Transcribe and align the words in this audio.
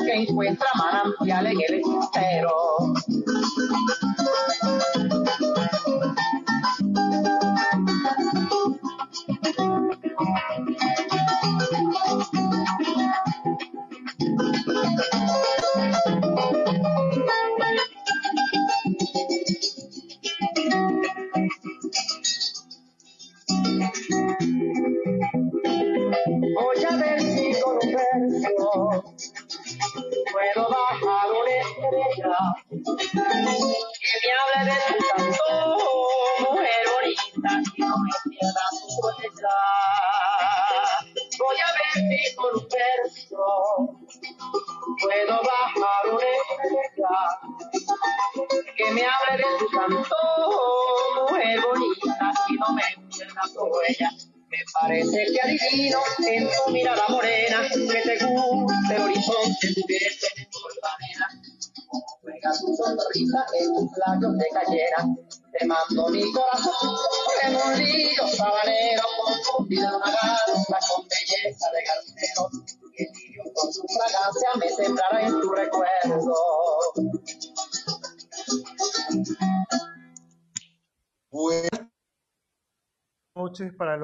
alguém 0.00 0.26
foi 0.26 0.56
tramar 0.56 0.99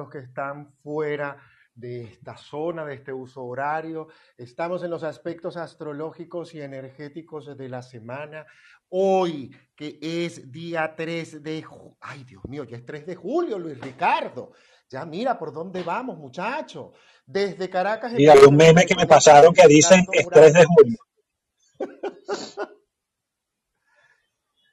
los 0.07 0.09
que 0.09 0.19
están 0.19 0.71
fuera 0.81 1.37
de 1.73 2.03
esta 2.03 2.37
zona, 2.37 2.85
de 2.85 2.95
este 2.95 3.11
uso 3.13 3.43
horario. 3.43 4.07
Estamos 4.37 4.83
en 4.83 4.89
los 4.89 5.03
aspectos 5.03 5.57
astrológicos 5.57 6.55
y 6.55 6.61
energéticos 6.61 7.57
de 7.57 7.69
la 7.69 7.81
semana. 7.81 8.45
Hoy, 8.89 9.55
que 9.75 9.99
es 10.01 10.51
día 10.51 10.95
3 10.95 11.43
de 11.43 11.61
julio, 11.61 11.97
ay 11.99 12.23
Dios 12.23 12.43
mío, 12.45 12.63
ya 12.63 12.77
es 12.77 12.85
3 12.85 13.05
de 13.05 13.15
julio, 13.15 13.59
Luis 13.59 13.79
Ricardo. 13.79 14.53
Ya 14.89 15.05
mira 15.05 15.37
por 15.37 15.51
dónde 15.51 15.83
vamos, 15.83 16.17
muchacho. 16.17 16.93
Desde 17.25 17.69
Caracas. 17.69 18.13
Mira, 18.13 18.33
hay 18.33 18.45
un 18.45 18.55
meme 18.55 18.85
que 18.85 18.95
me 18.95 19.05
pasaron 19.05 19.53
que 19.53 19.67
dice 19.67 20.05
es 20.13 20.29
3 20.29 20.53
de 20.53 20.65
julio. 20.65 20.97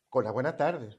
Con 0.08 0.24
la 0.24 0.30
buena 0.30 0.56
tarde. 0.56 0.96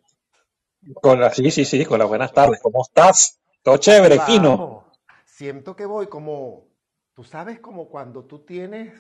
Con 1.02 1.22
la, 1.22 1.34
sí, 1.34 1.50
sí, 1.50 1.64
sí, 1.64 1.86
con 1.86 1.98
las 2.00 2.10
buenas 2.10 2.34
tardes. 2.34 2.60
¿Cómo 2.62 2.84
estás? 2.84 3.40
Todo 3.66 3.78
chévere. 3.78 4.18
Vamos. 4.18 4.86
Siento 5.26 5.76
que 5.76 5.88
voy 5.88 6.06
como, 6.06 6.68
tú 7.16 7.24
sabes, 7.24 7.60
como 7.60 7.90
cuando 7.90 8.24
tú 8.26 8.46
tienes, 8.46 8.94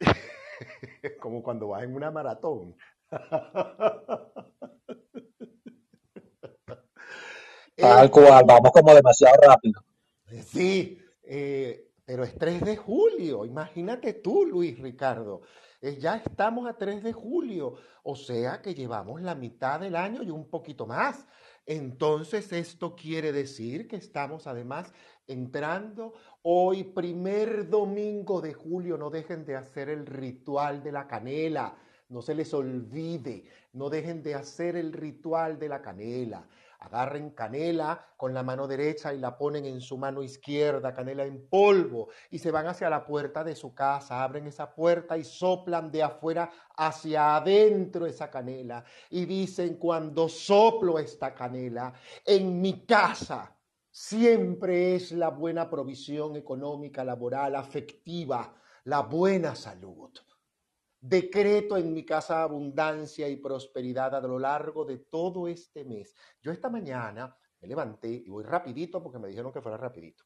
como 1.20 1.42
cuando 1.42 1.68
vas 1.68 1.82
en 1.82 1.94
una 1.94 2.10
maratón. 2.10 2.74
Tal 7.76 8.10
cual, 8.10 8.44
vamos 8.46 8.72
como 8.72 8.94
demasiado 8.94 9.36
rápido. 9.42 9.84
Sí, 10.46 10.98
eh, 11.22 11.90
pero 12.06 12.24
es 12.24 12.34
3 12.38 12.62
de 12.62 12.78
julio. 12.78 13.44
Imagínate 13.44 14.14
tú, 14.14 14.46
Luis 14.46 14.78
Ricardo. 14.78 15.42
Eh, 15.82 15.98
ya 15.98 16.16
estamos 16.16 16.66
a 16.66 16.78
3 16.78 17.02
de 17.02 17.12
julio, 17.12 17.74
o 18.04 18.16
sea 18.16 18.62
que 18.62 18.74
llevamos 18.74 19.20
la 19.20 19.34
mitad 19.34 19.80
del 19.80 19.96
año 19.96 20.22
y 20.22 20.30
un 20.30 20.48
poquito 20.48 20.86
más. 20.86 21.26
Entonces, 21.66 22.52
esto 22.52 22.96
quiere 22.96 23.32
decir 23.32 23.86
que 23.86 23.96
estamos 23.96 24.46
además 24.46 24.92
entrando 25.26 26.14
hoy, 26.42 26.84
primer 26.84 27.68
domingo 27.68 28.40
de 28.40 28.52
julio. 28.52 28.98
No 28.98 29.10
dejen 29.10 29.44
de 29.44 29.56
hacer 29.56 29.88
el 29.88 30.06
ritual 30.06 30.82
de 30.82 30.92
la 30.92 31.06
canela. 31.06 31.76
No 32.08 32.20
se 32.20 32.34
les 32.34 32.52
olvide, 32.52 33.46
no 33.72 33.88
dejen 33.88 34.22
de 34.22 34.34
hacer 34.34 34.76
el 34.76 34.92
ritual 34.92 35.58
de 35.58 35.68
la 35.68 35.80
canela. 35.80 36.46
Agarren 36.84 37.30
canela 37.30 38.08
con 38.16 38.34
la 38.34 38.42
mano 38.42 38.66
derecha 38.66 39.14
y 39.14 39.18
la 39.18 39.38
ponen 39.38 39.66
en 39.66 39.80
su 39.80 39.96
mano 39.96 40.20
izquierda, 40.20 40.92
canela 40.92 41.24
en 41.24 41.48
polvo, 41.48 42.08
y 42.30 42.40
se 42.40 42.50
van 42.50 42.66
hacia 42.66 42.90
la 42.90 43.04
puerta 43.04 43.44
de 43.44 43.54
su 43.54 43.72
casa, 43.72 44.22
abren 44.22 44.48
esa 44.48 44.74
puerta 44.74 45.16
y 45.16 45.22
soplan 45.22 45.92
de 45.92 46.02
afuera 46.02 46.50
hacia 46.76 47.36
adentro 47.36 48.04
esa 48.04 48.28
canela. 48.28 48.84
Y 49.10 49.26
dicen, 49.26 49.76
cuando 49.76 50.28
soplo 50.28 50.98
esta 50.98 51.32
canela, 51.34 51.92
en 52.24 52.60
mi 52.60 52.84
casa 52.84 53.56
siempre 53.88 54.96
es 54.96 55.12
la 55.12 55.28
buena 55.28 55.70
provisión 55.70 56.34
económica, 56.34 57.04
laboral, 57.04 57.54
afectiva, 57.54 58.54
la 58.84 59.02
buena 59.02 59.54
salud. 59.54 60.10
Decreto 61.04 61.76
en 61.76 61.92
mi 61.92 62.04
casa 62.04 62.44
abundancia 62.44 63.28
y 63.28 63.36
prosperidad 63.36 64.14
a 64.14 64.20
lo 64.20 64.38
largo 64.38 64.84
de 64.84 64.98
todo 64.98 65.48
este 65.48 65.84
mes. 65.84 66.14
Yo 66.40 66.52
esta 66.52 66.70
mañana 66.70 67.36
me 67.60 67.66
levanté 67.66 68.08
y 68.08 68.30
voy 68.30 68.44
rapidito 68.44 69.02
porque 69.02 69.18
me 69.18 69.26
dijeron 69.26 69.52
que 69.52 69.60
fuera 69.60 69.76
rapidito. 69.76 70.22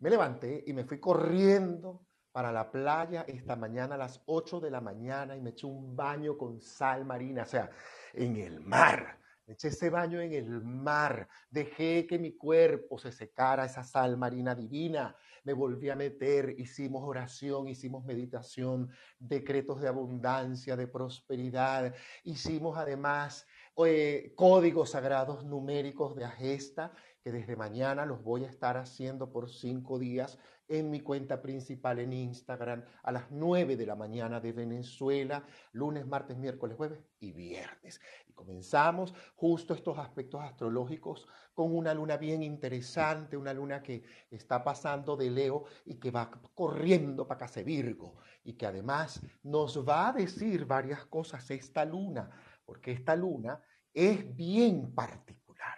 Me 0.00 0.10
levanté 0.10 0.62
y 0.66 0.74
me 0.74 0.84
fui 0.84 1.00
corriendo 1.00 2.06
para 2.32 2.52
la 2.52 2.70
playa 2.70 3.24
esta 3.26 3.56
mañana 3.56 3.94
a 3.94 3.98
las 3.98 4.22
8 4.26 4.60
de 4.60 4.70
la 4.70 4.82
mañana 4.82 5.34
y 5.34 5.40
me 5.40 5.50
eché 5.50 5.66
un 5.66 5.96
baño 5.96 6.36
con 6.36 6.60
sal 6.60 7.06
marina, 7.06 7.44
o 7.44 7.46
sea, 7.46 7.70
en 8.12 8.36
el 8.36 8.60
mar. 8.60 9.18
Me 9.50 9.54
eché 9.54 9.66
ese 9.66 9.90
baño 9.90 10.20
en 10.20 10.32
el 10.32 10.62
mar. 10.62 11.26
Dejé 11.50 12.06
que 12.06 12.20
mi 12.20 12.36
cuerpo 12.36 13.00
se 13.00 13.10
secara 13.10 13.64
esa 13.64 13.82
sal 13.82 14.16
marina 14.16 14.54
divina. 14.54 15.16
Me 15.42 15.52
volví 15.54 15.90
a 15.90 15.96
meter, 15.96 16.54
hicimos 16.56 17.02
oración, 17.02 17.66
hicimos 17.66 18.04
meditación, 18.04 18.88
decretos 19.18 19.80
de 19.80 19.88
abundancia, 19.88 20.76
de 20.76 20.86
prosperidad. 20.86 21.92
Hicimos 22.22 22.78
además 22.78 23.44
eh, 23.84 24.32
códigos 24.36 24.90
sagrados 24.90 25.44
numéricos 25.44 26.14
de 26.14 26.26
Agesta, 26.26 26.92
que 27.20 27.32
desde 27.32 27.56
mañana 27.56 28.06
los 28.06 28.22
voy 28.22 28.44
a 28.44 28.48
estar 28.48 28.76
haciendo 28.76 29.32
por 29.32 29.50
cinco 29.50 29.98
días 29.98 30.38
en 30.70 30.88
mi 30.88 31.00
cuenta 31.00 31.42
principal 31.42 31.98
en 31.98 32.12
Instagram 32.12 32.84
a 33.02 33.10
las 33.10 33.30
9 33.30 33.76
de 33.76 33.86
la 33.86 33.96
mañana 33.96 34.40
de 34.40 34.52
Venezuela, 34.52 35.44
lunes, 35.72 36.06
martes, 36.06 36.38
miércoles, 36.38 36.76
jueves 36.76 37.00
y 37.18 37.32
viernes. 37.32 38.00
Y 38.28 38.32
comenzamos 38.32 39.12
justo 39.34 39.74
estos 39.74 39.98
aspectos 39.98 40.40
astrológicos 40.40 41.26
con 41.52 41.74
una 41.74 41.92
luna 41.92 42.16
bien 42.16 42.44
interesante, 42.44 43.36
una 43.36 43.52
luna 43.52 43.82
que 43.82 44.04
está 44.30 44.62
pasando 44.62 45.16
de 45.16 45.30
Leo 45.30 45.64
y 45.84 45.96
que 45.96 46.12
va 46.12 46.30
corriendo 46.54 47.26
para 47.26 47.40
Case 47.40 47.64
Virgo 47.64 48.18
y 48.44 48.52
que 48.52 48.66
además 48.66 49.20
nos 49.42 49.86
va 49.86 50.08
a 50.08 50.12
decir 50.12 50.66
varias 50.66 51.04
cosas 51.06 51.50
esta 51.50 51.84
luna, 51.84 52.30
porque 52.64 52.92
esta 52.92 53.16
luna 53.16 53.60
es 53.92 54.36
bien 54.36 54.94
particular. 54.94 55.74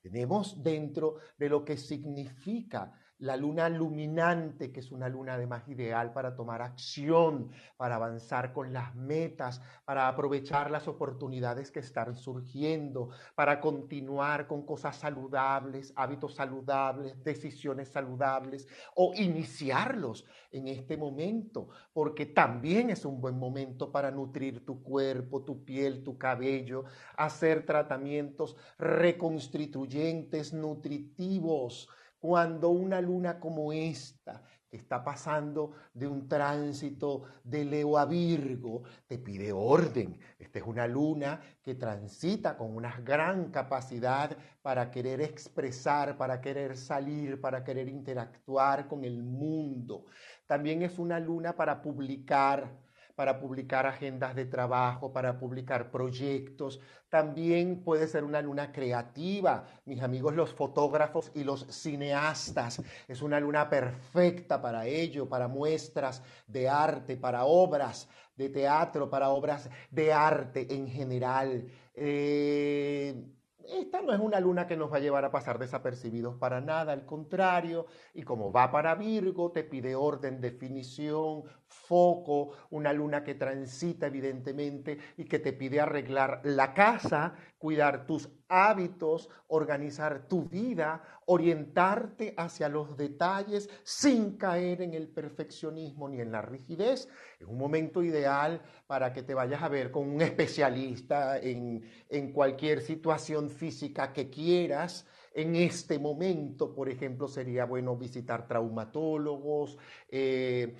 Tenemos 0.00 0.62
dentro 0.62 1.16
de 1.36 1.48
lo 1.48 1.64
que 1.64 1.76
significa 1.76 2.92
la 3.18 3.36
luna 3.36 3.68
luminante, 3.68 4.70
que 4.72 4.80
es 4.80 4.92
una 4.92 5.08
luna 5.08 5.34
además 5.34 5.66
ideal 5.68 6.12
para 6.12 6.36
tomar 6.36 6.60
acción, 6.60 7.50
para 7.76 7.96
avanzar 7.96 8.52
con 8.52 8.72
las 8.72 8.94
metas, 8.94 9.62
para 9.84 10.08
aprovechar 10.08 10.70
las 10.70 10.86
oportunidades 10.86 11.70
que 11.70 11.80
están 11.80 12.14
surgiendo, 12.14 13.08
para 13.34 13.60
continuar 13.60 14.46
con 14.46 14.66
cosas 14.66 14.96
saludables, 14.96 15.92
hábitos 15.96 16.34
saludables, 16.34 17.22
decisiones 17.24 17.88
saludables 17.88 18.68
o 18.94 19.12
iniciarlos 19.14 20.26
en 20.50 20.68
este 20.68 20.96
momento, 20.96 21.68
porque 21.92 22.26
también 22.26 22.90
es 22.90 23.04
un 23.04 23.20
buen 23.20 23.38
momento 23.38 23.90
para 23.90 24.10
nutrir 24.10 24.64
tu 24.64 24.82
cuerpo, 24.82 25.42
tu 25.42 25.64
piel, 25.64 26.04
tu 26.04 26.18
cabello, 26.18 26.84
hacer 27.16 27.64
tratamientos 27.64 28.56
reconstituyentes, 28.78 30.52
nutritivos 30.52 31.88
cuando 32.18 32.70
una 32.70 33.00
luna 33.00 33.38
como 33.38 33.72
esta, 33.72 34.42
que 34.68 34.76
está 34.76 35.04
pasando 35.04 35.72
de 35.94 36.08
un 36.08 36.28
tránsito 36.28 37.22
de 37.44 37.64
Leo 37.64 37.98
a 37.98 38.04
Virgo, 38.04 38.82
te 39.06 39.18
pide 39.18 39.52
orden. 39.52 40.18
Esta 40.38 40.58
es 40.58 40.64
una 40.66 40.86
luna 40.88 41.40
que 41.62 41.76
transita 41.76 42.56
con 42.56 42.74
una 42.74 42.98
gran 43.00 43.50
capacidad 43.50 44.36
para 44.62 44.90
querer 44.90 45.20
expresar, 45.20 46.16
para 46.16 46.40
querer 46.40 46.76
salir, 46.76 47.40
para 47.40 47.62
querer 47.62 47.88
interactuar 47.88 48.88
con 48.88 49.04
el 49.04 49.22
mundo. 49.22 50.06
También 50.46 50.82
es 50.82 50.98
una 50.98 51.20
luna 51.20 51.54
para 51.54 51.80
publicar, 51.80 52.85
para 53.16 53.40
publicar 53.40 53.86
agendas 53.86 54.36
de 54.36 54.44
trabajo, 54.44 55.12
para 55.12 55.38
publicar 55.38 55.90
proyectos. 55.90 56.80
También 57.08 57.82
puede 57.82 58.06
ser 58.06 58.22
una 58.22 58.42
luna 58.42 58.70
creativa. 58.72 59.64
Mis 59.86 60.02
amigos 60.02 60.34
los 60.34 60.52
fotógrafos 60.52 61.32
y 61.34 61.42
los 61.42 61.66
cineastas. 61.70 62.82
Es 63.08 63.22
una 63.22 63.40
luna 63.40 63.68
perfecta 63.68 64.60
para 64.60 64.86
ello, 64.86 65.28
para 65.28 65.48
muestras 65.48 66.22
de 66.46 66.68
arte, 66.68 67.16
para 67.16 67.46
obras 67.46 68.08
de 68.36 68.50
teatro, 68.50 69.08
para 69.08 69.30
obras 69.30 69.70
de 69.90 70.12
arte 70.12 70.72
en 70.74 70.86
general. 70.86 71.66
Eh, 71.94 73.32
esta 73.68 74.00
no 74.00 74.12
es 74.12 74.20
una 74.20 74.38
luna 74.38 74.66
que 74.66 74.76
nos 74.76 74.92
va 74.92 74.98
a 74.98 75.00
llevar 75.00 75.24
a 75.24 75.30
pasar 75.30 75.58
desapercibidos 75.58 76.36
para 76.36 76.60
nada, 76.60 76.92
al 76.92 77.04
contrario, 77.04 77.86
y 78.14 78.22
como 78.22 78.52
va 78.52 78.70
para 78.70 78.94
Virgo, 78.94 79.50
te 79.50 79.64
pide 79.64 79.96
orden, 79.96 80.40
definición, 80.40 81.42
foco, 81.68 82.50
una 82.70 82.92
luna 82.92 83.22
que 83.22 83.34
transita 83.34 84.06
evidentemente 84.06 84.98
y 85.16 85.24
que 85.24 85.38
te 85.38 85.52
pide 85.52 85.80
arreglar 85.80 86.40
la 86.44 86.74
casa, 86.74 87.34
cuidar 87.58 88.06
tus 88.06 88.28
hábitos, 88.48 89.28
organizar 89.48 90.28
tu 90.28 90.48
vida, 90.48 91.02
orientarte 91.26 92.34
hacia 92.36 92.68
los 92.68 92.96
detalles 92.96 93.68
sin 93.82 94.36
caer 94.36 94.82
en 94.82 94.94
el 94.94 95.08
perfeccionismo 95.08 96.08
ni 96.08 96.20
en 96.20 96.32
la 96.32 96.42
rigidez. 96.42 97.08
Es 97.40 97.46
un 97.46 97.58
momento 97.58 98.02
ideal 98.02 98.62
para 98.86 99.12
que 99.12 99.22
te 99.22 99.34
vayas 99.34 99.62
a 99.62 99.68
ver 99.68 99.90
con 99.90 100.08
un 100.08 100.20
especialista 100.22 101.38
en, 101.38 101.84
en 102.08 102.32
cualquier 102.32 102.80
situación 102.80 103.50
física 103.50 104.12
que 104.12 104.30
quieras 104.30 105.06
en 105.36 105.54
este 105.54 105.98
momento, 105.98 106.74
por 106.74 106.88
ejemplo, 106.88 107.28
sería 107.28 107.66
bueno 107.66 107.96
visitar 107.96 108.48
traumatólogos, 108.48 109.78
eh, 110.08 110.74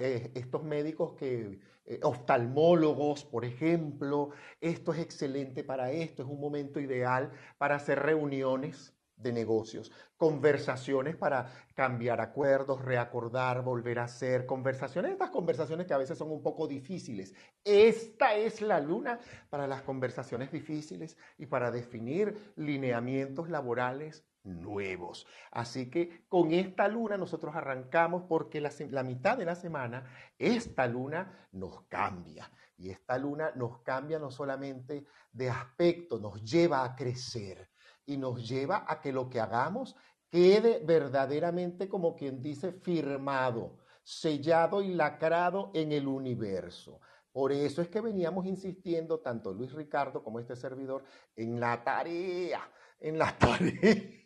eh, 0.00 0.32
estos 0.34 0.64
médicos 0.64 1.14
que, 1.14 1.60
eh, 1.86 2.00
oftalmólogos, 2.02 3.24
por 3.24 3.44
ejemplo. 3.44 4.30
Esto 4.60 4.92
es 4.92 4.98
excelente 5.00 5.62
para 5.64 5.92
esto, 5.92 6.24
es 6.24 6.28
un 6.28 6.40
momento 6.40 6.80
ideal 6.80 7.30
para 7.56 7.76
hacer 7.76 8.00
reuniones 8.00 8.93
de 9.24 9.32
negocios, 9.32 9.90
conversaciones 10.16 11.16
para 11.16 11.52
cambiar 11.74 12.20
acuerdos, 12.20 12.84
reacordar, 12.84 13.62
volver 13.62 13.98
a 13.98 14.04
hacer 14.04 14.46
conversaciones, 14.46 15.10
estas 15.10 15.30
conversaciones 15.30 15.88
que 15.88 15.94
a 15.94 15.98
veces 15.98 16.16
son 16.16 16.30
un 16.30 16.42
poco 16.42 16.68
difíciles. 16.68 17.34
Esta 17.64 18.36
es 18.36 18.62
la 18.62 18.78
luna 18.78 19.18
para 19.50 19.66
las 19.66 19.82
conversaciones 19.82 20.52
difíciles 20.52 21.16
y 21.36 21.46
para 21.46 21.72
definir 21.72 22.52
lineamientos 22.54 23.50
laborales 23.50 24.24
nuevos. 24.44 25.26
Así 25.50 25.90
que 25.90 26.26
con 26.28 26.52
esta 26.52 26.86
luna 26.86 27.16
nosotros 27.16 27.56
arrancamos 27.56 28.24
porque 28.28 28.60
la, 28.60 29.02
mitad 29.02 29.36
de 29.36 29.46
la 29.46 29.54
semana 29.54 30.04
esta 30.38 30.86
luna 30.86 31.48
nos 31.52 31.82
cambia. 31.88 32.50
Y 32.76 32.90
esta 32.90 33.18
luna 33.18 33.52
nos 33.54 33.80
cambia 33.82 34.18
no 34.18 34.30
solamente 34.30 35.06
de 35.32 35.48
aspecto, 35.48 36.18
nos 36.18 36.42
lleva 36.42 36.84
a 36.84 36.94
crecer 36.94 37.70
y 38.06 38.16
nos 38.16 38.48
lleva 38.48 38.84
a 38.86 39.00
que 39.00 39.12
lo 39.12 39.28
que 39.28 39.40
hagamos 39.40 39.96
quede 40.30 40.82
verdaderamente 40.84 41.88
como 41.88 42.16
quien 42.16 42.42
dice 42.42 42.72
firmado, 42.72 43.78
sellado 44.02 44.82
y 44.82 44.94
lacrado 44.94 45.70
en 45.74 45.92
el 45.92 46.08
universo. 46.08 47.00
Por 47.32 47.52
eso 47.52 47.82
es 47.82 47.88
que 47.88 48.00
veníamos 48.00 48.46
insistiendo, 48.46 49.20
tanto 49.20 49.52
Luis 49.52 49.72
Ricardo 49.72 50.22
como 50.22 50.38
este 50.38 50.54
servidor, 50.54 51.04
en 51.34 51.58
la 51.58 51.82
tarea, 51.82 52.60
en 53.00 53.18
la 53.18 53.36
tarea. 53.38 54.24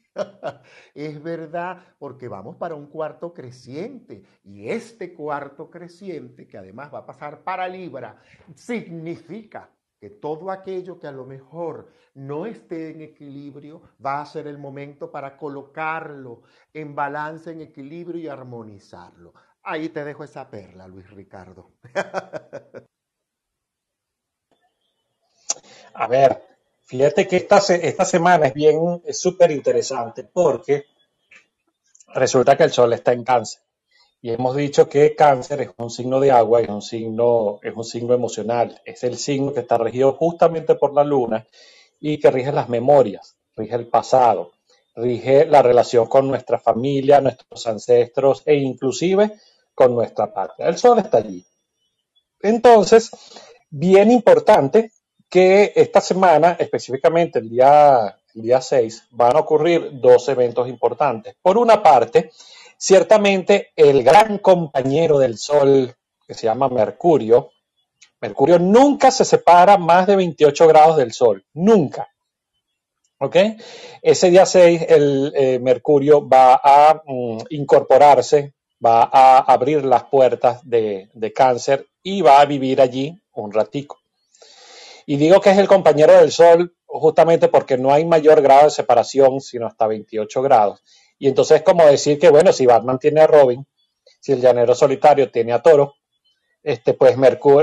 Es 0.94 1.22
verdad, 1.22 1.94
porque 1.98 2.28
vamos 2.28 2.56
para 2.56 2.74
un 2.74 2.86
cuarto 2.86 3.32
creciente 3.32 4.24
y 4.44 4.68
este 4.68 5.14
cuarto 5.14 5.70
creciente, 5.70 6.46
que 6.46 6.58
además 6.58 6.92
va 6.92 6.98
a 6.98 7.06
pasar 7.06 7.44
para 7.44 7.68
Libra, 7.68 8.20
significa 8.54 9.70
que 10.00 10.10
todo 10.10 10.50
aquello 10.50 10.98
que 10.98 11.06
a 11.06 11.12
lo 11.12 11.24
mejor 11.24 11.92
no 12.14 12.46
esté 12.46 12.90
en 12.90 13.00
equilibrio 13.02 13.82
va 14.04 14.20
a 14.20 14.26
ser 14.26 14.46
el 14.46 14.58
momento 14.58 15.10
para 15.10 15.36
colocarlo 15.36 16.42
en 16.72 16.94
balance, 16.94 17.50
en 17.50 17.62
equilibrio 17.62 18.20
y 18.20 18.28
armonizarlo. 18.28 19.34
Ahí 19.62 19.88
te 19.88 20.04
dejo 20.04 20.24
esa 20.24 20.48
perla, 20.48 20.86
Luis 20.86 21.10
Ricardo. 21.10 21.72
a 25.94 26.06
ver, 26.06 26.42
fíjate 26.84 27.26
que 27.26 27.36
esta, 27.36 27.58
esta 27.58 28.04
semana 28.04 28.46
es 28.46 28.54
bien, 28.54 29.02
es 29.04 29.20
súper 29.20 29.50
interesante 29.50 30.24
porque 30.24 30.86
resulta 32.14 32.56
que 32.56 32.64
el 32.64 32.72
sol 32.72 32.92
está 32.92 33.12
en 33.12 33.24
cáncer. 33.24 33.67
Y 34.20 34.30
hemos 34.32 34.56
dicho 34.56 34.88
que 34.88 35.14
cáncer 35.14 35.60
es 35.60 35.70
un 35.76 35.90
signo 35.90 36.18
de 36.18 36.32
agua, 36.32 36.60
es 36.60 36.68
un 36.68 36.82
signo, 36.82 37.60
es 37.62 37.74
un 37.76 37.84
signo 37.84 38.14
emocional, 38.14 38.80
es 38.84 39.04
el 39.04 39.16
signo 39.16 39.54
que 39.54 39.60
está 39.60 39.78
regido 39.78 40.12
justamente 40.14 40.74
por 40.74 40.92
la 40.92 41.04
luna 41.04 41.46
y 42.00 42.18
que 42.18 42.30
rige 42.30 42.50
las 42.50 42.68
memorias, 42.68 43.36
rige 43.54 43.76
el 43.76 43.86
pasado, 43.86 44.52
rige 44.96 45.46
la 45.46 45.62
relación 45.62 46.06
con 46.06 46.26
nuestra 46.26 46.58
familia, 46.58 47.20
nuestros 47.20 47.66
ancestros 47.68 48.42
e 48.44 48.56
inclusive 48.56 49.32
con 49.72 49.94
nuestra 49.94 50.32
patria. 50.32 50.66
El 50.66 50.76
sol 50.76 50.98
está 50.98 51.18
allí. 51.18 51.46
Entonces, 52.40 53.10
bien 53.70 54.10
importante 54.10 54.90
que 55.28 55.72
esta 55.76 56.00
semana, 56.00 56.56
específicamente 56.58 57.38
el 57.38 57.50
día, 57.50 58.18
el 58.34 58.42
día 58.42 58.60
6, 58.60 59.08
van 59.10 59.36
a 59.36 59.40
ocurrir 59.40 60.00
dos 60.00 60.28
eventos 60.28 60.68
importantes. 60.68 61.36
Por 61.40 61.58
una 61.58 61.80
parte, 61.80 62.32
Ciertamente, 62.80 63.72
el 63.74 64.04
gran 64.04 64.38
compañero 64.38 65.18
del 65.18 65.36
Sol, 65.36 65.92
que 66.24 66.34
se 66.34 66.46
llama 66.46 66.68
Mercurio, 66.68 67.50
Mercurio 68.20 68.60
nunca 68.60 69.10
se 69.10 69.24
separa 69.24 69.76
más 69.78 70.06
de 70.06 70.14
28 70.14 70.68
grados 70.68 70.96
del 70.96 71.12
Sol, 71.12 71.44
nunca. 71.54 72.08
¿Ok? 73.18 73.36
Ese 74.00 74.30
día 74.30 74.46
6, 74.46 74.86
el 74.88 75.32
eh, 75.34 75.58
Mercurio 75.58 76.28
va 76.28 76.60
a 76.62 77.02
mm, 77.04 77.38
incorporarse, 77.50 78.54
va 78.84 79.10
a 79.12 79.38
abrir 79.38 79.84
las 79.84 80.04
puertas 80.04 80.60
de, 80.62 81.10
de 81.14 81.32
cáncer 81.32 81.88
y 82.00 82.22
va 82.22 82.40
a 82.40 82.44
vivir 82.44 82.80
allí 82.80 83.20
un 83.32 83.52
ratico. 83.52 83.98
Y 85.04 85.16
digo 85.16 85.40
que 85.40 85.50
es 85.50 85.58
el 85.58 85.66
compañero 85.66 86.12
del 86.12 86.30
Sol 86.30 86.76
justamente 86.86 87.48
porque 87.48 87.76
no 87.76 87.92
hay 87.92 88.04
mayor 88.04 88.40
grado 88.40 88.64
de 88.64 88.70
separación 88.70 89.40
sino 89.40 89.66
hasta 89.66 89.88
28 89.88 90.42
grados. 90.42 90.80
Y 91.18 91.28
entonces 91.28 91.58
es 91.58 91.62
como 91.62 91.84
decir 91.84 92.18
que, 92.18 92.30
bueno, 92.30 92.52
si 92.52 92.66
Batman 92.66 92.98
tiene 92.98 93.20
a 93.20 93.26
Robin, 93.26 93.66
si 94.20 94.32
el 94.32 94.40
llanero 94.40 94.74
solitario 94.74 95.30
tiene 95.30 95.52
a 95.52 95.62
Toro, 95.62 95.94
este, 96.62 96.94
pues 96.94 97.16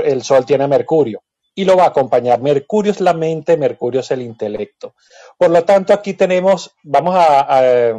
el 0.04 0.22
Sol 0.22 0.44
tiene 0.44 0.64
a 0.64 0.68
Mercurio. 0.68 1.22
Y 1.54 1.64
lo 1.64 1.76
va 1.76 1.84
a 1.84 1.88
acompañar. 1.88 2.40
Mercurio 2.40 2.92
es 2.92 3.00
la 3.00 3.14
mente, 3.14 3.56
Mercurio 3.56 4.00
es 4.00 4.10
el 4.10 4.20
intelecto. 4.20 4.94
Por 5.38 5.50
lo 5.50 5.64
tanto, 5.64 5.94
aquí 5.94 6.12
tenemos, 6.12 6.74
vamos 6.82 7.14
a, 7.16 7.94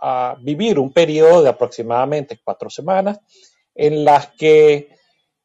a 0.00 0.36
vivir 0.40 0.78
un 0.78 0.92
periodo 0.92 1.42
de 1.42 1.50
aproximadamente 1.50 2.40
cuatro 2.42 2.70
semanas 2.70 3.18
en 3.74 4.04
las 4.04 4.28
que 4.28 4.88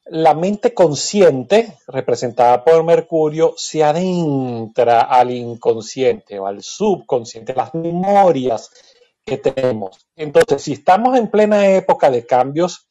la 0.05 0.33
mente 0.33 0.73
consciente, 0.73 1.77
representada 1.87 2.63
por 2.63 2.83
Mercurio, 2.83 3.53
se 3.57 3.83
adentra 3.83 5.01
al 5.01 5.31
inconsciente 5.31 6.39
o 6.39 6.47
al 6.47 6.63
subconsciente, 6.63 7.53
las 7.53 7.73
memorias 7.73 8.71
tenemos. 9.37 10.07
Entonces, 10.15 10.61
si 10.61 10.73
estamos 10.73 11.17
en 11.17 11.29
plena 11.29 11.67
época 11.67 12.09
de 12.09 12.25
cambios 12.25 12.87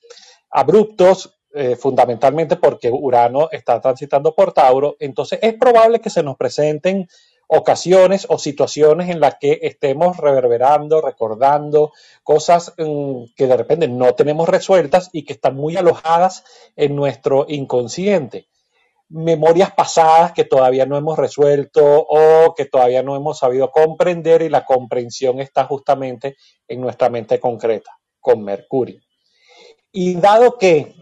abruptos, 0.51 1.39
eh, 1.55 1.77
fundamentalmente 1.77 2.57
porque 2.57 2.91
Urano 2.91 3.49
está 3.51 3.81
transitando 3.81 4.35
por 4.35 4.53
Tauro, 4.53 4.97
entonces 4.99 5.39
es 5.43 5.55
probable 5.55 6.01
que 6.01 6.11
se 6.11 6.23
nos 6.23 6.37
presenten 6.37 7.09
ocasiones 7.49 8.27
o 8.29 8.39
situaciones 8.39 9.09
en 9.09 9.21
las 9.21 9.37
que 9.41 9.59
estemos 9.63 10.19
reverberando, 10.19 11.01
recordando 11.01 11.93
cosas 12.23 12.75
mm, 12.77 13.33
que 13.35 13.47
de 13.47 13.57
repente 13.57 13.89
no 13.89 14.15
tenemos 14.15 14.49
resueltas 14.49 15.09
y 15.13 15.25
que 15.25 15.33
están 15.33 15.57
muy 15.57 15.77
alojadas 15.77 16.45
en 16.77 16.95
nuestro 16.95 17.47
inconsciente. 17.49 18.47
Memorias 19.11 19.73
pasadas 19.73 20.33
que 20.33 20.45
todavía 20.45 20.85
no 20.85 20.97
hemos 20.97 21.19
resuelto 21.19 21.83
o 21.83 22.55
que 22.55 22.67
todavía 22.67 23.03
no 23.03 23.17
hemos 23.17 23.39
sabido 23.39 23.71
comprender 23.71 24.43
y 24.43 24.51
la 24.51 24.65
comprensión 24.65 25.41
está 25.41 25.65
justamente 25.65 26.37
en 26.67 26.81
nuestra 26.81 27.09
mente 27.09 27.41
concreta, 27.41 27.99
con 28.21 28.43
Mercurio. 28.43 29.01
Y 29.93 30.15
dado 30.17 30.59
que 30.59 30.95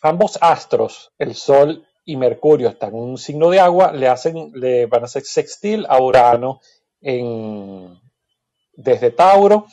ambos 0.00 0.38
astros, 0.40 1.12
el 1.18 1.34
Sol 1.34 1.86
y 2.04 2.16
Mercurio 2.16 2.68
están 2.68 2.90
en 2.90 3.00
un 3.00 3.18
signo 3.18 3.50
de 3.50 3.60
agua, 3.60 3.92
le 3.92 4.08
hacen, 4.08 4.52
le 4.54 4.86
van 4.86 5.02
a 5.02 5.04
hacer 5.06 5.22
sextil 5.24 5.86
a 5.88 6.02
Urano 6.02 6.60
en, 7.00 8.00
desde 8.72 9.10
Tauro, 9.10 9.66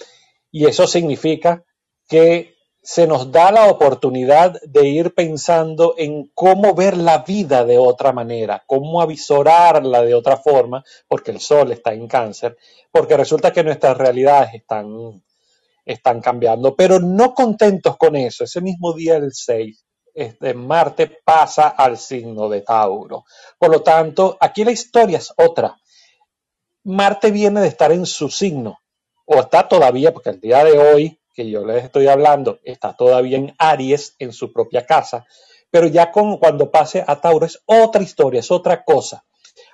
y 0.52 0.66
eso 0.66 0.88
significa 0.88 1.64
que 2.08 2.56
se 2.84 3.06
nos 3.06 3.32
da 3.32 3.52
la 3.52 3.68
oportunidad 3.70 4.60
de 4.64 4.88
ir 4.88 5.14
pensando 5.14 5.94
en 5.98 6.32
cómo 6.34 6.74
ver 6.74 6.98
la 6.98 7.20
vida 7.20 7.64
de 7.64 7.78
otra 7.78 8.12
manera, 8.12 8.64
cómo 8.66 9.02
avisorarla 9.02 10.02
de 10.02 10.16
otra 10.16 10.38
forma, 10.38 10.84
porque 11.08 11.32
el 11.32 11.40
Sol 11.40 11.72
está 11.72 11.94
en 11.94 12.08
cáncer, 12.08 12.58
porque 12.92 13.16
resulta 13.16 13.54
que 13.54 13.64
nuestras 13.64 13.96
realidades 13.98 14.56
están, 14.56 15.24
están 15.86 16.22
cambiando, 16.22 16.76
pero 16.76 17.00
no 17.00 17.36
contentos 17.36 17.98
con 17.98 18.16
eso. 18.16 18.46
Ese 18.46 18.62
mismo 18.62 18.94
día, 18.94 19.18
el 19.18 19.32
6, 19.32 19.86
este, 20.16 20.56
Marte 20.56 21.20
pasa 21.24 21.70
al 21.70 21.98
signo 22.00 22.50
de 22.50 22.62
Tauro. 22.62 23.26
Por 23.60 23.70
lo 23.70 23.84
tanto, 23.84 24.38
aquí 24.40 24.64
la 24.64 24.72
historia 24.72 25.20
es 25.20 25.32
otra. 25.38 25.78
Marte 26.84 27.30
viene 27.30 27.62
de 27.62 27.68
estar 27.68 27.92
en 27.92 28.08
su 28.08 28.28
signo, 28.28 28.80
o 29.26 29.36
está 29.40 29.68
todavía, 29.68 30.12
porque 30.12 30.32
el 30.32 30.42
día 30.42 30.64
de 30.64 30.80
hoy 30.80 31.21
que 31.34 31.50
yo 31.50 31.66
les 31.66 31.86
estoy 31.86 32.08
hablando 32.08 32.60
está 32.64 32.96
todavía 32.96 33.38
en 33.38 33.54
Aries, 33.58 34.16
en 34.20 34.34
su 34.34 34.52
propia 34.52 34.86
casa, 34.86 35.26
pero 35.70 35.88
ya 35.88 36.12
con, 36.12 36.38
cuando 36.38 36.70
pase 36.70 37.04
a 37.06 37.22
Tauro 37.22 37.46
es 37.46 37.62
otra 37.66 38.04
historia, 38.04 38.42
es 38.42 38.52
otra 38.52 38.84
cosa. 38.84 39.24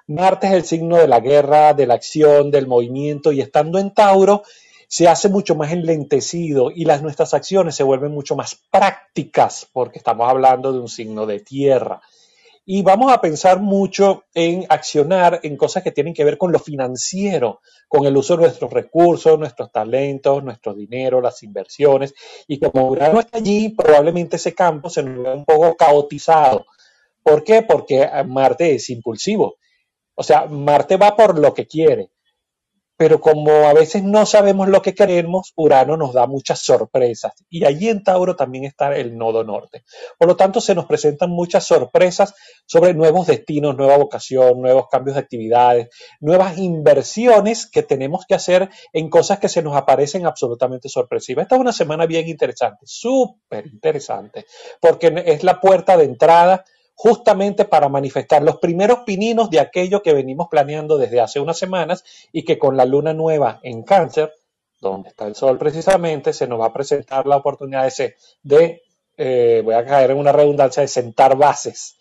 Marte 0.08 0.48
es 0.48 0.54
el 0.54 0.64
signo 0.64 0.98
de 0.98 1.08
la 1.08 1.20
guerra, 1.20 1.74
de 1.74 1.88
la 1.88 1.96
acción, 1.96 2.52
del 2.52 2.68
movimiento, 2.68 3.32
y 3.32 3.42
estando 3.42 3.80
en 3.80 3.94
Tauro, 3.94 4.44
se 4.88 5.08
hace 5.08 5.28
mucho 5.28 5.56
más 5.56 5.72
enlentecido 5.72 6.72
y 6.72 6.86
las 6.86 7.02
nuestras 7.02 7.34
acciones 7.34 7.76
se 7.76 7.84
vuelven 7.84 8.14
mucho 8.14 8.36
más 8.36 8.58
prácticas 8.72 9.68
porque 9.74 9.98
estamos 9.98 10.30
hablando 10.30 10.72
de 10.72 10.80
un 10.80 10.88
signo 10.88 11.26
de 11.26 11.42
tierra. 11.42 12.02
Y 12.70 12.82
vamos 12.82 13.14
a 13.14 13.22
pensar 13.22 13.62
mucho 13.62 14.26
en 14.34 14.66
accionar 14.68 15.40
en 15.44 15.56
cosas 15.56 15.84
que 15.84 15.94
tienen 15.94 16.14
que 16.14 16.26
ver 16.26 16.38
con 16.38 16.52
lo 16.52 16.60
financiero, 16.60 17.62
con 17.88 18.06
el 18.06 18.18
uso 18.18 18.36
de 18.36 18.44
nuestros 18.44 18.74
recursos, 18.74 19.40
nuestros 19.40 19.72
talentos, 19.72 20.44
nuestro 20.44 20.74
dinero, 20.74 21.22
las 21.22 21.42
inversiones. 21.44 22.14
Y 22.46 22.60
como 22.60 22.90
Urano 22.90 23.22
está 23.22 23.38
allí, 23.38 23.70
probablemente 23.70 24.36
ese 24.36 24.54
campo 24.54 24.90
se 24.90 25.02
nos 25.02 25.24
ve 25.24 25.34
un 25.34 25.46
poco 25.46 25.78
caotizado. 25.78 26.66
¿Por 27.24 27.42
qué? 27.46 27.62
Porque 27.62 28.06
Marte 28.26 28.76
es 28.76 28.90
impulsivo. 28.90 29.56
O 30.16 30.24
sea, 30.24 30.46
Marte 30.48 30.98
va 30.98 31.16
por 31.16 31.40
lo 31.40 31.54
que 31.54 31.68
quiere 31.68 32.12
pero 32.98 33.22
como 33.22 33.52
a 33.68 33.74
veces 33.74 34.04
no 34.04 34.26
sabemos 34.26 34.68
lo 34.68 34.82
que 34.82 34.96
queremos, 34.96 35.54
Urano 35.56 35.96
nos 35.96 36.14
da 36.14 36.26
muchas 36.26 36.60
sorpresas. 36.60 37.34
Y 37.48 37.64
allí 37.64 37.90
en 37.90 38.04
Tauro 38.04 38.36
también 38.36 38.66
está 38.66 38.96
el 38.98 39.16
nodo 39.18 39.44
norte. 39.44 39.84
Por 40.18 40.28
lo 40.28 40.36
tanto, 40.36 40.60
se 40.60 40.74
nos 40.74 40.86
presentan 40.86 41.30
muchas 41.30 41.64
sorpresas 41.64 42.34
sobre 42.66 42.96
nuevos 42.96 43.28
destinos, 43.28 43.78
nueva 43.78 43.98
vocación, 43.98 44.62
nuevos 44.62 44.88
cambios 44.90 45.16
de 45.16 45.22
actividades, 45.22 45.90
nuevas 46.20 46.58
inversiones 46.58 47.70
que 47.70 47.84
tenemos 47.84 48.26
que 48.28 48.34
hacer 48.34 48.70
en 48.94 49.10
cosas 49.10 49.38
que 49.38 49.48
se 49.48 49.62
nos 49.62 49.78
aparecen 49.78 50.26
absolutamente 50.26 50.90
sorpresivas. 50.90 51.44
Esta 51.44 51.56
es 51.56 51.62
una 51.62 51.74
semana 51.74 52.08
bien 52.08 52.28
interesante, 52.28 52.86
súper 52.86 53.68
interesante, 53.68 54.46
porque 54.82 55.24
es 55.26 55.44
la 55.44 55.62
puerta 55.62 55.96
de 55.98 56.06
entrada 56.06 56.66
justamente 57.00 57.64
para 57.66 57.90
manifestar 57.90 58.42
los 58.42 58.58
primeros 58.58 59.02
pininos 59.06 59.52
de 59.52 59.60
aquello 59.60 60.02
que 60.02 60.16
venimos 60.16 60.48
planeando 60.50 60.98
desde 60.98 61.22
hace 61.22 61.40
unas 61.40 61.56
semanas 61.56 62.04
y 62.32 62.44
que 62.44 62.58
con 62.58 62.76
la 62.76 62.86
luna 62.86 63.14
nueva 63.14 63.60
en 63.62 63.84
cáncer, 63.84 64.34
donde 64.82 65.10
está 65.10 65.28
el 65.28 65.36
sol 65.36 65.60
precisamente, 65.60 66.34
se 66.34 66.48
nos 66.48 66.60
va 66.60 66.66
a 66.66 66.74
presentar 66.74 67.28
la 67.28 67.38
oportunidad 67.38 67.88
de, 67.96 68.16
de 68.42 68.82
eh, 69.16 69.62
voy 69.64 69.76
a 69.76 69.86
caer 69.86 70.10
en 70.10 70.18
una 70.18 70.32
redundancia, 70.32 70.82
de 70.82 70.88
sentar 70.88 71.38
bases, 71.38 71.98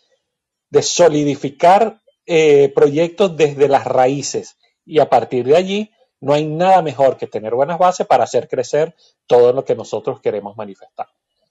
de 0.71 0.83
solidificar 0.83 2.01
eh, 2.25 2.73
proyectos 2.75 3.37
desde 3.37 3.69
las 3.69 3.85
raíces 3.85 4.57
y 4.87 4.99
a 4.99 5.11
partir 5.11 5.45
de 5.45 5.57
allí 5.57 5.91
no 6.21 6.33
hay 6.33 6.47
nada 6.47 6.81
mejor 6.81 7.19
que 7.19 7.27
tener 7.27 7.55
buenas 7.55 7.79
bases 7.79 8.07
para 8.07 8.25
hacer 8.25 8.49
crecer 8.49 8.95
todo 9.27 9.53
lo 9.53 9.63
que 9.63 9.75
nosotros 9.75 10.23
queremos 10.23 10.57
manifestar. 10.57 11.09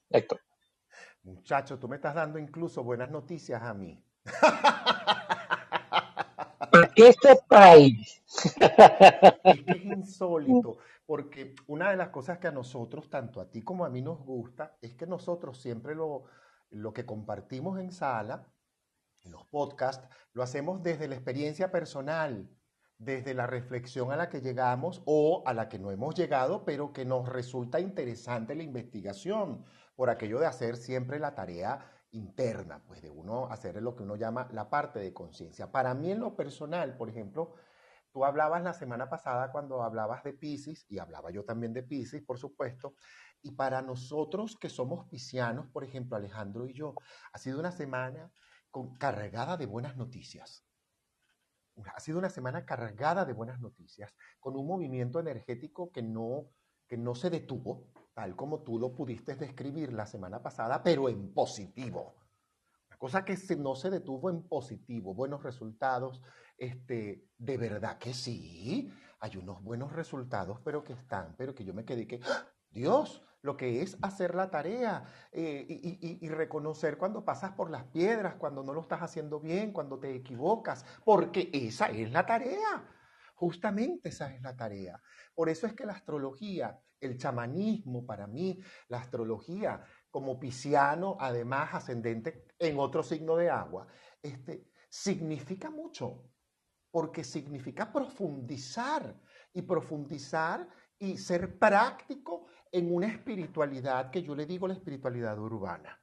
Héctor. 0.09 0.41
Muchacho, 1.25 1.79
tú 1.79 1.87
me 1.87 1.95
estás 1.95 2.13
dando 2.13 2.37
incluso 2.37 2.83
buenas 2.83 3.09
noticias 3.09 3.59
a 3.63 3.73
mí. 3.73 3.99
¿Para 6.71 6.87
qué 6.93 7.07
este 7.09 7.35
país? 7.47 8.21
Es 9.43 9.61
que 9.63 9.71
es 9.71 9.85
insólito, 9.85 10.77
porque 11.07 11.55
una 11.65 11.89
de 11.89 11.97
las 11.97 12.09
cosas 12.09 12.37
que 12.37 12.47
a 12.47 12.51
nosotros, 12.51 13.09
tanto 13.09 13.41
a 13.41 13.49
ti 13.49 13.63
como 13.63 13.85
a 13.85 13.89
mí 13.89 14.03
nos 14.03 14.19
gusta, 14.23 14.77
es 14.83 14.93
que 14.93 15.07
nosotros 15.07 15.59
siempre 15.59 15.95
lo, 15.95 16.25
lo 16.69 16.93
que 16.93 17.07
compartimos 17.07 17.79
en 17.79 17.91
sala, 17.91 18.47
en 19.23 19.31
los 19.31 19.45
podcasts, 19.45 20.07
lo 20.33 20.43
hacemos 20.43 20.83
desde 20.83 21.07
la 21.07 21.15
experiencia 21.15 21.71
personal, 21.71 22.47
desde 22.99 23.33
la 23.33 23.47
reflexión 23.47 24.11
a 24.11 24.15
la 24.15 24.29
que 24.29 24.41
llegamos 24.41 25.01
o 25.05 25.41
a 25.47 25.55
la 25.55 25.69
que 25.69 25.79
no 25.79 25.89
hemos 25.89 26.13
llegado, 26.13 26.65
pero 26.65 26.93
que 26.93 27.03
nos 27.03 27.27
resulta 27.27 27.79
interesante 27.79 28.53
la 28.53 28.61
investigación 28.61 29.65
por 29.95 30.09
aquello 30.09 30.39
de 30.39 30.45
hacer 30.45 30.77
siempre 30.77 31.19
la 31.19 31.35
tarea 31.35 31.91
interna, 32.11 32.81
pues 32.85 33.01
de 33.01 33.09
uno 33.09 33.47
hacer 33.51 33.81
lo 33.81 33.95
que 33.95 34.03
uno 34.03 34.15
llama 34.15 34.47
la 34.51 34.69
parte 34.69 34.99
de 34.99 35.13
conciencia. 35.13 35.71
Para 35.71 35.93
mí 35.93 36.11
en 36.11 36.19
lo 36.19 36.35
personal, 36.35 36.95
por 36.97 37.09
ejemplo, 37.09 37.55
tú 38.11 38.23
hablabas 38.23 38.63
la 38.63 38.73
semana 38.73 39.09
pasada 39.09 39.51
cuando 39.51 39.83
hablabas 39.83 40.23
de 40.23 40.33
Pisces, 40.33 40.85
y 40.89 40.99
hablaba 40.99 41.31
yo 41.31 41.43
también 41.43 41.73
de 41.73 41.83
Pisces, 41.83 42.23
por 42.23 42.37
supuesto, 42.37 42.95
y 43.41 43.51
para 43.51 43.81
nosotros 43.81 44.57
que 44.57 44.69
somos 44.69 45.07
piscianos, 45.07 45.67
por 45.67 45.83
ejemplo, 45.83 46.15
Alejandro 46.15 46.67
y 46.67 46.73
yo, 46.73 46.95
ha 47.33 47.37
sido 47.37 47.59
una 47.59 47.71
semana 47.71 48.31
cargada 48.97 49.57
de 49.57 49.65
buenas 49.65 49.95
noticias. 49.95 50.65
Ha 51.93 51.99
sido 51.99 52.17
una 52.17 52.29
semana 52.29 52.65
cargada 52.65 53.25
de 53.25 53.33
buenas 53.33 53.59
noticias, 53.59 54.13
con 54.39 54.55
un 54.55 54.65
movimiento 54.65 55.19
energético 55.19 55.91
que 55.91 56.01
no, 56.01 56.49
que 56.87 56.97
no 56.97 57.15
se 57.15 57.29
detuvo, 57.29 57.91
tal 58.15 58.35
como 58.35 58.63
tú 58.63 58.79
lo 58.79 58.95
pudiste 58.95 59.35
describir 59.35 59.91
la 59.91 60.07
semana 60.07 60.41
pasada, 60.41 60.81
pero 60.81 61.09
en 61.09 61.33
positivo. 61.33 62.15
Una 62.87 62.97
cosa 62.97 63.25
que 63.25 63.37
no 63.57 63.75
se 63.75 63.89
detuvo 63.89 64.29
en 64.29 64.47
positivo, 64.47 65.13
buenos 65.13 65.43
resultados, 65.43 66.21
este, 66.57 67.27
de 67.37 67.57
verdad 67.57 67.97
que 67.97 68.13
sí, 68.13 68.89
hay 69.19 69.35
unos 69.35 69.61
buenos 69.61 69.91
resultados, 69.91 70.61
pero 70.63 70.81
que 70.81 70.93
están, 70.93 71.35
pero 71.37 71.53
que 71.53 71.65
yo 71.65 71.73
me 71.73 71.83
quedé 71.83 72.07
que, 72.07 72.21
¡Ah! 72.23 72.47
Dios, 72.69 73.21
lo 73.41 73.57
que 73.57 73.81
es 73.81 73.97
hacer 74.01 74.33
la 74.33 74.49
tarea 74.49 75.03
eh, 75.31 75.65
y, 75.67 76.25
y, 76.25 76.29
reconocer 76.29 76.97
cuando 76.97 77.23
pasas 77.23 77.51
por 77.51 77.69
las 77.69 77.83
piedras, 77.85 78.35
cuando 78.35 78.63
no 78.63 78.73
lo 78.73 78.81
estás 78.81 79.01
haciendo 79.01 79.39
bien, 79.39 79.71
cuando 79.71 79.99
te 79.99 80.13
equivocas, 80.15 80.85
porque 81.03 81.49
esa 81.53 81.87
es 81.87 82.11
la 82.11 82.25
tarea. 82.25 82.83
Justamente 83.35 84.09
esa 84.09 84.33
es 84.33 84.41
la 84.41 84.55
tarea. 84.55 85.01
Por 85.33 85.49
eso 85.49 85.67
es 85.67 85.73
que 85.73 85.85
la 85.85 85.93
astrología, 85.93 86.79
el 87.05 87.17
chamanismo 87.17 88.05
para 88.05 88.27
mí, 88.27 88.61
la 88.89 88.99
astrología 88.99 89.83
como 90.09 90.39
pisciano, 90.39 91.17
además 91.19 91.73
ascendente 91.73 92.47
en 92.59 92.79
otro 92.79 93.03
signo 93.03 93.35
de 93.35 93.49
agua, 93.49 93.87
este, 94.21 94.71
significa 94.89 95.69
mucho, 95.69 96.23
porque 96.91 97.23
significa 97.23 97.91
profundizar 97.91 99.19
y 99.53 99.61
profundizar 99.61 100.67
y 100.97 101.17
ser 101.17 101.59
práctico 101.59 102.47
en 102.71 102.93
una 102.93 103.07
espiritualidad 103.07 104.09
que 104.09 104.23
yo 104.23 104.35
le 104.35 104.45
digo 104.45 104.67
la 104.67 104.73
espiritualidad 104.73 105.37
urbana, 105.39 106.01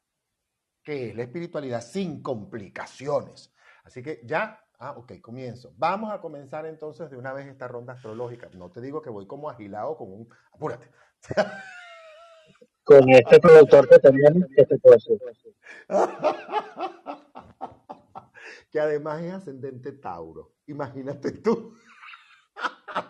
que 0.82 1.11
es 1.11 1.16
la 1.16 1.23
espiritualidad 1.23 1.82
sin 1.82 2.23
complicaciones. 2.23 3.54
Así 3.85 4.02
que 4.02 4.21
ya 4.25 4.62
Ah, 4.84 4.94
ok, 4.96 5.20
comienzo. 5.20 5.72
Vamos 5.76 6.12
a 6.12 6.20
comenzar 6.20 6.66
entonces 6.66 7.08
de 7.08 7.16
una 7.16 7.32
vez 7.32 7.46
esta 7.46 7.68
ronda 7.68 7.92
astrológica. 7.92 8.50
No 8.54 8.68
te 8.68 8.80
digo 8.80 9.00
que 9.00 9.10
voy 9.10 9.28
como 9.28 9.48
agilado 9.48 9.96
con 9.96 10.12
un... 10.12 10.28
Apúrate. 10.52 10.90
Con 12.84 13.08
este 13.10 13.38
productor 13.38 13.88
que 13.88 14.00
tenemos, 14.00 14.48
que 14.56 14.66
te 14.66 14.76
puede 14.80 14.98
que 18.72 18.80
además 18.80 19.22
es 19.22 19.34
ascendente 19.34 19.92
Tauro. 19.92 20.56
Imagínate 20.66 21.30
tú. 21.30 21.76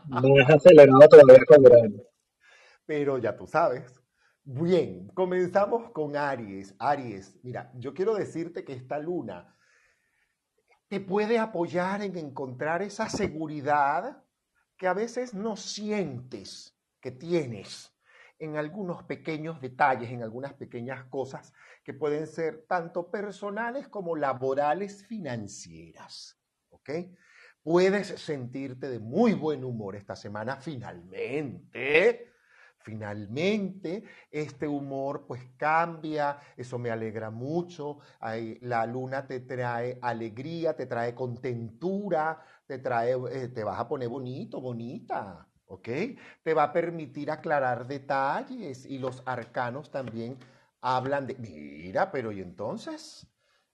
No 0.08 0.42
es 0.42 0.50
acelerado 0.50 1.08
todavía 1.08 1.42
con 1.46 1.62
grande. 1.62 2.06
Pero 2.84 3.16
ya 3.16 3.34
tú 3.34 3.46
sabes. 3.46 3.98
Bien, 4.44 5.08
comenzamos 5.14 5.90
con 5.92 6.16
Aries. 6.16 6.74
Aries, 6.78 7.42
mira, 7.42 7.72
yo 7.74 7.94
quiero 7.94 8.14
decirte 8.14 8.66
que 8.66 8.74
esta 8.74 8.98
luna 8.98 9.56
te 10.92 11.00
puede 11.00 11.38
apoyar 11.38 12.02
en 12.02 12.18
encontrar 12.18 12.82
esa 12.82 13.08
seguridad 13.08 14.22
que 14.76 14.86
a 14.86 14.92
veces 14.92 15.32
no 15.32 15.56
sientes 15.56 16.78
que 17.00 17.10
tienes 17.10 17.96
en 18.38 18.58
algunos 18.58 19.02
pequeños 19.04 19.58
detalles, 19.62 20.10
en 20.10 20.22
algunas 20.22 20.52
pequeñas 20.52 21.06
cosas 21.06 21.54
que 21.82 21.94
pueden 21.94 22.26
ser 22.26 22.66
tanto 22.68 23.10
personales 23.10 23.88
como 23.88 24.16
laborales 24.16 25.06
financieras. 25.06 26.38
¿Ok? 26.68 26.90
Puedes 27.62 28.08
sentirte 28.08 28.90
de 28.90 28.98
muy 28.98 29.32
buen 29.32 29.64
humor 29.64 29.96
esta 29.96 30.14
semana 30.14 30.60
finalmente. 30.60 32.31
Finalmente, 32.82 34.02
este 34.30 34.66
humor 34.66 35.24
pues 35.26 35.42
cambia, 35.56 36.38
eso 36.56 36.78
me 36.78 36.90
alegra 36.90 37.30
mucho. 37.30 37.98
la 38.60 38.86
luna 38.86 39.26
te 39.26 39.40
trae 39.40 39.98
alegría, 40.02 40.74
te 40.74 40.86
trae 40.86 41.14
contentura, 41.14 42.40
te 42.66 42.78
trae, 42.78 43.12
eh, 43.30 43.48
te 43.48 43.64
vas 43.64 43.78
a 43.78 43.88
poner 43.88 44.08
bonito, 44.08 44.60
bonita, 44.60 45.48
¿ok? 45.66 45.88
Te 46.42 46.54
va 46.54 46.64
a 46.64 46.72
permitir 46.72 47.30
aclarar 47.30 47.86
detalles 47.86 48.84
y 48.86 48.98
los 48.98 49.22
arcanos 49.26 49.90
también 49.90 50.38
hablan 50.80 51.26
de, 51.26 51.34
mira, 51.36 52.10
pero 52.10 52.32
¿y 52.32 52.40
entonces? 52.40 53.26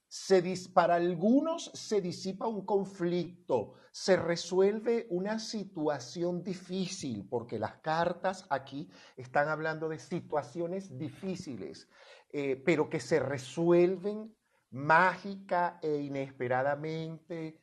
Se 0.07 0.43
para 0.73 0.95
algunos 0.95 1.71
se 1.75 2.01
disipa 2.01 2.47
un 2.47 2.65
conflicto, 2.65 3.75
se 3.99 4.17
resuelve 4.17 5.09
una 5.11 5.41
situación 5.41 6.45
difícil, 6.45 7.27
porque 7.29 7.59
las 7.59 7.79
cartas 7.79 8.47
aquí 8.49 8.89
están 9.17 9.49
hablando 9.49 9.89
de 9.89 9.99
situaciones 9.99 10.97
difíciles, 10.97 11.89
eh, 12.31 12.63
pero 12.65 12.89
que 12.89 13.01
se 13.01 13.19
resuelven 13.19 14.33
mágica 14.71 15.81
e 15.83 15.97
inesperadamente 15.97 17.61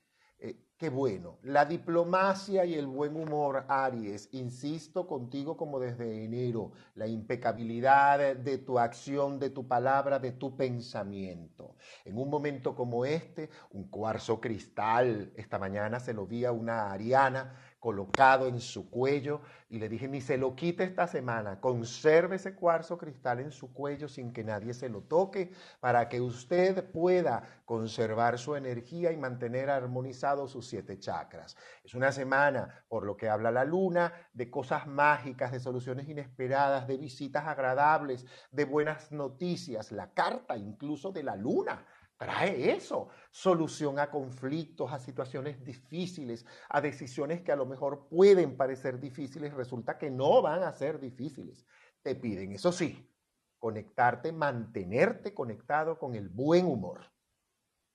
Qué 0.78 0.90
bueno. 0.90 1.40
La 1.44 1.64
diplomacia 1.64 2.66
y 2.66 2.74
el 2.74 2.86
buen 2.88 3.16
humor, 3.16 3.64
Aries, 3.70 4.28
insisto 4.34 5.08
contigo 5.08 5.56
como 5.56 5.80
desde 5.80 6.26
enero, 6.26 6.74
la 6.96 7.08
impecabilidad 7.08 8.36
de 8.36 8.58
tu 8.58 8.78
acción, 8.78 9.40
de 9.40 9.52
tu 9.52 9.70
palabra, 9.70 10.20
de 10.20 10.34
tu 10.34 10.58
pensamiento. 10.58 11.78
En 12.04 12.18
un 12.18 12.30
momento 12.30 12.76
como 12.76 13.06
este, 13.06 13.50
un 13.72 13.86
cuarzo 13.86 14.42
cristal, 14.42 15.32
esta 15.38 15.58
mañana 15.60 16.02
se 16.02 16.14
lo 16.14 16.28
vi 16.28 16.44
a 16.44 16.52
una 16.52 16.92
ariana 16.92 17.56
colocado 17.86 18.48
en 18.48 18.60
su 18.60 18.90
cuello 18.90 19.42
y 19.70 19.78
le 19.78 19.88
dije, 19.88 20.08
ni 20.08 20.20
se 20.20 20.40
lo 20.40 20.56
quite 20.56 20.84
esta 20.84 21.06
semana, 21.06 21.62
conserve 21.62 22.38
ese 22.38 22.56
cuarzo 22.56 22.98
cristal 22.98 23.42
en 23.42 23.52
su 23.52 23.74
cuello 23.74 24.08
sin 24.08 24.34
que 24.34 24.44
nadie 24.44 24.74
se 24.74 24.90
lo 24.90 25.02
toque 25.02 25.52
para 25.82 26.10
que 26.10 26.20
usted 26.20 26.84
pueda 26.90 27.44
conservar 27.64 28.40
su 28.40 28.56
energía 28.56 29.12
y 29.12 29.18
mantener 29.18 29.70
armonizados 29.70 30.50
sus 30.50 30.66
siete 30.66 30.98
chakras. 30.98 31.58
Es 31.84 31.94
una 31.94 32.12
semana, 32.12 32.84
por 32.88 33.06
lo 33.06 33.16
que 33.16 33.30
habla 33.30 33.52
la 33.52 33.66
luna, 33.66 34.12
de 34.34 34.50
cosas 34.50 34.88
mágicas, 34.88 35.52
de 35.52 35.60
soluciones 35.60 36.10
inesperadas, 36.10 36.88
de 36.88 36.98
visitas 36.98 37.46
agradables, 37.46 38.26
de 38.50 38.66
buenas 38.66 39.12
noticias, 39.12 39.92
la 39.92 40.12
carta 40.12 40.58
incluso 40.58 41.12
de 41.12 41.22
la 41.22 41.36
luna 41.36 41.86
Trae 42.18 42.72
eso, 42.72 43.10
solución 43.30 44.00
a 44.00 44.10
conflictos, 44.10 44.92
a 44.94 45.00
situaciones 45.00 45.64
difíciles, 45.66 46.46
a 46.70 46.80
decisiones 46.80 47.42
que 47.42 47.52
a 47.52 47.58
lo 47.58 47.66
mejor 47.66 48.08
pueden 48.08 48.56
parecer 48.56 49.00
difíciles, 49.00 49.54
resulta 49.54 49.98
que 49.98 50.10
no 50.10 50.42
van 50.42 50.64
a 50.64 50.72
ser 50.72 51.00
difíciles. 51.00 51.66
Te 52.02 52.16
piden, 52.16 52.54
eso 52.54 52.72
sí, 52.72 53.12
conectarte, 53.60 54.32
mantenerte 54.32 55.34
conectado 55.34 56.00
con 56.00 56.16
el 56.16 56.30
buen 56.30 56.66
humor 56.66 57.15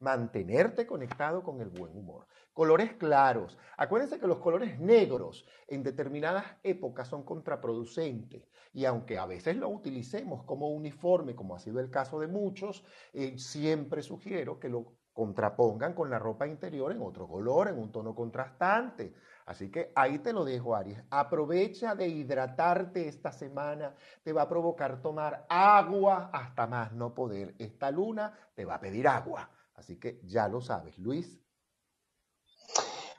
mantenerte 0.01 0.87
conectado 0.87 1.43
con 1.43 1.61
el 1.61 1.69
buen 1.69 1.97
humor. 1.97 2.27
Colores 2.53 2.95
claros. 2.95 3.57
Acuérdense 3.77 4.19
que 4.19 4.27
los 4.27 4.39
colores 4.39 4.79
negros 4.81 5.47
en 5.69 5.83
determinadas 5.83 6.45
épocas 6.63 7.09
son 7.09 7.23
contraproducentes 7.23 8.51
y 8.73 8.87
aunque 8.87 9.19
a 9.19 9.27
veces 9.27 9.57
lo 9.57 9.69
utilicemos 9.69 10.45
como 10.45 10.71
uniforme, 10.71 11.37
como 11.37 11.55
ha 11.55 11.59
sido 11.59 11.81
el 11.81 11.91
caso 11.91 12.19
de 12.19 12.27
muchos, 12.29 12.85
eh, 13.13 13.39
siempre 13.39 14.03
sugiero 14.03 14.59
que 14.59 14.69
lo 14.69 14.97
contrapongan 15.13 15.93
con 15.93 16.09
la 16.09 16.19
ropa 16.19 16.47
interior 16.47 16.93
en 16.93 17.03
otro 17.03 17.29
color, 17.29 17.69
en 17.69 17.79
un 17.79 17.93
tono 17.93 18.15
contrastante. 18.15 19.13
Así 19.47 19.71
que 19.71 19.93
ahí 19.95 20.21
te 20.21 20.33
lo 20.33 20.45
dejo, 20.45 20.77
Aries. 20.77 21.03
Aprovecha 21.11 21.95
de 21.95 22.09
hidratarte 22.09 23.09
esta 23.09 23.33
semana. 23.33 23.95
Te 24.23 24.33
va 24.33 24.43
a 24.43 24.49
provocar 24.49 25.03
tomar 25.03 25.45
agua 25.49 26.31
hasta 26.33 26.67
más 26.67 26.93
no 26.93 27.13
poder. 27.13 27.55
Esta 27.59 27.91
luna 27.91 28.33
te 28.55 28.65
va 28.65 28.77
a 28.77 28.81
pedir 28.81 29.09
agua. 29.09 29.51
Así 29.81 29.97
que 29.97 30.21
ya 30.25 30.47
lo 30.47 30.61
sabes, 30.61 30.99
Luis. 30.99 31.41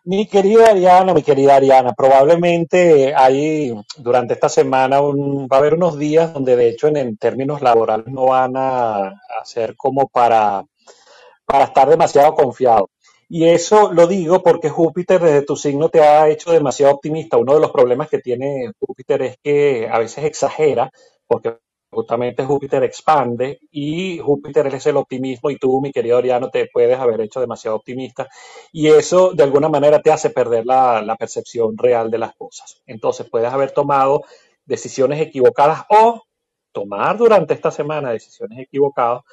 Mi 0.04 0.28
querida 0.28 0.70
Ariana, 0.70 1.12
mi 1.12 1.24
querida 1.24 1.56
Ariana, 1.56 1.94
probablemente 1.94 3.16
hay 3.16 3.74
durante 3.98 4.36
esta 4.36 4.48
semana 4.48 5.02
va 5.02 5.56
a 5.56 5.60
haber 5.60 5.74
unos 5.74 5.98
días 5.98 6.34
donde 6.34 6.56
de 6.56 6.70
hecho 6.70 6.88
en, 6.88 7.18
términos 7.18 7.64
laborales 7.64 8.08
no 8.08 8.28
van 8.28 8.54
a, 8.56 9.20
ser 9.44 9.76
como 9.76 10.08
para, 10.08 10.64
para 11.46 11.66
estar 11.66 11.90
demasiado 11.90 12.36
confiados. 12.36 12.90
Y 13.28 13.46
eso 13.46 13.92
lo 13.92 14.06
digo 14.06 14.44
porque 14.44 14.70
Júpiter 14.70 15.20
desde 15.20 15.42
tu 15.42 15.56
signo 15.56 15.90
te 15.90 16.02
ha 16.02 16.30
hecho 16.30 16.52
demasiado 16.52 16.94
optimista. 16.94 17.38
Uno 17.38 17.56
de 17.56 17.62
los 17.62 17.72
problemas 17.72 18.08
que 18.08 18.20
tiene 18.20 18.72
Júpiter 18.80 19.22
es 19.24 19.38
que 19.44 19.90
a 19.92 19.98
veces 19.98 20.26
exagera, 20.26 20.92
porque 21.26 21.58
justamente 21.92 22.46
Júpiter 22.46 22.84
expande 22.84 23.60
y 23.70 24.20
Júpiter 24.20 24.68
es 24.68 24.86
el 24.88 24.98
optimismo 24.98 25.50
y 25.50 25.58
tú, 25.58 25.82
mi 25.82 25.92
querido 25.92 26.18
Oriano, 26.18 26.50
te 26.50 26.70
puedes 26.72 26.98
haber 26.98 27.22
hecho 27.22 27.42
demasiado 27.42 27.78
optimista 27.78 28.28
y 28.72 28.88
eso 28.88 29.34
de 29.34 29.44
alguna 29.44 29.68
manera 29.68 30.02
te 30.02 30.12
hace 30.12 30.30
perder 30.30 30.66
la, 30.66 31.02
la 31.02 31.18
percepción 31.18 31.78
real 31.78 32.10
de 32.10 32.18
las 32.18 32.34
cosas. 32.36 32.82
Entonces 32.86 33.30
puedes 33.30 33.52
haber 33.52 33.72
tomado 33.72 34.24
decisiones 34.66 35.20
equivocadas 35.22 35.84
o 35.90 36.24
tomar 36.72 37.18
durante 37.18 37.54
esta 37.54 37.72
semana 37.72 38.12
decisiones 38.12 38.60
equivocadas 38.60 39.24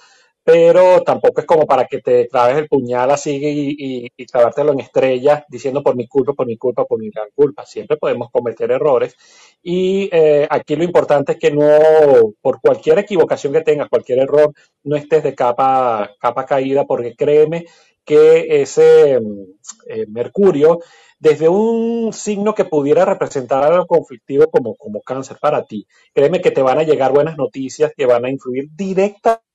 pero 0.50 1.02
tampoco 1.02 1.42
es 1.42 1.46
como 1.46 1.66
para 1.66 1.84
que 1.84 2.00
te 2.00 2.24
traes 2.24 2.56
el 2.56 2.68
puñal 2.68 3.10
así 3.10 3.36
y, 3.36 4.10
y, 4.16 4.26
trabártelo 4.26 4.72
en 4.72 4.80
estrellas 4.80 5.44
diciendo 5.46 5.82
por 5.82 5.94
mi 5.94 6.08
culpa, 6.08 6.32
por 6.32 6.46
mi 6.46 6.56
culpa, 6.56 6.86
por 6.86 6.98
mi 6.98 7.10
gran 7.10 7.28
culpa. 7.34 7.66
Siempre 7.66 7.98
podemos 7.98 8.30
cometer 8.30 8.70
errores 8.70 9.14
y 9.62 10.08
eh, 10.10 10.46
aquí 10.48 10.74
lo 10.74 10.84
importante 10.84 11.32
es 11.32 11.38
que 11.38 11.50
no, 11.50 12.32
por 12.40 12.62
cualquier 12.62 12.98
equivocación 13.00 13.52
que 13.52 13.60
tengas, 13.60 13.90
cualquier 13.90 14.20
error, 14.20 14.54
no 14.84 14.96
estés 14.96 15.22
de 15.22 15.34
capa, 15.34 16.12
capa 16.18 16.46
caída 16.46 16.86
porque 16.86 17.14
créeme 17.14 17.66
que 18.02 18.62
ese 18.62 19.20
mm, 19.20 19.42
eh, 19.88 20.06
Mercurio, 20.08 20.78
desde 21.18 21.50
un 21.50 22.10
signo 22.14 22.54
que 22.54 22.64
pudiera 22.64 23.04
representar 23.04 23.64
algo 23.64 23.86
conflictivo 23.86 24.50
como, 24.50 24.76
como 24.76 25.02
cáncer 25.02 25.36
para 25.38 25.64
ti, 25.66 25.86
créeme 26.14 26.40
que 26.40 26.52
te 26.52 26.62
van 26.62 26.78
a 26.78 26.84
llegar 26.84 27.12
buenas 27.12 27.36
noticias 27.36 27.92
que 27.94 28.06
van 28.06 28.24
a 28.24 28.30
influir 28.30 28.70
directamente 28.74 29.47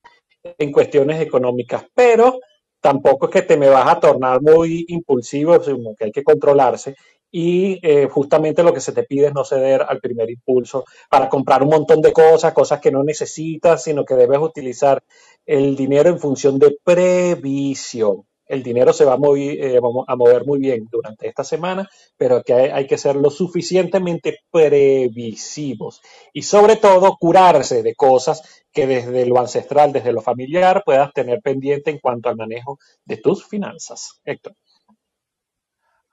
en 0.58 0.72
cuestiones 0.72 1.20
económicas, 1.20 1.84
pero 1.94 2.40
tampoco 2.80 3.26
es 3.26 3.32
que 3.32 3.42
te 3.42 3.56
me 3.56 3.68
vas 3.68 3.88
a 3.88 3.98
tornar 3.98 4.42
muy 4.42 4.84
impulsivo, 4.88 5.62
sino 5.62 5.94
que 5.96 6.06
hay 6.06 6.12
que 6.12 6.22
controlarse 6.22 6.94
y 7.36 7.80
eh, 7.82 8.08
justamente 8.08 8.62
lo 8.62 8.72
que 8.72 8.80
se 8.80 8.92
te 8.92 9.02
pide 9.02 9.26
es 9.26 9.34
no 9.34 9.44
ceder 9.44 9.84
al 9.88 9.98
primer 9.98 10.30
impulso 10.30 10.84
para 11.10 11.28
comprar 11.28 11.64
un 11.64 11.70
montón 11.70 12.00
de 12.00 12.12
cosas, 12.12 12.52
cosas 12.52 12.80
que 12.80 12.92
no 12.92 13.02
necesitas, 13.02 13.82
sino 13.82 14.04
que 14.04 14.14
debes 14.14 14.38
utilizar 14.38 15.02
el 15.44 15.74
dinero 15.74 16.10
en 16.10 16.20
función 16.20 16.60
de 16.60 16.78
previsión. 16.84 18.24
El 18.46 18.62
dinero 18.62 18.92
se 18.92 19.04
va 19.04 19.14
a, 19.14 19.16
mover, 19.16 19.58
eh, 19.58 19.80
mover 19.80 20.46
muy 20.46 20.60
bien 20.60 20.86
durante 20.88 21.26
esta 21.26 21.42
semana, 21.42 21.90
pero 22.16 22.40
que 22.44 22.52
hay, 22.54 22.86
que 22.86 22.98
ser 22.98 23.16
lo 23.16 23.30
suficientemente 23.30 24.38
previsivos 24.52 26.02
y 26.32 26.42
sobre 26.42 26.76
todo 26.76 27.16
curarse 27.18 27.82
de 27.82 27.96
cosas 27.96 28.63
que 28.74 28.86
desde 28.86 29.24
lo 29.24 29.38
ancestral, 29.38 29.92
desde 29.92 30.12
lo 30.12 30.20
familiar, 30.20 30.82
puedas 30.84 31.12
tener 31.12 31.40
pendiente 31.40 31.90
en 31.90 32.00
cuanto 32.00 32.28
al 32.28 32.36
manejo 32.36 32.78
de 33.04 33.16
tus 33.18 33.46
finanzas. 33.46 34.20
Héctor. 34.24 34.56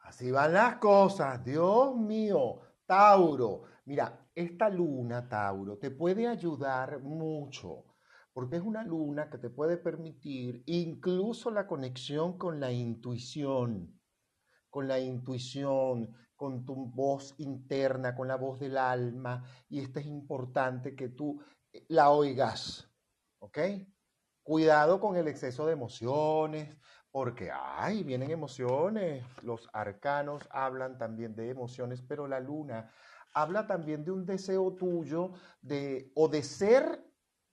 Así 0.03 0.29
van 0.29 0.53
las 0.53 0.75
cosas, 0.75 1.43
Dios 1.43 1.95
mío, 1.95 2.59
Tauro. 2.85 3.63
Mira, 3.85 4.27
esta 4.35 4.69
luna, 4.69 5.27
Tauro, 5.27 5.77
te 5.77 5.89
puede 5.89 6.27
ayudar 6.27 6.99
mucho 7.01 7.85
porque 8.33 8.57
es 8.57 8.61
una 8.61 8.83
luna 8.83 9.29
que 9.29 9.37
te 9.37 9.49
puede 9.49 9.77
permitir 9.77 10.63
incluso 10.65 11.51
la 11.51 11.67
conexión 11.67 12.37
con 12.37 12.59
la 12.59 12.71
intuición, 12.71 13.99
con 14.69 14.87
la 14.87 14.99
intuición, 14.99 16.15
con 16.35 16.65
tu 16.65 16.75
voz 16.75 17.35
interna, 17.39 18.15
con 18.15 18.27
la 18.27 18.37
voz 18.37 18.59
del 18.59 18.77
alma, 18.77 19.43
y 19.69 19.79
esto 19.79 19.99
es 19.99 20.05
importante 20.05 20.95
que 20.95 21.09
tú 21.09 21.41
la 21.87 22.11
oigas, 22.11 22.89
¿ok? 23.39 23.59
Cuidado 24.43 24.99
con 24.99 25.15
el 25.15 25.27
exceso 25.27 25.65
de 25.65 25.73
emociones, 25.73 26.75
porque, 27.11 27.51
ay, 27.53 28.03
vienen 28.03 28.31
emociones, 28.31 29.23
los 29.43 29.69
arcanos 29.73 30.47
hablan 30.49 30.97
también 30.97 31.35
de 31.35 31.49
emociones, 31.49 32.01
pero 32.01 32.27
la 32.27 32.39
luna 32.39 32.91
habla 33.33 33.67
también 33.67 34.03
de 34.03 34.11
un 34.11 34.25
deseo 34.25 34.73
tuyo 34.73 35.31
de 35.61 36.11
o 36.15 36.27
de 36.27 36.43
ser 36.43 37.03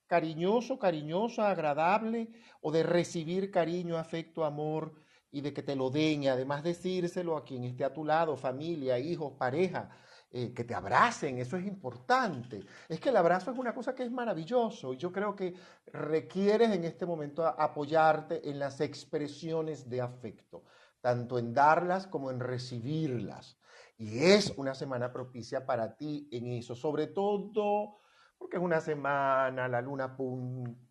cariñoso, 0.06 0.78
cariñosa, 0.78 1.50
agradable, 1.50 2.30
o 2.60 2.72
de 2.72 2.82
recibir 2.82 3.50
cariño, 3.50 3.98
afecto, 3.98 4.44
amor, 4.44 4.94
y 5.30 5.42
de 5.42 5.52
que 5.52 5.62
te 5.62 5.76
lo 5.76 5.90
den 5.90 6.22
y 6.22 6.28
además 6.28 6.62
decírselo 6.62 7.36
a 7.36 7.44
quien 7.44 7.64
esté 7.64 7.84
a 7.84 7.92
tu 7.92 8.04
lado, 8.04 8.36
familia, 8.36 8.98
hijos, 8.98 9.34
pareja, 9.34 9.90
eh, 10.30 10.52
que 10.52 10.64
te 10.64 10.74
abracen, 10.74 11.38
eso 11.38 11.56
es 11.56 11.66
importante. 11.66 12.60
Es 12.88 13.00
que 13.00 13.08
el 13.08 13.16
abrazo 13.16 13.50
es 13.50 13.58
una 13.58 13.74
cosa 13.74 13.94
que 13.94 14.02
es 14.02 14.10
maravilloso 14.10 14.92
y 14.92 14.98
yo 14.98 15.10
creo 15.10 15.34
que 15.34 15.54
requieres 15.86 16.70
en 16.70 16.84
este 16.84 17.06
momento 17.06 17.46
apoyarte 17.46 18.48
en 18.50 18.58
las 18.58 18.80
expresiones 18.82 19.88
de 19.88 20.02
afecto, 20.02 20.64
tanto 21.00 21.38
en 21.38 21.54
darlas 21.54 22.06
como 22.06 22.30
en 22.30 22.40
recibirlas. 22.40 23.58
Y 23.96 24.18
es 24.18 24.52
una 24.56 24.74
semana 24.74 25.12
propicia 25.12 25.64
para 25.64 25.96
ti 25.96 26.28
en 26.30 26.52
eso, 26.52 26.74
sobre 26.74 27.06
todo 27.06 27.98
porque 28.36 28.58
es 28.58 28.62
una 28.62 28.80
semana, 28.80 29.66
la 29.66 29.80
luna 29.80 30.16
punta, 30.16 30.87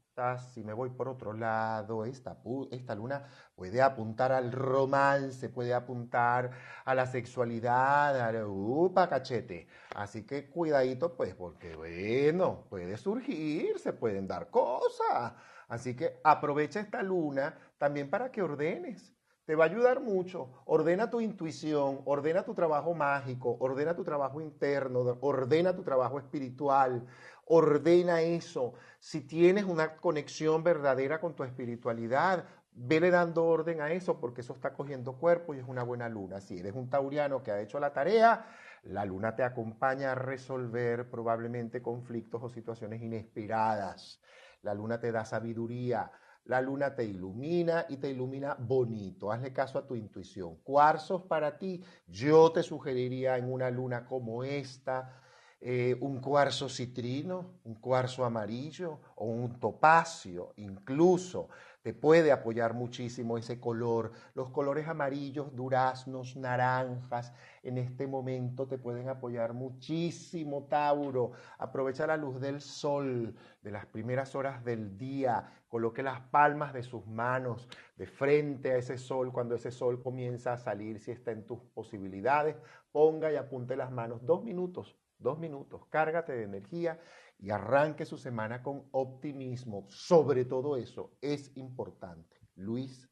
si 0.53 0.63
me 0.63 0.73
voy 0.73 0.89
por 0.89 1.07
otro 1.07 1.31
lado, 1.31 2.03
esta, 2.03 2.37
esta 2.71 2.95
luna 2.95 3.23
puede 3.55 3.83
apuntar 3.83 4.31
al 4.31 4.51
romance, 4.51 5.49
puede 5.49 5.75
apuntar 5.75 6.49
a 6.85 6.95
la 6.95 7.05
sexualidad, 7.05 8.19
a 8.19 8.47
upa 8.47 9.07
cachete. 9.09 9.67
Así 9.95 10.25
que 10.25 10.49
cuidadito, 10.49 11.15
pues, 11.15 11.35
porque 11.35 11.75
bueno, 11.75 12.65
puede 12.69 12.97
surgir, 12.97 13.77
se 13.77 13.93
pueden 13.93 14.27
dar 14.27 14.49
cosas. 14.49 15.33
Así 15.67 15.95
que 15.95 16.19
aprovecha 16.23 16.79
esta 16.79 17.03
luna 17.03 17.55
también 17.77 18.09
para 18.09 18.31
que 18.31 18.41
ordenes 18.41 19.13
te 19.47 19.55
va 19.55 19.63
a 19.63 19.67
ayudar 19.67 20.01
mucho. 20.01 20.49
Ordena 20.65 21.09
tu 21.09 21.21
intuición, 21.21 22.01
ordena 22.05 22.43
tu 22.43 22.53
trabajo 22.53 22.93
mágico, 22.93 23.55
ordena 23.61 23.95
tu 23.95 24.03
trabajo 24.03 24.41
interno, 24.41 25.17
ordena 25.21 25.73
tu 25.73 25.83
trabajo 25.83 26.19
espiritual, 26.19 27.07
ordena 27.47 28.21
eso. 28.21 28.73
Si 28.99 29.21
tienes 29.21 29.65
una 29.65 29.97
conexión 29.97 30.63
verdadera 30.63 31.19
con 31.19 31.35
tu 31.35 31.43
espiritualidad, 31.43 32.45
vele 32.71 33.09
dando 33.09 33.45
orden 33.45 33.81
a 33.81 33.91
eso 33.91 34.19
porque 34.19 34.41
eso 34.41 34.53
está 34.53 34.73
cogiendo 34.73 35.17
cuerpo 35.17 35.53
y 35.53 35.59
es 35.59 35.67
una 35.67 35.83
buena 35.83 36.09
luna. 36.09 36.41
Si 36.41 36.59
eres 36.59 36.73
un 36.73 36.89
tauriano 36.89 37.43
que 37.43 37.51
ha 37.51 37.61
hecho 37.61 37.79
la 37.79 37.93
tarea, 37.93 38.45
la 38.83 39.05
luna 39.05 39.35
te 39.35 39.43
acompaña 39.43 40.11
a 40.11 40.15
resolver 40.15 41.09
probablemente 41.09 41.81
conflictos 41.81 42.43
o 42.43 42.49
situaciones 42.49 43.01
inesperadas. 43.01 44.21
La 44.61 44.73
luna 44.73 44.99
te 44.99 45.11
da 45.11 45.25
sabiduría 45.25 46.11
la 46.47 46.61
luna 46.61 46.95
te 46.95 47.03
ilumina 47.03 47.85
y 47.89 47.97
te 47.97 48.09
ilumina 48.09 48.55
bonito. 48.57 49.31
Hazle 49.31 49.51
caso 49.51 49.77
a 49.77 49.85
tu 49.85 49.95
intuición. 49.95 50.55
Cuarzos 50.63 51.23
para 51.23 51.57
ti, 51.57 51.83
yo 52.07 52.51
te 52.53 52.63
sugeriría 52.63 53.37
en 53.37 53.51
una 53.51 53.69
luna 53.69 54.05
como 54.05 54.45
esta, 54.45 55.21
eh, 55.69 55.97
un 55.99 56.21
cuarzo 56.21 56.69
citrino, 56.69 57.59
un 57.65 57.75
cuarzo 57.75 58.23
amarillo 58.23 59.01
o 59.15 59.25
un 59.25 59.59
topacio, 59.59 60.53
incluso 60.55 61.49
te 61.81 61.93
puede 61.93 62.31
apoyar 62.31 62.73
muchísimo 62.73 63.37
ese 63.37 63.59
color. 63.59 64.13
Los 64.33 64.49
colores 64.51 64.87
amarillos, 64.87 65.53
duraznos, 65.53 66.37
naranjas, 66.37 67.33
en 67.63 67.77
este 67.77 68.07
momento 68.07 68.65
te 68.65 68.77
pueden 68.77 69.09
apoyar 69.09 69.53
muchísimo, 69.53 70.67
Tauro. 70.69 71.33
Aprovecha 71.57 72.07
la 72.07 72.15
luz 72.15 72.39
del 72.39 72.61
sol 72.61 73.35
de 73.61 73.71
las 73.71 73.85
primeras 73.87 74.35
horas 74.35 74.63
del 74.63 74.97
día. 74.97 75.51
Coloque 75.67 76.01
las 76.01 76.21
palmas 76.21 76.71
de 76.71 76.83
sus 76.83 77.05
manos 77.07 77.67
de 77.97 78.07
frente 78.07 78.71
a 78.71 78.77
ese 78.77 78.97
sol 78.97 79.33
cuando 79.33 79.55
ese 79.55 79.71
sol 79.71 80.01
comienza 80.01 80.53
a 80.53 80.57
salir, 80.57 81.01
si 81.01 81.11
está 81.11 81.31
en 81.31 81.45
tus 81.45 81.59
posibilidades. 81.73 82.55
Ponga 82.93 83.33
y 83.33 83.35
apunte 83.35 83.75
las 83.75 83.91
manos 83.91 84.25
dos 84.25 84.45
minutos, 84.45 84.95
dos 85.19 85.39
minutos. 85.39 85.81
Cárgate 85.89 86.33
de 86.33 86.43
energía 86.43 86.99
y 87.39 87.51
arranque 87.51 88.05
su 88.05 88.17
semana 88.17 88.63
con 88.63 88.83
optimismo. 88.91 89.85
Sobre 89.89 90.45
todo 90.45 90.77
eso 90.77 91.11
es 91.21 91.51
importante. 91.55 92.37
Luis. 92.55 93.07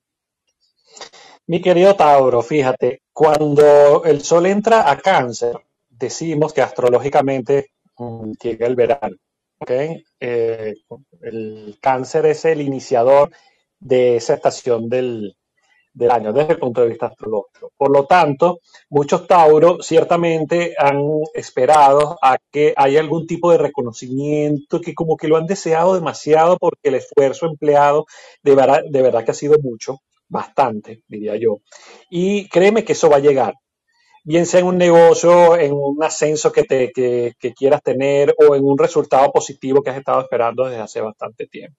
Mi 1.48 1.62
querido 1.62 1.96
Tauro, 1.96 2.42
fíjate, 2.42 3.04
cuando 3.14 4.04
el 4.04 4.22
sol 4.22 4.48
entra 4.48 4.90
a 4.90 4.98
cáncer, 4.98 5.56
decimos 5.90 6.54
que 6.54 6.62
astrológicamente 6.62 7.72
mm, 7.98 8.32
llega 8.42 8.68
el 8.68 8.76
verano. 8.76 9.16
¿okay? 9.60 10.04
Eh, 10.20 10.74
el 11.22 11.78
cáncer 11.82 12.26
es 12.26 12.46
el 12.46 12.62
iniciador 12.62 13.32
de 13.80 14.16
esa 14.18 14.34
estación 14.34 14.90
del, 14.90 15.36
del 15.96 16.12
año 16.12 16.34
desde 16.34 16.54
el 16.54 16.60
punto 16.60 16.82
de 16.82 16.90
vista 16.90 17.08
astrológico. 17.08 17.72
Por 17.78 17.90
lo 17.90 18.06
tanto, 18.06 18.60
muchos 18.90 19.26
Tauros 19.28 19.86
ciertamente 19.86 20.76
han 20.78 21.02
esperado 21.34 22.18
a 22.22 22.38
que 22.52 22.74
haya 22.76 23.00
algún 23.00 23.26
tipo 23.26 23.52
de 23.52 23.58
reconocimiento, 23.58 24.82
que 24.82 24.94
como 24.94 25.16
que 25.16 25.30
lo 25.30 25.38
han 25.38 25.48
deseado 25.48 25.96
demasiado 25.96 26.58
porque 26.58 26.90
el 26.90 26.96
esfuerzo 26.96 27.48
empleado 27.48 28.06
de 28.44 28.56
verdad, 28.56 28.82
de 28.90 29.02
verdad 29.02 29.24
que 29.24 29.32
ha 29.32 29.34
sido 29.34 29.58
mucho, 29.64 30.02
bastante, 30.28 31.02
diría 31.08 31.38
yo. 31.38 31.60
Y 32.10 32.50
créeme 32.50 32.84
que 32.84 32.94
eso 32.94 33.10
va 33.10 33.18
a 33.18 33.20
llegar. 33.20 33.54
Bien 34.24 34.46
sea 34.46 34.60
en 34.60 34.66
un 34.66 34.78
negocio, 34.78 35.56
en 35.56 35.72
un 35.74 36.04
ascenso 36.04 36.52
que, 36.52 36.64
te, 36.64 36.92
que, 36.92 37.54
quieras 37.54 37.82
tener 37.84 38.36
o 38.38 38.56
en 38.56 38.66
un 38.66 38.78
resultado 38.78 39.32
positivo 39.32 39.82
que 39.82 39.92
has 39.92 39.98
estado 39.98 40.22
esperando 40.22 40.66
desde 40.66 40.82
hace 40.82 41.00
bastante 41.00 41.48
tiempo. 41.48 41.78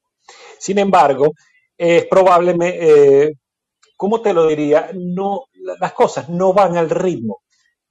Sin 0.59 0.79
embargo, 0.79 1.33
es 1.77 2.07
probablemente, 2.07 3.25
eh, 3.25 3.35
¿cómo 3.97 4.21
te 4.21 4.33
lo 4.33 4.47
diría? 4.47 4.91
No, 4.95 5.47
las 5.81 5.93
cosas 5.93 6.29
no 6.29 6.53
van 6.53 6.77
al 6.77 6.91
ritmo 6.91 7.41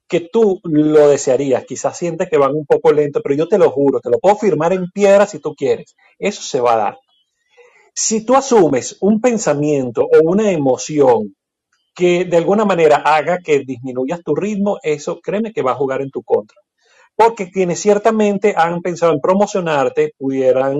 que 0.08 0.22
tú 0.22 0.60
lo 0.64 1.10
desearías. 1.10 1.66
Quizás 1.66 1.98
sientes 1.98 2.30
que 2.30 2.38
van 2.38 2.54
un 2.54 2.66
poco 2.66 2.92
lento, 2.92 3.22
pero 3.24 3.36
yo 3.36 3.48
te 3.48 3.58
lo 3.58 3.72
juro, 3.72 4.00
te 4.00 4.10
lo 4.10 4.20
puedo 4.20 4.36
firmar 4.36 4.74
en 4.74 4.90
piedra 4.92 5.26
si 5.26 5.40
tú 5.40 5.56
quieres. 5.56 5.96
Eso 6.20 6.42
se 6.42 6.62
va 6.62 6.74
a 6.74 6.78
dar. 6.78 6.98
Si 7.94 8.26
tú 8.26 8.36
asumes 8.36 8.98
un 9.02 9.22
pensamiento 9.22 10.04
o 10.04 10.30
una 10.30 10.52
emoción 10.52 11.36
que 11.96 12.26
de 12.26 12.38
alguna 12.38 12.66
manera 12.66 12.98
haga 12.98 13.40
que 13.40 13.60
disminuyas 13.60 14.22
tu 14.22 14.36
ritmo, 14.36 14.78
eso 14.84 15.20
créeme 15.22 15.54
que 15.54 15.62
va 15.62 15.72
a 15.72 15.76
jugar 15.76 16.02
en 16.02 16.12
tu 16.12 16.22
contra. 16.24 16.58
Porque 17.16 17.50
quienes 17.50 17.80
ciertamente 17.80 18.54
han 18.58 18.82
pensado 18.82 19.14
en 19.14 19.22
promocionarte 19.22 20.14
pudieran 20.18 20.76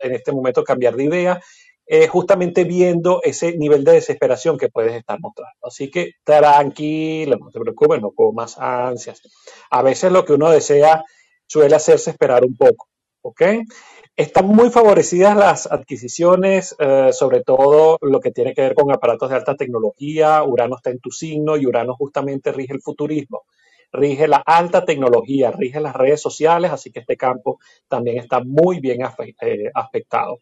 en 0.00 0.12
este 0.12 0.32
momento 0.32 0.64
cambiar 0.64 0.96
de 0.96 1.04
idea 1.04 1.40
eh, 1.86 2.08
justamente 2.08 2.64
viendo 2.64 3.20
ese 3.22 3.56
nivel 3.56 3.84
de 3.84 3.92
desesperación 3.92 4.58
que 4.58 4.68
puedes 4.68 4.94
estar 4.94 5.20
mostrando. 5.20 5.58
Así 5.62 5.90
que 5.90 6.12
tranquilo, 6.24 7.36
no 7.38 7.50
te 7.50 7.60
preocupes, 7.60 8.00
no 8.00 8.12
más 8.32 8.58
ansias. 8.58 9.22
A 9.70 9.82
veces 9.82 10.10
lo 10.10 10.24
que 10.24 10.32
uno 10.32 10.50
desea 10.50 11.04
suele 11.46 11.76
hacerse 11.76 12.10
esperar 12.10 12.44
un 12.44 12.56
poco, 12.56 12.88
¿ok? 13.22 13.42
Están 14.16 14.46
muy 14.46 14.70
favorecidas 14.70 15.36
las 15.36 15.70
adquisiciones, 15.70 16.74
eh, 16.78 17.10
sobre 17.12 17.42
todo 17.42 17.98
lo 18.00 18.18
que 18.18 18.32
tiene 18.32 18.54
que 18.54 18.62
ver 18.62 18.74
con 18.74 18.90
aparatos 18.90 19.28
de 19.30 19.36
alta 19.36 19.56
tecnología. 19.56 20.42
Urano 20.42 20.76
está 20.76 20.90
en 20.90 21.00
tu 21.00 21.10
signo 21.10 21.56
y 21.56 21.66
Urano 21.66 21.94
justamente 21.94 22.50
rige 22.50 22.72
el 22.72 22.80
futurismo, 22.80 23.42
rige 23.92 24.28
la 24.28 24.42
alta 24.44 24.84
tecnología, 24.84 25.50
rige 25.50 25.80
las 25.80 25.94
redes 25.94 26.20
sociales, 26.20 26.72
así 26.72 26.90
que 26.90 27.00
este 27.00 27.16
campo 27.16 27.58
también 27.88 28.18
está 28.18 28.40
muy 28.44 28.80
bien 28.80 29.00
eh, 29.02 29.70
afectado 29.74 30.38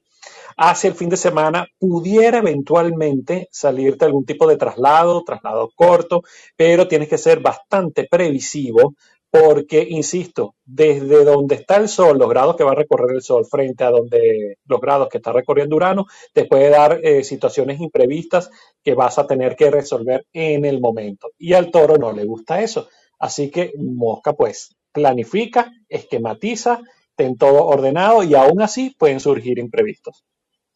hacia 0.56 0.88
el 0.88 0.94
fin 0.94 1.08
de 1.08 1.16
semana 1.16 1.66
pudiera 1.78 2.38
eventualmente 2.38 3.48
salirte 3.50 4.04
algún 4.04 4.24
tipo 4.24 4.46
de 4.46 4.56
traslado, 4.56 5.22
traslado 5.24 5.70
corto, 5.74 6.22
pero 6.56 6.88
tienes 6.88 7.08
que 7.08 7.18
ser 7.18 7.40
bastante 7.40 8.06
previsivo 8.10 8.94
porque, 9.30 9.84
insisto, 9.90 10.54
desde 10.64 11.24
donde 11.24 11.56
está 11.56 11.76
el 11.76 11.88
Sol, 11.88 12.18
los 12.18 12.28
grados 12.28 12.54
que 12.54 12.62
va 12.62 12.70
a 12.70 12.76
recorrer 12.76 13.16
el 13.16 13.22
Sol 13.22 13.44
frente 13.44 13.82
a 13.82 13.90
donde 13.90 14.58
los 14.64 14.80
grados 14.80 15.08
que 15.08 15.18
está 15.18 15.32
recorriendo 15.32 15.74
Urano, 15.74 16.06
te 16.32 16.44
puede 16.44 16.70
dar 16.70 17.00
eh, 17.02 17.24
situaciones 17.24 17.80
imprevistas 17.80 18.48
que 18.84 18.94
vas 18.94 19.18
a 19.18 19.26
tener 19.26 19.56
que 19.56 19.72
resolver 19.72 20.24
en 20.32 20.64
el 20.64 20.80
momento. 20.80 21.32
Y 21.36 21.54
al 21.54 21.72
toro 21.72 21.96
no 21.96 22.12
le 22.12 22.24
gusta 22.24 22.62
eso. 22.62 22.88
Así 23.24 23.50
que, 23.50 23.72
mosca, 23.78 24.34
pues, 24.34 24.76
planifica, 24.92 25.72
esquematiza, 25.88 26.82
ten 27.16 27.38
todo 27.38 27.64
ordenado 27.64 28.22
y 28.22 28.34
aún 28.34 28.60
así 28.60 28.94
pueden 28.98 29.18
surgir 29.18 29.58
imprevistos. 29.58 30.26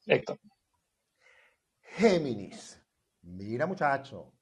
Héctor. 0.07 0.39
Géminis. 1.83 2.81
Mira, 3.21 3.67
muchacho. 3.67 4.33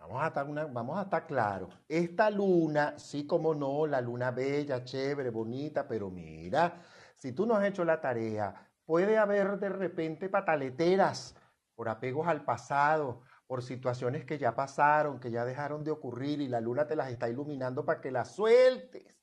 Vamos 0.00 0.22
a 0.22 0.26
estar, 0.26 0.70
vamos 0.70 0.98
a 0.98 1.02
estar 1.04 1.26
claros. 1.26 1.74
Esta 1.88 2.28
luna, 2.28 2.98
sí 2.98 3.26
como 3.26 3.54
no, 3.54 3.86
la 3.86 4.02
luna 4.02 4.32
bella, 4.32 4.84
chévere, 4.84 5.30
bonita, 5.30 5.88
pero 5.88 6.10
mira, 6.10 6.82
si 7.16 7.32
tú 7.32 7.46
no 7.46 7.54
has 7.56 7.64
hecho 7.64 7.86
la 7.86 8.02
tarea, 8.02 8.70
puede 8.84 9.16
haber 9.16 9.58
de 9.58 9.70
repente 9.70 10.28
pataleteras 10.28 11.34
por 11.74 11.88
apegos 11.88 12.28
al 12.28 12.44
pasado, 12.44 13.22
por 13.50 13.64
situaciones 13.64 14.24
que 14.24 14.38
ya 14.38 14.54
pasaron, 14.54 15.18
que 15.18 15.28
ya 15.28 15.44
dejaron 15.44 15.82
de 15.82 15.90
ocurrir 15.90 16.40
y 16.40 16.46
la 16.46 16.60
luna 16.60 16.86
te 16.86 16.94
las 16.94 17.10
está 17.10 17.28
iluminando 17.28 17.84
para 17.84 18.00
que 18.00 18.12
las 18.12 18.32
sueltes, 18.32 19.18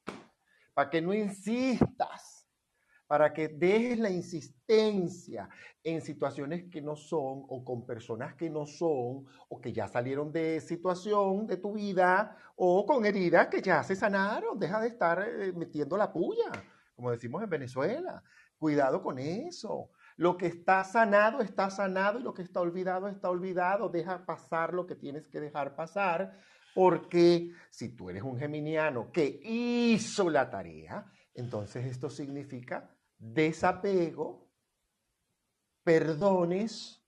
para 0.73 0.89
que 0.89 1.01
no 1.01 1.13
insistas 1.13 2.45
para 3.07 3.33
que 3.33 3.47
dejes 3.47 3.97
la 3.99 4.09
insistencia 4.09 5.47
en 5.81 6.01
situaciones 6.01 6.65
que 6.69 6.81
no 6.81 6.97
son 6.97 7.45
o 7.47 7.63
con 7.63 7.85
personas 7.85 8.35
que 8.35 8.49
no 8.49 8.65
son 8.65 9.25
o 9.47 9.61
que 9.61 9.71
ya 9.71 9.87
salieron 9.87 10.29
de 10.29 10.59
situación 10.59 11.47
de 11.47 11.55
tu 11.55 11.75
vida 11.75 12.35
o 12.57 12.85
con 12.85 13.05
heridas 13.05 13.47
que 13.47 13.61
ya 13.61 13.81
se 13.81 13.95
sanaron. 13.95 14.59
Deja 14.59 14.81
de 14.81 14.89
estar 14.89 15.25
eh, 15.25 15.53
metiendo 15.53 15.95
la 15.95 16.11
puya, 16.11 16.51
como 16.97 17.11
decimos 17.11 17.41
en 17.41 17.49
Venezuela. 17.49 18.21
Cuidado 18.59 19.01
con 19.01 19.19
eso. 19.19 19.91
Lo 20.17 20.35
que 20.35 20.47
está 20.47 20.83
sanado 20.83 21.41
está 21.41 21.69
sanado 21.69 22.19
y 22.19 22.23
lo 22.23 22.33
que 22.33 22.41
está 22.41 22.59
olvidado 22.59 23.07
está 23.07 23.29
olvidado. 23.29 23.87
Deja 23.87 24.25
pasar 24.25 24.73
lo 24.73 24.87
que 24.87 24.95
tienes 24.95 25.27
que 25.27 25.39
dejar 25.39 25.75
pasar, 25.75 26.39
porque 26.73 27.51
si 27.69 27.95
tú 27.95 28.09
eres 28.09 28.23
un 28.23 28.37
geminiano 28.37 29.11
que 29.11 29.39
hizo 29.43 30.29
la 30.31 30.49
tarea, 30.49 31.05
entonces 31.35 31.85
esto 31.85 32.09
significa 32.09 32.89
desapego, 33.19 34.49
perdones, 35.83 37.05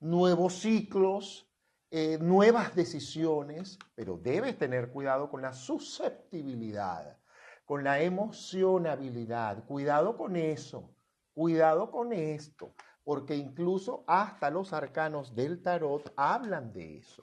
nuevos 0.00 0.54
ciclos, 0.54 1.48
eh, 1.92 2.18
nuevas 2.20 2.74
decisiones, 2.74 3.78
pero 3.94 4.18
debes 4.18 4.58
tener 4.58 4.90
cuidado 4.90 5.30
con 5.30 5.42
la 5.42 5.52
susceptibilidad, 5.52 7.18
con 7.64 7.84
la 7.84 8.00
emocionabilidad. 8.00 9.64
Cuidado 9.64 10.16
con 10.16 10.34
eso, 10.34 10.95
cuidado 11.36 11.90
con 11.90 12.14
esto, 12.14 12.74
porque 13.04 13.36
incluso 13.36 14.04
hasta 14.06 14.48
los 14.48 14.72
arcanos 14.72 15.34
del 15.34 15.60
tarot 15.62 16.10
hablan 16.16 16.72
de 16.72 16.96
eso. 16.96 17.22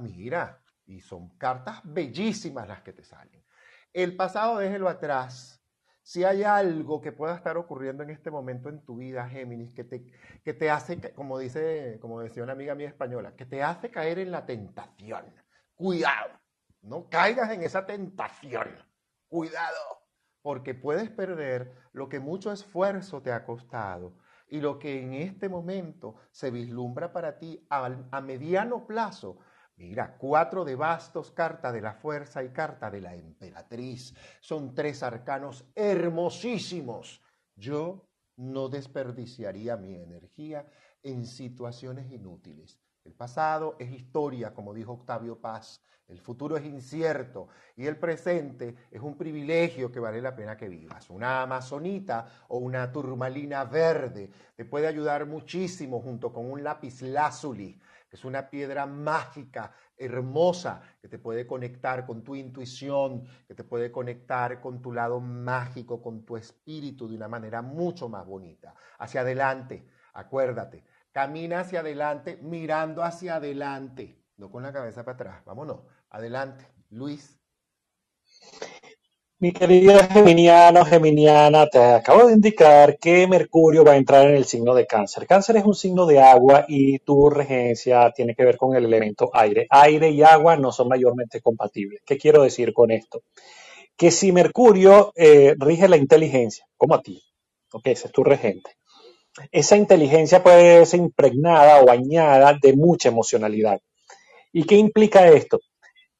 mira, 0.00 0.58
y 0.86 1.00
son 1.00 1.28
cartas 1.36 1.82
bellísimas 1.84 2.66
las 2.66 2.80
que 2.80 2.94
te 2.94 3.04
salen. 3.04 3.44
El 3.92 4.16
pasado 4.16 4.56
déjelo 4.56 4.88
atrás. 4.88 5.62
Si 6.00 6.24
hay 6.24 6.42
algo 6.42 7.02
que 7.02 7.12
pueda 7.12 7.36
estar 7.36 7.58
ocurriendo 7.58 8.02
en 8.02 8.08
este 8.08 8.30
momento 8.30 8.70
en 8.70 8.82
tu 8.82 8.96
vida, 8.96 9.28
Géminis, 9.28 9.74
que 9.74 9.84
te, 9.84 10.06
que 10.42 10.54
te 10.54 10.70
hace, 10.70 11.12
como, 11.12 11.38
dice, 11.38 11.98
como 12.00 12.18
decía 12.20 12.42
una 12.42 12.54
amiga 12.54 12.74
mía 12.74 12.88
española, 12.88 13.36
que 13.36 13.44
te 13.44 13.62
hace 13.62 13.90
caer 13.90 14.20
en 14.20 14.30
la 14.30 14.46
tentación. 14.46 15.34
Cuidado, 15.74 16.40
no 16.80 17.10
caigas 17.10 17.50
en 17.50 17.62
esa 17.62 17.84
tentación. 17.84 18.68
Cuidado, 19.28 20.01
porque 20.42 20.74
puedes 20.74 21.10
perder 21.10 21.74
lo 21.92 22.08
que 22.08 22.20
mucho 22.20 22.52
esfuerzo 22.52 23.22
te 23.22 23.32
ha 23.32 23.44
costado 23.44 24.18
y 24.48 24.60
lo 24.60 24.78
que 24.78 25.00
en 25.00 25.14
este 25.14 25.48
momento 25.48 26.16
se 26.30 26.50
vislumbra 26.50 27.12
para 27.12 27.38
ti 27.38 27.64
a 27.70 28.20
mediano 28.20 28.86
plazo 28.86 29.38
Mira, 29.76 30.16
cuatro 30.18 30.64
de 30.64 30.76
bastos, 30.76 31.30
carta 31.30 31.72
de 31.72 31.80
la 31.80 31.94
fuerza 31.94 32.44
y 32.44 32.50
carta 32.50 32.90
de 32.90 33.00
la 33.00 33.14
emperatriz. 33.14 34.14
Son 34.40 34.74
tres 34.74 35.02
arcanos 35.02 35.64
hermosísimos. 35.74 37.22
Yo 37.56 38.08
no 38.36 38.68
desperdiciaría 38.68 39.76
mi 39.76 39.94
energía 39.94 40.68
en 41.02 41.26
situaciones 41.26 42.10
inútiles. 42.10 42.81
El 43.04 43.14
pasado 43.14 43.76
es 43.78 43.90
historia, 43.90 44.54
como 44.54 44.74
dijo 44.74 44.92
Octavio 44.92 45.40
Paz. 45.40 45.82
El 46.08 46.20
futuro 46.20 46.56
es 46.56 46.64
incierto 46.64 47.48
y 47.76 47.86
el 47.86 47.96
presente 47.96 48.74
es 48.90 49.00
un 49.00 49.16
privilegio 49.16 49.90
que 49.90 50.00
vale 50.00 50.20
la 50.20 50.36
pena 50.36 50.56
que 50.56 50.68
vivas. 50.68 51.08
Una 51.08 51.42
amazonita 51.42 52.26
o 52.48 52.58
una 52.58 52.92
turmalina 52.92 53.64
verde 53.64 54.30
te 54.54 54.64
puede 54.64 54.86
ayudar 54.86 55.24
muchísimo 55.26 56.00
junto 56.00 56.32
con 56.32 56.50
un 56.50 56.62
lápiz 56.62 57.00
lázuli 57.00 57.80
es 58.12 58.26
una 58.26 58.50
piedra 58.50 58.84
mágica, 58.84 59.72
hermosa, 59.96 60.82
que 61.00 61.08
te 61.08 61.18
puede 61.18 61.46
conectar 61.46 62.04
con 62.04 62.22
tu 62.22 62.36
intuición, 62.36 63.24
que 63.48 63.54
te 63.54 63.64
puede 63.64 63.90
conectar 63.90 64.60
con 64.60 64.82
tu 64.82 64.92
lado 64.92 65.18
mágico, 65.18 66.02
con 66.02 66.22
tu 66.24 66.36
espíritu 66.36 67.08
de 67.08 67.16
una 67.16 67.28
manera 67.28 67.62
mucho 67.62 68.10
más 68.10 68.26
bonita. 68.26 68.74
Hacia 68.98 69.22
adelante, 69.22 69.86
acuérdate, 70.12 70.84
camina 71.12 71.60
hacia 71.60 71.80
adelante 71.80 72.38
mirando 72.42 73.02
hacia 73.02 73.36
adelante, 73.36 74.18
no 74.36 74.50
con 74.50 74.62
la 74.62 74.72
cabeza 74.72 75.04
para 75.04 75.14
atrás. 75.14 75.44
Vámonos, 75.44 75.80
adelante. 76.10 76.66
Luis. 76.90 77.38
Mi 79.38 79.52
querido 79.52 79.98
Geminiano, 80.08 80.84
Geminiana, 80.84 81.66
te 81.66 81.78
acabo 81.78 82.28
de 82.28 82.34
indicar 82.34 82.96
que 82.98 83.26
Mercurio 83.26 83.84
va 83.84 83.92
a 83.92 83.96
entrar 83.96 84.28
en 84.28 84.36
el 84.36 84.44
signo 84.44 84.72
de 84.72 84.86
cáncer. 84.86 85.26
Cáncer 85.26 85.56
es 85.56 85.64
un 85.64 85.74
signo 85.74 86.06
de 86.06 86.20
agua 86.20 86.64
y 86.68 87.00
tu 87.00 87.28
regencia 87.28 88.12
tiene 88.12 88.36
que 88.36 88.44
ver 88.44 88.56
con 88.56 88.76
el 88.76 88.84
elemento 88.84 89.30
aire. 89.32 89.66
Aire 89.68 90.10
y 90.10 90.22
agua 90.22 90.56
no 90.56 90.70
son 90.70 90.88
mayormente 90.88 91.40
compatibles. 91.40 92.02
¿Qué 92.06 92.18
quiero 92.18 92.44
decir 92.44 92.72
con 92.72 92.92
esto? 92.92 93.22
Que 93.96 94.12
si 94.12 94.30
Mercurio 94.30 95.12
eh, 95.16 95.54
rige 95.58 95.88
la 95.88 95.96
inteligencia, 95.96 96.64
como 96.76 96.94
a 96.94 97.02
ti, 97.02 97.20
ok, 97.72 97.86
ese 97.86 98.06
es 98.06 98.12
tu 98.12 98.22
regente, 98.22 98.76
esa 99.50 99.76
inteligencia 99.76 100.42
puede 100.42 100.84
ser 100.86 101.00
impregnada 101.00 101.80
o 101.80 101.86
bañada 101.86 102.58
de 102.60 102.74
mucha 102.74 103.08
emocionalidad. 103.08 103.80
¿Y 104.52 104.64
qué 104.64 104.76
implica 104.76 105.28
esto? 105.28 105.60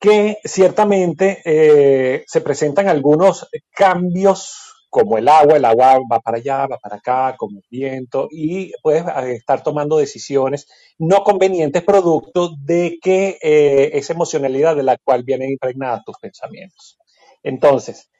que 0.02 0.38
ciertamente 0.42 1.40
eh, 1.44 2.24
se 2.26 2.40
presentan 2.40 2.88
algunos 2.88 3.48
cambios 3.70 4.58
como 4.90 5.16
el 5.16 5.28
agua, 5.28 5.56
el 5.56 5.64
agua 5.64 6.00
va 6.12 6.18
para 6.18 6.38
allá, 6.38 6.66
va 6.66 6.76
para 6.76 6.96
acá, 6.96 7.36
como 7.38 7.58
el 7.60 7.64
viento, 7.70 8.26
y 8.28 8.72
puedes 8.82 9.04
eh, 9.04 9.34
estar 9.36 9.62
tomando 9.62 9.96
decisiones 9.96 10.66
no 10.98 11.22
convenientes 11.22 11.84
producto 11.84 12.50
de 12.58 12.98
que 13.00 13.38
eh, 13.40 13.90
esa 13.94 14.12
emocionalidad 14.12 14.74
de 14.74 14.82
la 14.82 14.98
cual 14.98 15.22
vienen 15.22 15.52
impregnadas 15.52 16.04
tus 16.04 16.16
pensamientos. 16.20 16.98
Entonces, 17.44 18.10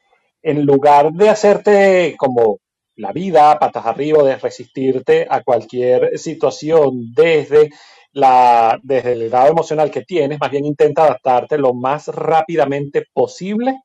en 0.41 0.65
lugar 0.65 1.13
de 1.13 1.31
hacerte 1.31 2.15
como 2.17 2.61
la 3.03 3.13
vida, 3.13 3.59
patas 3.59 3.85
arriba, 3.85 4.23
de 4.23 4.37
resistirte 4.37 5.27
a 5.29 5.43
cualquier 5.43 6.19
situación 6.19 7.13
desde 7.15 7.71
la, 8.13 8.79
desde 8.83 9.13
el 9.13 9.29
grado 9.29 9.51
emocional 9.51 9.91
que 9.91 10.03
tienes, 10.03 10.41
más 10.41 10.51
bien 10.51 10.65
intenta 10.65 11.05
adaptarte 11.05 11.59
lo 11.59 11.75
más 11.75 12.09
rápidamente 12.09 13.05
posible. 13.13 13.81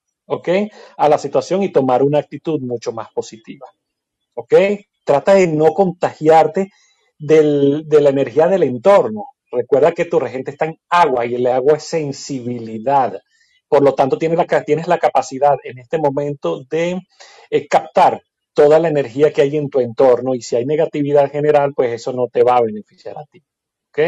A 0.98 1.08
la 1.08 1.18
situación 1.18 1.64
y 1.64 1.72
tomar 1.72 2.04
una 2.04 2.20
actitud 2.20 2.60
mucho 2.60 2.92
más 2.92 3.10
positiva. 3.14 3.66
Trata 5.06 5.36
de 5.36 5.48
no 5.48 5.74
contagiarte 5.74 6.70
del, 7.18 7.88
de 7.88 8.02
la 8.02 8.10
energía 8.10 8.48
del 8.48 8.64
entorno. 8.64 9.28
Recuerda 9.50 9.94
que 9.94 10.04
tu 10.04 10.20
regente 10.20 10.52
está 10.52 10.66
en 10.66 10.78
agua 10.90 11.26
y 11.26 11.36
el 11.36 11.48
agua 11.48 11.78
es 11.78 11.84
sensibilidad. 11.84 13.18
Por 13.70 13.84
lo 13.84 13.96
tanto, 13.96 14.18
tienes 14.18 14.38
la, 14.38 14.46
tienes 14.66 14.88
la 14.90 14.98
capacidad 14.98 15.56
en 15.64 15.80
este 15.80 15.98
momento 15.98 16.66
de 16.70 17.00
eh, 17.50 17.68
captar 17.70 18.22
toda 18.58 18.80
la 18.80 18.88
energía 18.88 19.32
que 19.32 19.44
hay 19.44 19.56
en 19.56 19.70
tu 19.70 19.80
entorno 19.80 20.34
y 20.34 20.42
si 20.42 20.56
hay 20.56 20.66
negatividad 20.66 21.30
general, 21.32 21.74
pues 21.76 21.94
eso 21.94 22.12
no 22.12 22.28
te 22.28 22.42
va 22.44 22.58
a 22.58 22.64
beneficiar 22.64 23.16
a 23.20 23.26
ti. 23.26 23.44
¿ok? 23.90 24.00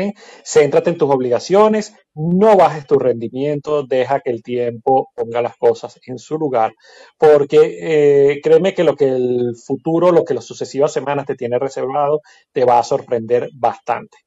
Céntrate 0.43 0.89
en 0.89 0.97
tus 0.97 1.12
obligaciones, 1.12 1.93
no 2.15 2.57
bajes 2.57 2.88
tu 2.88 2.97
rendimiento, 2.97 3.83
deja 3.83 4.21
que 4.21 4.31
el 4.31 4.41
tiempo 4.41 5.09
ponga 5.15 5.43
las 5.43 5.55
cosas 5.55 5.99
en 6.07 6.17
su 6.17 6.39
lugar, 6.39 6.73
porque 7.19 7.59
eh, 7.79 8.39
créeme 8.41 8.73
que 8.73 8.83
lo 8.83 8.95
que 8.95 9.09
el 9.09 9.55
futuro, 9.55 10.12
lo 10.12 10.25
que 10.25 10.33
las 10.33 10.45
sucesivas 10.45 10.91
semanas 10.91 11.27
te 11.27 11.35
tiene 11.35 11.59
reservado, 11.59 12.21
te 12.51 12.65
va 12.65 12.79
a 12.79 12.83
sorprender 12.83 13.49
bastante. 13.53 14.17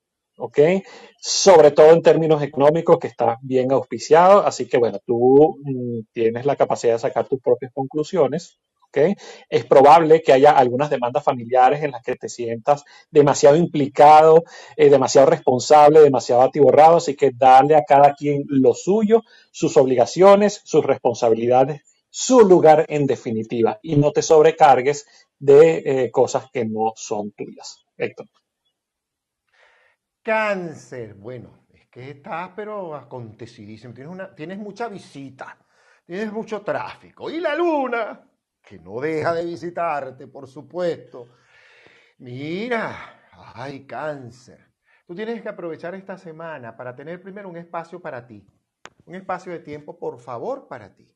Sobre 1.21 1.71
todo 1.71 1.91
en 1.93 2.03
términos 2.03 2.43
económicos, 2.43 2.99
que 2.99 3.09
está 3.09 3.39
bien 3.43 3.71
auspiciado, 3.73 4.45
así 4.47 4.69
que 4.69 4.79
bueno, 4.79 4.99
tú 5.07 5.57
mm, 5.65 6.01
tienes 6.13 6.47
la 6.47 6.57
capacidad 6.57 6.95
de 6.95 6.99
sacar 6.99 7.29
tus 7.29 7.41
propias 7.41 7.73
conclusiones, 7.73 8.59
es 9.49 9.65
probable 9.65 10.23
que 10.23 10.33
haya 10.33 10.53
algunas 10.53 10.91
demandas 10.91 11.25
familiares 11.25 11.83
en 11.83 11.93
las 11.93 12.03
que 12.03 12.17
te 12.17 12.29
sientas 12.29 12.85
demasiado 13.11 13.57
implicado, 13.57 14.45
eh, 14.77 14.91
demasiado 14.91 15.29
responsable, 15.29 16.01
demasiado 16.01 16.43
atiborrado, 16.43 16.97
así 16.97 17.17
que 17.17 17.31
dale 17.35 17.77
a 17.77 17.85
cada 17.85 18.15
quien 18.15 18.45
lo 18.49 18.75
suyo, 18.75 19.23
sus 19.51 19.77
obligaciones, 19.77 20.61
sus 20.65 20.85
responsabilidades, 20.85 21.83
su 22.11 22.41
lugar 22.41 22.85
en 22.89 23.07
definitiva, 23.07 23.79
y 23.83 23.97
no 23.97 24.13
te 24.13 24.23
sobrecargues 24.23 25.07
de 25.39 25.83
eh, 25.85 26.11
cosas 26.11 26.51
que 26.53 26.65
no 26.65 26.93
son 26.95 27.33
tuyas. 27.33 27.85
Héctor. 27.97 28.27
Cáncer, 30.23 31.15
bueno, 31.15 31.65
es 31.73 31.89
que 31.89 32.11
estás 32.11 32.51
pero 32.55 32.95
acontecidísimo, 32.95 33.93
tienes 34.37 34.59
mucha 34.59 34.89
visita, 34.89 35.59
tienes 36.07 36.33
mucho 36.33 36.61
tráfico, 36.61 37.29
y 37.31 37.41
la 37.41 37.57
luna, 37.57 38.25
que 38.63 38.79
no 38.79 39.01
deja 39.01 39.35
de 39.35 39.45
visitarte, 39.45 40.27
por 40.27 40.47
supuesto. 40.47 41.29
Mira, 42.19 43.29
ay, 43.33 43.85
cáncer. 43.87 44.73
Tú 45.07 45.15
tienes 45.15 45.43
que 45.43 45.49
aprovechar 45.49 45.95
esta 45.95 46.17
semana 46.17 46.77
para 46.77 46.95
tener 46.95 47.21
primero 47.21 47.49
un 47.49 47.57
espacio 47.57 48.01
para 48.01 48.27
ti, 48.27 48.47
un 49.05 49.15
espacio 49.15 49.53
de 49.53 49.59
tiempo, 49.59 49.99
por 49.99 50.21
favor, 50.21 50.69
para 50.69 50.95
ti. 50.95 51.13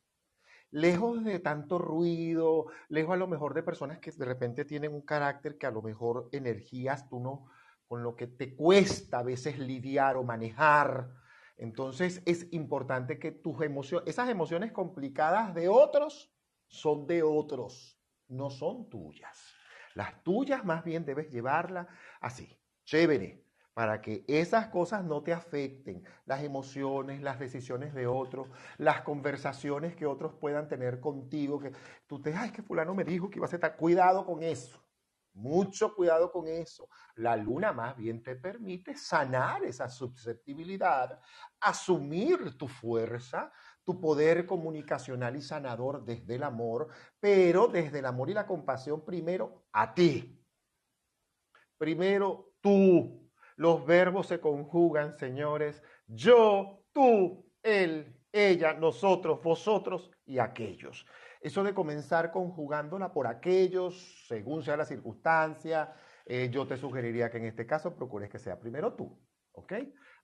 Lejos 0.71 1.23
de 1.23 1.39
tanto 1.39 1.79
ruido, 1.79 2.65
lejos 2.89 3.13
a 3.13 3.17
lo 3.17 3.27
mejor 3.27 3.53
de 3.53 3.63
personas 3.63 3.99
que 3.99 4.11
de 4.11 4.25
repente 4.25 4.65
tienen 4.65 4.93
un 4.93 5.01
carácter 5.01 5.57
que 5.57 5.65
a 5.65 5.71
lo 5.71 5.81
mejor 5.81 6.27
energías 6.33 7.07
tú 7.07 7.21
no, 7.21 7.45
con 7.87 8.03
lo 8.03 8.15
que 8.17 8.27
te 8.27 8.53
cuesta 8.53 9.19
a 9.19 9.23
veces 9.23 9.57
lidiar 9.57 10.17
o 10.17 10.23
manejar. 10.23 11.09
Entonces 11.55 12.21
es 12.25 12.51
importante 12.51 13.17
que 13.17 13.31
tus 13.31 13.61
emociones, 13.61 14.09
esas 14.09 14.29
emociones 14.29 14.73
complicadas 14.73 15.55
de 15.55 15.69
otros, 15.69 16.36
son 16.67 17.07
de 17.07 17.23
otros, 17.23 17.99
no 18.27 18.49
son 18.49 18.89
tuyas. 18.89 19.53
Las 19.93 20.23
tuyas 20.23 20.63
más 20.63 20.83
bien 20.83 21.05
debes 21.05 21.31
llevarlas 21.31 21.87
así, 22.21 22.59
chévere, 22.85 23.47
para 23.77 24.01
que 24.01 24.25
esas 24.27 24.69
cosas 24.69 25.03
no 25.03 25.21
te 25.21 25.33
afecten, 25.33 26.03
las 26.25 26.41
emociones, 26.41 27.21
las 27.21 27.37
decisiones 27.37 27.93
de 27.93 28.07
otros, 28.07 28.47
las 28.77 29.01
conversaciones 29.01 29.95
que 29.95 30.07
otros 30.07 30.33
puedan 30.33 30.67
tener 30.67 30.99
contigo, 30.99 31.59
que 31.59 31.71
tú 32.07 32.19
te, 32.19 32.33
ay, 32.33 32.49
que 32.49 32.63
fulano 32.63 32.95
me 32.95 33.03
dijo 33.03 33.29
que 33.29 33.37
iba 33.37 33.45
a 33.45 33.49
ser 33.49 33.75
cuidado 33.75 34.25
con 34.25 34.41
eso. 34.41 34.83
Mucho 35.33 35.93
cuidado 35.93 36.31
con 36.31 36.47
eso. 36.47 36.89
La 37.13 37.35
luna 37.35 37.71
más 37.71 37.95
bien 37.95 38.23
te 38.23 38.35
permite 38.35 38.95
sanar 38.95 39.63
esa 39.63 39.87
susceptibilidad, 39.87 41.21
asumir 41.59 42.57
tu 42.57 42.67
fuerza, 42.67 43.51
tu 43.87 44.01
poder 44.01 44.45
comunicacional 44.45 45.37
y 45.37 45.41
sanador 45.41 46.03
desde 46.03 46.35
el 46.35 46.43
amor, 46.43 46.89
pero 47.21 47.69
desde 47.69 47.99
el 47.99 48.05
amor 48.05 48.29
y 48.29 48.33
la 48.33 48.45
compasión 48.45 49.05
primero 49.05 49.63
a 49.71 49.93
ti. 49.93 50.43
Primero 51.77 52.51
tú. 52.59 53.31
Los 53.55 53.85
verbos 53.85 54.27
se 54.27 54.41
conjugan, 54.41 55.17
señores. 55.17 55.81
Yo, 56.05 56.83
tú, 56.91 57.49
él, 57.63 58.13
ella, 58.33 58.73
nosotros, 58.73 59.41
vosotros 59.41 60.11
y 60.25 60.39
aquellos. 60.39 61.05
Eso 61.39 61.63
de 61.63 61.73
comenzar 61.73 62.29
conjugándola 62.29 63.13
por 63.13 63.25
aquellos, 63.25 64.25
según 64.27 64.63
sea 64.63 64.75
la 64.75 64.83
circunstancia, 64.83 65.95
eh, 66.25 66.49
yo 66.51 66.67
te 66.67 66.75
sugeriría 66.75 67.31
que 67.31 67.37
en 67.37 67.45
este 67.45 67.65
caso 67.65 67.95
procures 67.95 68.29
que 68.29 68.37
sea 68.37 68.59
primero 68.59 68.95
tú, 68.95 69.17
¿ok? 69.53 69.73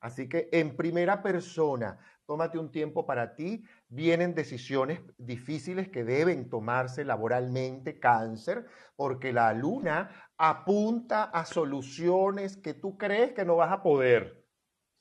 Así 0.04 0.28
que 0.28 0.50
en 0.52 0.76
primera 0.76 1.24
persona, 1.24 1.98
tómate 2.26 2.60
un 2.60 2.74
tiempo 2.74 3.06
para 3.06 3.36
ti, 3.36 3.64
vienen 3.88 4.36
decisiones 4.36 5.00
difíciles 5.18 5.88
que 5.88 6.04
deben 6.04 6.50
tomarse 6.50 7.06
laboralmente, 7.06 8.02
cáncer, 8.02 8.66
porque 8.98 9.32
la 9.32 9.54
luna 9.54 10.30
apunta 10.38 11.24
a 11.24 11.46
soluciones 11.46 12.58
que 12.58 12.74
tú 12.74 12.98
crees 12.98 13.32
que 13.32 13.46
no 13.46 13.56
vas 13.56 13.72
a 13.72 13.82
poder. 13.82 14.46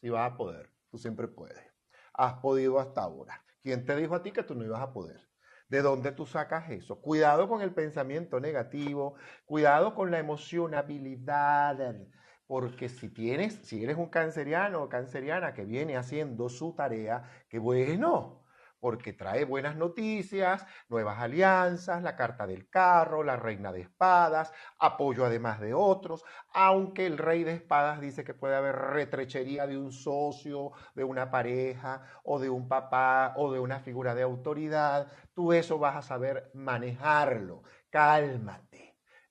Si 0.00 0.08
vas 0.08 0.30
a 0.30 0.36
poder, 0.36 0.70
tú 0.88 0.98
siempre 0.98 1.26
puedes. 1.26 1.64
Has 2.14 2.34
podido 2.34 2.78
hasta 2.78 3.02
ahora. 3.02 3.44
¿Quién 3.60 3.84
te 3.84 3.96
dijo 3.96 4.14
a 4.14 4.22
ti 4.22 4.30
que 4.30 4.44
tú 4.44 4.54
no 4.54 4.64
ibas 4.64 4.82
a 4.82 4.92
poder? 4.92 5.28
¿De 5.68 5.82
dónde 5.82 6.12
tú 6.12 6.26
sacas 6.26 6.70
eso? 6.70 7.00
Cuidado 7.00 7.48
con 7.48 7.60
el 7.60 7.74
pensamiento 7.74 8.38
negativo, 8.38 9.16
cuidado 9.46 9.96
con 9.96 10.12
la 10.12 10.20
emocionabilidad, 10.20 11.96
porque 12.52 12.90
si 12.90 13.08
tienes, 13.08 13.60
si 13.62 13.82
eres 13.82 13.96
un 13.96 14.10
canceriano 14.10 14.82
o 14.82 14.88
canceriana 14.90 15.54
que 15.54 15.64
viene 15.64 15.96
haciendo 15.96 16.50
su 16.50 16.74
tarea, 16.74 17.24
qué 17.48 17.58
bueno, 17.58 18.44
porque 18.78 19.14
trae 19.14 19.46
buenas 19.46 19.74
noticias, 19.74 20.66
nuevas 20.90 21.18
alianzas, 21.18 22.02
la 22.02 22.14
carta 22.14 22.46
del 22.46 22.68
carro, 22.68 23.22
la 23.22 23.36
reina 23.36 23.72
de 23.72 23.80
espadas, 23.80 24.52
apoyo 24.78 25.24
además 25.24 25.60
de 25.60 25.72
otros, 25.72 26.26
aunque 26.52 27.06
el 27.06 27.16
rey 27.16 27.42
de 27.42 27.54
espadas 27.54 28.02
dice 28.02 28.22
que 28.22 28.34
puede 28.34 28.54
haber 28.54 28.76
retrechería 28.76 29.66
de 29.66 29.78
un 29.78 29.90
socio, 29.90 30.72
de 30.94 31.04
una 31.04 31.30
pareja 31.30 32.02
o 32.22 32.38
de 32.38 32.50
un 32.50 32.68
papá 32.68 33.32
o 33.36 33.50
de 33.50 33.60
una 33.60 33.80
figura 33.80 34.14
de 34.14 34.24
autoridad, 34.24 35.10
tú 35.32 35.54
eso 35.54 35.78
vas 35.78 35.96
a 35.96 36.02
saber 36.02 36.50
manejarlo. 36.52 37.62
Cálmate. 37.88 38.71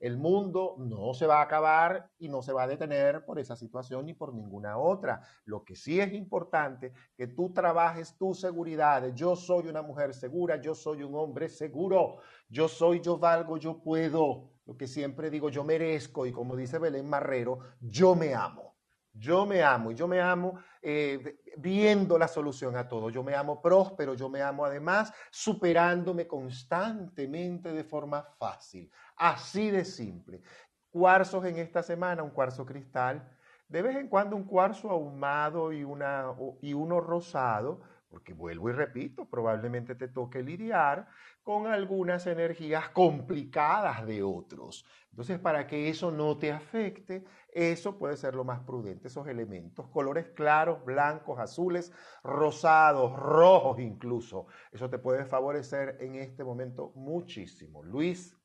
El 0.02 0.18
mundo 0.18 0.78
no 0.80 1.14
se 1.14 1.28
va 1.28 1.40
a 1.40 1.44
acabar 1.44 2.10
y 2.18 2.28
no 2.28 2.42
se 2.42 2.52
va 2.54 2.64
a 2.64 2.68
detener 2.68 3.24
por 3.24 3.38
esa 3.38 3.56
situación 3.56 4.08
ni 4.08 4.16
por 4.16 4.34
ninguna 4.34 4.80
otra. 4.80 5.22
Lo 5.46 5.64
que 5.64 5.76
sí 5.76 6.02
es 6.02 6.12
importante 6.14 6.92
que 7.16 7.28
tú 7.28 7.54
trabajes 7.54 8.18
tu 8.18 8.34
seguridad. 8.34 9.14
Yo 9.14 9.36
soy 9.36 9.68
una 9.68 9.84
mujer 9.84 10.16
segura, 10.16 10.60
yo 10.60 10.74
soy 10.74 11.04
un 11.04 11.14
hombre 11.14 11.50
seguro, 11.50 12.18
yo 12.50 12.68
soy, 12.68 13.00
yo 13.00 13.20
valgo, 13.20 13.58
yo 13.58 13.80
puedo. 13.84 14.50
Lo 14.66 14.76
que 14.76 14.88
siempre 14.88 15.30
digo, 15.30 15.50
yo 15.50 15.64
merezco 15.64 16.26
y 16.26 16.32
como 16.32 16.56
dice 16.56 16.80
Belén 16.80 17.08
Marrero, 17.08 17.60
yo 17.80 18.16
me 18.16 18.34
amo. 18.34 18.76
Yo 19.14 19.46
me 19.46 19.62
amo 19.62 19.92
y 19.92 19.96
yo 19.96 20.08
me 20.08 20.20
amo 20.20 20.56
eh, 20.82 21.38
viendo 21.58 22.18
la 22.18 22.28
solución 22.28 22.76
a 22.76 22.88
todo. 22.88 23.10
Yo 23.10 23.24
me 23.24 23.36
amo 23.36 23.62
próspero, 23.62 24.14
yo 24.16 24.30
me 24.30 24.42
amo 24.42 24.66
además 24.66 25.14
superándome 25.30 26.28
constantemente 26.28 27.72
de 27.72 27.84
forma 27.84 28.24
fácil. 28.40 28.92
Así 29.16 29.70
de 29.70 29.86
simple. 29.86 30.42
Cuarzos 30.90 31.46
en 31.46 31.58
esta 31.58 31.84
semana, 31.84 32.24
un 32.24 32.32
cuarzo 32.32 32.66
cristal, 32.66 33.30
de 33.68 33.82
vez 33.82 33.96
en 33.96 34.10
cuando 34.10 34.36
un 34.36 34.44
cuarzo 34.44 34.90
ahumado 34.90 35.72
y, 35.72 35.84
una, 35.84 36.34
y 36.62 36.74
uno 36.74 37.00
rosado, 37.00 37.82
porque 38.12 38.34
vuelvo 38.34 38.70
y 38.70 38.74
repito, 38.74 39.26
probablemente 39.26 39.96
te 39.96 40.10
toque 40.10 40.44
lidiar 40.44 41.08
con 41.44 41.68
algunas 41.68 42.28
energías 42.28 42.90
complicadas 42.90 44.06
de 44.06 44.22
otros. 44.22 44.86
Entonces, 45.10 45.40
para 45.40 45.66
que 45.66 45.88
eso 45.90 46.12
no 46.12 46.38
te 46.38 46.52
afecte, 46.52 47.24
eso 47.54 47.98
puede 47.98 48.18
ser 48.18 48.36
lo 48.36 48.44
más 48.44 48.60
prudente, 48.60 49.08
esos 49.08 49.28
elementos, 49.28 49.88
colores 49.88 50.28
claros, 50.36 50.84
blancos, 50.84 51.40
azules, 51.40 51.94
rosados, 52.22 53.18
rojos 53.18 53.80
incluso. 53.80 54.48
Eso 54.74 54.90
te 54.90 55.00
puede 55.00 55.26
favorecer 55.26 55.98
en 56.02 56.16
este 56.16 56.44
momento 56.44 56.92
muchísimo. 56.96 57.82
Luis. 57.82 58.36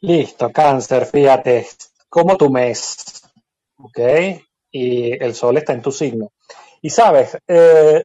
Listo, 0.00 0.50
cáncer, 0.50 1.04
fíjate, 1.04 1.66
como 2.08 2.36
tu 2.36 2.50
mes, 2.50 3.22
¿ok? 3.76 3.98
Y 4.70 5.22
el 5.22 5.34
sol 5.34 5.58
está 5.58 5.74
en 5.74 5.82
tu 5.82 5.92
signo. 5.92 6.32
Y 6.80 6.90
sabes, 6.90 7.36
eh, 7.46 8.02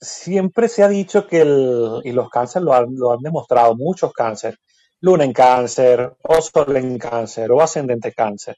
siempre 0.00 0.68
se 0.68 0.82
ha 0.82 0.88
dicho 0.88 1.26
que 1.26 1.40
el, 1.42 2.00
y 2.04 2.12
los 2.12 2.28
cánceres 2.28 2.64
lo 2.64 2.74
han, 2.74 2.94
lo 2.96 3.12
han 3.12 3.20
demostrado, 3.20 3.76
muchos 3.76 4.12
cánceres, 4.12 4.58
luna 5.00 5.24
en 5.24 5.32
cáncer, 5.32 6.12
o 6.22 6.42
sol 6.42 6.76
en 6.76 6.98
cáncer, 6.98 7.50
o 7.52 7.60
ascendente 7.60 8.12
cáncer, 8.12 8.56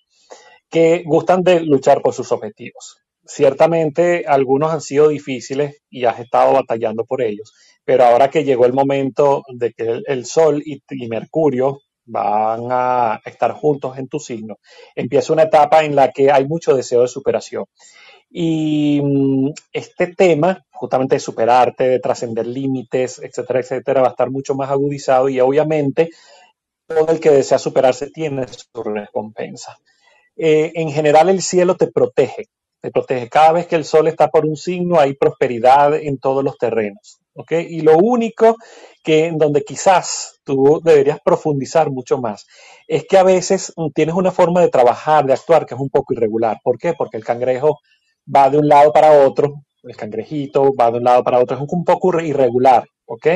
que 0.70 1.02
gustan 1.04 1.42
de 1.42 1.60
luchar 1.60 2.02
por 2.02 2.14
sus 2.14 2.32
objetivos. 2.32 2.98
Ciertamente 3.26 4.24
algunos 4.26 4.72
han 4.72 4.80
sido 4.80 5.08
difíciles 5.08 5.82
y 5.90 6.04
has 6.04 6.18
estado 6.20 6.52
batallando 6.52 7.04
por 7.04 7.22
ellos, 7.22 7.52
pero 7.84 8.04
ahora 8.04 8.30
que 8.30 8.44
llegó 8.44 8.66
el 8.66 8.72
momento 8.72 9.42
de 9.54 9.72
que 9.72 10.00
el, 10.06 10.26
Sol 10.26 10.62
y, 10.64 10.82
y 10.90 11.08
Mercurio 11.08 11.80
van 12.06 12.68
a 12.70 13.20
estar 13.24 13.52
juntos 13.52 13.96
en 13.98 14.08
tu 14.08 14.18
signo, 14.18 14.58
empieza 14.94 15.32
una 15.32 15.44
etapa 15.44 15.84
en 15.84 15.96
la 15.96 16.10
que 16.10 16.30
hay 16.30 16.46
mucho 16.46 16.76
deseo 16.76 17.02
de 17.02 17.08
superación. 17.08 17.64
Y 18.36 19.00
mm, 19.00 19.52
este 19.72 20.08
tema, 20.08 20.66
justamente 20.72 21.14
de 21.14 21.20
superarte, 21.20 21.84
de 21.84 22.00
trascender 22.00 22.48
límites, 22.48 23.20
etcétera, 23.22 23.60
etcétera, 23.60 24.00
va 24.00 24.08
a 24.08 24.10
estar 24.10 24.28
mucho 24.28 24.56
más 24.56 24.70
agudizado 24.70 25.28
y 25.28 25.38
obviamente 25.38 26.10
todo 26.88 27.12
el 27.12 27.20
que 27.20 27.30
desea 27.30 27.58
superarse 27.58 28.10
tiene 28.10 28.44
su 28.48 28.82
recompensa. 28.82 29.78
Eh, 30.36 30.72
en 30.74 30.90
general 30.90 31.28
el 31.28 31.42
cielo 31.42 31.76
te 31.76 31.86
protege, 31.86 32.48
te 32.80 32.90
protege. 32.90 33.28
Cada 33.28 33.52
vez 33.52 33.68
que 33.68 33.76
el 33.76 33.84
sol 33.84 34.08
está 34.08 34.28
por 34.28 34.44
un 34.46 34.56
signo 34.56 34.98
hay 34.98 35.14
prosperidad 35.14 35.94
en 35.94 36.18
todos 36.18 36.42
los 36.42 36.58
terrenos. 36.58 37.20
Y 37.50 37.82
lo 37.82 37.98
único 37.98 38.56
que 39.02 39.26
en 39.26 39.38
donde 39.38 39.62
quizás 39.62 40.40
tú 40.44 40.80
deberías 40.82 41.18
profundizar 41.24 41.90
mucho 41.90 42.18
más 42.18 42.46
es 42.86 43.04
que 43.08 43.16
a 43.18 43.22
veces 43.22 43.72
tienes 43.94 44.14
una 44.14 44.30
forma 44.30 44.60
de 44.60 44.68
trabajar, 44.68 45.24
de 45.24 45.32
actuar 45.32 45.66
que 45.66 45.74
es 45.74 45.80
un 45.80 45.90
poco 45.90 46.14
irregular. 46.14 46.58
¿Por 46.62 46.78
qué? 46.78 46.94
Porque 46.94 47.16
el 47.16 47.24
cangrejo 47.24 47.80
va 48.26 48.50
de 48.50 48.58
un 48.58 48.68
lado 48.68 48.92
para 48.92 49.12
otro, 49.26 49.64
el 49.82 49.96
cangrejito 49.96 50.74
va 50.74 50.90
de 50.90 50.98
un 50.98 51.04
lado 51.04 51.22
para 51.24 51.38
otro, 51.40 51.56
es 51.56 51.62
un 51.68 51.84
poco 51.84 52.20
irregular, 52.20 52.84
¿ok? 53.06 53.26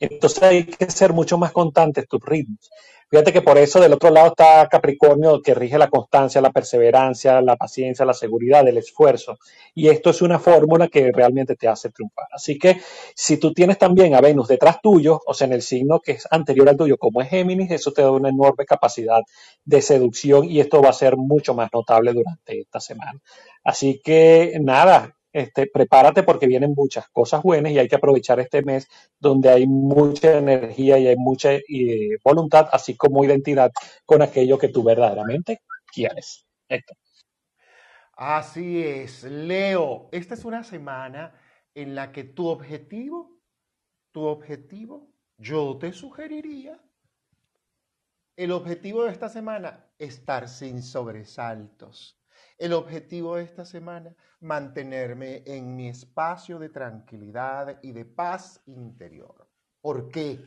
Entonces 0.00 0.42
hay 0.42 0.64
que 0.64 0.90
ser 0.90 1.12
mucho 1.12 1.38
más 1.38 1.52
constantes 1.52 2.06
tus 2.08 2.20
ritmos. 2.24 2.70
Fíjate 3.12 3.30
que 3.30 3.42
por 3.42 3.58
eso 3.58 3.78
del 3.78 3.92
otro 3.92 4.08
lado 4.08 4.28
está 4.28 4.66
Capricornio 4.70 5.42
que 5.42 5.52
rige 5.52 5.76
la 5.76 5.90
constancia, 5.90 6.40
la 6.40 6.50
perseverancia, 6.50 7.42
la 7.42 7.56
paciencia, 7.56 8.06
la 8.06 8.14
seguridad, 8.14 8.66
el 8.66 8.78
esfuerzo. 8.78 9.36
Y 9.74 9.88
esto 9.88 10.08
es 10.08 10.22
una 10.22 10.38
fórmula 10.38 10.88
que 10.88 11.12
realmente 11.12 11.54
te 11.54 11.68
hace 11.68 11.90
triunfar. 11.90 12.28
Así 12.32 12.58
que 12.58 12.80
si 13.14 13.36
tú 13.36 13.52
tienes 13.52 13.76
también 13.76 14.14
a 14.14 14.22
Venus 14.22 14.48
detrás 14.48 14.80
tuyo, 14.80 15.20
o 15.26 15.34
sea, 15.34 15.46
en 15.46 15.52
el 15.52 15.60
signo 15.60 16.00
que 16.00 16.12
es 16.12 16.26
anterior 16.30 16.70
al 16.70 16.78
tuyo, 16.78 16.96
como 16.96 17.20
es 17.20 17.28
Géminis, 17.28 17.70
eso 17.70 17.92
te 17.92 18.00
da 18.00 18.10
una 18.10 18.30
enorme 18.30 18.64
capacidad 18.64 19.20
de 19.62 19.82
seducción 19.82 20.46
y 20.46 20.60
esto 20.60 20.80
va 20.80 20.88
a 20.88 20.94
ser 20.94 21.18
mucho 21.18 21.52
más 21.52 21.68
notable 21.70 22.14
durante 22.14 22.60
esta 22.60 22.80
semana. 22.80 23.20
Así 23.62 24.00
que 24.02 24.56
nada, 24.58 25.14
este, 25.32 25.66
prepárate 25.66 26.22
porque 26.22 26.46
vienen 26.46 26.74
muchas 26.76 27.08
cosas 27.08 27.42
buenas 27.42 27.72
y 27.72 27.78
hay 27.78 27.88
que 27.88 27.96
aprovechar 27.96 28.38
este 28.40 28.62
mes 28.62 28.88
donde 29.18 29.48
hay 29.48 29.66
mucha 29.66 30.38
energía 30.38 30.98
y 30.98 31.08
hay 31.08 31.16
mucha 31.16 31.50
voluntad, 32.24 32.68
así 32.72 32.96
como 32.96 33.24
identidad 33.24 33.72
con 34.04 34.22
aquello 34.22 34.58
que 34.58 34.68
tú 34.68 34.82
verdaderamente 34.82 35.60
quieres. 35.92 36.46
Así 38.14 38.82
es, 38.82 39.24
Leo, 39.24 40.08
esta 40.12 40.34
es 40.34 40.44
una 40.44 40.62
semana 40.64 41.34
en 41.74 41.94
la 41.94 42.12
que 42.12 42.24
tu 42.24 42.48
objetivo, 42.48 43.40
tu 44.10 44.22
objetivo, 44.24 45.08
yo 45.38 45.78
te 45.78 45.92
sugeriría, 45.92 46.78
el 48.36 48.52
objetivo 48.52 49.04
de 49.04 49.12
esta 49.12 49.28
semana, 49.28 49.90
estar 49.98 50.48
sin 50.48 50.82
sobresaltos 50.82 52.21
el 52.58 52.72
objetivo 52.72 53.36
de 53.36 53.44
esta 53.44 53.64
semana, 53.64 54.14
mantenerme 54.40 55.42
en 55.46 55.74
mi 55.76 55.88
espacio 55.88 56.58
de 56.58 56.68
tranquilidad 56.68 57.78
y 57.82 57.92
de 57.92 58.04
paz 58.04 58.62
interior. 58.66 59.48
¿Por 59.80 60.10
qué? 60.10 60.44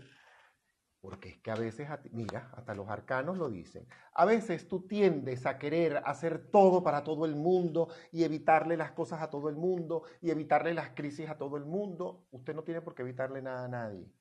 Porque 1.01 1.29
es 1.29 1.37
que 1.37 1.51
a 1.51 1.55
veces, 1.55 1.87
mira, 2.11 2.49
hasta 2.55 2.73
los 2.73 2.89
arcanos 2.89 3.37
lo 3.37 3.49
dicen, 3.49 3.87
a 4.13 4.25
veces 4.25 4.67
tú 4.67 4.87
tiendes 4.87 5.45
a 5.45 5.59
querer 5.59 6.01
hacer 6.03 6.49
todo 6.49 6.81
para 6.81 7.03
todo 7.03 7.25
el 7.25 7.35
mundo 7.35 7.89
y 8.11 8.23
evitarle 8.23 8.75
las 8.75 8.91
cosas 8.93 9.21
a 9.21 9.29
todo 9.29 9.49
el 9.49 9.55
mundo 9.55 10.03
y 10.19 10.31
evitarle 10.31 10.73
las 10.73 10.89
crisis 10.91 11.29
a 11.29 11.37
todo 11.37 11.57
el 11.57 11.65
mundo. 11.65 12.25
Usted 12.31 12.55
no 12.55 12.63
tiene 12.63 12.81
por 12.81 12.95
qué 12.95 13.03
evitarle 13.03 13.41
nada 13.41 13.65
a 13.65 13.67
nadie. 13.67 14.11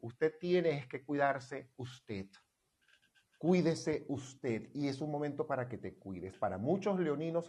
Usted 0.00 0.32
tiene 0.38 0.88
que 0.88 1.04
cuidarse 1.04 1.72
usted. 1.76 2.26
Cuídese 3.40 4.04
usted 4.08 4.68
y 4.74 4.88
es 4.88 5.00
un 5.00 5.10
momento 5.10 5.46
para 5.46 5.66
que 5.66 5.78
te 5.78 5.94
cuides. 5.94 6.36
Para 6.36 6.58
muchos 6.58 7.00
leoninos 7.00 7.46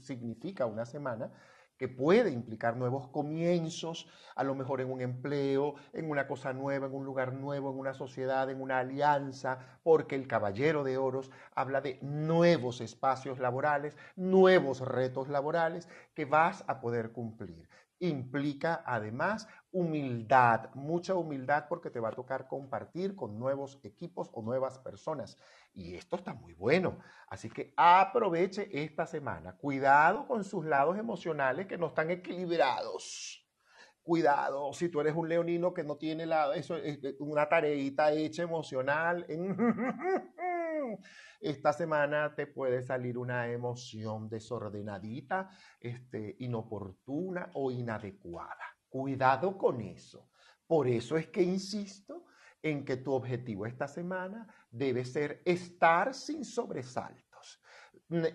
significa 0.00 0.64
una 0.64 0.86
semana 0.86 1.32
que 1.76 1.86
puede 1.86 2.30
implicar 2.30 2.78
nuevos 2.78 3.08
comienzos, 3.08 4.08
a 4.36 4.42
lo 4.42 4.54
mejor 4.54 4.80
en 4.80 4.90
un 4.90 5.02
empleo, 5.02 5.74
en 5.92 6.08
una 6.08 6.26
cosa 6.26 6.54
nueva, 6.54 6.86
en 6.86 6.94
un 6.94 7.04
lugar 7.04 7.34
nuevo, 7.34 7.70
en 7.70 7.78
una 7.78 7.92
sociedad, 7.92 8.48
en 8.48 8.62
una 8.62 8.78
alianza, 8.78 9.58
porque 9.82 10.14
el 10.14 10.26
caballero 10.26 10.82
de 10.82 10.96
oros 10.96 11.30
habla 11.54 11.82
de 11.82 11.98
nuevos 12.00 12.80
espacios 12.80 13.38
laborales, 13.38 13.98
nuevos 14.16 14.80
retos 14.80 15.28
laborales 15.28 15.90
que 16.14 16.24
vas 16.24 16.64
a 16.68 16.80
poder 16.80 17.12
cumplir 17.12 17.68
implica 17.98 18.82
además 18.86 19.48
humildad, 19.74 20.72
mucha 20.74 21.16
humildad 21.16 21.66
porque 21.68 21.90
te 21.90 21.98
va 21.98 22.10
a 22.10 22.12
tocar 22.12 22.46
compartir 22.46 23.16
con 23.16 23.40
nuevos 23.40 23.80
equipos 23.82 24.30
o 24.32 24.40
nuevas 24.40 24.78
personas. 24.78 25.36
Y 25.74 25.96
esto 25.96 26.14
está 26.14 26.32
muy 26.32 26.54
bueno. 26.54 27.00
Así 27.28 27.50
que 27.50 27.74
aproveche 27.76 28.68
esta 28.72 29.04
semana. 29.04 29.56
Cuidado 29.56 30.28
con 30.28 30.44
sus 30.44 30.64
lados 30.64 30.96
emocionales 30.96 31.66
que 31.66 31.76
no 31.76 31.88
están 31.88 32.12
equilibrados. 32.12 33.44
Cuidado, 34.00 34.72
si 34.72 34.90
tú 34.90 35.00
eres 35.00 35.16
un 35.16 35.28
leonino 35.28 35.74
que 35.74 35.82
no 35.82 35.96
tiene 35.96 36.24
la, 36.24 36.54
eso, 36.54 36.76
una 37.18 37.48
tareita 37.48 38.12
hecha 38.12 38.42
emocional, 38.42 39.26
esta 41.40 41.72
semana 41.72 42.32
te 42.36 42.46
puede 42.46 42.82
salir 42.82 43.18
una 43.18 43.50
emoción 43.50 44.28
desordenadita, 44.28 45.50
este, 45.80 46.36
inoportuna 46.38 47.50
o 47.54 47.72
inadecuada. 47.72 48.73
Cuidado 48.94 49.58
con 49.58 49.80
eso. 49.80 50.30
Por 50.68 50.86
eso 50.86 51.16
es 51.16 51.26
que 51.26 51.42
insisto 51.42 52.26
en 52.62 52.84
que 52.84 52.98
tu 52.98 53.12
objetivo 53.12 53.66
esta 53.66 53.88
semana 53.88 54.46
debe 54.70 55.04
ser 55.04 55.42
estar 55.44 56.14
sin 56.14 56.44
sobresaltos, 56.44 57.60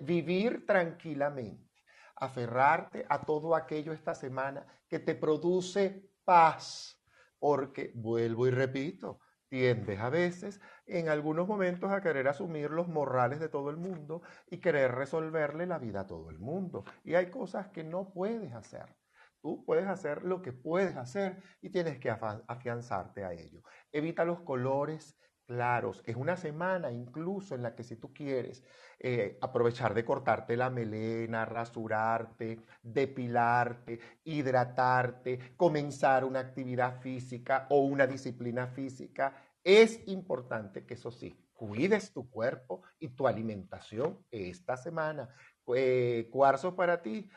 vivir 0.02 0.66
tranquilamente, 0.66 1.86
aferrarte 2.18 3.06
a 3.08 3.22
todo 3.22 3.56
aquello 3.56 3.94
esta 3.94 4.14
semana 4.14 4.68
que 4.86 5.00
te 5.00 5.16
produce 5.16 6.12
paz, 6.26 7.02
porque 7.40 7.94
vuelvo 7.96 8.46
y 8.46 8.52
repito, 8.52 9.22
tiendes 9.48 9.98
a 10.02 10.10
veces 10.10 10.60
en 10.86 11.08
algunos 11.08 11.48
momentos 11.48 11.90
a 11.90 12.02
querer 12.02 12.28
asumir 12.28 12.70
los 12.70 12.90
morrales 12.90 13.40
de 13.40 13.48
todo 13.48 13.70
el 13.70 13.78
mundo 13.78 14.24
y 14.52 14.58
querer 14.58 14.92
resolverle 14.92 15.66
la 15.66 15.80
vida 15.80 16.02
a 16.02 16.08
todo 16.08 16.30
el 16.30 16.38
mundo. 16.38 16.84
Y 17.06 17.16
hay 17.16 17.32
cosas 17.32 17.70
que 17.70 17.86
no 17.86 18.12
puedes 18.12 18.54
hacer. 18.54 18.99
Tú 19.42 19.64
puedes 19.66 19.88
hacer 19.88 20.24
lo 20.24 20.42
que 20.42 20.52
puedes 20.52 20.96
hacer 20.96 21.42
y 21.62 21.70
tienes 21.70 21.98
que 22.00 22.10
afianzarte 22.10 23.24
a 23.24 23.34
ello. 23.34 23.64
Evita 23.92 24.26
los 24.26 24.42
colores 24.42 25.18
claros. 25.50 26.04
Es 26.06 26.16
una 26.16 26.38
semana 26.38 26.92
incluso 26.92 27.56
en 27.56 27.64
la 27.64 27.74
que 27.74 27.84
si 27.84 27.96
tú 27.96 28.14
quieres 28.14 28.64
eh, 29.00 29.40
aprovechar 29.42 29.96
de 29.96 30.06
cortarte 30.06 30.56
la 30.56 30.70
melena, 30.70 31.44
rasurarte, 31.44 32.60
depilarte, 32.84 34.00
hidratarte, 34.26 35.56
comenzar 35.58 36.24
una 36.24 36.42
actividad 36.42 37.02
física 37.02 37.66
o 37.72 37.80
una 37.80 38.06
disciplina 38.06 38.68
física, 38.68 39.34
es 39.64 40.08
importante 40.08 40.86
que 40.86 40.94
eso 40.94 41.10
sí, 41.10 41.50
cuides 41.54 42.14
tu 42.14 42.30
cuerpo 42.30 42.84
y 43.00 43.10
tu 43.10 43.28
alimentación 43.28 44.24
esta 44.30 44.78
semana. 44.78 45.30
Eh, 45.76 46.30
cuarzo 46.32 46.76
para 46.76 47.02
ti. 47.02 47.28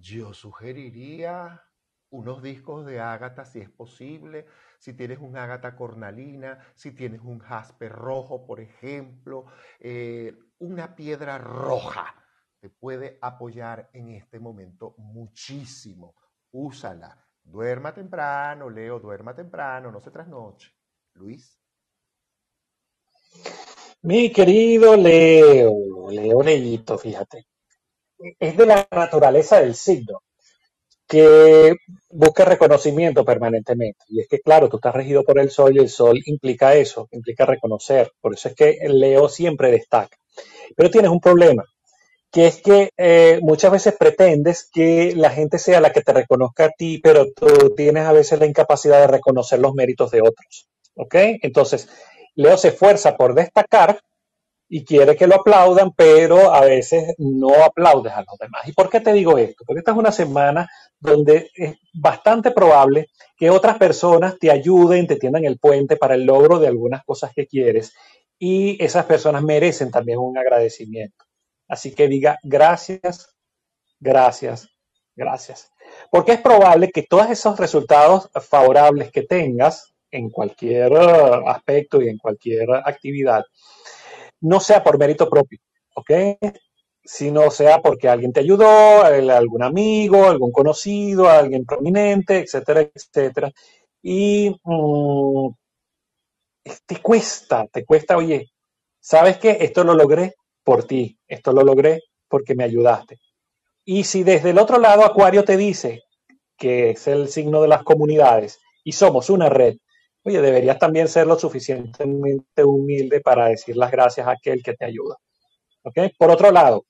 Yo 0.00 0.32
sugeriría 0.32 1.62
unos 2.10 2.42
discos 2.42 2.86
de 2.86 3.00
ágata 3.00 3.44
si 3.44 3.60
es 3.60 3.70
posible, 3.70 4.46
si 4.78 4.94
tienes 4.94 5.18
un 5.18 5.36
ágata 5.36 5.76
cornalina, 5.76 6.58
si 6.74 6.92
tienes 6.92 7.20
un 7.20 7.38
jaspe 7.38 7.88
rojo, 7.88 8.46
por 8.46 8.60
ejemplo, 8.60 9.46
eh, 9.78 10.34
una 10.58 10.96
piedra 10.96 11.38
roja 11.38 12.14
te 12.60 12.68
puede 12.68 13.18
apoyar 13.20 13.90
en 13.92 14.10
este 14.10 14.38
momento 14.38 14.94
muchísimo. 14.98 16.14
Úsala. 16.52 17.16
Duerma 17.42 17.94
temprano, 17.94 18.68
Leo, 18.68 19.00
duerma 19.00 19.34
temprano, 19.34 19.90
no 19.90 20.00
se 20.00 20.10
trasnoche. 20.10 20.70
Luis. 21.14 21.58
Mi 24.02 24.30
querido 24.32 24.96
Leo, 24.96 26.10
Leo 26.10 26.98
fíjate. 26.98 27.49
Es 28.38 28.56
de 28.56 28.66
la 28.66 28.86
naturaleza 28.90 29.60
del 29.60 29.74
signo 29.74 30.22
que 31.10 31.74
busca 32.10 32.44
reconocimiento 32.44 33.24
permanentemente. 33.24 34.04
Y 34.08 34.20
es 34.20 34.28
que, 34.28 34.38
claro, 34.38 34.68
tú 34.68 34.76
estás 34.76 34.94
regido 34.94 35.24
por 35.24 35.40
el 35.40 35.50
sol 35.50 35.74
y 35.74 35.80
el 35.80 35.88
sol 35.88 36.20
implica 36.24 36.74
eso, 36.74 37.08
implica 37.10 37.44
reconocer. 37.44 38.12
Por 38.20 38.34
eso 38.34 38.48
es 38.48 38.54
que 38.54 38.78
Leo 38.88 39.28
siempre 39.28 39.72
destaca. 39.72 40.16
Pero 40.76 40.88
tienes 40.88 41.10
un 41.10 41.18
problema, 41.18 41.64
que 42.30 42.46
es 42.46 42.62
que 42.62 42.90
eh, 42.96 43.40
muchas 43.42 43.72
veces 43.72 43.96
pretendes 43.98 44.70
que 44.72 45.12
la 45.16 45.30
gente 45.30 45.58
sea 45.58 45.80
la 45.80 45.92
que 45.92 46.02
te 46.02 46.12
reconozca 46.12 46.66
a 46.66 46.70
ti, 46.70 47.00
pero 47.02 47.26
tú 47.32 47.74
tienes 47.74 48.06
a 48.06 48.12
veces 48.12 48.38
la 48.38 48.46
incapacidad 48.46 49.00
de 49.00 49.08
reconocer 49.08 49.58
los 49.58 49.74
méritos 49.74 50.12
de 50.12 50.20
otros. 50.20 50.68
¿Ok? 50.94 51.14
Entonces, 51.42 51.88
Leo 52.36 52.56
se 52.56 52.68
esfuerza 52.68 53.16
por 53.16 53.34
destacar 53.34 54.00
y 54.72 54.84
quiere 54.84 55.16
que 55.16 55.26
lo 55.26 55.34
aplaudan, 55.34 55.90
pero 55.90 56.54
a 56.54 56.60
veces 56.60 57.14
no 57.18 57.64
aplaudes 57.64 58.12
a 58.12 58.20
los 58.20 58.38
demás. 58.38 58.68
¿Y 58.68 58.72
por 58.72 58.88
qué 58.88 59.00
te 59.00 59.12
digo 59.12 59.36
esto? 59.36 59.64
Porque 59.66 59.80
esta 59.80 59.90
es 59.90 59.96
una 59.96 60.12
semana 60.12 60.70
donde 61.00 61.50
es 61.56 61.76
bastante 61.92 62.52
probable 62.52 63.08
que 63.36 63.50
otras 63.50 63.78
personas 63.78 64.38
te 64.38 64.48
ayuden, 64.48 65.08
te 65.08 65.16
tiendan 65.16 65.44
el 65.44 65.58
puente 65.58 65.96
para 65.96 66.14
el 66.14 66.24
logro 66.24 66.60
de 66.60 66.68
algunas 66.68 67.04
cosas 67.04 67.32
que 67.34 67.48
quieres 67.48 67.92
y 68.38 68.82
esas 68.82 69.06
personas 69.06 69.42
merecen 69.42 69.90
también 69.90 70.18
un 70.18 70.38
agradecimiento. 70.38 71.24
Así 71.66 71.92
que 71.92 72.06
diga 72.06 72.38
gracias, 72.44 73.34
gracias, 73.98 74.68
gracias. 75.16 75.68
Porque 76.12 76.32
es 76.32 76.40
probable 76.40 76.92
que 76.92 77.02
todos 77.02 77.28
esos 77.28 77.58
resultados 77.58 78.30
favorables 78.34 79.10
que 79.10 79.22
tengas 79.22 79.92
en 80.12 80.30
cualquier 80.30 80.92
aspecto 81.46 82.00
y 82.00 82.08
en 82.08 82.18
cualquier 82.18 82.70
actividad, 82.84 83.44
no 84.40 84.60
sea 84.60 84.82
por 84.82 84.98
mérito 84.98 85.28
propio, 85.28 85.58
¿ok? 85.94 86.10
Sino 87.04 87.50
sea 87.50 87.80
porque 87.82 88.08
alguien 88.08 88.32
te 88.32 88.40
ayudó, 88.40 89.02
algún 89.02 89.62
amigo, 89.62 90.26
algún 90.26 90.52
conocido, 90.52 91.28
alguien 91.28 91.64
prominente, 91.64 92.40
etcétera, 92.40 92.82
etcétera. 92.94 93.50
Y 94.02 94.54
mm, 94.64 95.48
te 96.86 96.96
cuesta, 97.00 97.66
te 97.66 97.84
cuesta, 97.84 98.16
oye, 98.16 98.50
¿sabes 99.00 99.38
qué? 99.38 99.58
Esto 99.60 99.84
lo 99.84 99.94
logré 99.94 100.34
por 100.64 100.84
ti, 100.84 101.18
esto 101.26 101.52
lo 101.52 101.62
logré 101.62 102.00
porque 102.28 102.54
me 102.54 102.64
ayudaste. 102.64 103.18
Y 103.84 104.04
si 104.04 104.22
desde 104.22 104.50
el 104.50 104.58
otro 104.58 104.78
lado 104.78 105.04
Acuario 105.04 105.44
te 105.44 105.56
dice 105.56 106.02
que 106.56 106.90
es 106.90 107.08
el 107.08 107.28
signo 107.28 107.62
de 107.62 107.68
las 107.68 107.82
comunidades 107.82 108.60
y 108.84 108.92
somos 108.92 109.30
una 109.30 109.48
red 109.48 109.76
oye, 110.24 110.40
deberías 110.40 110.78
también 110.78 111.08
ser 111.08 111.26
lo 111.26 111.38
suficientemente 111.38 112.64
humilde 112.64 113.20
para 113.20 113.46
decir 113.46 113.76
las 113.76 113.90
gracias 113.90 114.26
a 114.26 114.32
aquel 114.32 114.62
que 114.62 114.74
te 114.74 114.84
ayuda. 114.84 115.16
¿Okay? 115.82 116.10
Por 116.18 116.30
otro 116.30 116.50
lado, 116.50 116.84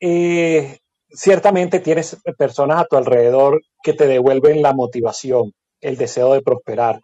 eh, 0.00 0.78
ciertamente 1.10 1.80
tienes 1.80 2.16
personas 2.36 2.80
a 2.80 2.86
tu 2.86 2.96
alrededor 2.96 3.60
que 3.82 3.92
te 3.92 4.06
devuelven 4.06 4.62
la 4.62 4.72
motivación, 4.72 5.52
el 5.80 5.96
deseo 5.96 6.34
de 6.34 6.42
prosperar. 6.42 7.00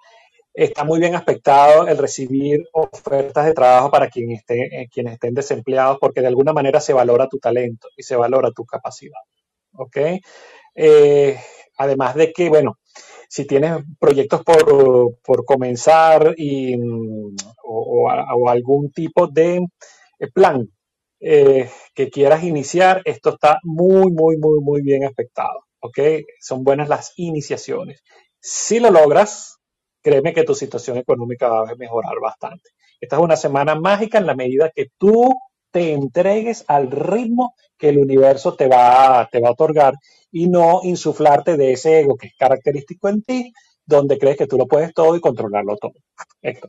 Está 0.55 0.85
muy 0.85 1.01
bien 1.01 1.15
aspectado 1.17 1.89
el 1.89 1.99
recibir 1.99 2.61
ofertas 2.73 3.45
de 3.47 3.55
trabajo 3.55 3.91
para 3.91 4.09
quien 4.09 4.31
esté, 4.31 4.83
eh, 4.83 4.89
quienes 4.93 5.15
estén 5.15 5.35
desempleados, 5.35 5.99
porque 6.01 6.21
de 6.21 6.29
alguna 6.29 6.53
manera 6.53 6.81
se 6.81 6.93
valora 6.93 7.29
tu 7.29 7.39
talento 7.39 7.89
y 7.97 8.03
se 8.05 8.17
valora 8.17 8.51
tu 8.53 8.65
capacidad. 8.65 9.21
¿Ok? 9.77 9.97
Eh, 10.77 11.39
además 11.77 12.15
de 12.15 12.33
que, 12.33 12.49
bueno, 12.49 12.79
si 13.29 13.47
tienes 13.47 13.83
proyectos 13.99 14.43
por, 14.43 15.45
comenzar 15.45 16.35
y, 16.37 16.77
mm, 16.77 17.37
o, 17.65 18.49
algún 18.49 18.91
tipo 18.93 19.27
de 19.27 19.57
eh, 20.19 20.29
plan 20.33 20.69
eh, 21.21 21.71
que 21.95 22.11
quieras 22.11 22.45
iniciar, 22.45 23.03
esto 23.05 23.31
está 23.31 23.59
muy, 23.63 24.11
muy, 24.11 24.37
muy, 24.37 24.61
muy 24.61 24.83
bien 24.83 25.05
afectado. 25.05 25.65
¿Ok? 25.81 25.99
Son 26.41 26.65
buenas 26.65 26.89
las 26.89 27.13
iniciaciones. 27.17 28.03
Si 28.41 28.81
lo 28.81 28.91
logras, 28.91 29.59
créeme 30.03 30.33
que 30.33 30.45
tu 30.45 30.55
situación 30.55 30.99
económica 30.99 31.49
va 31.49 31.71
a 31.71 31.75
mejorar 31.77 32.15
bastante. 32.21 32.71
Esta 33.01 33.17
es 33.17 33.23
una 33.23 33.37
semana 33.37 33.75
mágica 33.75 34.19
en 34.19 34.27
la 34.27 34.35
medida 34.35 34.71
que 34.75 34.87
tú 34.99 35.35
te 35.75 35.93
entregues 35.93 36.65
al 36.69 36.89
ritmo 36.89 37.57
que 37.77 37.89
el 37.89 37.99
universo 37.99 38.55
te 38.55 38.69
va, 38.69 39.29
te 39.33 39.41
va 39.41 39.49
a 39.49 39.53
otorgar 39.53 39.95
y 40.31 40.47
no 40.47 40.83
insuflarte 40.85 41.57
de 41.57 41.73
ese 41.73 41.99
ego 41.99 42.17
que 42.17 42.29
es 42.29 42.35
característico 42.39 43.09
en 43.09 43.23
ti, 43.23 43.53
donde 43.85 44.17
crees 44.17 44.37
que 44.37 44.47
tú 44.47 44.57
lo 44.57 44.69
puedes 44.69 44.95
todo 44.95 45.17
y 45.17 45.21
controlarlo 45.21 45.77
todo. 45.77 45.95
Esto. 46.43 46.69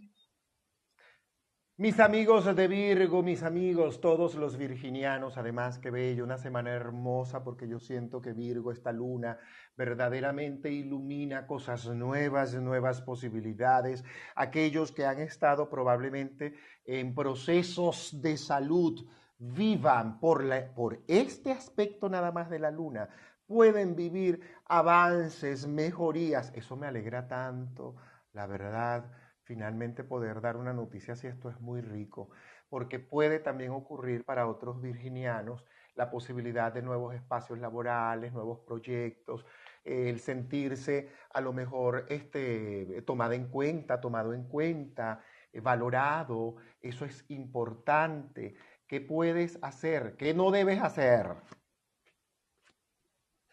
Mis 1.78 2.00
amigos 2.00 2.56
de 2.56 2.70
Virgo, 2.70 3.22
mis 3.22 3.44
amigos, 3.44 4.00
todos 4.00 4.36
los 4.36 4.56
virginianos, 4.56 5.38
además 5.38 5.78
que 5.78 5.92
bello, 5.92 6.24
una 6.24 6.38
semana 6.38 6.72
hermosa 6.72 7.44
porque 7.44 7.68
yo 7.68 7.82
siento 7.82 8.22
que 8.22 8.32
Virgo, 8.32 8.72
esta 8.72 8.94
luna, 8.94 9.38
verdaderamente 9.76 10.72
ilumina 10.72 11.46
cosas 11.46 11.86
nuevas, 11.88 12.54
nuevas 12.54 13.02
posibilidades. 13.02 14.06
Aquellos 14.36 14.94
que 14.94 15.06
han 15.06 15.20
estado 15.20 15.70
probablemente 15.70 16.54
en 16.86 17.14
procesos 17.14 18.22
de 18.22 18.38
salud, 18.38 19.06
vivan 19.38 20.22
por 20.22 21.04
este 21.08 21.52
aspecto 21.52 22.08
nada 22.08 22.32
más 22.32 22.50
de 22.50 22.60
la 22.60 22.72
luna, 22.72 23.10
pueden 23.46 23.98
vivir 23.98 24.40
avances, 24.64 25.68
mejorías. 25.68 26.54
Eso 26.56 26.78
me 26.78 26.88
alegra 26.88 27.28
tanto, 27.28 27.98
la 28.32 28.48
verdad 28.48 29.12
finalmente 29.46 30.04
poder 30.04 30.42
dar 30.42 30.58
una 30.58 30.74
noticia 30.74 31.16
si 31.16 31.28
esto 31.28 31.50
es 31.50 31.60
muy 31.62 31.82
rico, 31.82 32.30
porque 32.70 33.00
puede 33.00 33.40
también 33.40 33.72
ocurrir 33.72 34.26
para 34.26 34.48
otros 34.48 34.82
virginianos 34.82 35.64
la 35.96 36.10
posibilidad 36.10 36.74
de 36.74 36.82
nuevos 36.82 37.16
espacios 37.16 37.60
laborales, 37.60 38.34
nuevos 38.34 38.60
proyectos, 38.62 39.46
el 39.84 40.20
sentirse 40.20 41.10
a 41.34 41.42
lo 41.42 41.54
mejor 41.54 42.06
este, 42.10 43.02
tomado 43.04 43.34
en 43.34 43.48
cuenta, 43.50 44.02
tomado 44.02 44.34
en 44.34 44.44
cuenta, 44.50 45.22
eh, 45.54 45.62
valorado, 45.62 46.58
eso 46.82 47.06
es 47.06 47.24
importante. 47.30 48.56
¿Qué 48.88 49.00
puedes 49.02 49.58
hacer? 49.64 50.16
¿Qué 50.18 50.34
no 50.34 50.52
debes 50.52 50.82
hacer? 50.82 51.28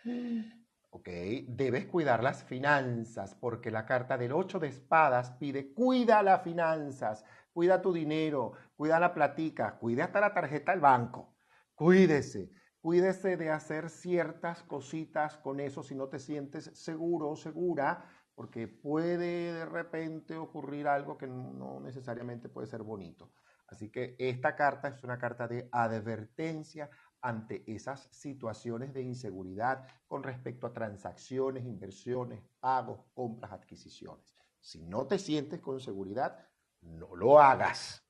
¿ok? 0.92 1.08
Debes 1.48 1.86
cuidar 1.86 2.22
las 2.22 2.44
finanzas 2.44 3.34
porque 3.34 3.70
la 3.70 3.86
carta 3.86 4.18
del 4.18 4.32
8 4.32 4.60
de 4.60 4.68
espadas 4.68 5.30
pide 5.32 5.72
cuida 5.72 6.22
las 6.22 6.42
finanzas, 6.42 7.24
cuida 7.52 7.80
tu 7.80 7.92
dinero, 7.92 8.52
cuida 8.76 9.00
la 9.00 9.14
platica, 9.14 9.78
cuida 9.78 10.04
hasta 10.04 10.20
la 10.20 10.34
tarjeta 10.34 10.72
del 10.72 10.80
banco. 10.82 11.34
Cuídese, 11.74 12.50
cuídese 12.80 13.38
de 13.38 13.50
hacer 13.50 13.88
ciertas 13.88 14.62
cositas 14.64 15.38
con 15.38 15.60
eso 15.60 15.82
si 15.82 15.94
no 15.94 16.08
te 16.08 16.18
sientes 16.18 16.70
seguro 16.74 17.30
o 17.30 17.36
segura, 17.36 18.04
porque 18.34 18.68
puede 18.68 19.52
de 19.54 19.64
repente 19.64 20.36
ocurrir 20.36 20.88
algo 20.88 21.16
que 21.16 21.26
no 21.26 21.80
necesariamente 21.80 22.50
puede 22.50 22.66
ser 22.66 22.82
bonito. 22.82 23.32
Así 23.66 23.90
que 23.90 24.14
esta 24.18 24.54
carta 24.54 24.88
es 24.88 25.02
una 25.02 25.18
carta 25.18 25.48
de 25.48 25.70
advertencia 25.72 26.90
ante 27.22 27.62
esas 27.72 28.08
situaciones 28.10 28.92
de 28.92 29.02
inseguridad 29.02 29.86
con 30.06 30.22
respecto 30.22 30.66
a 30.66 30.72
transacciones, 30.72 31.64
inversiones, 31.64 32.42
pagos, 32.60 33.00
compras, 33.14 33.52
adquisiciones. 33.52 34.36
Si 34.60 34.82
no 34.82 35.06
te 35.06 35.18
sientes 35.18 35.60
con 35.60 35.80
seguridad, 35.80 36.36
no 36.82 37.14
lo 37.14 37.40
hagas, 37.40 38.04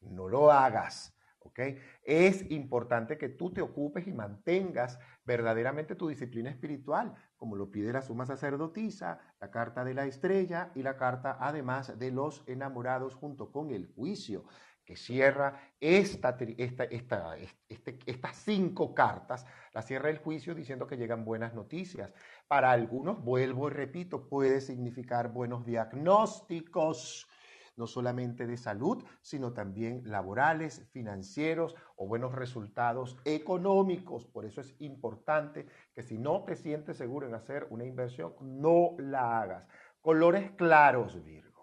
no 0.00 0.28
lo 0.28 0.50
hagas. 0.50 1.16
¿ok? 1.40 1.60
Es 2.02 2.50
importante 2.50 3.16
que 3.16 3.28
tú 3.28 3.52
te 3.52 3.62
ocupes 3.62 4.06
y 4.06 4.12
mantengas 4.12 4.98
verdaderamente 5.24 5.94
tu 5.94 6.08
disciplina 6.08 6.50
espiritual, 6.50 7.14
como 7.36 7.54
lo 7.54 7.70
pide 7.70 7.92
la 7.92 8.02
suma 8.02 8.26
sacerdotisa, 8.26 9.20
la 9.40 9.50
carta 9.50 9.84
de 9.84 9.94
la 9.94 10.06
estrella 10.06 10.72
y 10.74 10.82
la 10.82 10.96
carta 10.96 11.36
además 11.40 11.98
de 11.98 12.10
los 12.10 12.42
enamorados 12.46 13.14
junto 13.14 13.52
con 13.52 13.70
el 13.70 13.86
juicio 13.86 14.44
que 14.86 14.96
cierra 14.96 15.60
esta, 15.80 16.36
esta, 16.56 16.84
esta, 16.84 17.36
este, 17.68 17.98
estas 18.06 18.36
cinco 18.36 18.94
cartas, 18.94 19.44
la 19.74 19.82
cierra 19.82 20.08
el 20.08 20.18
juicio 20.18 20.54
diciendo 20.54 20.86
que 20.86 20.96
llegan 20.96 21.24
buenas 21.24 21.52
noticias. 21.54 22.12
Para 22.46 22.70
algunos, 22.70 23.22
vuelvo 23.22 23.68
y 23.68 23.72
repito, 23.72 24.28
puede 24.28 24.60
significar 24.60 25.32
buenos 25.32 25.66
diagnósticos, 25.66 27.28
no 27.76 27.86
solamente 27.86 28.46
de 28.46 28.56
salud, 28.56 29.04
sino 29.20 29.52
también 29.52 30.02
laborales, 30.04 30.88
financieros 30.92 31.74
o 31.96 32.06
buenos 32.06 32.32
resultados 32.32 33.18
económicos. 33.24 34.24
Por 34.24 34.46
eso 34.46 34.60
es 34.60 34.74
importante 34.78 35.66
que 35.92 36.02
si 36.02 36.16
no 36.16 36.44
te 36.44 36.54
sientes 36.56 36.96
seguro 36.96 37.26
en 37.26 37.34
hacer 37.34 37.66
una 37.70 37.84
inversión, 37.84 38.34
no 38.40 38.94
la 38.98 39.40
hagas. 39.40 39.68
Colores 40.00 40.52
claros, 40.52 41.22
Virgo. 41.24 41.55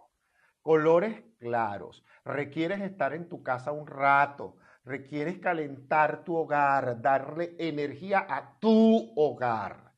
Colores 0.63 1.21
claros. 1.39 2.05
Requieres 2.23 2.79
estar 2.79 3.13
en 3.13 3.27
tu 3.27 3.43
casa 3.43 3.73
un 3.73 3.85
rato, 3.85 4.55
requieres 4.85 5.39
calentar 5.39 6.23
tu 6.23 6.37
hogar, 6.37 7.01
darle 7.01 7.53
energía 7.59 8.25
a 8.29 8.57
tu 8.59 9.11
hogar. 9.17 9.93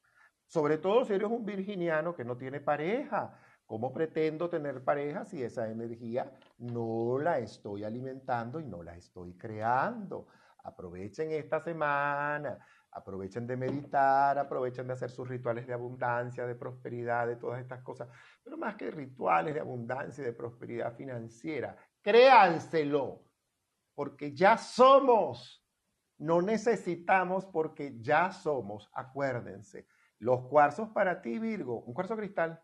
Sobre 0.48 0.80
todo 0.80 1.06
si 1.06 1.14
eres 1.14 1.30
un 1.30 1.46
virginiano 1.46 2.16
que 2.16 2.26
no 2.26 2.36
tiene 2.36 2.62
pareja. 2.62 3.40
¿Cómo 3.68 3.94
pretendo 3.94 4.50
tener 4.50 4.84
pareja 4.84 5.24
si 5.24 5.44
esa 5.44 5.70
energía 5.70 6.32
no 6.58 7.20
la 7.20 7.38
estoy 7.40 7.84
alimentando 7.84 8.60
y 8.60 8.66
no 8.66 8.82
la 8.82 8.96
estoy 8.96 9.38
creando? 9.38 10.28
Aprovechen 10.64 11.32
esta 11.32 11.62
semana, 11.62 12.58
aprovechen 12.96 13.46
de 13.46 13.58
meditar, 13.58 14.40
aprovechen 14.40 14.88
de 14.88 14.94
hacer 14.94 15.12
sus 15.12 15.28
rituales 15.28 15.68
de 15.68 15.74
abundancia, 15.74 16.48
de 16.48 16.56
prosperidad, 16.56 17.28
de 17.28 17.36
todas 17.36 17.60
estas 17.60 17.82
cosas, 17.82 18.08
pero 18.42 18.58
más 18.58 18.76
que 18.76 18.90
rituales 18.90 19.54
de 19.54 19.60
abundancia 19.60 20.22
y 20.22 20.26
de 20.26 20.34
prosperidad 20.34 20.96
financiera, 20.96 21.76
créanselo, 22.02 23.26
porque 23.94 24.34
ya 24.34 24.58
somos, 24.58 25.62
no 26.20 26.42
necesitamos 26.42 27.46
porque 27.46 27.98
ya 28.00 28.32
somos, 28.32 28.90
acuérdense, 28.94 29.88
los 30.20 30.48
cuarzos 30.48 30.90
para 30.90 31.22
ti, 31.22 31.38
Virgo, 31.38 31.82
un 31.82 31.94
cuarzo 31.94 32.16
cristal, 32.16 32.64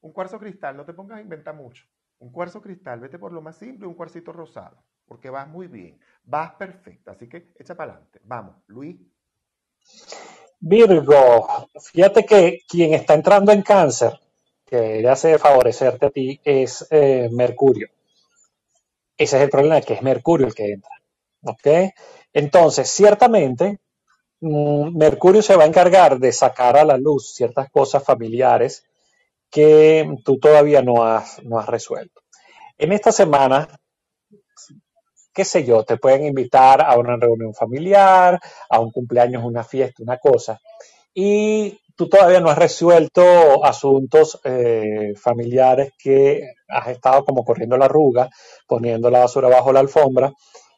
un 0.00 0.12
cuarzo 0.12 0.38
cristal, 0.38 0.74
no 0.74 0.86
te 0.86 0.94
pongas 0.94 1.18
a 1.18 1.22
inventar 1.22 1.54
mucho, 1.54 1.84
un 2.18 2.32
cuarzo 2.32 2.62
cristal, 2.62 2.98
vete 3.00 3.18
por 3.18 3.32
lo 3.32 3.42
más 3.42 3.56
simple, 3.56 3.86
un 3.86 3.94
cuarcito 3.94 4.32
rosado, 4.32 4.82
porque 5.04 5.28
vas 5.28 5.46
muy 5.46 5.66
bien, 5.66 6.00
vas 6.22 6.54
perfecta, 6.54 7.10
así 7.10 7.28
que 7.28 7.52
echa 7.58 7.74
para 7.74 7.92
adelante, 7.92 8.22
vamos, 8.24 8.56
Luis. 8.66 8.98
Virgo, 10.60 11.68
fíjate 11.80 12.26
que 12.26 12.60
quien 12.68 12.92
está 12.92 13.14
entrando 13.14 13.50
en 13.50 13.62
cáncer, 13.62 14.20
que 14.66 15.08
hace 15.08 15.38
favorecerte 15.38 16.06
a 16.06 16.10
ti, 16.10 16.40
es 16.44 16.86
eh, 16.90 17.28
Mercurio. 17.32 17.88
Ese 19.16 19.36
es 19.38 19.42
el 19.42 19.50
problema, 19.50 19.80
que 19.80 19.94
es 19.94 20.02
Mercurio 20.02 20.46
el 20.46 20.54
que 20.54 20.72
entra. 20.72 20.90
¿Ok? 21.42 21.92
Entonces, 22.32 22.90
ciertamente, 22.90 23.80
mm, 24.40 24.96
Mercurio 24.96 25.42
se 25.42 25.56
va 25.56 25.64
a 25.64 25.66
encargar 25.66 26.18
de 26.18 26.32
sacar 26.32 26.76
a 26.76 26.84
la 26.84 26.98
luz 26.98 27.34
ciertas 27.34 27.70
cosas 27.70 28.04
familiares 28.04 28.84
que 29.50 30.08
tú 30.24 30.38
todavía 30.38 30.82
no 30.82 31.04
has, 31.04 31.42
no 31.42 31.58
has 31.58 31.66
resuelto. 31.66 32.20
En 32.78 32.92
esta 32.92 33.12
semana 33.12 33.79
qué 35.32 35.44
sé 35.44 35.64
yo, 35.64 35.84
te 35.84 35.96
pueden 35.96 36.24
invitar 36.24 36.82
a 36.82 36.98
una 36.98 37.16
reunión 37.16 37.54
familiar, 37.54 38.40
a 38.68 38.80
un 38.80 38.90
cumpleaños, 38.90 39.44
una 39.44 39.64
fiesta, 39.64 40.02
una 40.02 40.18
cosa, 40.18 40.60
y 41.14 41.78
tú 41.96 42.08
todavía 42.08 42.40
no 42.40 42.50
has 42.50 42.58
resuelto 42.58 43.64
asuntos 43.64 44.40
eh, 44.44 45.12
familiares 45.16 45.92
que 45.98 46.40
has 46.68 46.88
estado 46.88 47.24
como 47.24 47.44
corriendo 47.44 47.76
la 47.76 47.86
arruga, 47.86 48.30
poniendo 48.66 49.10
la 49.10 49.20
basura 49.20 49.48
bajo 49.48 49.72
la 49.72 49.80
alfombra, 49.80 50.32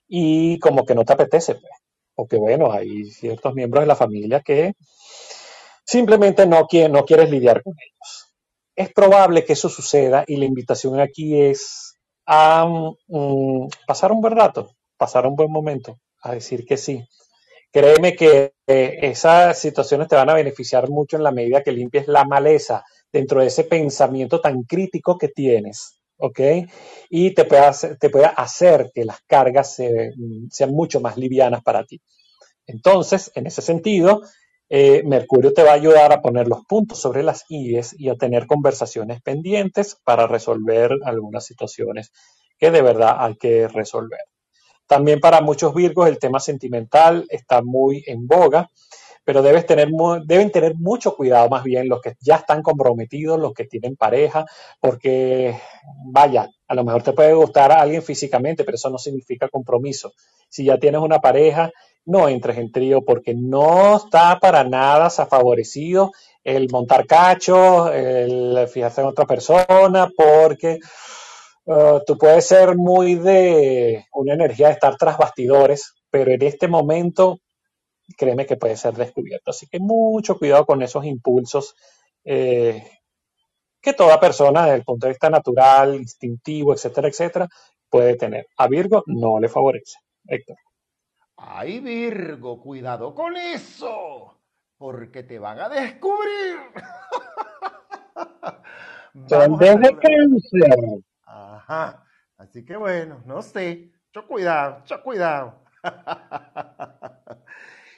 y 0.08 0.58
como 0.58 0.84
que 0.84 0.94
no 0.94 1.04
te 1.04 1.12
apetece, 1.14 1.54
pues. 1.54 1.72
Porque 2.14 2.36
bueno, 2.36 2.72
hay 2.72 3.04
ciertos 3.10 3.54
miembros 3.54 3.82
de 3.82 3.86
la 3.86 3.96
familia 3.96 4.40
que 4.40 4.74
simplemente 5.84 6.46
no, 6.46 6.66
no 6.90 7.04
quieres 7.04 7.30
lidiar 7.30 7.62
con 7.62 7.74
ellos. 7.74 8.32
Es 8.76 8.92
probable 8.92 9.44
que 9.44 9.54
eso 9.54 9.68
suceda 9.68 10.24
y 10.26 10.36
la 10.36 10.44
invitación 10.44 11.00
aquí 11.00 11.40
es 11.40 11.98
a 12.34 12.64
mm, 12.64 13.68
pasar 13.86 14.10
un 14.10 14.22
buen 14.22 14.34
rato, 14.34 14.70
pasar 14.96 15.26
un 15.26 15.36
buen 15.36 15.52
momento, 15.52 15.98
a 16.22 16.32
decir 16.32 16.64
que 16.64 16.78
sí. 16.78 17.04
Créeme 17.70 18.16
que 18.16 18.54
eh, 18.66 18.98
esas 19.02 19.58
situaciones 19.58 20.08
te 20.08 20.16
van 20.16 20.30
a 20.30 20.34
beneficiar 20.34 20.88
mucho 20.88 21.18
en 21.18 21.24
la 21.24 21.30
medida 21.30 21.62
que 21.62 21.72
limpies 21.72 22.08
la 22.08 22.24
maleza 22.24 22.84
dentro 23.12 23.40
de 23.40 23.48
ese 23.48 23.64
pensamiento 23.64 24.40
tan 24.40 24.62
crítico 24.62 25.18
que 25.18 25.28
tienes, 25.28 26.00
¿ok? 26.16 26.40
Y 27.10 27.34
te 27.34 27.44
pueda 27.44 27.68
hacer, 27.68 27.98
te 27.98 28.10
hacer 28.24 28.90
que 28.94 29.04
las 29.04 29.20
cargas 29.26 29.76
mm, 29.78 30.48
sean 30.50 30.70
mucho 30.70 31.00
más 31.02 31.18
livianas 31.18 31.62
para 31.62 31.84
ti. 31.84 32.00
Entonces, 32.66 33.30
en 33.34 33.46
ese 33.46 33.60
sentido, 33.60 34.22
eh, 34.74 35.02
Mercurio 35.04 35.52
te 35.52 35.62
va 35.62 35.72
a 35.72 35.74
ayudar 35.74 36.14
a 36.14 36.22
poner 36.22 36.48
los 36.48 36.64
puntos 36.64 36.98
sobre 36.98 37.22
las 37.22 37.44
IES 37.50 37.94
y 37.98 38.08
a 38.08 38.14
tener 38.14 38.46
conversaciones 38.46 39.20
pendientes 39.20 39.98
para 40.02 40.26
resolver 40.26 40.92
algunas 41.04 41.44
situaciones 41.44 42.10
que 42.56 42.70
de 42.70 42.80
verdad 42.80 43.16
hay 43.18 43.36
que 43.36 43.68
resolver. 43.68 44.20
También 44.86 45.20
para 45.20 45.42
muchos 45.42 45.74
Virgos 45.74 46.08
el 46.08 46.18
tema 46.18 46.40
sentimental 46.40 47.26
está 47.28 47.60
muy 47.60 48.02
en 48.06 48.26
boga, 48.26 48.70
pero 49.24 49.42
debes 49.42 49.66
deben 49.66 50.50
tener 50.50 50.74
mucho 50.76 51.16
cuidado 51.16 51.50
más 51.50 51.64
bien 51.64 51.86
los 51.86 52.00
que 52.00 52.14
ya 52.20 52.36
están 52.36 52.62
comprometidos, 52.62 53.38
los 53.38 53.52
que 53.52 53.66
tienen 53.66 53.96
pareja, 53.96 54.46
porque 54.80 55.54
vaya, 56.06 56.48
a 56.66 56.74
lo 56.74 56.82
mejor 56.82 57.02
te 57.02 57.12
puede 57.12 57.34
gustar 57.34 57.72
a 57.72 57.82
alguien 57.82 58.02
físicamente, 58.02 58.64
pero 58.64 58.76
eso 58.76 58.88
no 58.88 58.96
significa 58.96 59.50
compromiso. 59.50 60.14
Si 60.48 60.64
ya 60.64 60.78
tienes 60.78 61.02
una 61.02 61.18
pareja, 61.18 61.70
no 62.04 62.28
entres 62.28 62.58
en 62.58 62.72
trío 62.72 63.02
porque 63.04 63.34
no 63.34 63.96
está 63.96 64.38
para 64.40 64.64
nada 64.64 65.10
favorecido 65.10 66.12
el 66.44 66.68
montar 66.70 67.06
cacho, 67.06 67.92
el 67.92 68.66
fijarse 68.68 69.00
en 69.00 69.06
otra 69.08 69.26
persona, 69.26 70.10
porque 70.16 70.80
Uh, 71.64 72.00
tú 72.04 72.18
puedes 72.18 72.46
ser 72.46 72.76
muy 72.76 73.14
de 73.14 74.06
una 74.12 74.34
energía 74.34 74.66
de 74.66 74.72
estar 74.74 74.96
tras 74.96 75.16
bastidores, 75.16 75.94
pero 76.10 76.32
en 76.32 76.42
este 76.42 76.66
momento 76.66 77.38
créeme 78.16 78.46
que 78.46 78.56
puede 78.56 78.76
ser 78.76 78.94
descubierto. 78.94 79.50
Así 79.52 79.66
que 79.68 79.78
mucho 79.80 80.38
cuidado 80.38 80.66
con 80.66 80.82
esos 80.82 81.04
impulsos 81.04 81.74
eh, 82.24 82.84
que 83.80 83.92
toda 83.94 84.18
persona 84.20 84.64
desde 84.64 84.76
el 84.78 84.84
punto 84.84 85.06
de 85.06 85.12
vista 85.12 85.30
natural, 85.30 85.94
instintivo, 85.94 86.74
etcétera, 86.74 87.08
etcétera, 87.08 87.48
puede 87.88 88.16
tener. 88.16 88.46
A 88.56 88.66
Virgo 88.68 89.04
no 89.06 89.38
le 89.40 89.48
favorece. 89.48 89.98
Héctor. 90.26 90.56
Ay, 91.44 91.80
Virgo, 91.80 92.60
cuidado 92.60 93.16
con 93.16 93.36
eso, 93.36 94.40
porque 94.78 95.24
te 95.24 95.40
van 95.40 95.58
a 95.58 95.68
descubrir. 95.68 96.56
Son 99.28 99.58
desde 99.58 99.98
cáncer. 99.98 101.02
Ajá. 101.24 102.04
Así 102.36 102.64
que 102.64 102.76
bueno, 102.76 103.24
no 103.26 103.42
sé. 103.42 103.90
Mucho 104.14 104.28
cuidado, 104.28 104.78
mucho 104.78 105.02
cuidado. 105.02 105.64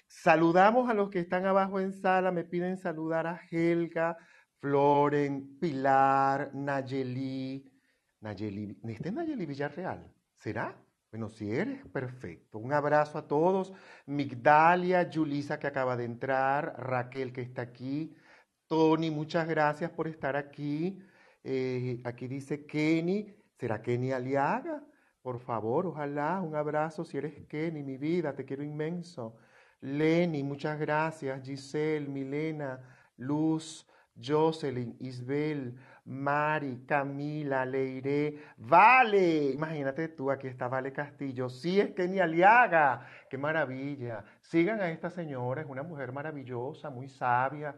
Saludamos 0.08 0.88
a 0.88 0.94
los 0.94 1.10
que 1.10 1.20
están 1.20 1.44
abajo 1.44 1.80
en 1.80 1.92
sala. 1.92 2.32
Me 2.32 2.44
piden 2.44 2.78
saludar 2.78 3.26
a 3.26 3.42
Helga, 3.50 4.16
Floren, 4.58 5.58
Pilar, 5.60 6.50
Nayeli. 6.54 7.70
Nayeli, 8.20 8.80
¿este 8.88 9.10
es 9.10 9.14
Nayeli 9.14 9.44
Villarreal? 9.44 10.10
¿Será? 10.34 10.74
Bueno, 11.14 11.28
si 11.28 11.48
eres, 11.48 11.86
perfecto. 11.92 12.58
Un 12.58 12.72
abrazo 12.72 13.18
a 13.18 13.28
todos. 13.28 13.72
Migdalia, 14.04 15.08
Julisa 15.14 15.60
que 15.60 15.68
acaba 15.68 15.96
de 15.96 16.06
entrar, 16.06 16.74
Raquel 16.76 17.32
que 17.32 17.40
está 17.40 17.62
aquí. 17.62 18.16
Tony, 18.66 19.12
muchas 19.12 19.46
gracias 19.46 19.92
por 19.92 20.08
estar 20.08 20.34
aquí. 20.34 21.00
Eh, 21.44 22.00
aquí 22.02 22.26
dice 22.26 22.66
Kenny, 22.66 23.32
¿será 23.56 23.80
Kenny 23.80 24.10
Aliaga? 24.10 24.84
Por 25.22 25.38
favor, 25.38 25.86
ojalá, 25.86 26.40
un 26.40 26.56
abrazo 26.56 27.04
si 27.04 27.16
eres 27.18 27.46
Kenny, 27.46 27.84
mi 27.84 27.96
vida, 27.96 28.34
te 28.34 28.44
quiero 28.44 28.64
inmenso. 28.64 29.36
Lenny, 29.82 30.42
muchas 30.42 30.80
gracias. 30.80 31.40
Giselle, 31.46 32.08
Milena, 32.08 32.80
Luz, 33.18 33.86
Jocelyn, 34.20 34.96
Isbel, 34.98 35.76
Mari, 36.04 36.84
Camila, 36.86 37.64
Leire, 37.64 38.38
Vale. 38.58 39.50
Imagínate 39.52 40.08
tú, 40.08 40.30
aquí 40.30 40.48
está 40.48 40.68
Vale 40.68 40.92
Castillo. 40.92 41.48
Sí, 41.48 41.80
es 41.80 41.92
Kenny 41.94 42.20
Aliaga. 42.20 43.06
Qué 43.30 43.38
maravilla. 43.38 44.24
Sigan 44.40 44.80
a 44.80 44.90
esta 44.90 45.10
señora, 45.10 45.62
es 45.62 45.68
una 45.68 45.82
mujer 45.82 46.12
maravillosa, 46.12 46.90
muy 46.90 47.08
sabia, 47.08 47.74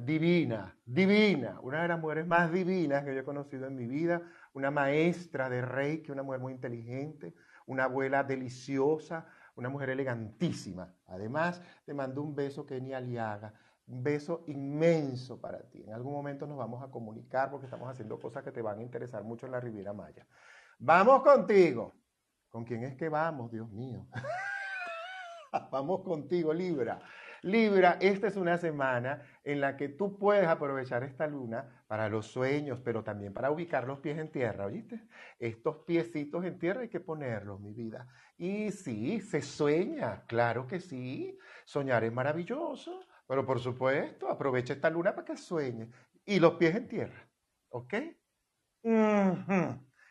divina, 0.00 0.74
divina. 0.84 1.60
Una 1.62 1.82
de 1.82 1.88
las 1.88 2.00
mujeres 2.00 2.26
más 2.26 2.50
divinas 2.50 3.04
que 3.04 3.14
yo 3.14 3.20
he 3.20 3.24
conocido 3.24 3.66
en 3.66 3.76
mi 3.76 3.86
vida. 3.86 4.22
Una 4.54 4.70
maestra 4.70 5.50
de 5.50 5.60
Reiki, 5.62 6.10
una 6.10 6.22
mujer 6.22 6.40
muy 6.40 6.52
inteligente, 6.54 7.34
una 7.66 7.84
abuela 7.84 8.24
deliciosa 8.24 9.26
una 9.56 9.70
mujer 9.70 9.90
elegantísima. 9.90 10.94
Además, 11.06 11.62
te 11.84 11.94
mando 11.94 12.22
un 12.22 12.34
beso, 12.34 12.66
Kenny 12.66 12.92
Aliaga. 12.92 13.54
Un 13.86 14.02
beso 14.02 14.42
inmenso 14.46 15.40
para 15.40 15.60
ti. 15.70 15.82
En 15.82 15.92
algún 15.92 16.12
momento 16.12 16.46
nos 16.46 16.58
vamos 16.58 16.82
a 16.82 16.90
comunicar 16.90 17.50
porque 17.50 17.66
estamos 17.66 17.88
haciendo 17.88 18.18
cosas 18.18 18.42
que 18.42 18.50
te 18.50 18.62
van 18.62 18.80
a 18.80 18.82
interesar 18.82 19.22
mucho 19.22 19.46
en 19.46 19.52
la 19.52 19.60
Riviera 19.60 19.92
Maya. 19.92 20.26
Vamos 20.78 21.22
contigo. 21.22 21.94
¿Con 22.50 22.64
quién 22.64 22.84
es 22.84 22.96
que 22.96 23.08
vamos, 23.08 23.50
Dios 23.52 23.70
mío? 23.70 24.06
vamos 25.70 26.02
contigo, 26.02 26.52
Libra. 26.52 27.00
Libra, 27.42 27.98
esta 28.00 28.26
es 28.26 28.36
una 28.36 28.58
semana 28.58 29.22
en 29.44 29.60
la 29.60 29.76
que 29.76 29.88
tú 29.88 30.18
puedes 30.18 30.48
aprovechar 30.48 31.04
esta 31.04 31.26
luna 31.26 31.84
para 31.86 32.08
los 32.08 32.26
sueños, 32.26 32.80
pero 32.84 33.04
también 33.04 33.32
para 33.32 33.50
ubicar 33.50 33.86
los 33.86 34.00
pies 34.00 34.18
en 34.18 34.32
tierra, 34.32 34.66
¿oíste? 34.66 35.00
Estos 35.38 35.84
piecitos 35.84 36.44
en 36.44 36.58
tierra 36.58 36.80
hay 36.80 36.88
que 36.88 36.98
ponerlos, 36.98 37.60
mi 37.60 37.72
vida. 37.72 38.08
Y 38.36 38.72
sí, 38.72 39.20
se 39.20 39.42
sueña, 39.42 40.24
claro 40.26 40.66
que 40.66 40.80
sí. 40.80 41.38
Soñar 41.64 42.04
es 42.04 42.12
maravilloso, 42.12 43.00
pero 43.26 43.44
por 43.44 43.60
supuesto, 43.60 44.28
aprovecha 44.28 44.72
esta 44.74 44.90
luna 44.90 45.14
para 45.14 45.24
que 45.24 45.36
sueñe. 45.36 45.90
Y 46.24 46.40
los 46.40 46.54
pies 46.54 46.74
en 46.74 46.88
tierra, 46.88 47.28
¿ok? 47.68 47.94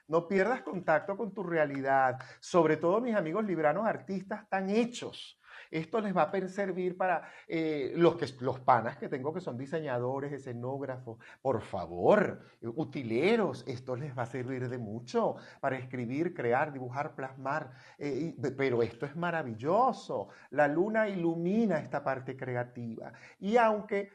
No 0.07 0.27
pierdas 0.27 0.61
contacto 0.61 1.17
con 1.17 1.33
tu 1.33 1.43
realidad. 1.43 2.19
Sobre 2.39 2.77
todo 2.77 3.01
mis 3.01 3.15
amigos 3.15 3.45
libranos 3.45 3.85
artistas 3.85 4.43
están 4.43 4.69
hechos 4.69 5.39
esto 5.77 5.99
les 5.99 6.15
va 6.15 6.23
a 6.23 6.47
servir 6.47 6.95
para 6.95 7.23
eh, 7.47 7.93
los, 7.95 8.15
que, 8.15 8.27
los 8.39 8.59
panas 8.59 8.97
que 8.97 9.09
tengo 9.09 9.33
que 9.33 9.41
son 9.41 9.57
diseñadores, 9.57 10.31
escenógrafos. 10.31 11.19
Por 11.41 11.61
favor, 11.61 12.39
utileros, 12.61 13.63
esto 13.67 13.95
les 13.95 14.17
va 14.17 14.23
a 14.23 14.27
servir 14.27 14.69
de 14.69 14.77
mucho 14.77 15.35
para 15.59 15.77
escribir, 15.77 16.33
crear, 16.33 16.71
dibujar, 16.71 17.15
plasmar. 17.15 17.71
Eh, 17.97 18.35
pero 18.57 18.81
esto 18.83 19.05
es 19.05 19.15
maravilloso. 19.15 20.29
La 20.51 20.67
luna 20.67 21.09
ilumina 21.09 21.79
esta 21.79 22.03
parte 22.03 22.37
creativa. 22.37 23.11
Y 23.39 23.57
aunque 23.57 24.11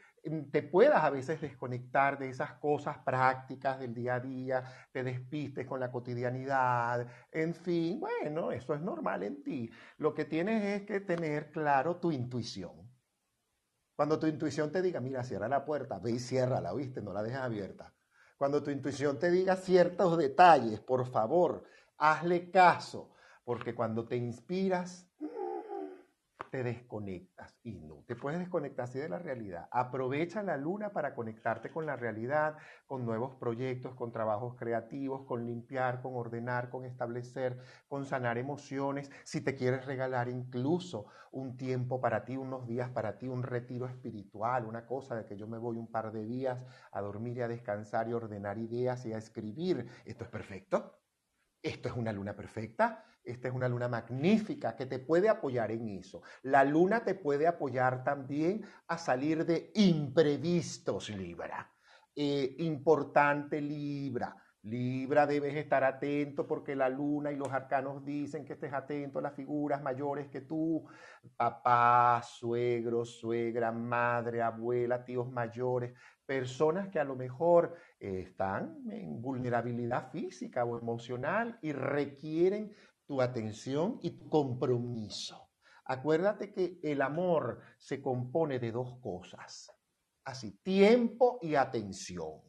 te 0.51 0.61
puedas 0.61 1.03
a 1.03 1.09
veces 1.09 1.41
desconectar 1.41 2.19
de 2.19 2.29
esas 2.29 2.53
cosas 2.53 2.99
prácticas 2.99 3.79
del 3.79 3.93
día 3.93 4.15
a 4.15 4.19
día, 4.19 4.63
te 4.91 5.03
despistes 5.03 5.65
con 5.65 5.79
la 5.79 5.91
cotidianidad, 5.91 7.07
en 7.31 7.55
fin, 7.55 7.99
bueno, 7.99 8.51
eso 8.51 8.75
es 8.75 8.81
normal 8.81 9.23
en 9.23 9.43
ti. 9.43 9.69
Lo 9.97 10.13
que 10.13 10.25
tienes 10.25 10.63
es 10.63 10.85
que 10.85 10.99
tener 10.99 11.51
claro 11.51 11.97
tu 11.97 12.11
intuición. 12.11 12.89
Cuando 13.95 14.19
tu 14.19 14.27
intuición 14.27 14.71
te 14.71 14.81
diga, 14.81 14.99
mira, 14.99 15.23
cierra 15.23 15.47
la 15.47 15.65
puerta, 15.65 15.99
ve 15.99 16.11
y 16.11 16.19
ciérrala, 16.19 16.73
¿viste? 16.73 17.01
No 17.01 17.13
la 17.13 17.23
dejes 17.23 17.39
abierta. 17.39 17.93
Cuando 18.37 18.63
tu 18.63 18.71
intuición 18.71 19.19
te 19.19 19.29
diga 19.29 19.55
ciertos 19.55 20.17
detalles, 20.17 20.79
por 20.79 21.05
favor, 21.05 21.63
hazle 21.97 22.49
caso, 22.49 23.11
porque 23.43 23.75
cuando 23.75 24.07
te 24.07 24.15
inspiras, 24.15 25.10
te 26.51 26.63
desconectas 26.63 27.57
y 27.63 27.79
no 27.79 28.03
te 28.05 28.15
puedes 28.15 28.39
desconectar 28.39 28.83
así 28.83 28.99
de 28.99 29.07
la 29.07 29.17
realidad. 29.19 29.69
Aprovecha 29.71 30.43
la 30.43 30.57
luna 30.57 30.91
para 30.91 31.15
conectarte 31.15 31.71
con 31.71 31.85
la 31.85 31.95
realidad, 31.95 32.57
con 32.85 33.05
nuevos 33.05 33.35
proyectos, 33.37 33.95
con 33.95 34.11
trabajos 34.11 34.55
creativos, 34.57 35.25
con 35.25 35.45
limpiar, 35.45 36.01
con 36.01 36.13
ordenar, 36.15 36.69
con 36.69 36.83
establecer, 36.85 37.57
con 37.87 38.05
sanar 38.05 38.37
emociones. 38.37 39.09
Si 39.23 39.41
te 39.41 39.55
quieres 39.55 39.85
regalar 39.85 40.27
incluso 40.27 41.05
un 41.31 41.55
tiempo 41.55 42.01
para 42.01 42.25
ti, 42.25 42.35
unos 42.35 42.67
días 42.67 42.89
para 42.89 43.17
ti, 43.17 43.29
un 43.29 43.43
retiro 43.43 43.87
espiritual, 43.87 44.65
una 44.65 44.85
cosa 44.85 45.15
de 45.15 45.25
que 45.25 45.37
yo 45.37 45.47
me 45.47 45.57
voy 45.57 45.77
un 45.77 45.89
par 45.89 46.11
de 46.11 46.25
días 46.25 46.65
a 46.91 47.01
dormir 47.01 47.37
y 47.37 47.41
a 47.41 47.47
descansar 47.47 48.09
y 48.09 48.13
ordenar 48.13 48.57
ideas 48.57 49.05
y 49.05 49.13
a 49.13 49.17
escribir, 49.17 49.87
esto 50.05 50.25
es 50.25 50.29
perfecto. 50.29 50.97
Esto 51.63 51.89
es 51.89 51.95
una 51.95 52.11
luna 52.11 52.35
perfecta. 52.35 53.05
Esta 53.23 53.47
es 53.47 53.53
una 53.53 53.69
luna 53.69 53.87
magnífica 53.87 54.75
que 54.75 54.85
te 54.85 54.99
puede 54.99 55.29
apoyar 55.29 55.71
en 55.71 55.87
eso. 55.89 56.21
La 56.43 56.63
luna 56.63 57.03
te 57.03 57.15
puede 57.15 57.47
apoyar 57.47 58.03
también 58.03 58.65
a 58.87 58.97
salir 58.97 59.45
de 59.45 59.71
imprevistos, 59.75 61.09
Libra. 61.09 61.71
Eh, 62.15 62.55
importante, 62.59 63.61
Libra. 63.61 64.35
Libra, 64.63 65.25
debes 65.25 65.55
estar 65.55 65.83
atento 65.83 66.45
porque 66.45 66.75
la 66.75 66.87
luna 66.87 67.31
y 67.31 67.35
los 67.35 67.51
arcanos 67.51 68.05
dicen 68.05 68.45
que 68.45 68.53
estés 68.53 68.71
atento 68.71 69.17
a 69.17 69.23
las 69.23 69.33
figuras 69.33 69.81
mayores 69.81 70.27
que 70.27 70.41
tú, 70.41 70.87
papá, 71.35 72.21
suegro, 72.23 73.03
suegra, 73.03 73.71
madre, 73.71 74.43
abuela, 74.43 75.03
tíos 75.03 75.31
mayores, 75.31 75.95
personas 76.27 76.89
que 76.89 76.99
a 76.99 77.03
lo 77.03 77.15
mejor 77.15 77.75
están 77.99 78.77
en 78.91 79.19
vulnerabilidad 79.19 80.11
física 80.11 80.63
o 80.63 80.77
emocional 80.77 81.57
y 81.63 81.71
requieren 81.71 82.71
tu 83.11 83.21
atención 83.21 83.99
y 84.01 84.11
tu 84.11 84.29
compromiso. 84.29 85.49
Acuérdate 85.83 86.53
que 86.53 86.79
el 86.81 87.01
amor 87.01 87.59
se 87.77 88.01
compone 88.01 88.57
de 88.57 88.71
dos 88.71 88.99
cosas, 89.01 89.69
así, 90.23 90.61
tiempo 90.63 91.37
y 91.41 91.55
atención. 91.55 92.39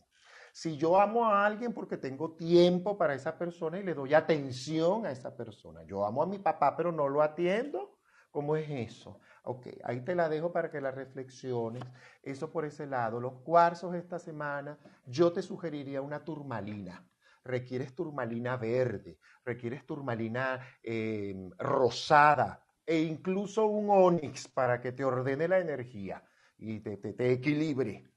Si 0.53 0.77
yo 0.77 1.01
amo 1.01 1.27
a 1.27 1.45
alguien 1.45 1.75
porque 1.75 1.97
tengo 1.97 2.37
tiempo 2.37 2.97
para 2.97 3.15
esa 3.15 3.37
persona 3.37 3.81
y 3.81 3.83
le 3.83 3.93
doy 3.93 4.15
atención 4.15 5.05
a 5.05 5.11
esa 5.11 5.37
persona, 5.37 5.83
yo 5.83 6.07
amo 6.07 6.23
a 6.23 6.27
mi 6.27 6.39
papá 6.39 6.77
pero 6.77 6.93
no 6.93 7.09
lo 7.09 7.21
atiendo, 7.21 7.99
¿cómo 8.31 8.55
es 8.55 8.71
eso? 8.71 9.19
Ok, 9.43 9.67
ahí 9.83 10.05
te 10.05 10.15
la 10.15 10.29
dejo 10.29 10.53
para 10.53 10.71
que 10.71 10.81
la 10.81 10.93
reflexiones. 10.93 11.83
Eso 12.23 12.53
por 12.53 12.65
ese 12.65 12.87
lado. 12.87 13.19
Los 13.19 13.41
cuarzos 13.43 13.97
esta 13.97 14.21
semana, 14.21 14.79
yo 15.07 15.33
te 15.33 15.43
sugeriría 15.43 16.01
una 16.03 16.25
turmalina 16.25 17.05
requieres 17.45 17.95
turmalina 17.95 18.57
verde, 18.57 19.19
requieres 19.45 19.85
turmalina 19.87 20.61
em, 20.83 21.51
rosada 21.59 22.65
e 22.87 23.01
incluso 23.03 23.67
un 23.67 23.91
onix 23.91 24.49
para 24.49 24.81
que 24.81 24.93
te 24.93 25.05
ordene 25.05 25.49
la 25.49 25.59
energía 25.59 26.23
y 26.59 26.81
te, 26.81 26.97
te 26.97 27.33
equilibre. 27.33 28.09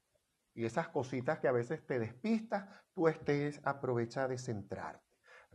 Y 0.54 0.64
esas 0.64 0.88
cositas 0.88 1.38
que 1.38 1.48
a 1.48 1.52
veces 1.52 1.84
te 1.86 1.98
despistas, 1.98 2.68
tú 2.94 3.08
estés, 3.08 3.60
aprovecha 3.64 4.26
de 4.26 4.38
centrarte. 4.38 5.05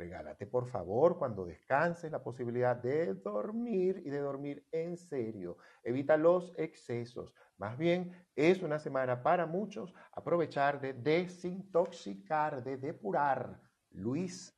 Regálate, 0.01 0.47
por 0.47 0.65
favor, 0.65 1.19
cuando 1.19 1.45
descanses, 1.45 2.11
la 2.11 2.23
posibilidad 2.23 2.75
de 2.75 3.13
dormir 3.13 4.01
y 4.03 4.09
de 4.09 4.17
dormir 4.17 4.65
en 4.71 4.97
serio. 4.97 5.57
Evita 5.83 6.17
los 6.17 6.53
excesos. 6.57 7.35
Más 7.59 7.77
bien, 7.77 8.11
es 8.35 8.63
una 8.63 8.79
semana 8.79 9.21
para 9.21 9.45
muchos 9.45 9.93
aprovechar 10.13 10.81
de 10.81 10.93
desintoxicar, 10.93 12.63
de 12.63 12.77
depurar. 12.77 13.61
Luis 13.91 14.51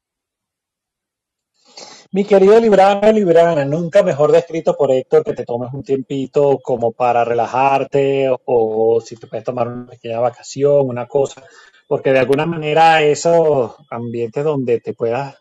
Mi 2.14 2.24
querido 2.24 2.58
Librana, 2.58 3.12
Librana, 3.12 3.66
nunca 3.66 4.02
mejor 4.02 4.32
descrito 4.32 4.78
por 4.78 4.92
Héctor 4.92 5.26
que 5.26 5.34
te 5.34 5.44
tomes 5.44 5.74
un 5.74 5.84
tiempito 5.84 6.58
como 6.64 6.94
para 6.94 7.26
relajarte 7.26 8.34
o, 8.46 9.02
si 9.02 9.18
te 9.18 9.28
puedes 9.28 9.44
tomar 9.44 9.68
una 9.68 9.88
pequeña 9.88 10.22
vacación, 10.22 10.88
una 10.88 11.06
cosa, 11.06 11.44
porque 11.94 12.12
de 12.12 12.18
alguna 12.18 12.48
manera 12.48 13.04
esos 13.04 13.76
ambientes 13.92 14.44
donde 14.44 14.80
te 14.80 14.96
puedas, 14.96 15.38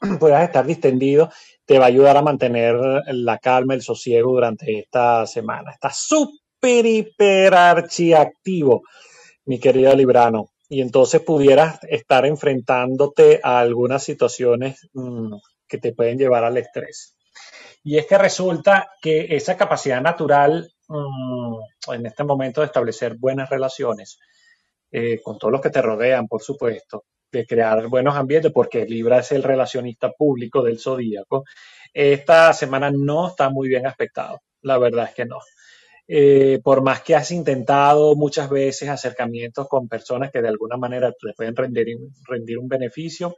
puedas 0.18 0.42
estar 0.42 0.66
distendido 0.66 1.30
te 1.64 1.78
va 1.78 1.84
a 1.84 1.88
ayudar 1.88 2.16
a 2.16 2.22
mantener 2.22 2.74
la 3.06 3.38
calma, 3.38 3.74
el 3.74 3.82
sosiego 3.82 4.32
durante 4.32 4.80
esta 4.80 5.24
semana. 5.28 5.70
Está 5.70 5.90
súper, 5.92 6.86
hiper 6.86 7.54
archiactivo, 7.54 8.82
mi 9.44 9.60
querido 9.60 9.94
Librano. 9.94 10.48
Y 10.68 10.80
entonces 10.80 11.20
pudieras 11.20 11.78
estar 11.88 12.26
enfrentándote 12.26 13.38
a 13.40 13.60
algunas 13.60 14.02
situaciones 14.02 14.88
mmm, 14.94 15.36
que 15.68 15.78
te 15.78 15.92
pueden 15.92 16.18
llevar 16.18 16.42
al 16.42 16.56
estrés. 16.56 17.14
Y 17.84 17.96
es 17.96 18.06
que 18.06 18.18
resulta 18.18 18.88
que 19.00 19.36
esa 19.36 19.56
capacidad 19.56 20.02
natural 20.02 20.68
mmm, 20.88 21.92
en 21.92 22.06
este 22.06 22.24
momento 22.24 22.60
de 22.60 22.66
establecer 22.66 23.14
buenas 23.20 23.48
relaciones 23.48 24.18
eh, 24.92 25.20
con 25.22 25.38
todos 25.38 25.50
los 25.52 25.60
que 25.60 25.70
te 25.70 25.82
rodean, 25.82 26.28
por 26.28 26.42
supuesto, 26.42 27.04
de 27.32 27.46
crear 27.46 27.88
buenos 27.88 28.14
ambientes, 28.14 28.52
porque 28.52 28.84
Libra 28.84 29.20
es 29.20 29.32
el 29.32 29.42
relacionista 29.42 30.12
público 30.12 30.62
del 30.62 30.78
zodíaco, 30.78 31.44
esta 31.92 32.52
semana 32.52 32.90
no 32.90 33.28
está 33.28 33.50
muy 33.50 33.68
bien 33.68 33.86
aspectado. 33.86 34.40
La 34.62 34.78
verdad 34.78 35.06
es 35.08 35.14
que 35.14 35.24
no. 35.24 35.38
Eh, 36.08 36.60
por 36.62 36.82
más 36.82 37.02
que 37.02 37.14
has 37.14 37.30
intentado 37.30 38.14
muchas 38.16 38.50
veces 38.50 38.88
acercamientos 38.88 39.68
con 39.68 39.88
personas 39.88 40.30
que 40.30 40.42
de 40.42 40.48
alguna 40.48 40.76
manera 40.76 41.12
te 41.12 41.32
pueden 41.34 41.56
rendir, 41.56 42.58
un 42.58 42.68
beneficio, 42.68 43.36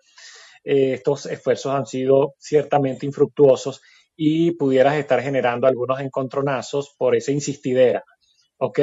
eh, 0.65 0.95
estos 0.95 1.27
esfuerzos 1.27 1.75
han 1.75 1.87
sido 1.87 2.35
ciertamente 2.39 3.07
infructuosos 3.07 3.81
y 4.17 4.53
pudieras 4.53 4.97
estar 4.97 5.21
generando 5.23 5.67
algunos 5.67 6.01
encontronazos 6.01 6.95
por 6.97 7.15
esa 7.15 7.33
insistidera. 7.33 8.03
¿Ok? 8.59 8.81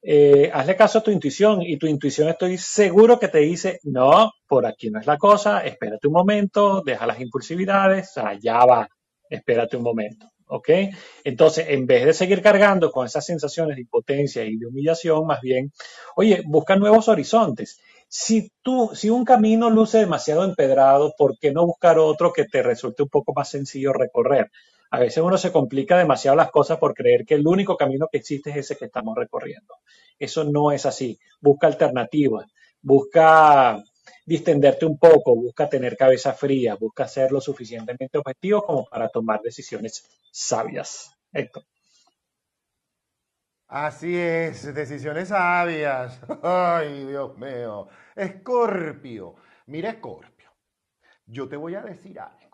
Eh, 0.00 0.50
hazle 0.52 0.76
caso 0.76 0.98
a 0.98 1.02
tu 1.02 1.10
intuición 1.10 1.60
y 1.62 1.76
tu 1.76 1.86
intuición 1.86 2.28
estoy 2.28 2.56
seguro 2.56 3.18
que 3.18 3.28
te 3.28 3.38
dice, 3.38 3.80
no, 3.84 4.32
por 4.46 4.64
aquí 4.66 4.90
no 4.90 5.00
es 5.00 5.06
la 5.06 5.18
cosa, 5.18 5.60
espérate 5.60 6.06
un 6.06 6.14
momento, 6.14 6.82
deja 6.84 7.06
las 7.06 7.20
impulsividades, 7.20 8.16
allá 8.16 8.64
va, 8.64 8.88
espérate 9.28 9.76
un 9.76 9.82
momento. 9.82 10.26
¿Ok? 10.50 10.70
Entonces, 11.24 11.66
en 11.68 11.86
vez 11.86 12.06
de 12.06 12.14
seguir 12.14 12.40
cargando 12.40 12.90
con 12.90 13.04
esas 13.04 13.26
sensaciones 13.26 13.76
de 13.76 13.82
impotencia 13.82 14.44
y 14.44 14.56
de 14.56 14.66
humillación, 14.66 15.26
más 15.26 15.42
bien, 15.42 15.72
oye, 16.16 16.42
busca 16.46 16.74
nuevos 16.76 17.08
horizontes 17.08 17.78
si 18.08 18.50
tú, 18.62 18.90
si 18.94 19.10
un 19.10 19.24
camino 19.24 19.68
luce 19.70 19.98
demasiado 19.98 20.44
empedrado, 20.44 21.14
¿por 21.16 21.38
qué 21.38 21.52
no 21.52 21.66
buscar 21.66 21.98
otro 21.98 22.32
que 22.32 22.46
te 22.46 22.62
resulte 22.62 23.02
un 23.02 23.10
poco 23.10 23.32
más 23.34 23.50
sencillo 23.50 23.92
recorrer? 23.92 24.50
A 24.90 25.00
veces 25.00 25.22
uno 25.22 25.36
se 25.36 25.52
complica 25.52 25.98
demasiado 25.98 26.36
las 26.36 26.50
cosas 26.50 26.78
por 26.78 26.94
creer 26.94 27.24
que 27.26 27.34
el 27.34 27.46
único 27.46 27.76
camino 27.76 28.08
que 28.10 28.18
existe 28.18 28.50
es 28.50 28.56
ese 28.56 28.76
que 28.76 28.86
estamos 28.86 29.16
recorriendo. 29.16 29.74
Eso 30.18 30.44
no 30.44 30.72
es 30.72 30.86
así. 30.86 31.18
Busca 31.40 31.66
alternativas, 31.66 32.46
busca 32.80 33.82
distenderte 34.24 34.86
un 34.86 34.98
poco, 34.98 35.34
busca 35.34 35.68
tener 35.68 35.96
cabeza 35.96 36.32
fría, 36.32 36.74
busca 36.74 37.06
ser 37.06 37.32
lo 37.32 37.40
suficientemente 37.40 38.18
objetivo 38.18 38.62
como 38.62 38.84
para 38.86 39.08
tomar 39.08 39.40
decisiones 39.42 40.04
sabias. 40.30 41.12
Héctor. 41.32 41.64
Así 43.68 44.16
es, 44.16 44.74
decisiones 44.74 45.28
sabias. 45.28 46.20
Ay, 46.42 47.04
Dios 47.04 47.36
mío. 47.36 47.88
Escorpio. 48.16 49.34
Mira, 49.66 49.90
Escorpio, 49.90 50.50
yo 51.26 51.46
te 51.48 51.56
voy 51.56 51.74
a 51.74 51.82
decir 51.82 52.18
algo. 52.18 52.47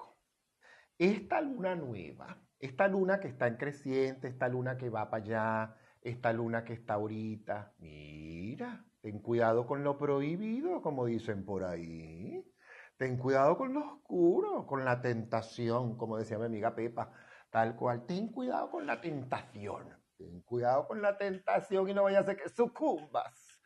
Esta 0.99 1.41
luna 1.41 1.75
nueva, 1.75 2.39
esta 2.61 2.87
luna 2.87 3.19
que 3.19 3.29
está 3.29 3.49
en 3.49 3.57
creciente, 3.57 4.29
esta 4.29 4.49
luna 4.49 4.77
que 4.77 4.91
va 4.91 5.11
para 5.11 5.25
allá, 5.25 5.77
esta 6.01 6.33
luna 6.33 6.65
que 6.65 6.75
está 6.75 6.95
ahorita, 6.95 7.75
mira, 7.79 8.85
ten 9.01 9.19
cuidado 9.19 9.67
con 9.67 9.83
lo 9.83 9.99
prohibido, 9.99 10.83
como 10.83 11.07
dicen 11.07 11.45
por 11.45 11.65
ahí. 11.65 12.45
Ten 12.97 13.17
cuidado 13.19 13.57
con 13.57 13.75
lo 13.75 13.81
oscuro, 13.81 14.67
con 14.67 14.85
la 14.85 15.01
tentación, 15.03 15.97
como 15.97 16.17
decía 16.17 16.39
mi 16.39 16.45
amiga 16.45 16.77
Pepa, 16.77 17.13
tal 17.51 17.75
cual. 17.75 18.07
Ten 18.07 18.29
cuidado 18.29 18.71
con 18.71 18.87
la 18.87 19.01
tentación. 19.01 19.89
Ten 20.17 20.43
cuidado 20.43 20.87
con 20.87 21.03
la 21.03 21.19
tentación 21.19 21.89
y 21.89 21.95
no 21.95 22.05
vaya 22.05 22.21
a 22.21 22.25
ser 22.25 22.37
que 22.37 22.49
sucumbas. 22.49 23.61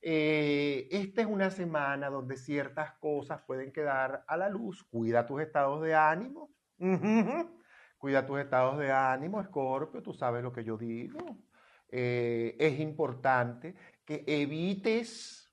Eh, 0.00 0.88
esta 0.90 1.20
es 1.20 1.26
una 1.26 1.50
semana 1.50 2.08
donde 2.08 2.36
ciertas 2.36 2.94
cosas 2.94 3.42
pueden 3.46 3.72
quedar 3.72 4.24
a 4.26 4.36
la 4.38 4.48
luz. 4.48 4.82
Cuida 4.84 5.26
tus 5.26 5.42
estados 5.42 5.82
de 5.82 5.94
ánimo. 5.94 6.51
Cuida 7.98 8.26
tus 8.26 8.40
estados 8.40 8.78
de 8.78 8.90
ánimo, 8.90 9.40
Escorpio, 9.40 10.02
tú 10.02 10.12
sabes 10.12 10.42
lo 10.42 10.52
que 10.52 10.64
yo 10.64 10.76
digo. 10.76 11.18
Eh, 11.88 12.56
es 12.58 12.80
importante 12.80 13.74
que 14.04 14.24
evites, 14.26 15.52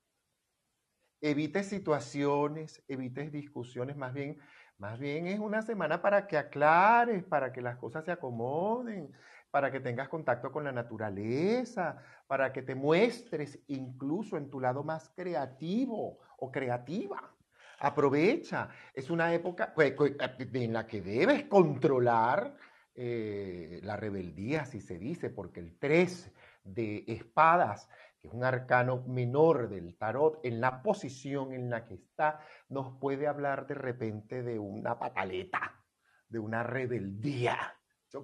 evites 1.22 1.68
situaciones, 1.68 2.84
evites 2.88 3.32
discusiones, 3.32 3.96
más 3.96 4.14
bien, 4.14 4.40
más 4.78 4.98
bien 4.98 5.28
es 5.28 5.40
una 5.40 5.62
semana 5.62 6.02
para 6.02 6.26
que 6.28 6.38
aclares, 6.38 7.24
para 7.24 7.52
que 7.52 7.62
las 7.62 7.78
cosas 7.78 8.06
se 8.06 8.12
acomoden 8.12 9.14
para 9.52 9.72
que 9.72 9.80
tengas 9.80 10.10
contacto 10.10 10.52
con 10.52 10.64
la 10.64 10.72
naturaleza, 10.72 11.98
para 12.28 12.54
que 12.54 12.62
te 12.62 12.76
muestres 12.76 13.60
incluso 13.68 14.38
en 14.38 14.50
tu 14.50 14.60
lado 14.60 14.84
más 14.84 15.10
creativo 15.10 16.20
o 16.38 16.52
creativa. 16.52 17.36
Aprovecha, 17.80 18.70
es 18.94 19.10
una 19.10 19.34
época 19.34 19.74
en 19.78 20.74
la 20.74 20.86
que 20.86 21.02
debes 21.02 21.46
controlar 21.46 22.56
eh, 22.94 23.80
la 23.84 23.96
rebeldía, 23.96 24.66
si 24.66 24.82
se 24.82 24.98
dice, 24.98 25.30
porque 25.30 25.60
el 25.62 25.78
3 25.78 26.34
de 26.64 27.06
espadas, 27.08 27.88
que 28.20 28.28
es 28.28 28.34
un 28.34 28.44
arcano 28.44 29.04
menor 29.08 29.70
del 29.70 29.96
tarot, 29.98 30.40
en 30.44 30.60
la 30.60 30.82
posición 30.82 31.54
en 31.54 31.70
la 31.70 31.86
que 31.86 31.96
está, 31.96 32.42
nos 32.68 33.00
puede 33.00 33.28
hablar 33.28 33.68
de 33.68 33.76
repente 33.76 34.44
de 34.44 34.60
una 34.60 35.00
pataleta, 35.00 35.82
de 36.28 36.40
una 36.40 36.64
rebeldía 36.64 37.58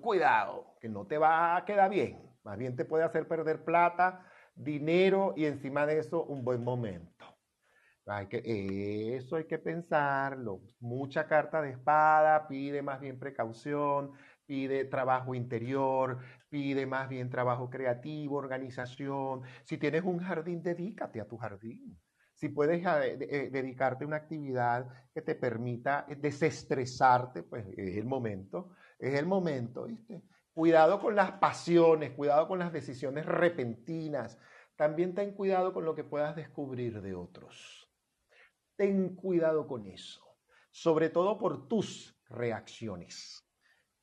cuidado, 0.02 0.76
que 0.80 0.90
no 0.90 1.06
te 1.06 1.18
va 1.18 1.56
a 1.56 1.66
quedar 1.66 1.90
bien. 1.90 2.20
Más 2.44 2.58
bien 2.58 2.76
te 2.76 2.86
puede 2.86 3.04
hacer 3.04 3.28
perder 3.28 3.64
plata, 3.64 4.26
dinero 4.56 5.34
y 5.36 5.46
encima 5.46 5.86
de 5.86 6.00
eso 6.00 6.24
un 6.24 6.44
buen 6.44 6.64
momento. 6.64 7.15
Hay 8.08 8.28
que, 8.28 9.16
eso 9.16 9.36
hay 9.36 9.46
que 9.46 9.58
pensarlo. 9.58 10.62
Mucha 10.80 11.28
carta 11.28 11.62
de 11.62 11.72
espada 11.72 12.48
pide 12.48 12.82
más 12.82 13.00
bien 13.00 13.18
precaución, 13.20 14.12
pide 14.46 14.86
trabajo 14.86 15.34
interior, 15.34 16.20
pide 16.50 16.86
más 16.86 17.10
bien 17.10 17.30
trabajo 17.30 17.70
creativo, 17.70 18.38
organización. 18.38 19.42
Si 19.64 19.78
tienes 19.78 20.04
un 20.04 20.20
jardín, 20.20 20.62
dedícate 20.62 21.20
a 21.20 21.28
tu 21.28 21.38
jardín. 21.38 22.00
Si 22.34 22.50
puedes 22.50 22.86
eh, 22.86 23.18
eh, 23.22 23.50
dedicarte 23.52 24.04
a 24.04 24.08
una 24.08 24.18
actividad 24.18 24.88
que 25.14 25.22
te 25.22 25.36
permita 25.36 26.06
desestresarte, 26.18 27.44
pues 27.44 27.66
es 27.78 27.98
el 27.98 28.06
momento 28.06 28.70
es 29.00 29.14
el 29.16 29.26
momento, 29.26 29.86
¿viste? 29.86 30.22
Cuidado 30.54 31.00
con 31.00 31.16
las 31.16 31.34
pasiones, 31.34 32.12
cuidado 32.12 32.48
con 32.48 32.60
las 32.60 32.72
decisiones 32.72 33.26
repentinas. 33.26 34.40
También 34.76 35.14
ten 35.14 35.34
cuidado 35.34 35.74
con 35.74 35.86
lo 35.86 35.96
que 35.96 36.04
puedas 36.04 36.36
descubrir 36.36 37.02
de 37.02 37.14
otros. 37.14 37.85
Ten 38.76 39.16
cuidado 39.16 39.68
con 39.68 39.86
eso, 39.88 40.22
sobre 40.72 41.10
todo 41.10 41.38
por 41.38 41.68
tus 41.68 42.20
reacciones. 42.30 43.42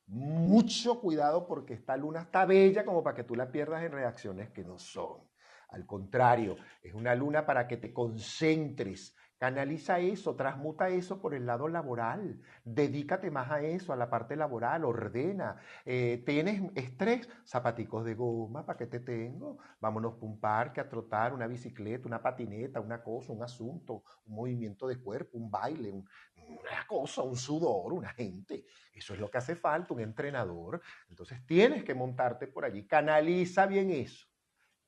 Mucho 0.07 1.01
cuidado 1.01 1.47
porque 1.47 1.75
esta 1.75 1.97
luna 1.97 2.23
está 2.23 2.45
bella 2.45 2.85
como 2.85 3.03
para 3.03 3.17
que 3.17 3.25
tú 3.25 3.35
la 3.35 3.51
pierdas 3.51 3.83
en 3.83 3.93
reacciones 3.93 4.51
que 4.51 4.65
no 4.65 4.79
son. 4.79 5.29
Al 5.69 5.87
contrario, 5.87 6.57
es 6.83 6.93
una 6.93 7.15
luna 7.15 7.47
para 7.47 7.67
que 7.67 7.79
te 7.79 7.93
concentres, 7.93 9.17
Canaliza 9.43 9.99
eso, 9.99 10.37
transmuta 10.37 10.89
eso 10.89 11.21
por 11.21 11.35
el 11.35 11.47
lado 11.47 11.67
laboral. 11.67 12.41
Dedícate 12.65 13.29
más 13.33 13.51
a 13.51 13.61
eso, 13.61 13.93
a 13.93 13.97
la 13.97 14.09
parte 14.09 14.37
laboral, 14.37 14.85
ordena. 14.85 15.57
Eh, 15.85 16.23
¿Tienes 16.25 16.63
estrés? 16.77 17.29
Zapaticos 17.45 18.05
de 18.05 18.15
goma, 18.15 18.65
¿para 18.65 18.79
qué 18.79 18.87
te 18.87 19.01
tengo? 19.01 19.59
Vámonos 19.81 20.15
por 20.15 20.29
un 20.29 20.39
parque 20.39 20.81
a 20.81 20.89
trotar, 20.89 21.35
una 21.35 21.49
bicicleta, 21.49 22.07
una 22.07 22.23
patineta, 22.23 22.79
una 22.79 23.03
cosa, 23.03 23.33
un 23.33 23.43
asunto, 23.43 24.05
un 24.27 24.37
movimiento 24.37 24.87
de 24.87 25.01
cuerpo, 25.01 25.39
un 25.39 25.51
baile, 25.51 25.91
una 25.91 26.87
cosa, 26.87 27.23
un 27.23 27.35
sudor, 27.35 27.95
una 27.95 28.11
gente. 28.11 28.65
Eso 28.95 29.13
es 29.13 29.19
lo 29.19 29.29
que 29.29 29.39
hace 29.39 29.57
falta, 29.57 29.93
un 29.93 30.03
entrenador. 30.03 30.81
Entonces 31.09 31.45
tienes 31.45 31.83
que 31.83 31.97
montarte 31.97 32.47
por 32.47 32.65
allí. 32.65 32.87
Canaliza 32.87 33.67
bien 33.67 33.91
eso. 33.91 34.32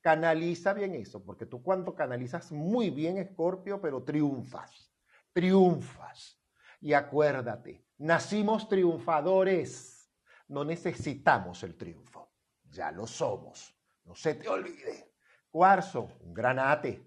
Canaliza 0.05 0.71
bien 0.73 0.93
eso, 0.93 1.23
porque 1.25 1.47
tú 1.47 1.63
cuando 1.63 1.95
canalizas 1.95 2.51
muy 2.51 2.91
bien, 2.91 3.17
Escorpio, 3.17 3.81
pero 3.81 4.03
triunfas, 4.03 4.93
triunfas. 5.33 6.39
Y 6.79 6.93
acuérdate, 6.93 7.83
nacimos 7.97 8.69
triunfadores, 8.69 10.13
no 10.47 10.63
necesitamos 10.63 11.63
el 11.63 11.75
triunfo, 11.75 12.31
ya 12.65 12.91
lo 12.91 13.07
somos, 13.07 13.75
no 14.03 14.13
se 14.13 14.35
te 14.35 14.47
olvide. 14.47 15.11
Cuarzo, 15.49 16.11
un 16.19 16.35
granate, 16.35 17.03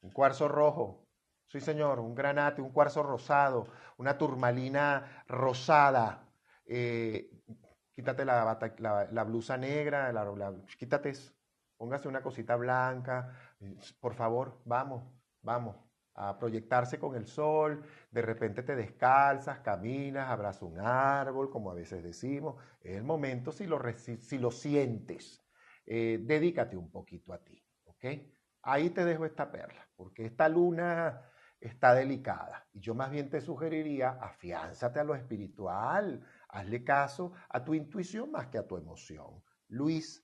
un 0.00 0.10
cuarzo 0.10 0.48
rojo, 0.48 1.06
Sí, 1.48 1.60
señor, 1.60 2.00
un 2.00 2.14
granate, 2.14 2.62
un 2.62 2.70
cuarzo 2.70 3.02
rosado, 3.02 3.66
una 3.98 4.16
turmalina 4.16 5.24
rosada. 5.28 6.26
Eh, 6.64 7.30
quítate 7.94 8.24
la, 8.24 8.58
la, 9.12 9.24
blusa 9.24 9.58
negra, 9.58 10.10
quítate 10.78 11.10
eso. 11.10 11.33
Póngase 11.84 12.08
una 12.08 12.22
cosita 12.22 12.56
blanca. 12.56 13.30
Por 14.00 14.14
favor, 14.14 14.62
vamos, 14.64 15.04
vamos 15.42 15.76
a 16.14 16.38
proyectarse 16.38 16.98
con 16.98 17.14
el 17.14 17.26
sol. 17.26 17.84
De 18.10 18.22
repente 18.22 18.62
te 18.62 18.74
descalzas, 18.74 19.60
caminas, 19.60 20.30
abrazas 20.30 20.62
un 20.62 20.80
árbol, 20.80 21.50
como 21.50 21.70
a 21.70 21.74
veces 21.74 22.02
decimos. 22.02 22.56
Es 22.80 22.96
el 22.96 23.04
momento 23.04 23.52
si 23.52 23.66
lo, 23.66 23.78
si 23.98 24.38
lo 24.38 24.50
sientes. 24.50 25.44
Eh, 25.84 26.20
dedícate 26.22 26.74
un 26.74 26.90
poquito 26.90 27.34
a 27.34 27.44
ti, 27.44 27.62
¿ok? 27.84 28.04
Ahí 28.62 28.88
te 28.88 29.04
dejo 29.04 29.26
esta 29.26 29.52
perla, 29.52 29.86
porque 29.94 30.24
esta 30.24 30.48
luna 30.48 31.20
está 31.60 31.92
delicada. 31.92 32.66
Y 32.72 32.80
yo 32.80 32.94
más 32.94 33.10
bien 33.10 33.28
te 33.28 33.42
sugeriría, 33.42 34.12
afiánzate 34.22 35.00
a 35.00 35.04
lo 35.04 35.14
espiritual, 35.14 36.24
hazle 36.48 36.82
caso 36.82 37.32
a 37.50 37.62
tu 37.62 37.74
intuición 37.74 38.30
más 38.30 38.46
que 38.46 38.56
a 38.56 38.66
tu 38.66 38.78
emoción. 38.78 39.42
Luis. 39.68 40.23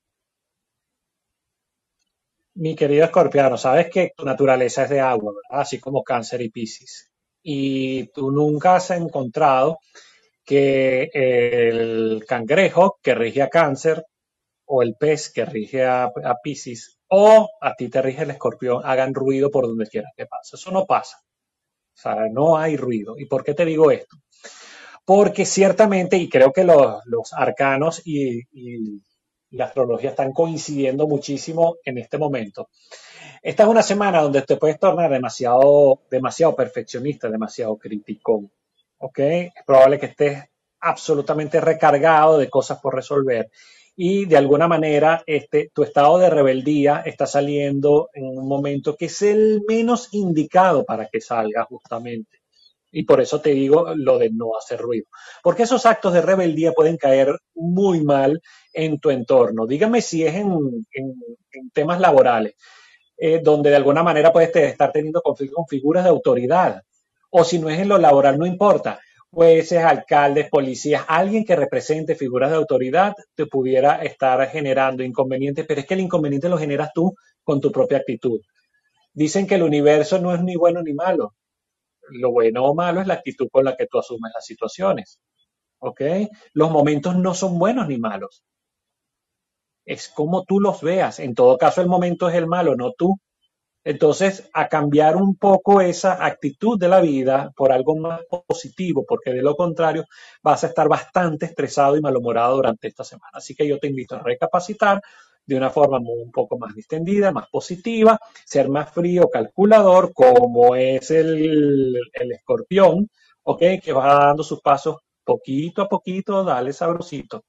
Mi 2.55 2.75
querido 2.75 3.05
escorpiano, 3.05 3.57
sabes 3.57 3.91
que 3.91 4.13
tu 4.17 4.25
naturaleza 4.25 4.85
es 4.85 4.91
de 4.91 5.01
agua, 5.01 5.33
¿verdad? 5.33 5.63
Así 5.63 5.79
como 5.81 6.03
cáncer 6.03 6.43
y 6.43 6.51
piscis. 6.51 7.11
Y 7.43 8.09
tú 8.09 8.31
nunca 8.31 8.77
has 8.77 8.91
encontrado 8.91 9.79
que 10.45 11.11
el 11.13 12.25
cangrejo 12.27 12.99
que 13.03 13.15
rige 13.15 13.43
a 13.43 13.49
cáncer 13.49 14.05
o 14.67 14.83
el 14.83 14.95
pez 14.97 15.33
que 15.33 15.45
rige 15.45 15.85
a, 15.85 16.05
a 16.05 16.37
piscis 16.43 16.99
o 17.09 17.49
a 17.61 17.75
ti 17.75 17.89
te 17.89 18.03
rige 18.03 18.23
el 18.23 18.31
escorpión 18.31 18.83
hagan 18.85 19.15
ruido 19.15 19.51
por 19.51 19.67
donde 19.67 19.87
quiera 19.87 20.09
que 20.17 20.27
pase. 20.27 20.57
Eso 20.57 20.71
no 20.71 20.87
pasa. 20.87 21.19
O 21.95 22.03
sea, 22.03 22.29
no 22.31 22.57
hay 22.57 22.77
ruido. 22.77 23.19
¿Y 23.19 23.27
por 23.27 23.45
qué 23.45 23.55
te 23.55 23.65
digo 23.65 23.91
esto? 23.91 24.17
Porque 25.05 25.45
ciertamente, 25.45 26.17
y 26.17 26.29
creo 26.29 26.53
que 26.53 26.65
los, 26.65 27.33
arcanos 27.33 28.01
y, 28.05 28.43
la 29.51 29.67
astrología 29.67 30.11
están 30.11 30.33
coincidiendo 30.33 31.07
muchísimo 31.07 31.77
en 31.85 31.99
este 31.99 32.19
momento. 32.19 32.69
Esta 33.43 33.63
es 33.63 33.69
una 33.69 33.83
semana 33.83 34.23
donde 34.23 34.43
te 34.43 34.57
puedes 34.57 34.79
tornar 34.79 35.11
demasiado, 35.11 36.03
demasiado 36.11 36.55
perfeccionista, 36.55 37.29
demasiado 37.29 37.77
crítico. 37.77 38.51
¿Ok? 38.99 39.19
Es 39.19 39.65
probable 39.67 39.99
que 39.99 40.07
estés 40.07 40.45
absolutamente 40.81 41.61
recargado 41.61 42.39
de 42.39 42.49
cosas 42.49 42.81
por 42.81 42.95
resolver 42.95 43.51
y 44.03 44.25
de 44.25 44.37
alguna 44.39 44.67
manera 44.67 45.23
este, 45.27 45.71
tu 45.75 45.83
estado 45.83 46.19
de 46.19 46.31
rebeldía 46.31 47.03
está 47.05 47.27
saliendo 47.27 48.09
en 48.15 48.39
un 48.39 48.49
momento 48.49 48.97
que 48.97 49.07
es 49.07 49.23
el 49.23 49.63
menos 49.69 50.09
indicado 50.13 50.85
para 50.85 51.09
que 51.09 51.21
salga 51.21 51.65
justamente. 51.65 52.40
Y 52.93 53.05
por 53.05 53.21
eso 53.21 53.41
te 53.41 53.51
digo 53.51 53.95
lo 53.95 54.19
de 54.19 54.31
no 54.31 54.57
hacer 54.59 54.81
ruido. 54.81 55.07
Porque 55.43 55.63
esos 55.63 55.87
actos 55.87 56.13
de 56.13 56.23
rebeldía 56.23 56.73
pueden 56.73 56.97
caer 56.97 57.39
muy 57.55 58.03
mal 58.03 58.41
en 58.73 58.99
tu 58.99 59.11
entorno. 59.11 59.67
Dígame 59.67 60.03
si 60.03 60.25
es 60.25 60.35
en, 60.35 60.87
temas 61.73 62.01
laborales, 62.01 62.55
eh, 63.17 63.41
donde 63.43 63.71
de 63.71 63.77
alguna 63.77 64.03
manera 64.03 64.33
puedes 64.33 64.55
estar 64.55 64.93
teniendo 64.93 65.23
conflicto 65.23 65.57
con 65.57 65.67
figuras 65.67 66.05
de 66.05 66.11
autoridad. 66.11 66.83
O 67.31 67.45
si 67.45 67.59
no 67.59 67.71
es 67.71 67.79
en 67.79 67.89
lo 67.89 67.99
laboral, 67.99 68.39
no 68.39 68.47
importa 68.47 69.01
jueces, 69.31 69.79
alcaldes, 69.85 70.49
policías, 70.51 71.05
alguien 71.09 71.45
que 71.45 71.57
represente 71.57 72.15
figuras 72.17 72.51
de 72.51 72.57
autoridad 72.57 73.15
te 73.35 73.47
pudiera 73.47 74.03
estar 74.03 74.47
generando 74.49 75.03
inconvenientes, 75.05 75.65
pero 75.67 75.81
es 75.81 75.87
que 75.87 75.95
el 75.95 76.01
inconveniente 76.01 76.49
lo 76.49 76.59
generas 76.59 76.91
tú 76.93 77.15
con 77.45 77.61
tu 77.61 77.71
propia 77.71 77.99
actitud. 77.99 78.41
Dicen 79.13 79.47
que 79.47 79.57
el 79.57 79.63
universo 79.63 80.19
no 80.19 80.35
es 80.35 80.43
ni 80.43 80.57
bueno 80.57 80.83
ni 80.83 80.95
malo. 80.95 81.35
Lo 82.13 82.33
bueno 82.33 82.65
o 82.65 82.75
malo 82.75 83.01
es 83.01 83.07
la 83.07 83.15
actitud 83.15 83.49
con 83.51 83.65
la 83.65 83.77
que 83.77 83.87
tú 83.87 83.99
asumes 83.99 84.33
las 84.35 84.45
situaciones. 84.45 85.21
¿Ok? 85.81 86.03
Los 86.53 86.71
momentos 86.71 87.17
no 87.17 87.35
son 87.35 87.59
buenos 87.59 87.89
ni 87.89 87.99
malos. 87.99 88.45
Es 89.85 90.09
como 90.09 90.45
tú 90.45 90.61
los 90.61 90.83
veas. 90.83 91.21
En 91.21 91.35
todo 91.35 91.59
caso, 91.59 91.81
el 91.81 91.89
momento 91.89 92.29
es 92.29 92.35
el 92.37 92.47
malo, 92.47 92.77
no 92.77 92.93
tú. 92.93 93.19
Entonces, 93.85 94.49
a 94.53 94.69
cambiar 94.69 95.17
un 95.17 95.37
poco 95.37 95.81
esa 95.81 96.25
actitud 96.25 96.79
de 96.79 96.89
la 96.89 97.01
vida 97.01 97.51
por 97.57 97.73
algo 97.73 97.97
más 97.97 98.21
positivo, 98.47 99.05
porque 99.09 99.33
de 99.33 99.43
lo 99.43 99.57
contrario 99.57 100.05
vas 100.43 100.65
a 100.65 100.67
estar 100.69 100.89
bastante 100.89 101.47
estresado 101.47 101.97
y 101.97 102.01
malhumorado 102.03 102.57
durante 102.57 102.89
esta 102.89 103.05
semana. 103.05 103.31
Así 103.35 103.55
que 103.55 103.67
yo 103.67 103.79
te 103.79 103.87
invito 103.89 104.17
a 104.17 104.23
recapacitar 104.23 105.01
de 105.47 105.57
una 105.57 105.71
forma 105.71 105.99
un 105.99 106.31
poco 106.31 106.59
más 106.59 106.75
distendida, 106.75 107.33
más 107.33 107.49
positiva, 107.49 108.19
ser 108.45 108.69
más 108.69 108.93
frío, 108.93 109.29
calculador, 109.31 110.13
como 110.13 110.77
es 110.77 111.11
el, 111.11 111.97
el 112.13 112.33
escorpión, 112.33 113.09
¿ok? 113.43 113.63
Que 113.83 113.93
va 113.93 114.27
dando 114.27 114.43
sus 114.43 114.61
pasos 114.61 114.97
poquito 115.25 115.83
a 115.83 115.89
poquito, 115.89 116.45
dale 116.45 116.73
sabrosito, 116.73 117.45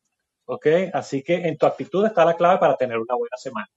¿ok? 0.46 0.68
Así 0.94 1.24
que 1.24 1.36
en 1.48 1.58
tu 1.58 1.66
actitud 1.66 2.06
está 2.06 2.26
la 2.26 2.36
clave 2.36 2.60
para 2.60 2.76
tener 2.78 2.98
una 2.98 3.16
buena 3.16 3.38
semana. 3.38 3.68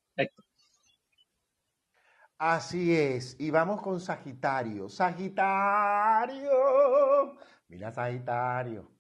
Así 2.39 2.95
es, 2.95 3.37
y 3.39 3.51
vamos 3.51 3.81
con 3.81 4.01
Sagitario. 4.01 4.89
Sagitario, 4.89 6.51
mira 7.69 7.93
Sagitario. 7.93 8.91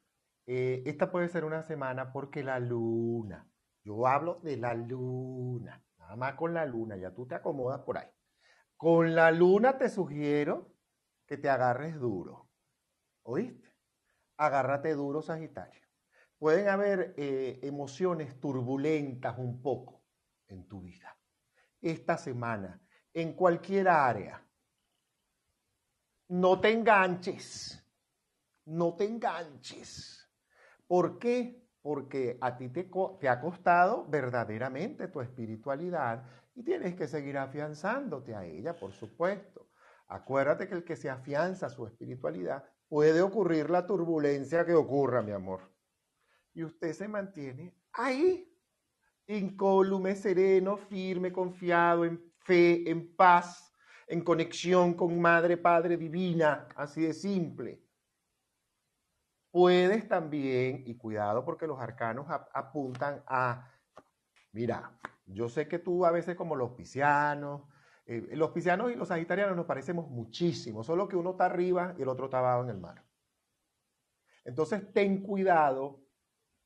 Eh, 0.46 0.82
esta 0.86 1.10
puede 1.10 1.28
ser 1.28 1.44
una 1.44 1.62
semana 1.62 2.12
porque 2.12 2.42
la 2.42 2.58
luna, 2.58 3.46
yo 3.84 4.06
hablo 4.06 4.40
de 4.42 4.56
la 4.56 4.74
luna, 4.74 5.84
nada 5.98 6.16
más 6.16 6.34
con 6.34 6.54
la 6.54 6.64
luna, 6.64 6.96
ya 6.96 7.12
tú 7.12 7.26
te 7.26 7.34
acomodas 7.34 7.80
por 7.82 7.98
ahí. 7.98 8.08
Con 8.76 9.14
la 9.14 9.30
luna 9.30 9.78
te 9.78 9.88
sugiero 9.88 10.74
que 11.26 11.36
te 11.36 11.48
agarres 11.48 11.98
duro, 12.00 12.48
¿oíste? 13.22 13.72
Agárrate 14.36 14.94
duro, 14.94 15.22
Sagitario. 15.22 15.82
Pueden 16.38 16.68
haber 16.68 17.14
eh, 17.16 17.60
emociones 17.62 18.40
turbulentas 18.40 19.38
un 19.38 19.62
poco 19.62 20.02
en 20.48 20.66
tu 20.66 20.82
vida. 20.82 21.16
Esta 21.80 22.16
semana 22.16 22.82
en 23.12 23.34
cualquier 23.34 23.88
área. 23.88 24.44
No 26.28 26.60
te 26.60 26.72
enganches, 26.72 27.82
no 28.64 28.96
te 28.96 29.04
enganches. 29.04 30.28
¿Por 30.86 31.18
qué? 31.18 31.63
Porque 31.84 32.38
a 32.40 32.56
ti 32.56 32.70
te, 32.70 32.88
ha 33.28 33.40
costado 33.42 34.06
verdaderamente 34.08 35.06
tu 35.08 35.20
espiritualidad 35.20 36.24
y 36.54 36.62
tienes 36.62 36.94
que 36.94 37.06
seguir 37.06 37.36
afianzándote 37.36 38.34
a 38.34 38.46
ella, 38.46 38.74
por 38.74 38.94
supuesto. 38.94 39.68
Acuérdate 40.08 40.66
que 40.66 40.76
el 40.76 40.84
que 40.84 40.96
se 40.96 41.10
afianza 41.10 41.66
a 41.66 41.68
su 41.68 41.86
espiritualidad 41.86 42.64
puede 42.88 43.20
ocurrir 43.20 43.68
la 43.68 43.86
turbulencia 43.86 44.64
que 44.64 44.72
ocurra, 44.72 45.20
mi 45.20 45.32
amor. 45.32 45.60
Y 46.54 46.64
usted 46.64 46.94
se 46.94 47.06
mantiene 47.06 47.76
ahí, 47.92 48.50
incólume, 49.26 50.16
sereno, 50.16 50.78
firme, 50.78 51.34
confiado, 51.34 52.06
en 52.06 52.32
fe, 52.38 52.88
en 52.88 53.14
paz, 53.14 53.74
en 54.06 54.24
conexión 54.24 54.94
con 54.94 55.20
Madre, 55.20 55.58
Padre 55.58 55.98
Divina, 55.98 56.66
así 56.76 57.02
de 57.02 57.12
simple. 57.12 57.83
Puedes 59.54 60.08
también, 60.08 60.82
y 60.84 60.96
cuidado 60.96 61.44
porque 61.44 61.68
los 61.68 61.78
arcanos 61.80 62.26
apuntan 62.28 63.22
a, 63.28 63.70
mira, 64.50 64.98
yo 65.26 65.48
sé 65.48 65.68
que 65.68 65.78
tú 65.78 66.04
a 66.04 66.10
veces 66.10 66.34
como 66.34 66.56
los 66.56 66.72
piscianos, 66.72 67.62
eh, 68.04 68.30
los 68.32 68.50
piscianos 68.50 68.90
y 68.90 68.96
los 68.96 69.06
sagitarianos 69.06 69.54
nos 69.56 69.66
parecemos 69.66 70.10
muchísimo, 70.10 70.82
solo 70.82 71.06
que 71.06 71.14
uno 71.14 71.30
está 71.30 71.44
arriba 71.44 71.94
y 71.96 72.02
el 72.02 72.08
otro 72.08 72.24
está 72.24 72.40
abajo 72.40 72.64
en 72.64 72.70
el 72.70 72.80
mar. 72.80 73.04
Entonces, 74.44 74.92
ten 74.92 75.22
cuidado, 75.22 76.00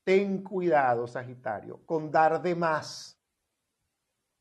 ten 0.02 0.42
cuidado, 0.42 1.06
Sagitario, 1.06 1.84
con 1.84 2.10
dar 2.10 2.40
de 2.40 2.54
más 2.54 3.17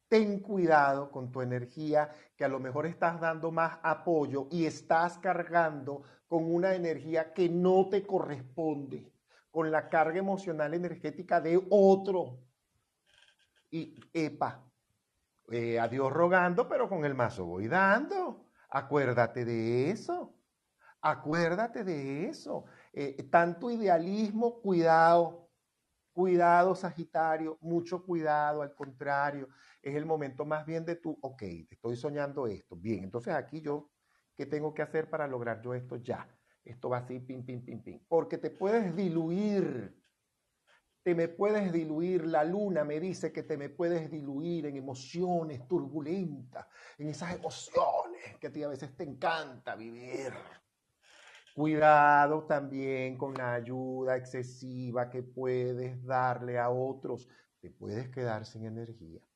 ten 0.08 0.39
cuidado 0.39 1.12
con 1.12 1.32
tu 1.32 1.41
energía, 1.41 2.10
que 2.36 2.45
a 2.45 2.47
lo 2.47 2.60
mejor 2.60 2.86
estás 2.86 3.20
dando 3.20 3.51
más 3.51 3.80
apoyo 3.84 4.47
y 4.51 4.66
estás 4.66 5.18
cargando 5.18 6.03
con 6.28 6.51
una 6.53 6.76
energía 6.76 7.34
que 7.34 7.49
no 7.49 7.88
te 7.89 8.05
corresponde, 8.05 9.12
con 9.51 9.72
la 9.72 9.89
carga 9.89 10.20
emocional 10.20 10.74
energética 10.74 11.41
de 11.41 11.62
otro. 11.70 12.39
Y, 13.70 13.99
epa, 14.14 14.64
eh, 15.49 15.80
a 15.80 15.88
Dios 15.88 16.12
rogando, 16.12 16.68
pero 16.68 16.89
con 16.89 17.05
el 17.05 17.16
mazo 17.16 17.45
voy 17.45 17.68
dando. 17.68 18.45
Acuérdate 18.70 19.45
de 19.45 19.89
eso. 19.91 20.34
Acuérdate 21.01 21.84
de 21.84 22.28
eso. 22.28 22.66
Eh, 22.93 23.24
tanto 23.30 23.70
idealismo, 23.70 24.60
cuidado. 24.62 25.47
Cuidado, 26.18 26.74
Sagitario, 26.74 27.59
mucho 27.61 28.03
cuidado, 28.03 28.63
al 28.63 28.74
contrario 28.74 29.49
es 29.84 29.93
el 29.93 30.07
momento 30.07 30.45
más 30.45 30.65
bien 30.65 30.84
de 30.84 30.95
tu, 30.95 31.15
ok, 31.22 31.38
te 31.38 31.76
estoy 31.76 31.95
soñando 31.95 32.47
esto, 32.47 32.76
bien, 32.76 33.03
entonces 33.03 33.36
aquí 33.36 33.61
yo, 33.61 33.91
¿qué 34.36 34.47
tengo 34.47 34.74
que 34.74 34.82
hacer 34.82 35.11
para 35.11 35.28
lograr 35.28 35.61
yo 35.61 35.76
esto 35.76 35.97
ya? 35.97 36.28
Esto 36.63 36.89
va 36.89 36.97
así, 36.97 37.20
pim, 37.20 37.45
pim, 37.45 37.63
pim, 37.63 37.84
pim, 37.84 38.03
porque 38.07 38.39
te 38.39 38.49
puedes 38.49 38.95
diluir, 38.95 39.95
te 41.03 41.13
me 41.13 41.28
puedes 41.28 41.72
diluir, 41.72 42.26
la 42.26 42.43
luna 42.43 42.84
me 42.84 42.99
dice 42.99 43.32
que 43.32 43.43
te 43.43 43.55
me 43.55 43.70
puedes 43.70 44.09
diluir 44.09 44.65
en 44.65 44.76
emociones 44.76 45.68
turbulentas, 45.68 46.65
en 46.97 47.09
esas 47.09 47.36
emociones 47.36 48.39
que 48.39 48.47
a 48.47 48.51
ti 48.51 48.63
a 48.63 48.70
veces 48.70 48.97
te 48.97 49.03
encanta 49.03 49.76
vivir. 49.76 50.34
Cuidado 51.58 52.43
también 52.43 53.18
con 53.18 53.34
la 53.34 53.55
ayuda 53.55 54.16
excesiva 54.16 55.10
que 55.10 55.24
puedes 55.24 56.05
darle 56.05 56.60
a 56.60 56.70
otros. 56.70 57.28
Te 57.60 57.72
puedes 57.72 58.10
quedar 58.10 58.45
sin 58.45 58.68
energía. 58.68 59.28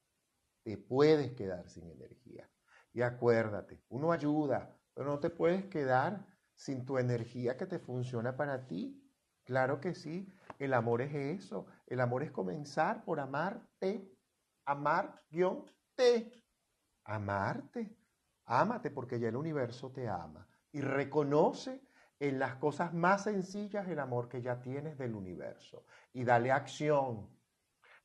Te 0.62 0.78
puedes 0.78 1.34
quedar 1.34 1.68
sin 1.68 1.90
energía. 1.90 2.48
Y 2.94 3.02
acuérdate, 3.02 3.82
uno 3.90 4.12
ayuda, 4.12 4.78
pero 4.94 5.08
no 5.08 5.20
te 5.20 5.32
puedes 5.32 5.66
quedar 5.66 6.24
sin 6.54 6.86
tu 6.86 7.00
energía 7.00 7.58
que 7.58 7.66
te 7.66 7.80
funciona 7.80 8.38
para 8.38 8.68
ti. 8.68 9.04
Claro 9.44 9.82
que 9.82 9.96
sí, 9.96 10.32
el 10.60 10.76
amor 10.76 11.02
es 11.02 11.16
eso. 11.16 11.66
El 11.88 12.02
amor 12.02 12.22
es 12.22 12.30
comenzar 12.30 13.04
por 13.04 13.20
amarte. 13.20 14.16
Amar-te. 14.66 16.32
Amarte. 17.04 17.98
Ámate 18.46 18.92
porque 18.92 19.20
ya 19.20 19.30
el 19.30 19.36
universo 19.36 19.92
te 19.92 20.08
ama. 20.08 20.48
Y 20.72 20.82
reconoce 20.82 21.82
en 22.22 22.38
las 22.38 22.56
cosas 22.58 22.94
más 22.94 23.24
sencillas 23.24 23.88
el 23.88 23.98
amor 23.98 24.30
que 24.30 24.44
ya 24.44 24.62
tienes 24.62 24.96
del 24.98 25.16
universo. 25.16 25.86
Y 26.14 26.24
dale 26.24 26.52
acción. 26.52 27.36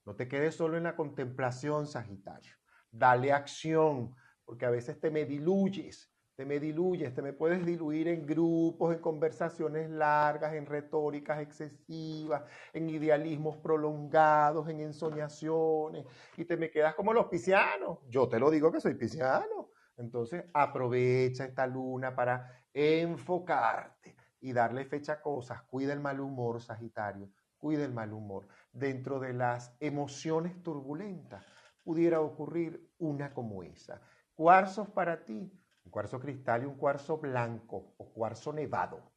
No 0.07 0.17
te 0.17 0.27
quedes 0.27 0.55
solo 0.55 0.79
en 0.79 0.85
la 0.85 0.97
contemplación, 0.97 1.87
Sagitario. 1.87 2.55
Dale 2.91 3.33
acción, 3.33 4.17
porque 4.47 4.65
a 4.65 4.71
veces 4.71 4.99
te 4.99 5.11
me 5.11 5.27
diluyes 5.27 6.11
te 6.37 6.45
me 6.45 6.61
diluyes, 6.61 7.15
te 7.15 7.23
me 7.23 7.33
puedes 7.33 7.65
diluir 7.65 8.09
en 8.09 8.27
grupos, 8.27 8.95
en 8.95 9.01
conversaciones 9.01 9.89
largas, 9.89 10.53
en 10.53 10.67
retóricas 10.67 11.41
excesivas, 11.41 12.43
en 12.75 12.91
idealismos 12.91 13.57
prolongados, 13.57 14.69
en 14.69 14.81
ensoñaciones, 14.81 16.05
y 16.37 16.45
te 16.45 16.59
me 16.59 16.71
quedas 16.71 16.95
como 16.95 17.15
los 17.15 17.29
piscianos. 17.29 18.01
Yo 18.11 18.29
te 18.29 18.39
lo 18.39 18.51
digo 18.51 18.71
que 18.71 18.83
soy 18.83 18.95
pisciano. 18.95 19.71
Entonces 19.97 20.45
aprovecha 20.53 21.47
esta 21.47 21.67
luna 21.67 22.15
para 22.15 22.56
enfocarte 22.77 24.15
y 24.39 24.53
darle 24.53 24.85
fecha 24.85 25.15
a 25.15 25.23
cosas. 25.23 25.63
Cuida 25.63 25.95
el 25.95 26.01
mal 26.01 26.21
humor, 26.21 26.61
Sagitario, 26.61 27.31
cuida 27.57 27.85
el 27.85 27.95
mal 27.95 28.13
humor. 28.13 28.49
Dentro 28.71 29.19
de 29.19 29.33
las 29.33 29.75
emociones 29.81 30.63
turbulentas 30.63 31.47
pudiera 31.83 32.21
ocurrir 32.21 32.93
una 32.99 33.33
como 33.33 33.63
esa. 33.63 34.03
Cuarzos 34.35 34.91
para 34.91 35.25
ti 35.25 35.51
un 35.87 35.91
cuarzo 35.91 36.21
cristal 36.21 36.65
y 36.65 36.67
un 36.67 36.75
cuarzo 36.75 37.17
blanco 37.17 37.95
o 37.97 38.13
cuarzo 38.13 38.53
nevado. 38.53 39.13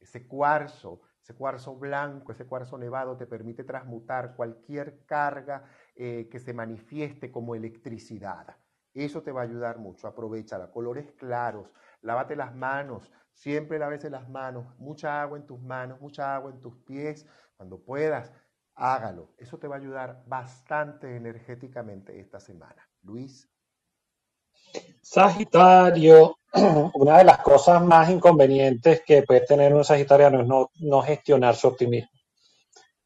Ese 0.00 0.26
cuarzo, 0.26 1.02
ese 1.22 1.34
cuarzo 1.34 1.76
blanco, 1.76 2.32
ese 2.32 2.46
cuarzo 2.46 2.78
nevado 2.78 3.16
te 3.16 3.26
permite 3.26 3.62
transmutar 3.62 4.34
cualquier 4.34 5.04
carga 5.04 5.64
eh, 5.94 6.28
que 6.30 6.40
se 6.40 6.52
manifieste 6.52 7.30
como 7.30 7.54
electricidad. 7.54 8.56
Eso 8.94 9.22
te 9.22 9.30
va 9.30 9.42
a 9.42 9.44
ayudar 9.44 9.78
mucho. 9.78 10.08
Aprovecha 10.08 10.70
colores 10.72 11.12
claros, 11.12 11.70
lávate 12.02 12.36
las 12.36 12.54
manos, 12.54 13.10
siempre 13.32 13.78
lávese 13.78 14.10
las 14.10 14.28
manos, 14.28 14.66
mucha 14.78 15.22
agua 15.22 15.38
en 15.38 15.46
tus 15.46 15.60
manos, 15.60 16.00
mucha 16.00 16.34
agua 16.34 16.50
en 16.50 16.60
tus 16.60 16.76
pies, 16.84 17.26
cuando 17.56 17.82
puedas, 17.82 18.32
hágalo. 18.74 19.34
Eso 19.38 19.58
te 19.58 19.68
va 19.68 19.76
a 19.76 19.78
ayudar 19.78 20.22
bastante 20.26 21.16
energéticamente 21.16 22.18
esta 22.20 22.40
semana. 22.40 22.88
Luis. 23.02 23.48
Sagitario, 25.02 26.38
una 26.94 27.18
de 27.18 27.24
las 27.24 27.38
cosas 27.38 27.82
más 27.82 28.10
inconvenientes 28.10 29.02
que 29.06 29.22
puede 29.22 29.40
tener 29.40 29.74
un 29.74 29.84
sagitariano 29.84 30.40
es 30.40 30.46
no, 30.46 30.70
no 30.80 31.02
gestionar 31.02 31.56
su 31.56 31.68
optimismo. 31.68 32.10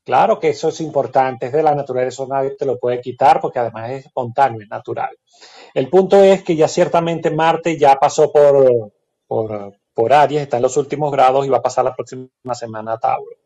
Claro 0.05 0.41
que 0.41 0.49
eso 0.49 0.69
es 0.69 0.81
importante, 0.81 1.47
es 1.47 1.53
de 1.53 1.63
la 1.63 1.77
naturaleza, 1.77 2.25
nadie 2.29 2.57
te 2.57 2.67
lo 2.67 2.77
puede 2.79 3.01
quitar 3.01 3.41
porque 3.41 3.61
además 3.61 3.91
es 3.91 4.07
espontáneo, 4.07 4.61
es 4.61 4.69
natural. 4.69 5.17
El 5.75 5.89
punto 5.89 6.23
es 6.23 6.43
que 6.43 6.57
ya 6.57 6.69
ciertamente 6.69 7.31
Marte 7.31 7.79
ya 7.79 7.97
pasó 7.97 8.31
por, 8.33 8.93
por, 9.27 9.75
por 9.95 10.13
Aries, 10.13 10.43
está 10.43 10.57
en 10.57 10.63
los 10.63 10.77
últimos 10.77 11.13
grados 11.13 11.47
y 11.47 11.49
va 11.49 11.59
a 11.59 11.63
pasar 11.63 11.85
la 11.85 11.95
próxima 11.95 12.29
semana 12.55 12.95
a 12.95 12.99
Tauro. 12.99 13.37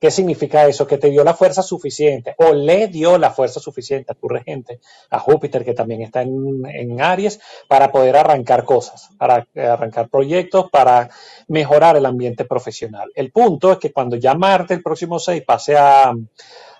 ¿Qué 0.00 0.10
significa 0.10 0.66
eso? 0.66 0.86
Que 0.86 0.98
te 0.98 1.10
dio 1.10 1.22
la 1.22 1.34
fuerza 1.34 1.62
suficiente 1.62 2.34
o 2.38 2.52
le 2.52 2.88
dio 2.88 3.18
la 3.18 3.30
fuerza 3.30 3.60
suficiente 3.60 4.12
a 4.12 4.14
tu 4.14 4.28
regente, 4.28 4.80
a 5.10 5.18
Júpiter, 5.18 5.64
que 5.64 5.74
también 5.74 6.02
está 6.02 6.22
en, 6.22 7.00
Aries, 7.00 7.40
para 7.68 7.92
poder 7.92 8.16
arrancar 8.16 8.64
cosas, 8.64 9.10
para 9.16 9.46
arrancar 9.54 10.08
proyectos, 10.08 10.70
para 10.70 11.08
mejorar 11.48 11.96
el 11.96 12.06
ambiente 12.06 12.44
profesional. 12.44 13.10
El 13.14 13.30
punto 13.30 13.72
es 13.72 13.78
que 13.78 13.92
cuando 13.92 14.16
ya 14.16 14.34
Marte 14.34 14.74
el 14.74 14.82
próximo 14.82 15.18
6 15.18 15.42
pase 15.44 15.76
a, 15.76 16.12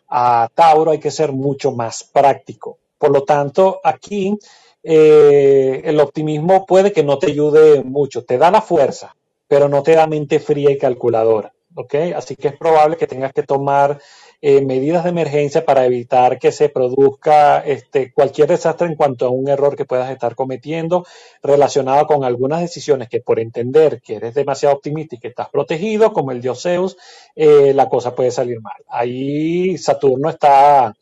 a 0.08 0.48
Tauro, 0.54 0.90
hay 0.90 0.98
que 0.98 1.10
ser 1.10 1.32
mucho 1.32 1.72
más 1.72 2.04
práctico. 2.04 2.78
Por 3.02 3.10
lo 3.10 3.24
tanto, 3.24 3.80
aquí 3.82 4.38
eh, 4.80 5.80
el 5.82 5.98
optimismo 5.98 6.64
puede 6.64 6.92
que 6.92 7.02
no 7.02 7.18
te 7.18 7.32
ayude 7.32 7.82
mucho, 7.82 8.24
te 8.24 8.38
da 8.38 8.48
la 8.52 8.62
fuerza, 8.62 9.16
pero 9.48 9.68
no 9.68 9.82
te 9.82 9.96
da 9.96 10.06
mente 10.06 10.38
fría 10.38 10.70
y 10.70 10.78
calculadora. 10.78 11.52
¿ok? 11.74 11.94
Así 12.14 12.36
que 12.36 12.46
es 12.46 12.56
probable 12.56 12.96
que 12.96 13.08
tengas 13.08 13.32
que 13.32 13.42
tomar 13.42 14.00
eh, 14.40 14.60
medidas 14.64 15.02
de 15.02 15.10
emergencia 15.10 15.64
para 15.64 15.84
evitar 15.84 16.38
que 16.38 16.52
se 16.52 16.68
produzca 16.68 17.58
este, 17.66 18.12
cualquier 18.12 18.46
desastre 18.46 18.86
en 18.86 18.94
cuanto 18.94 19.26
a 19.26 19.30
un 19.30 19.48
error 19.48 19.74
que 19.74 19.84
puedas 19.84 20.08
estar 20.08 20.36
cometiendo 20.36 21.04
relacionado 21.42 22.06
con 22.06 22.22
algunas 22.22 22.60
decisiones 22.60 23.08
que 23.08 23.20
por 23.20 23.40
entender 23.40 24.00
que 24.00 24.16
eres 24.16 24.34
demasiado 24.34 24.76
optimista 24.76 25.16
y 25.16 25.18
que 25.18 25.28
estás 25.28 25.48
protegido, 25.48 26.12
como 26.12 26.30
el 26.30 26.40
dios 26.40 26.62
Zeus, 26.62 26.96
eh, 27.34 27.72
la 27.74 27.88
cosa 27.88 28.14
puede 28.14 28.30
salir 28.30 28.60
mal. 28.60 28.80
Ahí 28.88 29.76
Saturno 29.76 30.28
está 30.30 30.94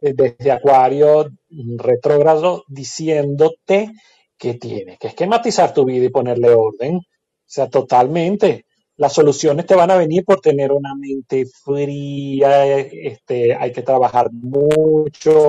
desde 0.00 0.50
Acuario 0.50 1.30
retrógrado 1.78 2.64
diciéndote 2.68 3.92
que 4.38 4.54
tienes 4.54 4.98
que 4.98 5.08
esquematizar 5.08 5.72
tu 5.72 5.84
vida 5.84 6.04
y 6.06 6.10
ponerle 6.10 6.50
orden. 6.50 6.96
O 6.96 7.02
sea, 7.44 7.68
totalmente. 7.68 8.66
Las 8.98 9.12
soluciones 9.12 9.66
te 9.66 9.74
van 9.74 9.90
a 9.90 9.96
venir 9.96 10.24
por 10.24 10.40
tener 10.40 10.72
una 10.72 10.94
mente 10.94 11.44
fría, 11.64 12.66
este, 12.66 13.54
hay 13.54 13.70
que 13.70 13.82
trabajar 13.82 14.30
mucho 14.32 15.48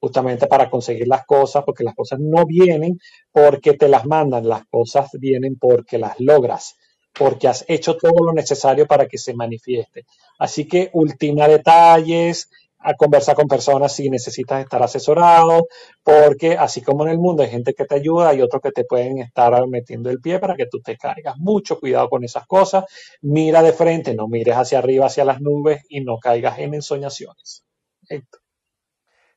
justamente 0.00 0.46
para 0.46 0.70
conseguir 0.70 1.08
las 1.08 1.26
cosas, 1.26 1.64
porque 1.64 1.82
las 1.82 1.94
cosas 1.96 2.20
no 2.20 2.46
vienen 2.46 2.98
porque 3.32 3.74
te 3.74 3.88
las 3.88 4.06
mandan, 4.06 4.48
las 4.48 4.64
cosas 4.66 5.10
vienen 5.14 5.56
porque 5.58 5.98
las 5.98 6.20
logras, 6.20 6.76
porque 7.12 7.48
has 7.48 7.64
hecho 7.66 7.96
todo 7.96 8.24
lo 8.24 8.32
necesario 8.32 8.86
para 8.86 9.08
que 9.08 9.18
se 9.18 9.34
manifieste. 9.34 10.06
Así 10.38 10.68
que 10.68 10.90
ultima 10.92 11.48
detalles, 11.48 12.48
a 12.84 12.94
conversar 12.94 13.34
con 13.34 13.48
personas 13.48 13.94
si 13.94 14.10
necesitas 14.10 14.60
estar 14.60 14.82
asesorado, 14.82 15.68
porque 16.02 16.52
así 16.52 16.82
como 16.82 17.04
en 17.04 17.12
el 17.12 17.18
mundo 17.18 17.42
hay 17.42 17.48
gente 17.48 17.72
que 17.72 17.86
te 17.86 17.94
ayuda, 17.94 18.28
hay 18.28 18.42
otros 18.42 18.60
que 18.60 18.72
te 18.72 18.84
pueden 18.84 19.18
estar 19.18 19.66
metiendo 19.66 20.10
el 20.10 20.20
pie 20.20 20.38
para 20.38 20.54
que 20.54 20.66
tú 20.66 20.80
te 20.80 20.96
caigas. 20.98 21.38
Mucho 21.38 21.80
cuidado 21.80 22.10
con 22.10 22.24
esas 22.24 22.46
cosas. 22.46 22.84
Mira 23.22 23.62
de 23.62 23.72
frente, 23.72 24.14
no 24.14 24.28
mires 24.28 24.56
hacia 24.56 24.78
arriba, 24.78 25.06
hacia 25.06 25.24
las 25.24 25.40
nubes 25.40 25.82
y 25.88 26.02
no 26.02 26.18
caigas 26.18 26.58
en 26.58 26.74
ensoñaciones. 26.74 27.64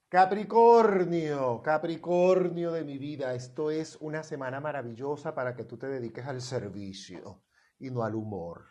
Capricornio, 0.09 1.61
Capricornio 1.61 2.71
de 2.73 2.83
mi 2.83 2.97
vida, 2.97 3.33
esto 3.33 3.71
es 3.71 3.97
una 4.01 4.23
semana 4.23 4.59
maravillosa 4.59 5.33
para 5.33 5.55
que 5.55 5.63
tú 5.63 5.77
te 5.77 5.87
dediques 5.87 6.25
al 6.25 6.41
servicio 6.41 7.43
y 7.79 7.91
no 7.91 8.03
al 8.03 8.15
humor. 8.15 8.65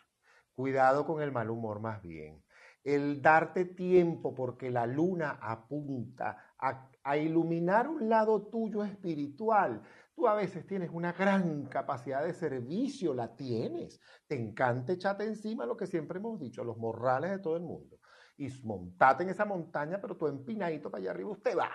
Cuidado 0.53 1.05
con 1.05 1.21
el 1.21 1.31
mal 1.31 1.49
humor 1.49 1.79
más 1.79 2.01
bien 2.03 2.43
el 2.87 3.21
darte 3.21 3.65
tiempo 3.65 4.33
porque 4.33 4.71
la 4.71 4.87
luna 4.87 5.39
apunta 5.41 6.53
a, 6.57 7.17
iluminar 7.17 7.89
un 7.89 8.07
lado 8.07 8.43
tuyo 8.47 8.81
espiritual. 8.81 9.81
Tú 10.15 10.25
a 10.25 10.35
veces 10.35 10.65
tienes 10.65 10.89
una 10.93 11.11
gran 11.11 11.65
capacidad 11.65 12.23
de 12.23 12.33
servicio, 12.33 13.13
la 13.13 13.35
tienes. 13.35 13.99
Te 14.25 14.39
encanta 14.39 14.93
echarte 14.93 15.25
encima 15.25 15.65
lo 15.65 15.75
que 15.75 15.85
siempre 15.85 16.19
hemos 16.19 16.39
dicho, 16.39 16.63
los 16.63 16.77
morrales 16.77 17.31
de 17.31 17.39
todo 17.39 17.57
el 17.57 17.63
mundo. 17.63 17.99
Y 18.37 18.47
montate 18.63 19.23
en 19.23 19.31
esa 19.31 19.43
montaña, 19.43 19.99
pero 19.99 20.15
tú 20.15 20.27
empinadito 20.27 20.89
para 20.89 21.01
allá 21.01 21.11
arriba, 21.11 21.31
usted 21.31 21.57
va. 21.57 21.69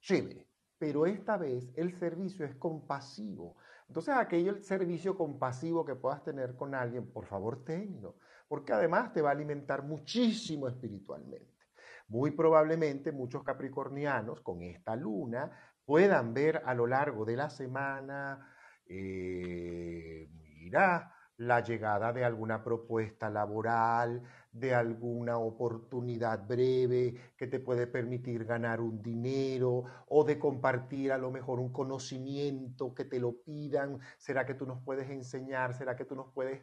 Chévere. 0.00 0.46
Pero 0.78 1.06
esta 1.06 1.36
vez 1.38 1.72
el 1.74 1.92
servicio 1.98 2.46
es 2.46 2.54
compasivo. 2.54 3.56
Entonces, 3.88 4.14
aquel 4.14 4.62
servicio 4.62 5.16
compasivo 5.16 5.84
que 5.84 5.96
puedas 5.96 6.22
tener 6.22 6.54
con 6.54 6.72
alguien, 6.76 7.10
por 7.10 7.26
favor, 7.26 7.64
tenlo 7.64 8.14
porque 8.52 8.74
además 8.74 9.14
te 9.14 9.22
va 9.22 9.30
a 9.30 9.32
alimentar 9.32 9.82
muchísimo 9.82 10.68
espiritualmente. 10.68 11.70
Muy 12.08 12.32
probablemente 12.32 13.10
muchos 13.10 13.42
capricornianos 13.42 14.42
con 14.42 14.60
esta 14.60 14.94
luna 14.94 15.50
puedan 15.86 16.34
ver 16.34 16.60
a 16.66 16.74
lo 16.74 16.86
largo 16.86 17.24
de 17.24 17.34
la 17.34 17.48
semana, 17.48 18.54
eh, 18.84 20.28
mira, 20.34 21.14
la 21.38 21.60
llegada 21.60 22.12
de 22.12 22.26
alguna 22.26 22.62
propuesta 22.62 23.30
laboral, 23.30 24.22
de 24.52 24.74
alguna 24.74 25.38
oportunidad 25.38 26.46
breve 26.46 27.32
que 27.36 27.46
te 27.46 27.58
puede 27.58 27.86
permitir 27.86 28.44
ganar 28.44 28.80
un 28.80 29.02
dinero 29.02 29.84
o 30.08 30.24
de 30.24 30.38
compartir 30.38 31.10
a 31.10 31.18
lo 31.18 31.30
mejor 31.30 31.58
un 31.58 31.72
conocimiento 31.72 32.94
que 32.94 33.06
te 33.06 33.18
lo 33.18 33.42
pidan. 33.42 33.98
¿Será 34.18 34.44
que 34.44 34.54
tú 34.54 34.66
nos 34.66 34.82
puedes 34.84 35.08
enseñar? 35.10 35.74
¿Será 35.74 35.96
que 35.96 36.04
tú 36.04 36.14
nos 36.14 36.30
puedes... 36.32 36.62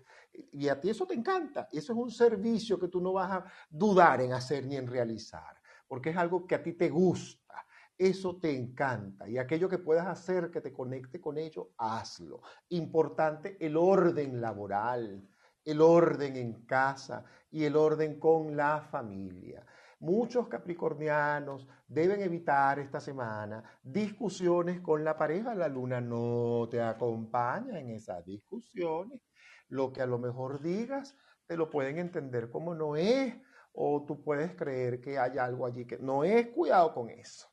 Y 0.53 0.67
a 0.67 0.79
ti 0.79 0.91
eso 0.91 1.07
te 1.07 1.15
encanta. 1.15 1.67
Eso 1.71 1.93
es 1.93 1.99
un 1.99 2.11
servicio 2.11 2.79
que 2.79 2.87
tú 2.87 3.01
no 3.01 3.13
vas 3.13 3.31
a 3.31 3.45
dudar 3.69 4.21
en 4.21 4.33
hacer 4.33 4.65
ni 4.65 4.77
en 4.77 4.87
realizar. 4.87 5.59
porque 5.89 6.11
es 6.11 6.17
algo 6.17 6.45
que 6.45 6.55
a 6.55 6.63
ti 6.63 6.73
te 6.73 6.87
gusta, 6.87 7.65
eso 7.97 8.37
te 8.37 8.55
encanta 8.55 9.27
y 9.27 9.37
aquello 9.37 9.67
que 9.67 9.79
puedas 9.79 10.07
hacer 10.07 10.51
que 10.51 10.61
te 10.61 10.71
conecte 10.71 11.19
con 11.19 11.37
ello, 11.37 11.71
hazlo. 11.77 12.41
Importante 12.69 13.57
el 13.59 13.75
orden 13.75 14.39
laboral, 14.39 15.27
el 15.65 15.81
orden 15.81 16.35
en 16.35 16.65
casa 16.65 17.25
y 17.51 17.63
el 17.65 17.75
orden 17.75 18.19
con 18.19 18.55
la 18.55 18.81
familia. 18.81 19.65
Muchos 19.99 20.47
capricornianos 20.47 21.67
deben 21.87 22.21
evitar 22.21 22.79
esta 22.79 23.01
semana 23.01 23.63
discusiones 23.83 24.79
con 24.79 25.03
la 25.03 25.17
pareja. 25.17 25.53
La 25.53 25.67
luna 25.67 25.99
no 25.99 26.67
te 26.71 26.81
acompaña 26.81 27.79
en 27.79 27.89
esas 27.89 28.25
discusiones. 28.25 29.21
Lo 29.67 29.91
que 29.91 30.01
a 30.01 30.05
lo 30.05 30.17
mejor 30.17 30.61
digas 30.61 31.17
te 31.45 31.57
lo 31.57 31.69
pueden 31.69 31.97
entender 31.97 32.49
como 32.49 32.75
no 32.75 32.95
es 32.95 33.35
o 33.73 34.05
tú 34.07 34.23
puedes 34.23 34.55
creer 34.55 35.01
que 35.01 35.17
hay 35.19 35.37
algo 35.37 35.65
allí 35.65 35.85
que 35.85 35.97
no 35.97 36.23
es. 36.23 36.47
Cuidado 36.47 36.93
con 36.93 37.09
eso 37.09 37.49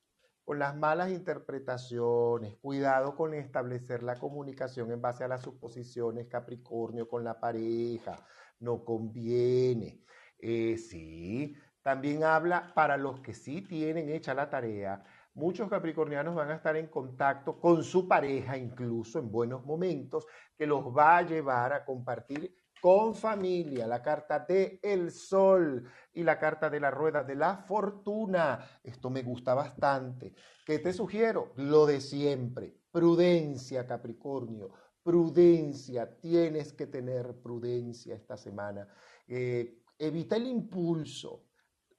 con 0.47 0.61
las 0.61 0.77
malas 0.77 1.11
interpretaciones, 1.11 2.55
cuidado 2.59 3.17
con 3.17 3.35
establecer 3.35 4.05
la 4.05 4.15
comunicación 4.15 4.93
en 4.93 5.03
base 5.03 5.25
a 5.25 5.29
las 5.29 5.43
suposiciones 5.43 6.29
Capricornio 6.29 7.09
con 7.09 7.25
la 7.25 7.41
pareja, 7.41 8.25
no 8.61 8.85
conviene. 8.85 10.05
Eh, 10.39 10.79
sí, 10.79 11.57
también 11.83 12.23
habla 12.23 12.73
para 12.77 12.97
los 12.97 13.21
que 13.23 13.35
sí 13.35 13.61
tienen 13.63 14.09
hecha 14.09 14.35
la 14.35 14.49
tarea. 14.49 15.03
Muchos 15.35 15.69
capricornianos 15.69 16.37
van 16.37 16.53
a 16.53 16.55
estar 16.55 16.77
en 16.77 16.87
contacto 16.87 17.59
con 17.59 17.83
su 17.83 18.07
pareja, 18.07 18.57
incluso 18.57 19.19
en 19.19 19.33
buenos 19.33 19.67
momentos, 19.67 20.29
que 20.57 20.65
los 20.65 20.97
va 20.97 21.17
a 21.17 21.23
llevar 21.23 21.73
a 21.73 21.85
compartir 21.85 22.55
con 22.87 23.17
familia, 23.17 23.85
la 23.85 24.01
carta 24.01 24.39
de 24.39 24.79
el 24.81 25.11
sol 25.11 25.91
y 26.13 26.23
la 26.23 26.39
carta 26.39 26.71
de 26.71 26.79
la 26.79 26.89
rueda 26.89 27.25
de 27.25 27.35
la 27.35 27.57
fortuna. 27.57 28.65
Esto 28.81 29.11
me 29.11 29.25
gusta 29.25 29.55
bastante. 29.55 30.33
¿Qué 30.65 30.79
te 30.79 30.93
sugiero? 30.93 31.53
Lo 31.57 31.85
de 31.85 32.01
siempre. 32.01 32.79
Prudencia, 32.93 33.89
Capricornio. 33.89 34.71
Prudencia. 35.03 36.17
Tienes 36.21 36.73
que 36.75 36.87
tener 36.87 37.35
prudencia 37.43 38.15
esta 38.15 38.37
semana. 38.37 38.87
Eh, 39.27 39.83
evita 39.99 40.37
el 40.37 40.47
impulso. 40.47 41.49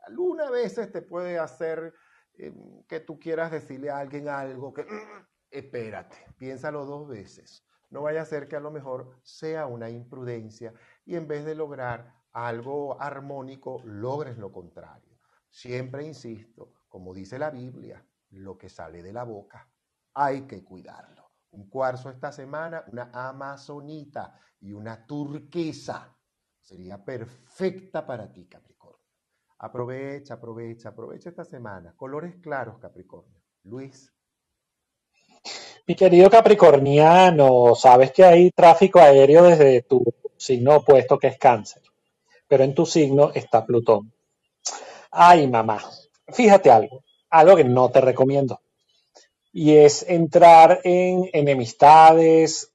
Algunas 0.05 0.49
veces 0.51 0.89
te 0.89 1.01
puede 1.01 1.38
hacer 1.38 1.93
eh, 2.35 2.53
que 2.88 3.01
tú 3.01 3.19
quieras 3.19 3.51
decirle 3.51 3.89
a 3.89 3.97
alguien 3.97 4.29
algo 4.29 4.73
que, 4.73 4.83
mm, 4.83 5.27
espérate, 5.51 6.15
piénsalo 6.38 6.85
dos 6.85 7.09
veces. 7.09 7.66
No 7.89 8.01
vaya 8.01 8.21
a 8.21 8.25
ser 8.25 8.47
que 8.47 8.55
a 8.55 8.59
lo 8.59 8.71
mejor 8.71 9.19
sea 9.23 9.65
una 9.65 9.89
imprudencia 9.89 10.73
y 11.05 11.15
en 11.15 11.27
vez 11.27 11.45
de 11.45 11.55
lograr 11.55 12.13
algo 12.31 13.01
armónico, 13.01 13.81
logres 13.85 14.38
lo 14.38 14.51
contrario. 14.51 15.17
Siempre 15.49 16.05
insisto, 16.05 16.73
como 16.88 17.13
dice 17.13 17.39
la 17.39 17.49
Biblia, 17.49 18.05
lo 18.31 18.57
que 18.57 18.69
sale 18.69 19.01
de 19.01 19.13
la 19.13 19.23
boca 19.23 19.69
hay 20.13 20.47
que 20.47 20.63
cuidarlo. 20.63 21.31
Un 21.51 21.69
cuarzo 21.69 22.09
esta 22.09 22.31
semana, 22.31 22.83
una 22.88 23.11
amazonita 23.13 24.39
y 24.59 24.73
una 24.73 25.05
turquesa 25.05 26.17
sería 26.59 27.03
perfecta 27.03 28.05
para 28.05 28.31
ti, 28.31 28.47
Capricornio. 28.47 29.05
Aprovecha, 29.59 30.33
aprovecha, 30.35 30.89
aprovecha 30.89 31.29
esta 31.29 31.45
semana. 31.45 31.95
Colores 31.95 32.35
claros, 32.41 32.79
Capricornio. 32.79 33.41
Luis. 33.63 34.11
Mi 35.88 35.95
querido 35.95 36.29
Capricorniano, 36.29 37.73
sabes 37.73 38.11
que 38.11 38.25
hay 38.25 38.51
tráfico 38.51 38.99
aéreo 38.99 39.43
desde 39.43 39.83
tu 39.83 40.03
signo 40.35 40.75
opuesto 40.75 41.17
que 41.17 41.27
es 41.27 41.38
cáncer, 41.38 41.81
pero 42.45 42.65
en 42.65 42.75
tu 42.75 42.85
signo 42.85 43.31
está 43.33 43.65
Plutón. 43.65 44.11
Ay, 45.11 45.47
mamá, 45.47 45.81
fíjate 46.27 46.69
algo, 46.69 47.03
algo 47.29 47.55
que 47.55 47.63
no 47.63 47.89
te 47.89 48.01
recomiendo. 48.01 48.59
Y 49.53 49.77
es 49.77 50.03
entrar 50.09 50.81
en 50.83 51.29
enemistades, 51.31 52.73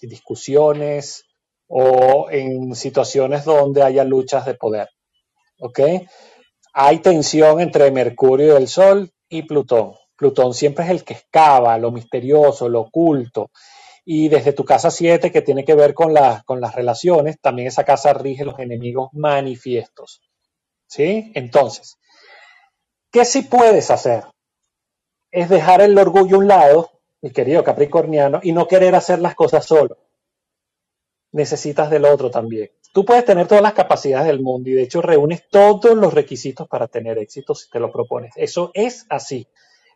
discusiones 0.00 1.24
o 1.66 2.28
en 2.30 2.76
situaciones 2.76 3.44
donde 3.44 3.82
haya 3.82 4.04
luchas 4.04 4.46
de 4.46 4.54
poder. 4.54 4.88
¿ok? 5.58 5.80
Hay 6.72 6.98
tensión 7.00 7.60
entre 7.60 7.90
Mercurio, 7.90 8.56
el 8.56 8.68
Sol 8.68 9.10
y 9.28 9.42
Plutón. 9.42 9.99
Plutón 10.20 10.52
siempre 10.52 10.84
es 10.84 10.90
el 10.90 11.02
que 11.02 11.14
excava 11.14 11.78
lo 11.78 11.90
misterioso, 11.90 12.68
lo 12.68 12.82
oculto. 12.82 13.50
Y 14.04 14.28
desde 14.28 14.52
tu 14.52 14.66
casa 14.66 14.90
7, 14.90 15.32
que 15.32 15.40
tiene 15.40 15.64
que 15.64 15.74
ver 15.74 15.94
con, 15.94 16.12
con 16.44 16.60
las 16.60 16.74
relaciones, 16.74 17.40
también 17.40 17.68
esa 17.68 17.84
casa 17.84 18.12
rige 18.12 18.44
los 18.44 18.58
enemigos 18.58 19.08
manifiestos. 19.14 20.20
¿Sí? 20.86 21.32
Entonces, 21.34 21.98
¿qué 23.10 23.24
sí 23.24 23.40
puedes 23.40 23.90
hacer? 23.90 24.24
Es 25.30 25.48
dejar 25.48 25.80
el 25.80 25.96
orgullo 25.96 26.36
a 26.36 26.40
un 26.40 26.48
lado, 26.48 26.90
mi 27.22 27.30
querido 27.30 27.64
Capricorniano, 27.64 28.40
y 28.42 28.52
no 28.52 28.68
querer 28.68 28.94
hacer 28.94 29.20
las 29.20 29.34
cosas 29.34 29.64
solo. 29.64 29.96
Necesitas 31.32 31.88
del 31.88 32.04
otro 32.04 32.30
también. 32.30 32.70
Tú 32.92 33.06
puedes 33.06 33.24
tener 33.24 33.48
todas 33.48 33.62
las 33.62 33.72
capacidades 33.72 34.26
del 34.26 34.40
mundo 34.40 34.68
y 34.68 34.74
de 34.74 34.82
hecho 34.82 35.00
reúnes 35.00 35.48
todos 35.48 35.96
los 35.96 36.12
requisitos 36.12 36.68
para 36.68 36.88
tener 36.88 37.16
éxito 37.16 37.54
si 37.54 37.70
te 37.70 37.80
lo 37.80 37.90
propones. 37.90 38.34
Eso 38.36 38.70
es 38.74 39.06
así. 39.08 39.48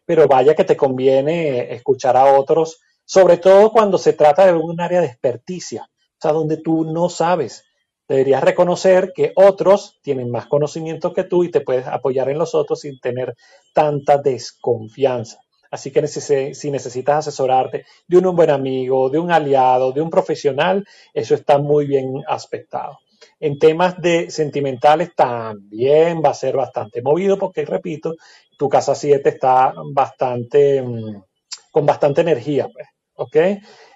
Pero 0.06 0.26
vaya 0.28 0.54
que 0.54 0.64
te 0.64 0.76
conviene 0.76 1.72
escuchar 1.72 2.16
a 2.16 2.38
otros, 2.38 2.80
sobre 3.04 3.38
todo 3.38 3.70
cuando 3.70 3.98
se 3.98 4.12
trata 4.12 4.46
de 4.46 4.52
un 4.52 4.80
área 4.80 5.00
de 5.00 5.06
experticia, 5.06 5.82
o 5.84 6.20
sea, 6.20 6.32
donde 6.32 6.56
tú 6.58 6.84
no 6.84 7.08
sabes. 7.08 7.64
Deberías 8.06 8.44
reconocer 8.44 9.12
que 9.14 9.32
otros 9.34 9.98
tienen 10.02 10.30
más 10.30 10.46
conocimiento 10.46 11.14
que 11.14 11.24
tú 11.24 11.44
y 11.44 11.50
te 11.50 11.62
puedes 11.62 11.86
apoyar 11.86 12.28
en 12.28 12.38
los 12.38 12.54
otros 12.54 12.80
sin 12.80 13.00
tener 13.00 13.34
tanta 13.72 14.18
desconfianza. 14.18 15.38
Así 15.70 15.90
que 15.90 16.06
si 16.06 16.70
necesitas 16.70 17.26
asesorarte 17.26 17.84
de 18.06 18.18
un 18.18 18.36
buen 18.36 18.50
amigo, 18.50 19.10
de 19.10 19.18
un 19.18 19.32
aliado, 19.32 19.90
de 19.90 20.02
un 20.02 20.10
profesional, 20.10 20.86
eso 21.12 21.34
está 21.34 21.58
muy 21.58 21.86
bien 21.86 22.22
aspectado. 22.28 22.98
En 23.40 23.58
temas 23.58 24.00
de 24.00 24.30
sentimentales 24.30 25.14
también 25.14 26.22
va 26.24 26.30
a 26.30 26.34
ser 26.34 26.56
bastante 26.56 27.02
movido 27.02 27.38
porque, 27.38 27.64
repito, 27.64 28.14
tu 28.58 28.68
casa 28.68 28.94
7 28.94 29.28
está 29.28 29.74
bastante, 29.92 30.82
mm, 30.82 31.22
con 31.70 31.86
bastante 31.86 32.20
energía, 32.20 32.68
pues, 32.72 32.86
¿ok? 33.14 33.36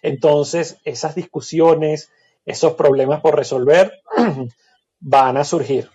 Entonces, 0.03 0.79
esas 0.85 1.15
discusiones, 1.15 2.11
esos 2.45 2.75
problemas 2.75 3.21
por 3.21 3.37
resolver 3.37 3.93
van 5.01 5.37
a 5.37 5.45
surgir 5.45 5.89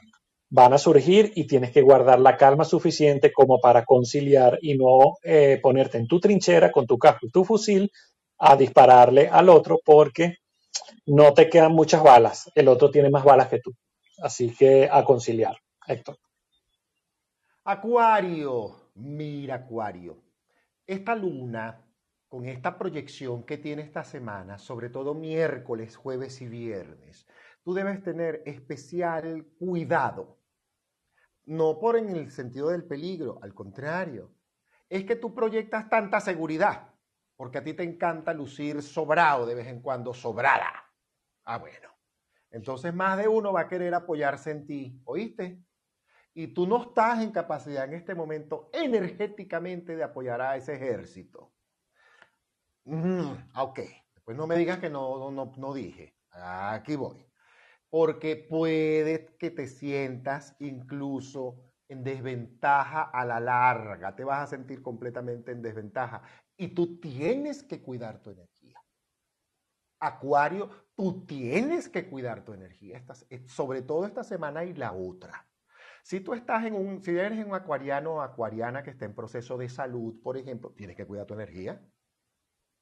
van 0.56 0.72
a 0.72 0.78
surgir 0.78 1.32
y 1.34 1.48
tienes 1.48 1.72
que 1.72 1.82
guardar 1.82 2.20
la 2.20 2.38
calma 2.38 2.64
suficiente 2.64 3.34
como 3.34 3.60
para 3.60 3.86
conciliar 3.86 4.60
y 4.62 4.78
no 4.78 5.16
eh, 5.24 5.60
ponerte 5.60 5.98
en 5.98 6.06
tu 6.06 6.20
trinchera 6.20 6.72
con 6.72 6.86
tu 6.86 7.00
casco 7.00 7.26
y 7.26 7.32
tu 7.32 7.44
fusil 7.44 7.92
a 8.38 8.56
dispararle 8.56 9.28
al 9.28 9.50
otro 9.50 9.80
porque 9.84 10.36
no 11.06 11.34
te 11.34 11.50
quedan 11.50 11.74
muchas 11.74 12.04
balas. 12.04 12.52
El 12.56 12.68
otro 12.68 12.92
tiene 12.92 13.10
más 13.10 13.24
balas 13.24 13.48
que 13.48 13.60
tú. 13.60 13.74
Así 14.22 14.56
que 14.56 14.90
a 14.92 15.04
conciliar, 15.04 15.58
Héctor. 15.88 16.18
Acuario, 17.66 18.92
mira 18.96 19.56
Acuario. 19.56 20.24
Esta 20.86 21.16
luna, 21.16 21.86
con 22.28 22.46
esta 22.46 22.78
proyección 22.78 23.44
que 23.44 23.58
tiene 23.58 23.82
esta 23.84 24.04
semana, 24.04 24.58
sobre 24.58 24.90
todo 24.90 25.14
miércoles, 25.14 25.96
jueves 25.96 26.42
y 26.42 26.48
viernes, 26.48 27.26
tú 27.64 27.74
debes 27.74 28.04
tener 28.04 28.44
especial 28.46 29.46
cuidado 29.58 30.44
no 31.46 31.80
por 31.80 31.98
en 31.98 32.10
el 32.10 32.32
sentido 32.32 32.70
del 32.70 32.86
peligro, 32.86 33.40
al 33.42 33.54
contrario. 33.54 34.32
Es 34.90 35.06
que 35.06 35.16
tú 35.16 35.34
proyectas 35.34 35.90
tanta 35.90 36.20
seguridad, 36.20 36.93
porque 37.36 37.58
a 37.58 37.64
ti 37.64 37.74
te 37.74 37.84
encanta 37.84 38.34
lucir 38.34 38.82
sobrado 38.82 39.46
de 39.46 39.56
vez 39.56 39.68
en 39.68 39.82
cuando, 39.82 40.14
sobrada. 40.14 40.72
Ah, 41.44 41.58
bueno. 41.58 41.90
Entonces 42.52 42.94
más 42.94 43.18
de 43.18 43.28
uno 43.28 43.52
va 43.52 43.62
a 43.62 43.68
querer 43.68 43.94
apoyarse 43.94 44.52
en 44.52 44.66
ti, 44.66 45.02
¿oíste? 45.06 45.60
Y 46.36 46.48
tú 46.48 46.68
no 46.68 46.84
estás 46.84 47.22
en 47.22 47.32
capacidad 47.32 47.86
en 47.86 47.94
este 47.94 48.16
momento 48.16 48.70
energéticamente 48.74 49.96
de 49.96 50.04
apoyar 50.04 50.42
a 50.42 50.56
ese 50.56 50.76
ejército. 50.76 51.54
Mm, 52.86 53.34
ok, 53.56 53.80
pues 54.24 54.38
no 54.38 54.48
me 54.48 54.56
digas 54.58 54.80
que 54.80 54.90
no, 54.90 55.32
no, 55.32 55.52
no 55.56 55.74
dije. 55.74 56.16
Aquí 56.32 56.96
voy 56.96 57.26
porque 57.94 58.36
puede 58.36 59.36
que 59.38 59.52
te 59.52 59.68
sientas 59.68 60.56
incluso 60.58 61.60
en 61.88 62.04
desventaja 62.04 63.04
a 63.04 63.24
la 63.24 63.40
larga, 63.40 64.16
te 64.16 64.24
vas 64.24 64.42
a 64.42 64.48
sentir 64.48 64.82
completamente 64.82 65.52
en 65.52 65.62
desventaja 65.62 66.24
y 66.64 66.70
tú 66.70 66.98
tienes 66.98 67.62
que 67.62 67.82
cuidar 67.82 68.22
tu 68.22 68.30
energía. 68.30 68.82
Acuario, 70.00 70.70
tú 70.96 71.26
tienes 71.26 71.90
que 71.90 72.10
cuidar 72.10 72.46
tu 72.46 72.54
energía, 72.54 73.04
sobre 73.48 73.82
todo 73.82 74.06
esta 74.06 74.24
semana 74.24 74.64
y 74.64 74.74
la 74.74 74.94
otra. 74.94 75.46
Si 76.04 76.22
tú 76.22 76.34
estás 76.34 76.66
en 76.66 76.76
un, 76.76 77.04
si 77.04 77.12
eres 77.12 77.46
un 77.46 77.54
acuariano 77.54 78.16
o 78.16 78.22
acuariana 78.22 78.82
que 78.82 78.92
está 78.92 79.04
en 79.04 79.14
proceso 79.14 79.58
de 79.58 79.68
salud, 79.68 80.22
por 80.22 80.38
ejemplo, 80.38 80.72
tienes 80.72 80.96
que 80.96 81.06
cuidar 81.06 81.26
tu 81.26 81.34
energía. 81.34 81.86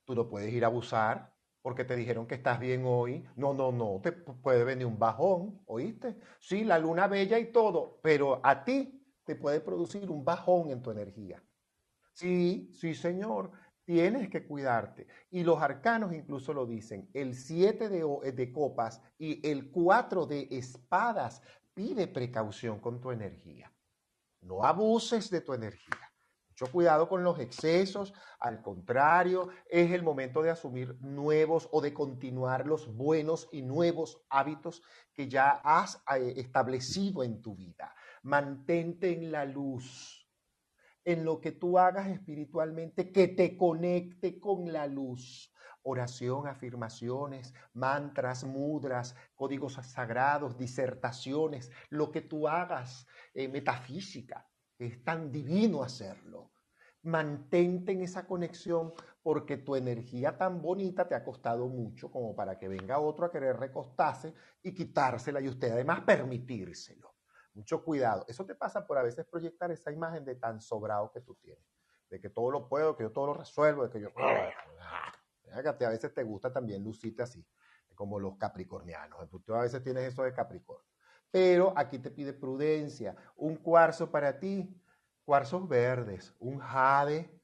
Tú 0.05 0.13
no 0.13 0.29
puedes 0.29 0.53
ir 0.53 0.63
a 0.63 0.67
abusar, 0.67 1.35
porque 1.63 1.83
te 1.83 1.95
dijeron 1.95 2.27
que 2.27 2.35
estás 2.35 2.59
bien 2.59 2.83
hoy. 2.85 3.27
No, 3.35 3.55
no, 3.55 3.71
no, 3.71 3.99
te 4.03 4.11
puede 4.11 4.63
venir 4.63 4.85
un 4.85 4.99
bajón, 4.99 5.59
¿oíste? 5.65 6.17
Sí, 6.39 6.63
la 6.63 6.77
luna 6.77 7.07
bella 7.07 7.39
y 7.39 7.51
todo, 7.51 7.99
pero 8.03 8.41
a 8.43 8.63
ti 8.63 9.03
te 9.23 9.35
puede 9.35 9.59
producir 9.59 10.09
un 10.11 10.23
bajón 10.23 10.69
en 10.69 10.83
tu 10.83 10.91
energía. 10.91 11.43
Sí, 12.13 12.69
sí, 12.73 12.93
señor, 12.93 13.51
tienes 13.91 14.29
que 14.29 14.45
cuidarte. 14.45 15.05
Y 15.31 15.43
los 15.43 15.61
arcanos 15.61 16.13
incluso 16.13 16.53
lo 16.53 16.65
dicen. 16.65 17.09
El 17.13 17.35
7 17.35 17.89
de, 17.89 18.53
copas 18.53 19.01
y 19.17 19.45
el 19.45 19.69
4 19.69 20.25
de 20.27 20.47
espadas 20.49 21.41
pide 21.73 22.07
precaución 22.07 22.79
con 22.79 23.01
tu 23.01 23.11
energía. 23.11 23.69
No 24.41 24.63
abuses 24.63 25.29
de 25.29 25.41
tu 25.41 25.53
energía. 25.53 25.99
Mucho 26.47 26.71
cuidado 26.71 27.09
con 27.09 27.21
los 27.23 27.37
excesos, 27.39 28.13
al 28.39 28.61
contrario, 28.61 29.49
es 29.69 29.91
el 29.91 30.03
momento 30.03 30.41
de 30.41 30.51
asumir 30.51 30.95
nuevos 31.01 31.67
o 31.73 31.81
de 31.81 31.93
continuar 31.93 32.67
los 32.67 32.95
buenos 32.95 33.49
y 33.51 33.61
nuevos 33.61 34.21
hábitos 34.29 34.83
que 35.13 35.27
ya 35.27 35.59
has 35.63 36.01
eh, 36.15 36.35
establecido 36.37 37.23
en 37.23 37.41
tu 37.41 37.55
vida. 37.55 37.93
Mantente 38.23 39.11
en 39.11 39.31
la 39.31 39.43
luz, 39.43 40.20
en 41.05 41.25
lo 41.25 41.41
que 41.41 41.51
tú 41.51 41.77
hagas 41.77 42.07
espiritualmente, 42.07 43.11
que 43.11 43.27
te 43.27 43.57
conecte 43.57 44.39
con 44.39 44.71
la 44.71 44.87
luz. 44.87 45.53
Oración, 45.83 46.47
afirmaciones, 46.47 47.55
mantras, 47.73 48.43
mudras, 48.43 49.15
códigos 49.33 49.73
sagrados, 49.73 50.57
disertaciones, 50.57 51.71
lo 51.89 52.11
que 52.11 52.21
tú 52.21 52.47
hagas, 52.47 53.07
eh, 53.33 53.47
metafísica 53.47 54.47
es 54.85 55.03
tan 55.03 55.31
divino 55.31 55.83
hacerlo. 55.83 56.51
Mantente 57.03 57.91
en 57.93 58.01
esa 58.01 58.27
conexión 58.27 58.93
porque 59.23 59.57
tu 59.57 59.75
energía 59.75 60.37
tan 60.37 60.61
bonita 60.61 61.07
te 61.07 61.15
ha 61.15 61.23
costado 61.23 61.67
mucho 61.67 62.11
como 62.11 62.35
para 62.35 62.57
que 62.57 62.67
venga 62.67 62.99
otro 62.99 63.25
a 63.25 63.31
querer 63.31 63.57
recostarse 63.57 64.33
y 64.63 64.73
quitársela 64.73 65.41
y 65.41 65.47
usted 65.47 65.71
además 65.71 66.01
permitírselo. 66.01 67.10
Mucho 67.53 67.83
cuidado. 67.83 68.25
Eso 68.27 68.45
te 68.45 68.55
pasa 68.55 68.85
por 68.85 68.97
a 68.97 69.03
veces 69.03 69.25
proyectar 69.25 69.71
esa 69.71 69.91
imagen 69.91 70.23
de 70.23 70.35
tan 70.35 70.61
sobrado 70.61 71.11
que 71.11 71.21
tú 71.21 71.35
tienes, 71.35 71.65
de 72.09 72.19
que 72.19 72.29
todo 72.29 72.49
lo 72.51 72.67
puedo, 72.67 72.95
que 72.95 73.03
yo 73.03 73.11
todo 73.11 73.27
lo 73.27 73.33
resuelvo, 73.33 73.83
de 73.83 73.89
que 73.89 74.01
yo... 74.01 74.09
A 75.53 75.89
veces 75.89 76.13
te 76.13 76.23
gusta 76.23 76.53
también 76.53 76.81
lucirte 76.81 77.23
así, 77.23 77.45
como 77.93 78.19
los 78.19 78.37
capricornianos. 78.37 79.29
Tú 79.43 79.53
a 79.53 79.61
veces 79.61 79.83
tienes 79.83 80.03
eso 80.03 80.23
de 80.23 80.33
Capricornio. 80.33 80.87
Pero 81.29 81.73
aquí 81.75 81.99
te 81.99 82.09
pide 82.09 82.33
prudencia. 82.33 83.15
Un 83.35 83.57
cuarzo 83.57 84.09
para 84.09 84.39
ti, 84.39 84.81
cuarzos 85.25 85.67
verdes, 85.67 86.33
un 86.39 86.59
jade, 86.59 87.41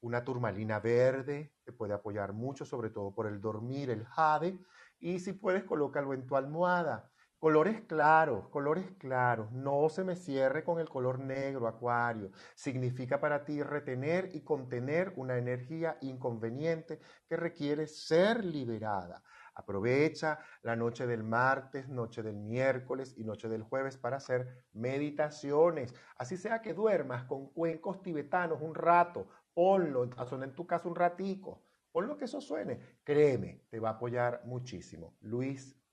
una 0.00 0.24
turmalina 0.24 0.80
verde, 0.80 1.54
te 1.64 1.72
puede 1.72 1.94
apoyar 1.94 2.32
mucho, 2.32 2.64
sobre 2.64 2.90
todo 2.90 3.14
por 3.14 3.26
el 3.26 3.40
dormir, 3.40 3.90
el 3.90 4.04
jade. 4.04 4.58
Y 4.98 5.20
si 5.20 5.32
puedes, 5.32 5.64
colócalo 5.64 6.12
en 6.12 6.26
tu 6.26 6.36
almohada. 6.36 7.10
Colores 7.44 7.82
claros, 7.82 8.48
colores 8.48 8.90
claros. 8.92 9.52
No 9.52 9.90
se 9.90 10.02
me 10.02 10.16
cierre 10.16 10.64
con 10.64 10.80
el 10.80 10.88
color 10.88 11.18
negro, 11.18 11.68
acuario. 11.68 12.30
Significa 12.54 13.20
para 13.20 13.44
ti 13.44 13.62
retener 13.62 14.30
y 14.32 14.40
contener 14.40 15.12
una 15.16 15.36
energía 15.36 15.98
inconveniente 16.00 17.00
que 17.28 17.36
requiere 17.36 17.86
ser 17.86 18.42
liberada. 18.46 19.22
Aprovecha 19.54 20.38
la 20.62 20.74
noche 20.74 21.06
del 21.06 21.22
martes, 21.22 21.86
noche 21.86 22.22
del 22.22 22.36
miércoles 22.36 23.12
y 23.18 23.24
noche 23.24 23.50
del 23.50 23.62
jueves 23.62 23.98
para 23.98 24.16
hacer 24.16 24.64
meditaciones. 24.72 25.92
Así 26.16 26.38
sea 26.38 26.62
que 26.62 26.72
duermas 26.72 27.24
con 27.24 27.50
cuencos 27.50 28.00
tibetanos 28.00 28.62
un 28.62 28.74
rato, 28.74 29.28
ponlo, 29.52 30.04
en 30.04 30.54
tu 30.54 30.66
casa 30.66 30.88
un 30.88 30.94
ratico, 30.94 31.62
lo 31.92 32.16
que 32.16 32.24
eso 32.24 32.40
suene. 32.40 32.80
Créeme, 33.04 33.66
te 33.68 33.80
va 33.80 33.90
a 33.90 33.92
apoyar 33.92 34.40
muchísimo. 34.46 35.18
Luis. 35.20 35.83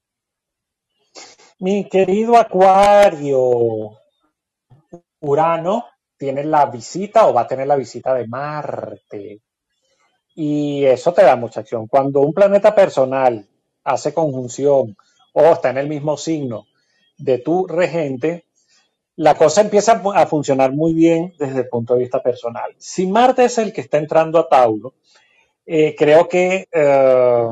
Mi 1.61 1.87
querido 1.87 2.37
Acuario, 2.37 3.91
Urano 5.19 5.85
tiene 6.17 6.43
la 6.43 6.65
visita 6.65 7.27
o 7.27 7.33
va 7.33 7.41
a 7.41 7.47
tener 7.47 7.67
la 7.67 7.75
visita 7.75 8.15
de 8.15 8.25
Marte. 8.27 9.41
Y 10.33 10.83
eso 10.85 11.13
te 11.13 11.21
da 11.21 11.35
mucha 11.35 11.59
acción. 11.59 11.85
Cuando 11.85 12.21
un 12.21 12.33
planeta 12.33 12.73
personal 12.73 13.47
hace 13.83 14.11
conjunción 14.11 14.97
o 15.33 15.43
está 15.43 15.69
en 15.69 15.77
el 15.77 15.87
mismo 15.87 16.17
signo 16.17 16.65
de 17.19 17.37
tu 17.37 17.67
regente, 17.67 18.45
la 19.17 19.35
cosa 19.35 19.61
empieza 19.61 20.01
a 20.15 20.25
funcionar 20.25 20.71
muy 20.71 20.95
bien 20.95 21.35
desde 21.37 21.59
el 21.59 21.69
punto 21.69 21.93
de 21.93 21.99
vista 21.99 22.23
personal. 22.23 22.73
Si 22.79 23.05
Marte 23.05 23.45
es 23.45 23.59
el 23.59 23.71
que 23.71 23.81
está 23.81 23.99
entrando 23.99 24.39
a 24.39 24.49
Tauro, 24.49 24.95
eh, 25.67 25.93
creo 25.95 26.27
que 26.27 26.67
eh, 26.71 27.47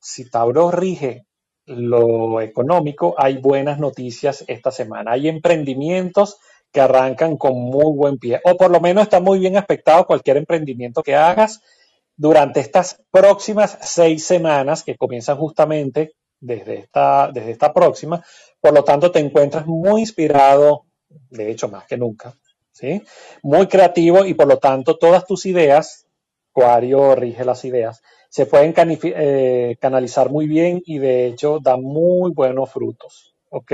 si 0.00 0.28
Tauro 0.28 0.72
rige 0.72 1.25
lo 1.66 2.40
económico, 2.40 3.14
hay 3.18 3.38
buenas 3.38 3.78
noticias 3.78 4.44
esta 4.46 4.70
semana. 4.70 5.12
Hay 5.12 5.28
emprendimientos 5.28 6.38
que 6.72 6.80
arrancan 6.80 7.36
con 7.36 7.54
muy 7.54 7.96
buen 7.96 8.18
pie, 8.18 8.40
o 8.44 8.56
por 8.56 8.70
lo 8.70 8.80
menos 8.80 9.04
está 9.04 9.20
muy 9.20 9.38
bien 9.38 9.56
aspectado 9.56 10.06
cualquier 10.06 10.36
emprendimiento 10.36 11.02
que 11.02 11.14
hagas 11.14 11.60
durante 12.16 12.60
estas 12.60 13.02
próximas 13.10 13.78
seis 13.82 14.24
semanas 14.24 14.82
que 14.82 14.96
comienzan 14.96 15.36
justamente 15.36 16.14
desde 16.40 16.78
esta, 16.80 17.30
desde 17.32 17.50
esta 17.52 17.72
próxima. 17.72 18.22
Por 18.60 18.72
lo 18.72 18.84
tanto, 18.84 19.10
te 19.10 19.18
encuentras 19.18 19.66
muy 19.66 20.02
inspirado, 20.02 20.84
de 21.30 21.50
hecho, 21.50 21.68
más 21.68 21.86
que 21.86 21.96
nunca, 21.96 22.34
¿sí? 22.72 23.02
Muy 23.42 23.66
creativo 23.66 24.24
y 24.24 24.34
por 24.34 24.46
lo 24.46 24.58
tanto 24.58 24.98
todas 24.98 25.26
tus 25.26 25.46
ideas, 25.46 26.06
Cuario 26.52 27.14
rige 27.14 27.44
las 27.44 27.64
ideas, 27.64 28.02
se 28.36 28.44
pueden 28.44 28.74
eh, 28.76 29.78
canalizar 29.80 30.28
muy 30.28 30.46
bien 30.46 30.82
y 30.84 30.98
de 30.98 31.26
hecho 31.26 31.58
dan 31.58 31.80
muy 31.80 32.32
buenos 32.32 32.70
frutos, 32.70 33.34
¿ok? 33.48 33.72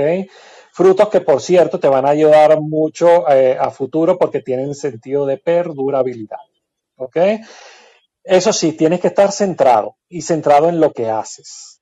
Frutos 0.71 1.09
que, 1.09 1.19
por 1.19 1.41
cierto, 1.41 1.81
te 1.81 1.89
van 1.89 2.05
a 2.05 2.11
ayudar 2.11 2.61
mucho 2.61 3.29
eh, 3.29 3.57
a 3.59 3.71
futuro 3.71 4.17
porque 4.17 4.39
tienen 4.39 4.73
sentido 4.73 5.25
de 5.25 5.37
perdurabilidad, 5.37 6.37
¿ok? 6.95 7.17
Eso 8.23 8.53
sí, 8.53 8.71
tienes 8.71 9.01
que 9.01 9.09
estar 9.09 9.33
centrado 9.33 9.97
y 10.07 10.21
centrado 10.21 10.69
en 10.69 10.79
lo 10.79 10.93
que 10.93 11.09
haces, 11.09 11.81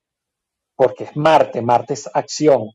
porque 0.74 1.04
es 1.04 1.16
Marte, 1.16 1.62
Marte 1.62 1.94
es 1.94 2.10
acción. 2.12 2.72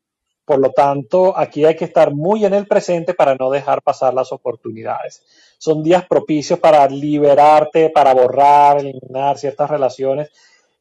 Por 0.48 0.60
lo 0.60 0.72
tanto, 0.72 1.38
aquí 1.38 1.65
hay 1.65 1.76
que 1.76 1.84
estar 1.84 2.14
muy 2.14 2.45
en 2.45 2.53
el 2.53 2.68
presente 2.68 3.14
para 3.14 3.36
no 3.36 3.49
dejar 3.49 3.82
pasar 3.82 4.14
las 4.14 4.32
oportunidades. 4.32 5.22
Son 5.57 5.84
días 5.84 6.07
propicios 6.07 6.57
para 6.57 6.88
liberarte, 6.88 7.90
para 7.90 8.14
borrar, 8.14 8.78
eliminar 8.80 9.38
ciertas 9.38 9.69
relaciones 9.69 10.30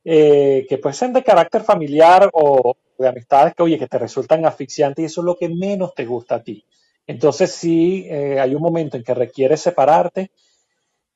eh, 0.04 0.66
que 0.68 0.78
pueden 0.78 0.94
ser 0.94 1.10
de 1.10 1.24
carácter 1.24 1.64
familiar 1.64 2.30
o 2.32 2.76
de 2.96 3.08
amistades 3.08 3.54
que, 3.56 3.64
oye, 3.64 3.76
que 3.76 3.88
te 3.88 3.98
resultan 3.98 4.46
asfixiantes 4.46 5.02
y 5.02 5.06
eso 5.06 5.22
es 5.22 5.24
lo 5.24 5.36
que 5.36 5.48
menos 5.48 5.96
te 5.96 6.04
gusta 6.04 6.36
a 6.36 6.42
ti. 6.44 6.64
Entonces, 7.04 7.50
si 7.50 8.06
eh, 8.08 8.38
hay 8.38 8.54
un 8.54 8.62
momento 8.62 8.96
en 8.96 9.02
que 9.02 9.14
requieres 9.14 9.62
separarte, 9.62 10.30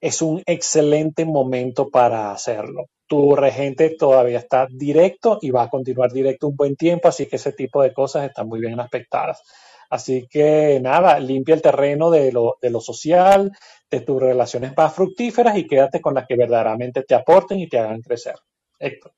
es 0.00 0.22
un 0.22 0.42
excelente 0.44 1.24
momento 1.24 1.88
para 1.88 2.32
hacerlo. 2.32 2.86
Tu 3.10 3.34
regente 3.34 3.96
todavía 3.98 4.38
está 4.38 4.68
directo 4.70 5.40
y 5.42 5.50
va 5.50 5.64
a 5.64 5.68
continuar 5.68 6.12
directo 6.12 6.46
un 6.46 6.54
buen 6.54 6.76
tiempo, 6.76 7.08
así 7.08 7.26
que 7.26 7.36
ese 7.36 7.52
tipo 7.52 7.82
de 7.82 7.92
cosas 7.92 8.24
están 8.24 8.46
muy 8.46 8.60
bien 8.60 8.78
aspectadas. 8.78 9.42
Así 9.90 10.28
que 10.28 10.78
nada, 10.80 11.18
limpia 11.18 11.56
el 11.56 11.60
terreno 11.60 12.08
de 12.12 12.30
lo, 12.30 12.80
social, 12.80 13.50
de 13.90 14.00
tus 14.02 14.22
relaciones 14.22 14.76
más 14.76 14.94
fructíferas 14.94 15.58
y 15.58 15.66
quédate 15.66 16.00
con 16.00 16.14
las 16.14 16.24
que 16.28 16.36
verdaderamente 16.36 17.02
te 17.02 17.16
aporten 17.16 17.58
y 17.58 17.68
te 17.68 17.80
hagan 17.80 18.00
crecer. 18.00 18.36
Héctor. 18.78 19.12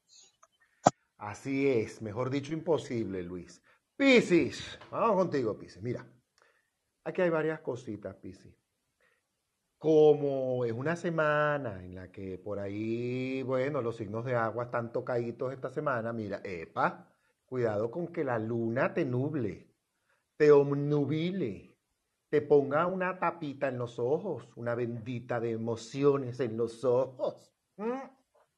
Así 1.18 1.68
es, 1.68 2.00
mejor 2.00 2.30
dicho, 2.30 2.54
imposible, 2.54 3.22
Luis. 3.22 3.60
Piscis, 3.94 4.78
vamos 4.90 5.16
contigo, 5.16 5.58
Piscis. 5.58 5.82
Mira, 5.82 6.02
aquí 7.04 7.20
hay 7.20 7.28
varias 7.28 7.60
cositas, 7.60 8.16
Piscis 8.16 8.61
como 9.82 10.64
es 10.64 10.70
una 10.70 10.94
semana 10.94 11.84
en 11.84 11.96
la 11.96 12.12
que 12.12 12.38
por 12.38 12.60
ahí, 12.60 13.42
bueno, 13.42 13.82
los 13.82 13.96
signos 13.96 14.24
de 14.24 14.36
agua 14.36 14.66
están 14.66 14.92
tocaditos 14.92 15.52
esta 15.52 15.70
semana, 15.70 16.12
mira, 16.12 16.40
epa, 16.44 17.08
cuidado 17.44 17.90
con 17.90 18.06
que 18.06 18.22
la 18.22 18.38
luna 18.38 18.94
te 18.94 19.04
nuble, 19.04 19.66
te 20.36 20.52
omnubile, 20.52 21.76
te 22.28 22.42
ponga 22.42 22.86
una 22.86 23.18
tapita 23.18 23.66
en 23.66 23.78
los 23.78 23.98
ojos, 23.98 24.48
una 24.54 24.76
bendita 24.76 25.40
de 25.40 25.50
emociones 25.50 26.38
en 26.38 26.56
los 26.56 26.84
ojos. 26.84 27.52
¿Mm? 27.76 28.02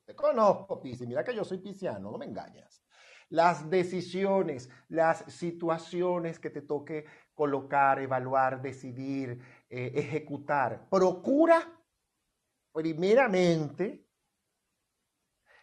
Te 0.04 0.14
conozco, 0.14 0.78
Pisi, 0.78 1.06
mira 1.06 1.24
que 1.24 1.34
yo 1.34 1.42
soy 1.42 1.56
pisciano, 1.56 2.10
no 2.10 2.18
me 2.18 2.26
engañas. 2.26 2.84
Las 3.30 3.70
decisiones, 3.70 4.68
las 4.88 5.24
situaciones 5.28 6.38
que 6.38 6.50
te 6.50 6.60
toque 6.60 7.06
colocar, 7.34 7.98
evaluar, 7.98 8.62
decidir, 8.62 9.40
eh, 9.76 9.90
ejecutar. 9.96 10.88
Procura 10.88 11.60
primeramente 12.72 14.06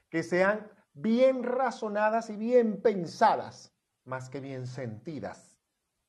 que 0.09 0.21
sean 0.21 0.69
bien 0.91 1.43
razonadas 1.43 2.29
y 2.29 2.35
bien 2.35 2.81
pensadas, 2.81 3.73
más 4.03 4.29
que 4.29 4.41
bien 4.41 4.67
sentidas, 4.67 5.57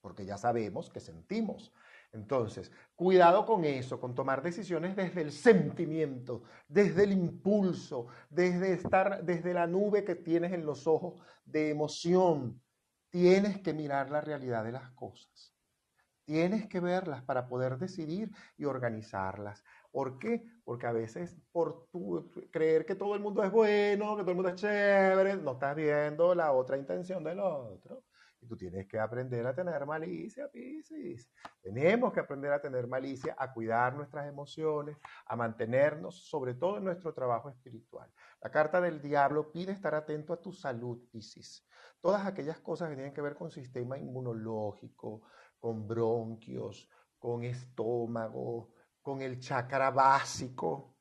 porque 0.01 0.25
ya 0.25 0.37
sabemos 0.37 0.91
que 0.91 0.99
sentimos. 0.99 1.73
Entonces, 2.11 2.73
cuidado 2.97 3.47
con 3.47 3.65
eso, 3.65 4.01
con 4.01 4.17
tomar 4.17 4.43
decisiones 4.43 4.97
desde 4.97 5.21
el 5.21 5.31
sentimiento, 5.31 6.43
desde 6.67 7.05
el 7.05 7.13
impulso, 7.13 8.09
desde 8.29 8.73
estar, 8.73 9.23
desde 9.23 9.55
la 9.55 9.69
nube 9.69 10.03
que 10.03 10.17
tienes 10.17 10.53
en 10.53 10.67
los 10.67 10.89
ojos 10.89 11.25
de 11.45 11.71
emoción. 11.71 12.61
Tienes 13.11 13.61
que 13.61 13.73
mirar 13.73 14.11
la 14.11 14.21
realidad 14.21 14.65
de 14.65 14.73
las 14.73 14.91
cosas. 14.91 15.52
Tienes 16.25 16.69
que 16.69 16.81
verlas 16.81 17.23
para 17.23 17.49
poder 17.49 17.79
decidir 17.79 18.31
y 18.57 18.65
organizarlas. 18.65 19.65
¿Por 19.91 20.19
qué? 20.19 20.45
Porque 20.65 20.87
a 20.87 20.93
veces 20.93 21.37
por 21.53 21.89
tu, 21.91 22.31
creer 22.51 22.87
que 22.87 22.95
todo 22.95 23.15
el 23.15 23.21
mundo 23.21 23.43
es 23.43 23.51
bueno, 23.51 24.17
que 24.17 24.23
todo 24.23 24.31
el 24.31 24.37
mundo 24.37 24.51
es 24.51 24.57
chévere, 24.57 25.37
no 25.37 25.53
estás 25.53 25.77
viendo 25.77 26.35
la 26.35 26.53
otra 26.53 26.79
intención 26.79 27.23
del 27.25 27.41
otro. 27.41 28.05
Y 28.41 28.47
tú 28.47 28.57
tienes 28.57 28.89
que 28.89 28.99
aprender 28.99 29.47
a 29.47 29.55
tener 29.55 29.87
malicia, 29.87 30.49
Piscis. 30.51 31.31
Tenemos 31.61 32.13
que 32.13 32.19
aprender 32.21 32.53
a 32.53 32.61
tener 32.61 32.89
malicia, 32.89 33.37
a 33.39 33.53
cuidar 33.53 33.95
nuestras 33.95 34.27
emociones, 34.27 34.97
a 35.27 35.37
mantenernos, 35.37 36.27
sobre 36.29 36.55
todo 36.55 36.79
en 36.79 36.85
nuestro 36.85 37.15
trabajo 37.15 37.51
espiritual. 37.51 38.11
La 38.41 38.51
carta 38.51 38.81
del 38.81 39.01
diablo 39.01 39.53
pide 39.53 39.71
estar 39.71 39.95
atento 39.95 40.33
a 40.33 40.41
tu 40.41 40.53
salud, 40.53 40.99
Piscis. 41.13 41.65
Todas 42.01 42.27
aquellas 42.27 42.59
cosas 42.59 42.89
que 42.89 42.97
tienen 42.97 43.15
que 43.15 43.23
ver 43.23 43.37
con 43.37 43.53
sistema 43.53 43.97
inmunológico, 43.97 45.23
con 45.63 45.87
bronquios, 45.87 46.89
con 47.21 47.45
estómago, 47.45 48.71
con 49.01 49.23
el 49.23 49.39
chakra 49.39 49.93
básico, 49.93 50.97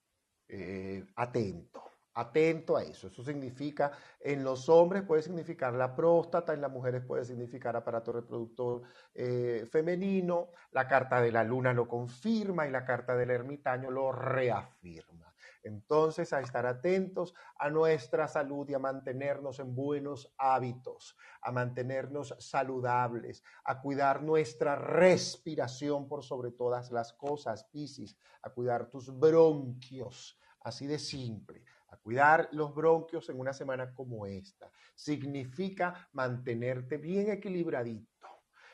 eh, 0.47 1.03
atento 1.15 1.81
atento 2.13 2.77
a 2.77 2.83
eso. 2.83 3.07
Eso 3.07 3.23
significa, 3.23 3.91
en 4.19 4.43
los 4.43 4.69
hombres 4.69 5.03
puede 5.03 5.21
significar 5.21 5.73
la 5.73 5.95
próstata, 5.95 6.53
en 6.53 6.61
las 6.61 6.71
mujeres 6.71 7.03
puede 7.03 7.25
significar 7.25 7.75
aparato 7.75 8.11
reproductor 8.11 8.83
eh, 9.15 9.65
femenino, 9.71 10.49
la 10.71 10.87
carta 10.87 11.21
de 11.21 11.31
la 11.31 11.43
luna 11.43 11.73
lo 11.73 11.87
confirma 11.87 12.67
y 12.67 12.71
la 12.71 12.85
carta 12.85 13.15
del 13.15 13.31
ermitaño 13.31 13.89
lo 13.89 14.11
reafirma. 14.11 15.30
Entonces, 15.63 16.33
a 16.33 16.39
estar 16.39 16.65
atentos 16.65 17.33
a 17.57 17.69
nuestra 17.69 18.27
salud 18.27 18.67
y 18.69 18.73
a 18.73 18.79
mantenernos 18.79 19.59
en 19.59 19.75
buenos 19.75 20.33
hábitos, 20.37 21.17
a 21.41 21.51
mantenernos 21.51 22.35
saludables, 22.39 23.43
a 23.63 23.81
cuidar 23.81 24.23
nuestra 24.23 24.75
respiración 24.75 26.07
por 26.07 26.23
sobre 26.23 26.51
todas 26.51 26.91
las 26.91 27.13
cosas, 27.13 27.65
Piscis, 27.65 28.17
a 28.41 28.49
cuidar 28.49 28.89
tus 28.89 29.17
bronquios, 29.17 30.39
así 30.61 30.87
de 30.87 30.99
simple 30.99 31.63
a 31.91 31.97
cuidar 31.97 32.49
los 32.53 32.73
bronquios 32.73 33.29
en 33.29 33.39
una 33.39 33.53
semana 33.53 33.93
como 33.93 34.25
esta. 34.25 34.71
Significa 34.95 36.09
mantenerte 36.13 36.97
bien 36.97 37.29
equilibradito, 37.29 38.27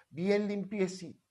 bien 0.10 0.48
limpiecito. 0.48 1.27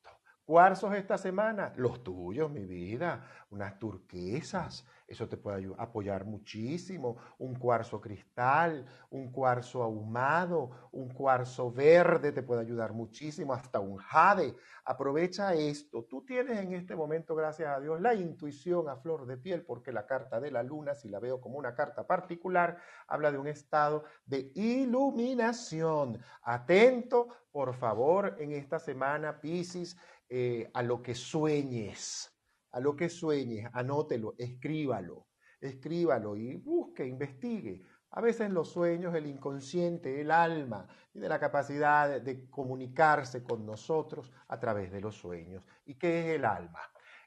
Cuarzos 0.47 0.94
esta 0.94 1.18
semana, 1.18 1.73
los 1.74 2.05
tuyos, 2.05 2.48
mi 2.52 2.64
vida, 2.64 3.27
unas 3.51 3.77
turquesas, 3.81 4.86
eso 5.09 5.28
te 5.28 5.36
puede 5.36 5.73
apoyar 5.78 6.24
muchísimo. 6.24 7.16
Un 7.39 7.55
cuarzo 7.56 8.01
cristal, 8.01 8.86
un 9.10 9.31
cuarzo 9.31 9.82
ahumado, 9.82 10.89
un 10.93 11.10
cuarzo 11.10 11.70
verde 11.70 12.32
te 12.32 12.43
puede 12.43 12.60
ayudar 12.60 12.93
muchísimo, 12.93 13.55
hasta 13.55 13.78
un 13.78 13.97
jade. 13.97 14.56
Aprovecha 14.85 15.55
esto. 15.55 16.05
Tú 16.05 16.24
tienes 16.24 16.59
en 16.59 16.74
este 16.74 16.97
momento, 16.97 17.35
gracias 17.35 17.68
a 17.68 17.81
Dios, 17.81 18.01
la 18.01 18.14
intuición 18.14 18.89
a 18.89 18.97
flor 18.97 19.27
de 19.27 19.36
piel, 19.36 19.64
porque 19.64 19.93
la 19.93 20.06
carta 20.06 20.40
de 20.40 20.51
la 20.51 20.62
luna, 20.62 20.94
si 20.94 21.09
la 21.09 21.20
veo 21.20 21.40
como 21.40 21.59
una 21.59 21.74
carta 21.74 22.06
particular, 22.06 22.77
habla 23.06 23.31
de 23.31 23.39
un 23.39 23.47
estado 23.47 24.05
de 24.24 24.51
iluminación. 24.55 26.20
Atento, 26.43 27.28
por 27.52 27.74
favor, 27.74 28.36
en 28.39 28.52
esta 28.52 28.78
semana, 28.78 29.40
Piscis, 29.40 29.97
eh, 30.28 30.70
a 30.74 30.82
lo 30.82 31.02
que 31.02 31.14
sueñes 31.14 32.36
a 32.76 32.80
lo 32.80 32.94
que 32.94 33.08
sueñes, 33.08 33.70
anótelo, 33.72 34.34
escríbalo, 34.36 35.28
escríbalo 35.58 36.36
y 36.36 36.56
busque, 36.56 37.06
investigue. 37.06 37.80
A 38.10 38.20
veces 38.20 38.50
los 38.50 38.68
sueños, 38.68 39.14
el 39.14 39.26
inconsciente, 39.26 40.20
el 40.20 40.30
alma, 40.30 40.86
tiene 41.10 41.26
la 41.26 41.40
capacidad 41.40 42.20
de 42.20 42.50
comunicarse 42.50 43.42
con 43.42 43.64
nosotros 43.64 44.30
a 44.48 44.60
través 44.60 44.92
de 44.92 45.00
los 45.00 45.16
sueños. 45.16 45.64
¿Y 45.86 45.94
qué 45.94 46.20
es 46.20 46.36
el 46.36 46.44
alma? 46.44 46.80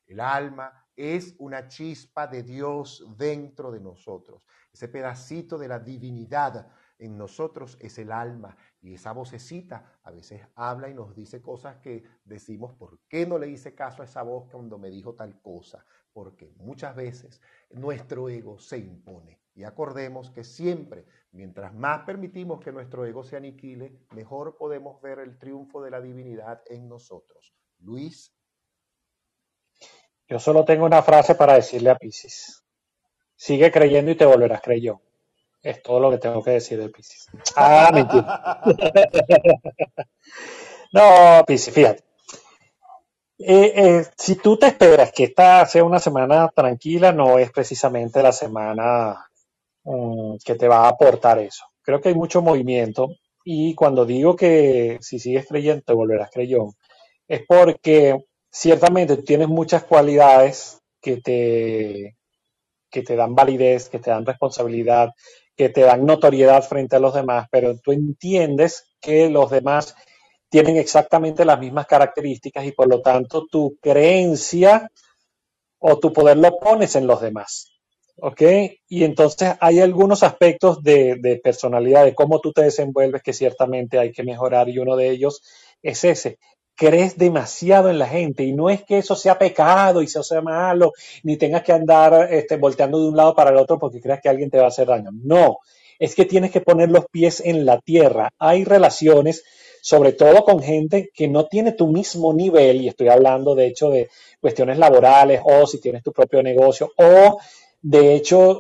El 0.06 0.20
alma 0.20 0.86
es 0.96 1.34
una 1.40 1.68
chispa 1.68 2.28
de 2.28 2.44
Dios 2.44 3.04
dentro 3.18 3.72
de 3.72 3.80
nosotros. 3.80 4.44
Ese 4.72 4.88
pedacito 4.88 5.58
de 5.58 5.68
la 5.68 5.80
divinidad 5.80 6.70
en 7.00 7.18
nosotros 7.18 7.78
es 7.80 7.98
el 7.98 8.12
alma 8.12 8.56
y 8.82 8.94
esa 8.94 9.14
vocecita 9.14 10.00
a 10.04 10.12
veces 10.12 10.42
habla 10.56 10.90
y 10.90 10.94
nos 10.94 11.16
dice 11.16 11.42
cosas 11.42 11.78
que 11.78 12.04
decimos, 12.26 12.76
¿por 12.76 13.00
qué 13.08 13.26
no 13.26 13.40
le 13.40 13.48
hice 13.48 13.74
caso 13.74 14.02
a 14.02 14.06
esa 14.06 14.22
voz 14.22 14.50
cuando 14.52 14.78
me 14.78 14.90
dijo 14.90 15.16
tal 15.16 15.42
cosa? 15.42 15.86
Porque 16.14 16.54
muchas 16.58 16.96
veces 16.96 17.42
nuestro 17.72 18.30
ego 18.30 18.60
se 18.60 18.78
impone. 18.78 19.40
Y 19.56 19.64
acordemos 19.64 20.32
que 20.32 20.44
siempre, 20.44 21.06
mientras 21.32 21.74
más 21.74 22.06
permitimos 22.06 22.60
que 22.60 22.72
nuestro 22.72 23.06
ego 23.06 23.24
se 23.24 23.38
aniquile, 23.38 24.06
mejor 24.12 24.58
podemos 24.58 25.02
ver 25.02 25.20
el 25.20 25.38
triunfo 25.38 25.82
de 25.82 25.92
la 25.92 26.02
divinidad 26.02 26.62
en 26.68 26.88
nosotros. 26.88 27.54
Luis. 27.80 28.34
Yo 30.28 30.40
solo 30.40 30.64
tengo 30.64 30.86
una 30.86 31.02
frase 31.02 31.36
para 31.36 31.56
decirle 31.56 31.90
a 31.90 31.98
Pisces. 31.98 32.64
Sigue 33.36 33.72
creyendo 33.72 34.12
y 34.12 34.16
te 34.16 34.26
volverás 34.26 34.62
creyó. 34.62 35.02
Es 35.62 35.84
todo 35.84 36.00
lo 36.00 36.12
que 36.12 36.18
tengo 36.18 36.42
que 36.42 36.52
decir 36.52 36.80
de 36.80 36.90
Pisces. 36.90 37.28
Ah, 37.56 37.92
mentira. 37.94 38.62
no, 40.94 41.44
Pisces, 41.46 41.74
fíjate. 41.74 42.04
Eh, 43.42 43.72
eh, 43.76 44.06
si 44.18 44.36
tú 44.36 44.58
te 44.58 44.68
esperas 44.68 45.12
que 45.14 45.24
esta 45.26 45.66
sea 45.66 45.84
una 45.86 46.00
semana 46.00 46.50
tranquila, 46.54 47.14
no 47.14 47.40
es 47.40 47.52
precisamente 47.52 48.22
la 48.22 48.34
semana 48.34 49.30
mm, 49.84 50.36
que 50.44 50.56
te 50.56 50.68
va 50.68 50.86
a 50.86 50.90
aportar 50.90 51.40
eso. 51.40 51.64
Creo 51.82 52.02
que 52.02 52.10
hay 52.10 52.16
mucho 52.16 52.42
movimiento 52.42 53.08
y 53.46 53.76
cuando 53.76 54.06
digo 54.06 54.36
que 54.36 54.98
si 55.02 55.20
sigues 55.20 55.48
creyendo 55.48 55.84
te 55.86 55.94
volverás 55.94 56.30
creyón, 56.32 56.74
es 57.28 57.42
porque 57.48 58.26
ciertamente 58.52 59.18
tienes 59.18 59.48
muchas 59.48 59.84
cualidades 59.86 60.82
que 61.02 61.18
te, 61.18 62.18
que 62.92 63.04
te 63.04 63.16
dan 63.16 63.36
validez, 63.36 63.90
que 63.90 64.00
te 64.00 64.12
dan 64.12 64.26
responsabilidad, 64.26 65.12
que 65.60 65.68
te 65.68 65.82
dan 65.82 66.06
notoriedad 66.06 66.64
frente 66.64 66.96
a 66.96 67.02
los 67.02 67.14
demás, 67.14 67.50
pero 67.52 67.78
tú 67.78 67.92
entiendes 67.92 68.96
que 69.02 69.30
los 69.30 69.52
demás 69.52 69.94
tienen 70.48 70.78
exactamente 70.78 71.44
las 71.44 71.60
mismas 71.60 71.86
características 71.86 72.64
y 72.66 72.72
por 72.72 72.88
lo 72.88 73.02
tanto 73.02 73.46
tu 73.46 73.76
creencia 73.82 74.90
o 75.78 76.00
tu 76.00 76.14
poder 76.14 76.38
lo 76.38 76.58
pones 76.60 76.96
en 76.96 77.08
los 77.08 77.20
demás. 77.20 77.74
¿Ok? 78.22 78.42
Y 78.88 79.04
entonces 79.04 79.56
hay 79.60 79.82
algunos 79.82 80.24
aspectos 80.24 80.82
de, 80.82 81.18
de, 81.20 81.40
personalidad, 81.40 82.06
de 82.06 82.16
cómo 82.16 82.40
tú 82.40 82.54
te 82.54 82.62
desenvuelves, 82.62 83.22
que 83.22 83.34
ciertamente 83.34 84.00
hay 84.00 84.14
que 84.14 84.24
mejorar 84.24 84.70
y 84.70 84.80
uno 84.80 84.96
de 84.96 85.10
ellos 85.10 85.42
es 85.84 86.06
ese, 86.06 86.40
crees 86.80 87.18
demasiado 87.18 87.90
en 87.90 88.00
la 88.00 88.08
gente 88.08 88.46
y 88.46 88.54
no 88.54 88.70
es 88.70 88.86
que 88.86 89.00
eso 89.00 89.14
sea 89.14 89.38
pecado 89.38 90.02
y 90.02 90.06
eso 90.06 90.24
sea 90.24 90.42
malo, 90.42 90.94
ni 91.24 91.36
tengas 91.36 91.62
que 91.62 91.74
andar 91.74 92.30
este, 92.32 92.56
volteando 92.56 93.02
de 93.02 93.10
un 93.10 93.18
lado 93.18 93.36
para 93.36 93.50
el 93.50 93.58
otro 93.58 93.78
porque 93.78 94.00
creas 94.00 94.22
que 94.22 94.30
alguien 94.30 94.50
te 94.50 94.58
va 94.58 94.66
a 94.66 94.70
hacer 94.70 94.88
daño. 94.88 95.10
No, 95.12 95.58
es 96.00 96.16
que 96.16 96.24
tienes 96.24 96.52
que 96.52 96.62
poner 96.62 96.90
los 96.90 97.06
pies 97.08 97.42
en 97.46 97.66
la 97.66 97.82
tierra. 97.82 98.32
Hay 98.40 98.64
relaciones, 98.64 99.44
sobre 99.82 100.14
todo 100.14 100.46
con 100.46 100.64
gente 100.64 101.10
que 101.14 101.28
no 101.28 101.48
tiene 101.48 101.74
tu 101.74 101.88
mismo 101.88 102.34
nivel, 102.34 102.80
y 102.80 102.88
estoy 102.88 103.10
hablando 103.10 103.56
de 103.56 103.68
hecho 103.68 103.90
de 103.90 104.10
cuestiones 104.40 104.78
laborales 104.78 105.42
o 105.44 105.68
si 105.68 105.82
tienes 105.82 106.02
tu 106.02 106.14
propio 106.14 106.42
negocio 106.42 106.94
o 106.96 107.40
de 107.82 108.14
hecho, 108.16 108.60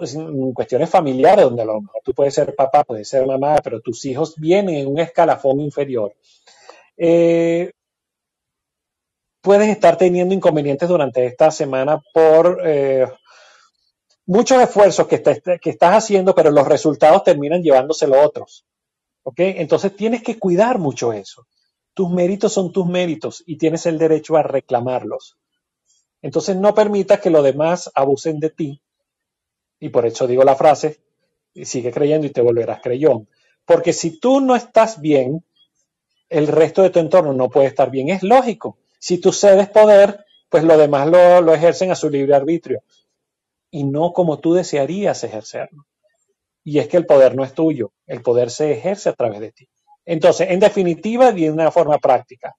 cuestiones 0.53 0.89
familiares, 0.89 1.43
donde 1.45 1.61
a 1.61 1.65
lo 1.65 1.81
mejor 1.81 2.01
tú 2.03 2.13
puedes 2.13 2.33
ser 2.33 2.55
papá, 2.55 2.83
puedes 2.85 3.07
ser 3.07 3.25
mamá, 3.25 3.57
pero 3.63 3.81
tus 3.81 4.05
hijos 4.05 4.35
vienen 4.37 4.75
en 4.75 4.87
un 4.87 4.99
escalafón 4.99 5.59
inferior. 5.59 6.13
Eh, 6.97 7.71
puedes 9.41 9.69
estar 9.69 9.97
teniendo 9.97 10.33
inconvenientes 10.33 10.87
durante 10.89 11.25
esta 11.25 11.51
semana 11.51 12.01
por 12.13 12.61
eh, 12.65 13.07
muchos 14.25 14.61
esfuerzos 14.61 15.07
que, 15.07 15.21
que, 15.21 15.69
estás 15.69 15.95
haciendo, 15.95 16.35
pero 16.35 16.51
los 16.51 16.67
resultados 16.67 17.23
terminan 17.23 17.63
llevándoselo 17.63 18.21
otros. 18.21 18.65
¿Ok? 19.23 19.39
Entonces 19.39 19.95
tienes 19.95 20.23
que 20.23 20.39
cuidar 20.39 20.79
mucho 20.79 21.13
eso. 21.13 21.47
Tus 21.93 22.09
méritos 22.09 22.53
son 22.53 22.71
tus 22.71 22.85
méritos 22.85 23.43
y 23.45 23.57
tienes 23.57 23.85
el 23.85 23.97
derecho 23.97 24.37
a 24.37 24.43
reclamarlos. 24.43 25.37
Entonces 26.21 26.55
no 26.55 26.73
permitas 26.73 27.19
que 27.19 27.29
los 27.29 27.43
demás 27.43 27.91
abusen 27.95 28.39
de 28.39 28.49
ti. 28.49 28.81
Y 29.79 29.89
por 29.89 30.05
eso 30.05 30.27
digo 30.27 30.43
la 30.43 30.55
frase, 30.55 30.99
sigue 31.55 31.91
creyendo 31.91 32.27
y 32.27 32.31
te 32.31 32.41
volverás 32.41 32.81
creyón. 32.81 33.27
Porque 33.65 33.93
si 33.93 34.19
tú 34.19 34.41
no 34.41 34.55
estás 34.55 34.99
bien, 34.99 35.43
el 36.29 36.47
resto 36.47 36.81
de 36.81 36.89
tu 36.89 36.99
entorno 36.99 37.33
no 37.33 37.49
puede 37.49 37.67
estar 37.67 37.89
bien. 37.89 38.09
Es 38.09 38.23
lógico. 38.23 38.77
Si 38.99 39.17
tú 39.19 39.31
cedes 39.33 39.69
poder, 39.69 40.25
pues 40.49 40.63
los 40.63 40.77
demás 40.77 41.07
lo, 41.07 41.41
lo 41.41 41.53
ejercen 41.53 41.91
a 41.91 41.95
su 41.95 42.09
libre 42.09 42.35
arbitrio 42.35 42.83
y 43.71 43.83
no 43.83 44.13
como 44.13 44.39
tú 44.39 44.53
desearías 44.53 45.23
ejercerlo. 45.23 45.85
Y 46.63 46.79
es 46.79 46.87
que 46.87 46.97
el 46.97 47.05
poder 47.05 47.35
no 47.35 47.43
es 47.43 47.53
tuyo, 47.53 47.93
el 48.05 48.21
poder 48.21 48.51
se 48.51 48.71
ejerce 48.71 49.09
a 49.09 49.13
través 49.13 49.39
de 49.39 49.51
ti. 49.51 49.67
Entonces, 50.05 50.49
en 50.49 50.59
definitiva, 50.59 51.31
de 51.31 51.51
una 51.51 51.71
forma 51.71 51.97
práctica, 51.99 52.55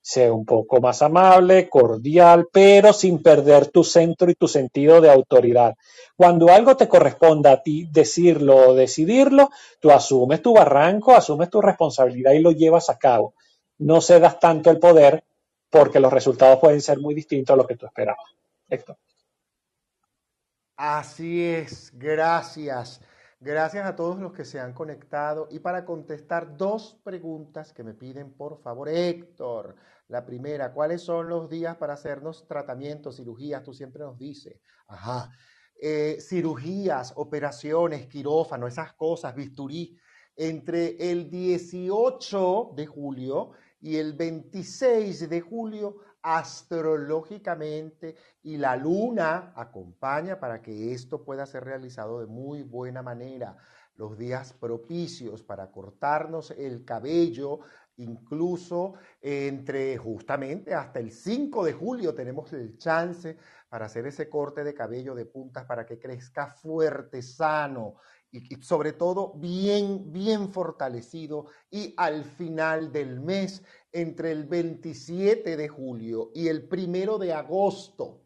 sea 0.00 0.32
un 0.32 0.44
poco 0.44 0.80
más 0.80 1.02
amable, 1.02 1.68
cordial, 1.68 2.48
pero 2.52 2.92
sin 2.92 3.22
perder 3.22 3.68
tu 3.68 3.84
centro 3.84 4.30
y 4.30 4.34
tu 4.34 4.48
sentido 4.48 5.00
de 5.00 5.10
autoridad. 5.10 5.74
Cuando 6.16 6.48
algo 6.48 6.76
te 6.76 6.88
corresponda 6.88 7.52
a 7.52 7.62
ti 7.62 7.88
decirlo 7.90 8.70
o 8.70 8.74
decidirlo, 8.74 9.50
tú 9.80 9.90
asumes 9.90 10.42
tu 10.42 10.54
barranco, 10.54 11.14
asumes 11.14 11.50
tu 11.50 11.60
responsabilidad 11.60 12.32
y 12.32 12.40
lo 12.40 12.52
llevas 12.52 12.90
a 12.90 12.98
cabo. 12.98 13.34
No 13.78 14.00
cedas 14.00 14.40
tanto 14.40 14.70
el 14.70 14.78
poder 14.78 15.24
porque 15.70 16.00
los 16.00 16.12
resultados 16.12 16.58
pueden 16.60 16.80
ser 16.80 16.98
muy 16.98 17.14
distintos 17.14 17.54
a 17.54 17.56
lo 17.56 17.66
que 17.66 17.76
tú 17.76 17.86
esperabas. 17.86 18.24
Héctor. 18.68 18.96
Así 20.76 21.44
es, 21.44 21.90
gracias. 21.94 23.00
Gracias 23.40 23.86
a 23.86 23.94
todos 23.94 24.18
los 24.18 24.32
que 24.32 24.44
se 24.44 24.58
han 24.58 24.72
conectado. 24.72 25.48
Y 25.50 25.60
para 25.60 25.84
contestar 25.84 26.56
dos 26.56 26.98
preguntas 27.04 27.72
que 27.72 27.84
me 27.84 27.94
piden, 27.94 28.32
por 28.32 28.60
favor, 28.60 28.88
Héctor. 28.88 29.76
La 30.08 30.24
primera, 30.24 30.72
¿cuáles 30.72 31.02
son 31.02 31.28
los 31.28 31.48
días 31.48 31.76
para 31.76 31.94
hacernos 31.94 32.46
tratamientos, 32.48 33.16
cirugías? 33.16 33.62
Tú 33.62 33.72
siempre 33.72 34.02
nos 34.02 34.18
dices. 34.18 34.60
Ajá. 34.88 35.30
Eh, 35.80 36.18
cirugías, 36.20 37.12
operaciones, 37.14 38.06
quirófano, 38.08 38.66
esas 38.66 38.94
cosas, 38.94 39.34
bisturí. 39.34 39.96
Entre 40.34 41.10
el 41.10 41.30
18 41.30 42.72
de 42.74 42.86
julio 42.86 43.52
y 43.80 43.96
el 43.96 44.12
26 44.14 45.28
de 45.28 45.40
julio 45.40 45.96
astrológicamente 46.22 48.16
y 48.42 48.56
la 48.56 48.76
luna 48.76 49.52
acompaña 49.54 50.38
para 50.38 50.60
que 50.60 50.92
esto 50.92 51.24
pueda 51.24 51.46
ser 51.46 51.64
realizado 51.64 52.20
de 52.20 52.26
muy 52.26 52.62
buena 52.62 53.02
manera. 53.02 53.56
Los 53.94 54.16
días 54.18 54.52
propicios 54.52 55.42
para 55.42 55.70
cortarnos 55.70 56.50
el 56.52 56.84
cabello, 56.84 57.60
incluso 57.96 58.94
entre 59.20 59.96
justamente 59.96 60.74
hasta 60.74 61.00
el 61.00 61.10
5 61.10 61.64
de 61.64 61.72
julio 61.72 62.14
tenemos 62.14 62.52
el 62.52 62.76
chance 62.78 63.36
para 63.68 63.86
hacer 63.86 64.06
ese 64.06 64.28
corte 64.28 64.62
de 64.64 64.74
cabello 64.74 65.14
de 65.14 65.26
puntas 65.26 65.64
para 65.64 65.84
que 65.84 65.98
crezca 65.98 66.46
fuerte, 66.46 67.22
sano 67.22 67.96
y, 68.30 68.62
sobre 68.62 68.92
todo 68.92 69.34
bien, 69.34 70.12
bien 70.12 70.50
fortalecido. 70.50 71.46
Y 71.70 71.94
al 71.96 72.24
final 72.24 72.92
del 72.92 73.20
mes, 73.20 73.64
entre 73.92 74.32
el 74.32 74.44
27 74.44 75.56
de 75.56 75.68
julio 75.68 76.30
y 76.34 76.48
el 76.48 76.68
primero 76.68 77.18
de 77.18 77.32
agosto, 77.32 78.24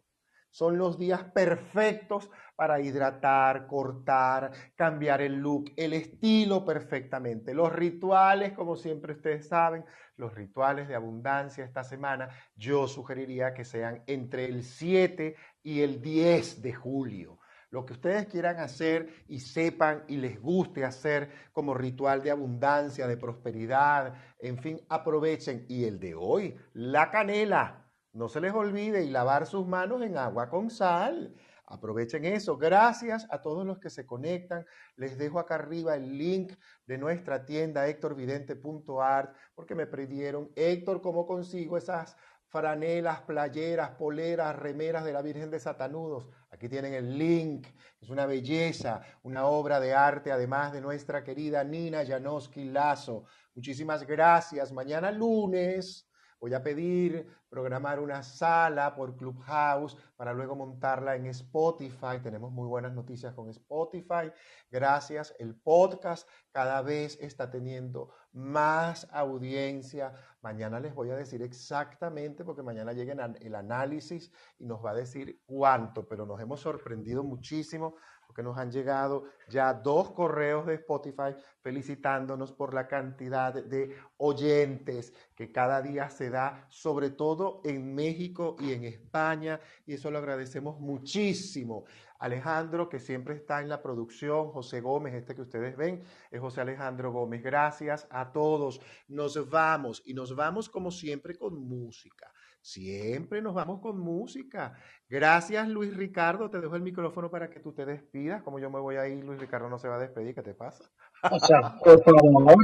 son 0.50 0.76
los 0.76 0.98
días 0.98 1.24
perfectos 1.24 2.30
para 2.56 2.78
hidratar, 2.78 3.66
cortar, 3.66 4.52
cambiar 4.76 5.22
el 5.22 5.36
look, 5.36 5.72
el 5.76 5.94
estilo 5.94 6.62
perfectamente. 6.64 7.54
Los 7.54 7.72
rituales, 7.72 8.52
como 8.52 8.76
siempre 8.76 9.14
ustedes 9.14 9.48
saben, 9.48 9.84
los 10.16 10.34
rituales 10.34 10.88
de 10.88 10.94
abundancia 10.94 11.64
esta 11.64 11.84
semana, 11.84 12.28
yo 12.54 12.86
sugeriría 12.86 13.54
que 13.54 13.64
sean 13.64 14.02
entre 14.06 14.44
el 14.44 14.62
7 14.62 15.34
y 15.62 15.80
el 15.80 16.02
10 16.02 16.60
de 16.60 16.74
julio 16.74 17.38
lo 17.72 17.86
que 17.86 17.94
ustedes 17.94 18.26
quieran 18.26 18.58
hacer 18.58 19.24
y 19.28 19.40
sepan 19.40 20.04
y 20.06 20.18
les 20.18 20.40
guste 20.40 20.84
hacer 20.84 21.30
como 21.52 21.72
ritual 21.72 22.22
de 22.22 22.30
abundancia, 22.30 23.06
de 23.06 23.16
prosperidad, 23.16 24.14
en 24.38 24.58
fin, 24.58 24.80
aprovechen. 24.90 25.64
Y 25.68 25.84
el 25.84 25.98
de 25.98 26.14
hoy, 26.14 26.54
la 26.74 27.10
canela, 27.10 27.90
no 28.12 28.28
se 28.28 28.42
les 28.42 28.52
olvide 28.52 29.02
y 29.02 29.10
lavar 29.10 29.46
sus 29.46 29.66
manos 29.66 30.02
en 30.02 30.18
agua 30.18 30.50
con 30.50 30.68
sal. 30.68 31.34
Aprovechen 31.64 32.26
eso. 32.26 32.58
Gracias 32.58 33.26
a 33.30 33.40
todos 33.40 33.64
los 33.64 33.78
que 33.78 33.88
se 33.88 34.04
conectan. 34.04 34.66
Les 34.96 35.16
dejo 35.16 35.38
acá 35.38 35.54
arriba 35.54 35.96
el 35.96 36.18
link 36.18 36.52
de 36.84 36.98
nuestra 36.98 37.46
tienda 37.46 37.88
hectorvidente.art 37.88 39.34
porque 39.54 39.74
me 39.74 39.86
pidieron, 39.86 40.50
Héctor, 40.54 41.00
¿cómo 41.00 41.26
consigo 41.26 41.78
esas 41.78 42.14
franelas, 42.52 43.22
playeras, 43.22 43.90
poleras, 43.92 44.54
remeras 44.54 45.04
de 45.04 45.12
la 45.12 45.22
Virgen 45.22 45.50
de 45.50 45.58
Satanudos? 45.58 46.28
Aquí 46.50 46.68
tienen 46.68 46.92
el 46.92 47.18
link. 47.18 47.66
Es 48.00 48.10
una 48.10 48.26
belleza, 48.26 49.00
una 49.22 49.46
obra 49.46 49.80
de 49.80 49.94
arte, 49.94 50.30
además 50.30 50.72
de 50.72 50.82
nuestra 50.82 51.24
querida 51.24 51.64
Nina 51.64 52.04
Janoski 52.04 52.66
Lazo. 52.66 53.24
Muchísimas 53.54 54.06
gracias. 54.06 54.70
Mañana 54.70 55.10
lunes 55.10 56.06
voy 56.38 56.52
a 56.52 56.62
pedir 56.62 57.26
programar 57.52 58.00
una 58.00 58.22
sala 58.22 58.94
por 58.94 59.14
Clubhouse 59.14 59.94
para 60.16 60.32
luego 60.32 60.56
montarla 60.56 61.16
en 61.16 61.26
Spotify. 61.26 62.18
Tenemos 62.22 62.50
muy 62.50 62.66
buenas 62.66 62.94
noticias 62.94 63.34
con 63.34 63.50
Spotify. 63.50 64.32
Gracias. 64.70 65.34
El 65.38 65.54
podcast 65.54 66.26
cada 66.50 66.80
vez 66.80 67.18
está 67.20 67.50
teniendo 67.50 68.08
más 68.32 69.06
audiencia. 69.12 70.14
Mañana 70.40 70.80
les 70.80 70.94
voy 70.94 71.10
a 71.10 71.14
decir 71.14 71.42
exactamente, 71.42 72.42
porque 72.42 72.62
mañana 72.62 72.94
llega 72.94 73.12
el 73.38 73.54
análisis 73.54 74.32
y 74.58 74.64
nos 74.64 74.82
va 74.82 74.92
a 74.92 74.94
decir 74.94 75.42
cuánto, 75.44 76.08
pero 76.08 76.24
nos 76.24 76.40
hemos 76.40 76.60
sorprendido 76.60 77.22
muchísimo 77.22 77.96
que 78.32 78.42
nos 78.42 78.56
han 78.58 78.70
llegado 78.70 79.24
ya 79.48 79.72
dos 79.74 80.10
correos 80.12 80.66
de 80.66 80.74
Spotify 80.74 81.34
felicitándonos 81.60 82.52
por 82.52 82.74
la 82.74 82.88
cantidad 82.88 83.52
de 83.52 83.96
oyentes 84.18 85.12
que 85.34 85.52
cada 85.52 85.82
día 85.82 86.08
se 86.08 86.30
da, 86.30 86.66
sobre 86.68 87.10
todo 87.10 87.60
en 87.64 87.94
México 87.94 88.56
y 88.60 88.72
en 88.72 88.84
España, 88.84 89.60
y 89.86 89.94
eso 89.94 90.10
lo 90.10 90.18
agradecemos 90.18 90.80
muchísimo. 90.80 91.84
Alejandro, 92.18 92.88
que 92.88 93.00
siempre 93.00 93.34
está 93.34 93.60
en 93.60 93.68
la 93.68 93.82
producción, 93.82 94.52
José 94.52 94.80
Gómez, 94.80 95.14
este 95.14 95.34
que 95.34 95.42
ustedes 95.42 95.76
ven, 95.76 96.04
es 96.30 96.40
José 96.40 96.60
Alejandro 96.60 97.10
Gómez. 97.10 97.42
Gracias 97.42 98.06
a 98.10 98.30
todos. 98.30 98.80
Nos 99.08 99.50
vamos 99.50 100.02
y 100.06 100.14
nos 100.14 100.34
vamos 100.36 100.68
como 100.68 100.92
siempre 100.92 101.34
con 101.34 101.56
música. 101.66 102.31
Siempre 102.62 103.42
nos 103.42 103.54
vamos 103.54 103.80
con 103.80 103.98
música. 103.98 104.78
Gracias, 105.08 105.68
Luis 105.68 105.96
Ricardo. 105.96 106.48
Te 106.48 106.60
dejo 106.60 106.76
el 106.76 106.82
micrófono 106.82 107.28
para 107.30 107.50
que 107.50 107.60
tú 107.60 107.72
te 107.72 107.84
despidas. 107.84 108.42
Como 108.42 108.60
yo 108.60 108.70
me 108.70 108.78
voy 108.78 108.96
a 108.96 109.08
ir, 109.08 109.24
Luis 109.24 109.40
Ricardo 109.40 109.68
no 109.68 109.78
se 109.78 109.88
va 109.88 109.96
a 109.96 110.00
despedir. 110.00 110.34
¿Qué 110.34 110.42
te 110.42 110.54
pasa? 110.54 110.84
O 111.30 111.38
sea, 111.40 111.76
por 111.84 112.02
favor. 112.02 112.56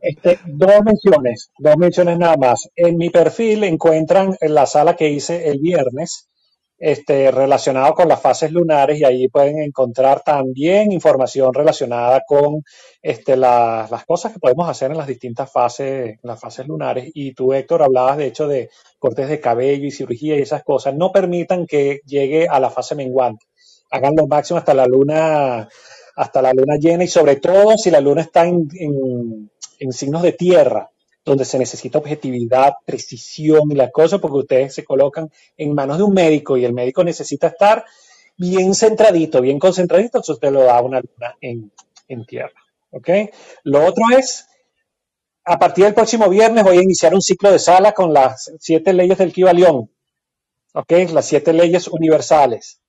Este, 0.00 0.38
dos 0.46 0.82
menciones, 0.84 1.50
dos 1.58 1.76
menciones 1.76 2.18
nada 2.18 2.36
más. 2.36 2.68
En 2.76 2.96
mi 2.96 3.10
perfil 3.10 3.64
encuentran 3.64 4.36
en 4.40 4.54
la 4.54 4.66
sala 4.66 4.96
que 4.96 5.10
hice 5.10 5.48
el 5.48 5.60
viernes 5.60 6.28
este, 6.78 7.30
relacionado 7.30 7.94
con 7.94 8.08
las 8.08 8.20
fases 8.20 8.52
lunares 8.52 8.98
y 8.98 9.04
ahí 9.04 9.28
pueden 9.28 9.60
encontrar 9.60 10.22
también 10.22 10.92
información 10.92 11.54
relacionada 11.54 12.22
con 12.26 12.62
este, 13.02 13.36
las 13.36 14.04
cosas 14.06 14.32
que 14.32 14.40
podemos 14.40 14.68
hacer 14.68 14.90
en 14.90 14.98
las 14.98 15.06
distintas 15.06 15.50
fases, 15.50 16.18
las 16.22 16.40
fases 16.40 16.66
lunares. 16.66 17.10
Y 17.14 17.32
tú, 17.34 17.52
Héctor, 17.52 17.82
hablabas 17.82 18.18
de 18.18 18.26
hecho 18.26 18.48
de 18.48 18.70
cortes 18.98 19.28
de 19.28 19.40
cabello 19.40 19.86
y 19.86 19.90
cirugía 19.90 20.36
y 20.36 20.42
esas 20.42 20.64
cosas. 20.64 20.94
No 20.94 21.12
permitan 21.12 21.66
que 21.66 22.00
llegue 22.06 22.48
a 22.48 22.60
la 22.60 22.70
fase 22.70 22.94
menguante. 22.94 23.46
Hagan 23.90 24.14
lo 24.16 24.26
máximo 24.26 24.58
hasta 24.58 24.74
la 24.74 24.86
luna, 24.86 25.68
hasta 26.16 26.42
la 26.42 26.52
luna 26.52 26.76
llena 26.76 27.04
y 27.04 27.08
sobre 27.08 27.36
todo 27.36 27.76
si 27.76 27.90
la 27.90 28.00
luna 28.00 28.22
está 28.22 28.44
en, 28.46 28.68
en 29.78 29.92
signos 29.92 30.22
de 30.22 30.32
tierra 30.32 30.90
donde 31.24 31.44
se 31.44 31.58
necesita 31.58 31.98
objetividad, 31.98 32.74
precisión 32.84 33.70
y 33.70 33.74
las 33.74 33.90
cosas, 33.90 34.20
porque 34.20 34.38
ustedes 34.38 34.74
se 34.74 34.84
colocan 34.84 35.30
en 35.56 35.74
manos 35.74 35.98
de 35.98 36.04
un 36.04 36.12
médico 36.12 36.56
y 36.56 36.64
el 36.64 36.74
médico 36.74 37.02
necesita 37.02 37.48
estar 37.48 37.84
bien 38.36 38.74
centradito, 38.74 39.40
bien 39.40 39.58
concentradito, 39.58 40.18
entonces 40.18 40.34
usted 40.34 40.52
lo 40.52 40.64
da 40.64 40.80
una 40.82 41.00
luna 41.00 41.36
en, 41.40 42.26
tierra. 42.26 42.60
¿Ok? 42.90 43.08
Lo 43.64 43.84
otro 43.86 44.04
es, 44.16 44.46
a 45.44 45.58
partir 45.58 45.84
del 45.84 45.94
próximo 45.94 46.28
viernes 46.28 46.62
voy 46.62 46.78
a 46.78 46.82
iniciar 46.82 47.14
un 47.14 47.22
ciclo 47.22 47.50
de 47.50 47.58
sala 47.58 47.92
con 47.92 48.12
las 48.12 48.52
siete 48.60 48.92
leyes 48.92 49.18
del 49.18 49.32
Kibalión. 49.32 49.90
¿Ok? 50.74 50.92
Las 51.12 51.26
siete 51.26 51.52
leyes 51.52 51.88
universales. 51.88 52.80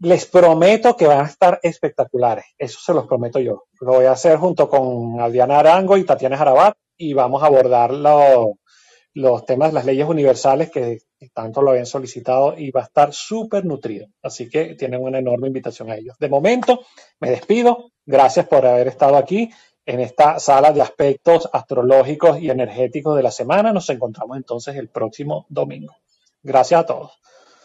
Les 0.00 0.26
prometo 0.26 0.94
que 0.94 1.06
van 1.06 1.24
a 1.24 1.28
estar 1.28 1.58
espectaculares. 1.62 2.44
Eso 2.58 2.78
se 2.84 2.92
los 2.92 3.06
prometo 3.06 3.38
yo. 3.40 3.64
Lo 3.80 3.94
voy 3.94 4.04
a 4.04 4.12
hacer 4.12 4.36
junto 4.36 4.68
con 4.68 5.18
Adriana 5.20 5.58
Arango 5.58 5.96
y 5.96 6.04
Tatiana 6.04 6.36
Jarabat 6.36 6.76
y 6.96 7.12
vamos 7.14 7.42
a 7.42 7.46
abordar 7.46 7.92
los 7.92 9.46
temas 9.46 9.68
de 9.68 9.74
las 9.74 9.84
leyes 9.84 10.08
universales 10.08 10.70
que 10.70 11.00
tanto 11.32 11.62
lo 11.62 11.70
habían 11.70 11.86
solicitado 11.86 12.54
y 12.56 12.70
va 12.70 12.82
a 12.82 12.84
estar 12.84 13.12
súper 13.12 13.64
nutrido. 13.64 14.08
Así 14.22 14.48
que 14.48 14.74
tienen 14.74 15.02
una 15.02 15.18
enorme 15.18 15.48
invitación 15.48 15.90
a 15.90 15.96
ellos. 15.96 16.16
De 16.18 16.28
momento, 16.28 16.80
me 17.20 17.30
despido. 17.30 17.92
Gracias 18.04 18.46
por 18.46 18.66
haber 18.66 18.88
estado 18.88 19.16
aquí 19.16 19.50
en 19.84 20.00
esta 20.00 20.38
sala 20.38 20.72
de 20.72 20.82
aspectos 20.82 21.48
astrológicos 21.52 22.40
y 22.40 22.50
energéticos 22.50 23.16
de 23.16 23.22
la 23.22 23.30
semana. 23.30 23.72
Nos 23.72 23.88
encontramos 23.88 24.36
entonces 24.36 24.76
el 24.76 24.88
próximo 24.88 25.46
domingo. 25.48 25.94
Gracias 26.42 26.80
a 26.80 26.86
todos. 26.86 27.20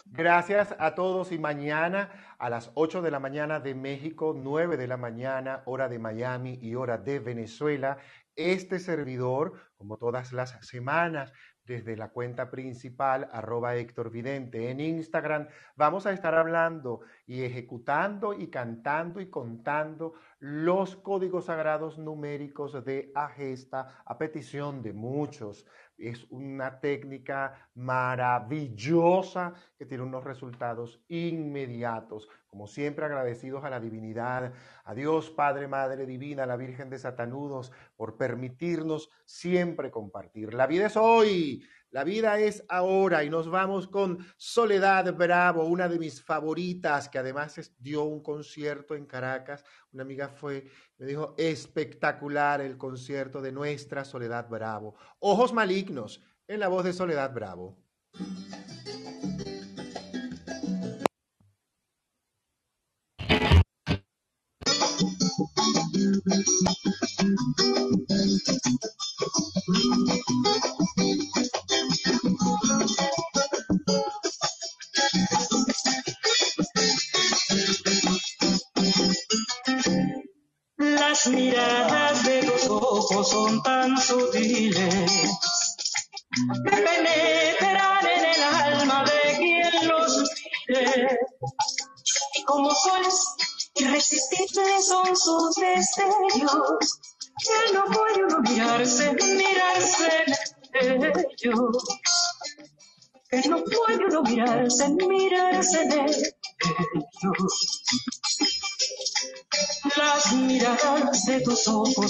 Gracias 0.06 0.74
a 0.78 0.94
todos 0.94 1.32
y 1.32 1.38
mañana 1.38 2.10
a 2.38 2.50
las 2.50 2.70
8 2.74 3.02
de 3.02 3.10
la 3.10 3.18
mañana 3.18 3.60
de 3.60 3.74
México, 3.74 4.34
9 4.36 4.76
de 4.76 4.86
la 4.86 4.96
mañana, 4.96 5.62
hora 5.64 5.88
de 5.88 5.98
Miami 5.98 6.58
y 6.60 6.74
hora 6.74 6.98
de 6.98 7.18
Venezuela, 7.18 7.96
este 8.36 8.78
servidor, 8.78 9.54
como 9.76 9.96
todas 9.98 10.32
las 10.32 10.50
semanas, 10.66 11.32
desde 11.64 11.96
la 11.96 12.10
cuenta 12.10 12.50
principal, 12.50 13.28
arroba 13.32 13.76
Héctor 13.76 14.10
Vidente 14.10 14.70
en 14.70 14.80
Instagram, 14.80 15.48
vamos 15.76 16.06
a 16.06 16.12
estar 16.12 16.34
hablando 16.34 17.00
y 17.26 17.42
ejecutando 17.42 18.34
y 18.34 18.48
cantando 18.48 19.20
y 19.20 19.30
contando 19.30 20.14
los 20.40 20.96
códigos 20.96 21.46
sagrados 21.46 21.98
numéricos 21.98 22.84
de 22.84 23.12
Agesta 23.14 24.02
a 24.04 24.18
petición 24.18 24.82
de 24.82 24.92
muchos 24.92 25.66
es 26.08 26.26
una 26.30 26.80
técnica 26.80 27.70
maravillosa 27.74 29.54
que 29.78 29.86
tiene 29.86 30.04
unos 30.04 30.24
resultados 30.24 31.00
inmediatos. 31.08 32.28
Como 32.46 32.66
siempre, 32.66 33.04
agradecidos 33.04 33.64
a 33.64 33.70
la 33.70 33.80
divinidad, 33.80 34.52
a 34.84 34.94
Dios 34.94 35.30
Padre, 35.30 35.68
Madre 35.68 36.04
Divina, 36.04 36.42
a 36.42 36.46
la 36.46 36.56
Virgen 36.56 36.90
de 36.90 36.98
Satanudos, 36.98 37.72
por 37.96 38.16
permitirnos 38.16 39.10
siempre 39.24 39.90
compartir. 39.90 40.52
La 40.52 40.66
vida 40.66 40.86
es 40.86 40.96
hoy, 40.96 41.64
la 41.92 42.04
vida 42.04 42.38
es 42.38 42.64
ahora 42.70 43.22
y 43.22 43.28
nos 43.28 43.50
vamos 43.50 43.86
con 43.86 44.26
Soledad 44.38 45.14
Bravo, 45.14 45.66
una 45.66 45.88
de 45.88 45.98
mis 45.98 46.22
favoritas, 46.22 47.10
que 47.10 47.18
además 47.18 47.70
dio 47.78 48.04
un 48.04 48.22
concierto 48.22 48.94
en 48.94 49.04
Caracas. 49.04 49.62
Una 49.92 50.02
amiga 50.02 50.30
fue, 50.30 50.66
me 50.96 51.04
dijo, 51.04 51.34
espectacular 51.36 52.62
el 52.62 52.78
concierto 52.78 53.42
de 53.42 53.52
nuestra 53.52 54.06
Soledad 54.06 54.48
Bravo. 54.48 54.94
Ojos 55.18 55.52
malignos 55.52 56.22
en 56.48 56.60
la 56.60 56.68
voz 56.68 56.84
de 56.84 56.94
Soledad 56.94 57.34
Bravo. 57.34 57.76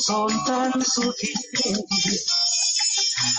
Son 0.03 0.45
tan 0.45 0.85
sutiles 0.85 2.25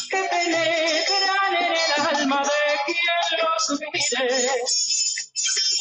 que 0.10 0.24
penetran 0.32 1.56
en 1.60 1.74
el 1.74 2.18
alma 2.18 2.42
de 2.42 2.64
quien 2.86 2.98
los 3.42 3.80
mire. 3.82 4.64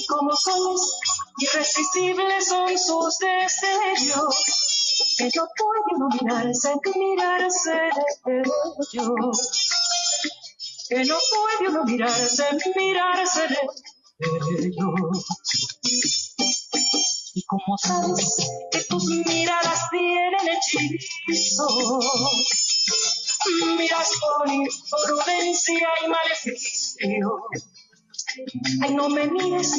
Como 0.08 0.34
soles 0.34 0.82
irresistibles 1.38 2.48
son 2.48 2.76
sus 2.78 3.18
deseos, 3.18 4.36
que 5.18 5.30
no 5.36 5.46
pueden 5.56 5.98
mirarse, 6.20 6.74
mirarse 6.96 7.78
de 8.24 8.42
ellos. 8.92 9.38
Que 10.88 11.04
no 11.04 11.18
puede 11.30 11.84
mirarse, 11.84 12.44
mirarse 12.74 13.42
de 13.48 13.58
ellos. 14.66 15.41
Como 17.64 17.78
sabes 17.78 18.36
que 18.72 18.80
tus 18.84 19.04
miradas 19.04 19.80
tienen 19.90 20.48
hechizo, 20.48 22.00
miras 23.78 24.10
con 24.20 24.52
imprudencia 24.52 25.88
y 26.04 26.08
maleficio. 26.08 27.42
Ay, 28.82 28.94
no 28.94 29.08
me 29.08 29.26
mires 29.26 29.72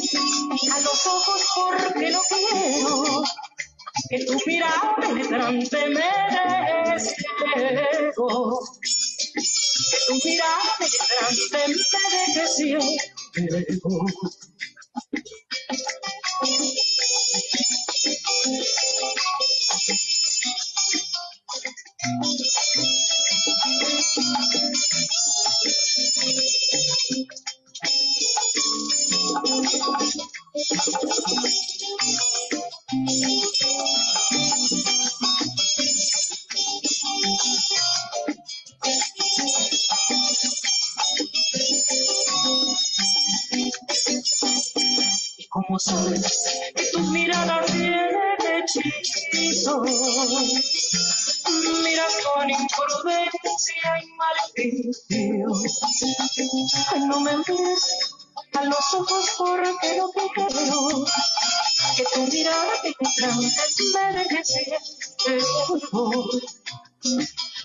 a 0.72 0.80
los 0.80 1.06
ojos 1.06 1.42
porque 1.54 2.10
no 2.10 2.20
quiero 2.28 3.22
que 4.08 4.24
tu 4.24 4.40
mirada 4.46 4.96
penetrante 5.00 5.88
me 5.90 6.90
des 6.90 7.14
ciego. 7.14 8.60
Que 9.90 9.98
tu 10.06 10.14
mirada 10.24 10.72
penetrante 10.78 11.58
me 11.68 13.44
deje 13.46 13.80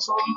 Tus 0.06 0.35